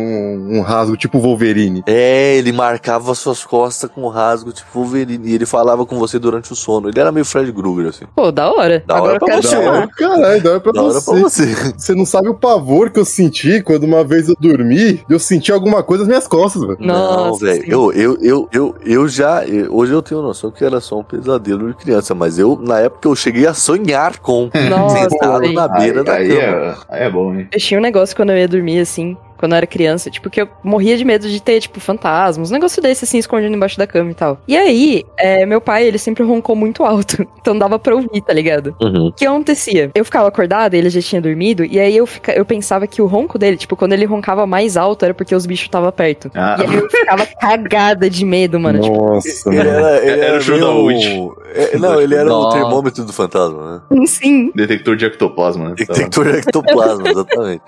um 0.51 0.61
rasgo 0.61 0.97
tipo 0.97 1.19
Wolverine. 1.19 1.83
É, 1.87 2.37
ele 2.37 2.53
marcava 2.53 3.15
suas 3.15 3.45
costas 3.45 3.91
com 3.91 4.07
rasgo, 4.09 4.53
tipo 4.53 4.69
Wolverine. 4.75 5.29
E 5.29 5.35
ele 5.35 5.47
falava 5.47 5.87
com 5.87 5.99
você 5.99 6.19
durante 6.19 6.53
o 6.53 6.57
sono. 6.57 6.89
Ele 6.89 6.99
era 6.99 7.13
meio 7.13 7.25
Fred 7.25 7.53
Krueger, 7.53 7.89
assim. 7.91 8.05
Pô, 8.15 8.31
da 8.33 8.51
hora. 8.51 8.83
Da 8.87 8.95
hora 8.95 9.03
Agora 9.03 9.15
eu 9.17 9.19
pra 9.21 9.29
quero 9.29 9.43
você, 9.43 9.49
chamar. 9.57 9.81
né? 9.81 9.89
Caralho, 9.97 10.43
dá 10.43 10.61
pra 10.61 10.73
Da 10.73 10.83
hora 10.83 10.93
você. 10.95 11.11
pra 11.11 11.21
você. 11.21 11.73
Você 11.77 11.95
não 11.95 12.05
sabe 12.07 12.29
o 12.29 12.35
pavor 12.35 12.91
que 12.91 12.99
eu 12.99 13.05
senti 13.05 13.63
quando 13.63 13.85
uma 13.85 14.03
vez 14.05 14.29
eu 14.29 14.37
dormi, 14.39 15.01
eu 15.09 15.19
senti 15.19 15.53
alguma 15.53 15.83
coisa 15.83 16.03
nas 16.03 16.09
minhas 16.09 16.27
costas, 16.27 16.63
velho. 16.63 16.77
não, 16.81 17.35
velho. 17.37 17.65
Eu, 17.67 17.93
eu, 17.93 18.19
eu, 18.21 18.49
eu, 18.53 18.75
eu 18.85 19.09
já. 19.09 19.45
eu- 19.47 19.73
hoje 19.75 19.93
eu 19.93 20.03
tenho 20.03 20.23
noção 20.23 20.51
que 20.51 20.65
era 20.65 20.81
só 20.81 20.99
um 20.99 21.05
pesadelo 21.05 21.69
de 21.69 21.75
criança. 21.75 22.15
Mas 22.15 22.39
eu, 22.39 22.59
na 22.61 22.81
época, 22.81 23.07
eu 23.09 23.15
cheguei 23.15 23.47
a 23.47 23.55
sonhar 23.55 24.19
com. 24.19 24.51
Nossa, 24.71 25.09
sentado 25.11 25.41
velho. 25.41 25.53
na 25.53 25.69
beira 25.69 26.01
aí, 26.01 26.05
da 26.05 26.13
aí 26.15 26.29
cama. 26.29 26.41
é, 26.41 26.75
aí 26.89 26.96
é 26.97 27.11
bom, 27.11 27.35
hein? 27.35 27.49
Eu 27.53 27.59
tinha 27.61 27.79
um 27.79 27.83
negócio 27.83 28.15
quando 28.17 28.31
eu 28.31 28.39
ia 28.39 28.49
dormir, 28.49 28.81
assim, 28.81 29.17
quando 29.37 29.53
eu 29.53 29.57
era 29.57 29.67
criança, 29.67 30.11
tipo, 30.11 30.29
que 30.31 30.41
eu 30.43 30.49
morria 30.63 30.97
de 30.97 31.05
medo 31.05 31.29
de 31.29 31.41
ter, 31.43 31.61
tipo, 31.61 31.81
fantasmas, 31.81 32.51
um 32.51 32.55
negócio 32.55 32.81
desse, 32.83 33.05
assim, 33.05 33.19
escondido 33.19 33.55
embaixo 33.55 33.79
da 33.79 33.87
cama 33.87 34.11
e 34.11 34.15
tal. 34.15 34.39
E 34.49 34.57
aí, 34.57 35.05
é, 35.19 35.45
meu 35.47 35.61
pai, 35.61 35.85
ele 35.85 35.99
sempre 35.99 36.23
roncou 36.25 36.55
muito 36.57 36.85
alto, 36.85 37.27
então 37.41 37.57
dava 37.59 37.79
pra 37.79 37.95
ouvir, 37.95 38.21
tá 38.23 38.33
ligado? 38.33 38.75
Uhum. 38.81 39.09
O 39.09 39.13
que 39.13 39.27
acontecia? 39.27 39.91
Eu 39.95 40.05
ficava 40.05 40.29
acordada, 40.29 40.77
ele 40.77 40.91
já 40.91 41.01
tinha 41.01 41.21
dormido, 41.21 41.65
e 41.65 41.79
aí 41.79 41.97
eu, 41.97 42.07
fica, 42.07 42.33
eu 42.33 42.45
pensava 42.45 42.87
que 42.87 43.01
o 43.03 43.07
ronco 43.07 43.39
dele, 43.39 43.57
tipo, 43.57 43.77
quando 43.77 43.93
ele 43.93 44.05
roncava 44.05 44.47
mais 44.47 44.77
alto, 44.77 45.05
era 45.05 45.15
porque 45.15 45.35
os 45.35 45.47
bichos 45.47 45.67
estavam 45.67 45.91
perto. 45.93 46.31
Ah. 46.35 46.57
E 46.59 46.63
aí 46.67 46.75
eu 46.77 46.91
ficava 46.91 47.27
cagada 47.41 48.09
de 48.11 48.25
medo, 48.25 48.59
mano. 48.61 48.81
Tipo, 48.81 48.97
Nossa, 49.15 49.49
Ele 49.49 49.57
mano. 49.59 49.71
era, 49.71 49.97
ele 50.07 50.21
Era 50.21 50.37
era 50.37 50.71
o 50.71 50.87
meio- 50.87 51.37
é, 51.55 51.79
Não, 51.79 52.01
ele 52.01 52.15
era 52.15 52.33
o 52.33 52.49
termômetro 52.51 53.05
do 53.05 53.13
fantasma, 53.13 53.83
né? 53.91 54.07
sim. 54.07 54.51
Detector 54.55 54.97
de 54.97 55.05
ectoplasma, 55.07 55.71
né? 55.71 55.75
Detector 55.77 56.31
de 56.31 56.39
ectoplasma, 56.39 57.09
exatamente. 57.11 57.63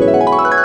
you 0.00 0.57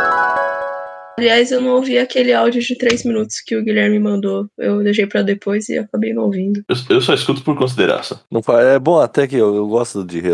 Aliás, 1.24 1.54
eu 1.54 1.62
não 1.62 1.76
ouvi 1.76 1.98
aquele 1.98 2.34
áudio 2.34 2.62
de 2.62 2.78
três 2.78 3.06
minutos 3.06 3.40
que 3.40 3.56
o 3.56 3.64
Guilherme 3.64 3.98
mandou. 3.98 4.46
Eu 4.58 4.84
deixei 4.84 5.08
pra 5.08 5.22
depois 5.22 5.70
e 5.70 5.78
acabei 5.78 6.14
não 6.14 6.24
ouvindo. 6.24 6.62
Eu, 6.68 6.76
eu 6.98 7.02
só 7.02 7.14
escuto 7.14 7.42
por 7.44 7.56
consideração. 7.58 8.20
Não 8.30 8.42
é 8.60 8.78
bom 8.78 9.00
até 9.00 9.26
que 9.26 9.38
eu, 9.38 9.56
eu 9.56 9.66
gosto 9.68 10.04
de, 10.04 10.20
re- 10.20 10.32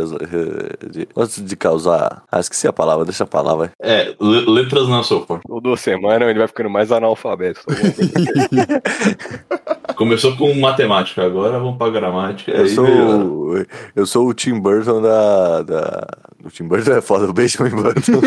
de 0.90 1.08
gosto 1.14 1.44
de 1.44 1.56
causar. 1.56 2.24
Ah, 2.32 2.40
esqueci 2.40 2.68
a 2.68 2.74
palavra, 2.74 3.06
deixa 3.06 3.24
a 3.24 3.28
palavra. 3.28 3.72
É, 3.80 4.16
le- 4.20 4.50
letras 4.50 4.88
não 4.90 5.04
sou. 5.04 5.28
Ou 5.48 5.62
duas 5.62 5.80
semanas 5.80 6.28
ele 6.28 6.40
vai 6.40 6.48
ficando 6.48 6.72
mais 6.72 6.92
analfabeto. 6.92 7.62
Começou 9.96 10.36
com 10.38 10.52
matemática, 10.56 11.24
agora 11.24 11.60
vamos 11.60 11.78
pra 11.78 11.90
gramática. 11.90 12.52
Eu 12.52 12.64
aí 12.64 12.70
sou, 12.70 12.84
melhora. 12.86 13.24
o- 13.26 13.66
eu 13.96 14.06
sou 14.08 14.28
o 14.28 14.34
Tim 14.34 14.60
Burton 14.60 15.02
da. 15.02 15.62
da... 15.62 16.08
O 16.42 16.50
Tim 16.50 16.64
Burton 16.64 16.94
é 16.94 17.02
foda, 17.02 17.26
o 17.30 17.34
Benjamin 17.34 17.72
Burton. 17.76 18.22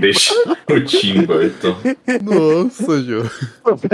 Deixa 0.00 0.34
o 0.76 0.84
Tim 0.84 1.22
Burton. 1.22 1.76
Nossa, 2.22 3.02
Jô. 3.02 3.22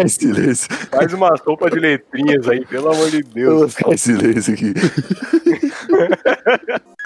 Em 0.02 0.08
silêncio. 0.08 0.68
Faz 0.90 1.12
uma 1.12 1.36
sopa 1.36 1.70
de 1.70 1.78
letrinhas 1.78 2.48
aí, 2.48 2.64
pelo 2.66 2.90
amor 2.90 3.10
de 3.10 3.18
Eu 3.34 3.58
vou 3.58 3.66
Deus. 3.66 3.74
em 3.86 3.96
silêncio 3.96 4.54
aqui. 4.54 4.74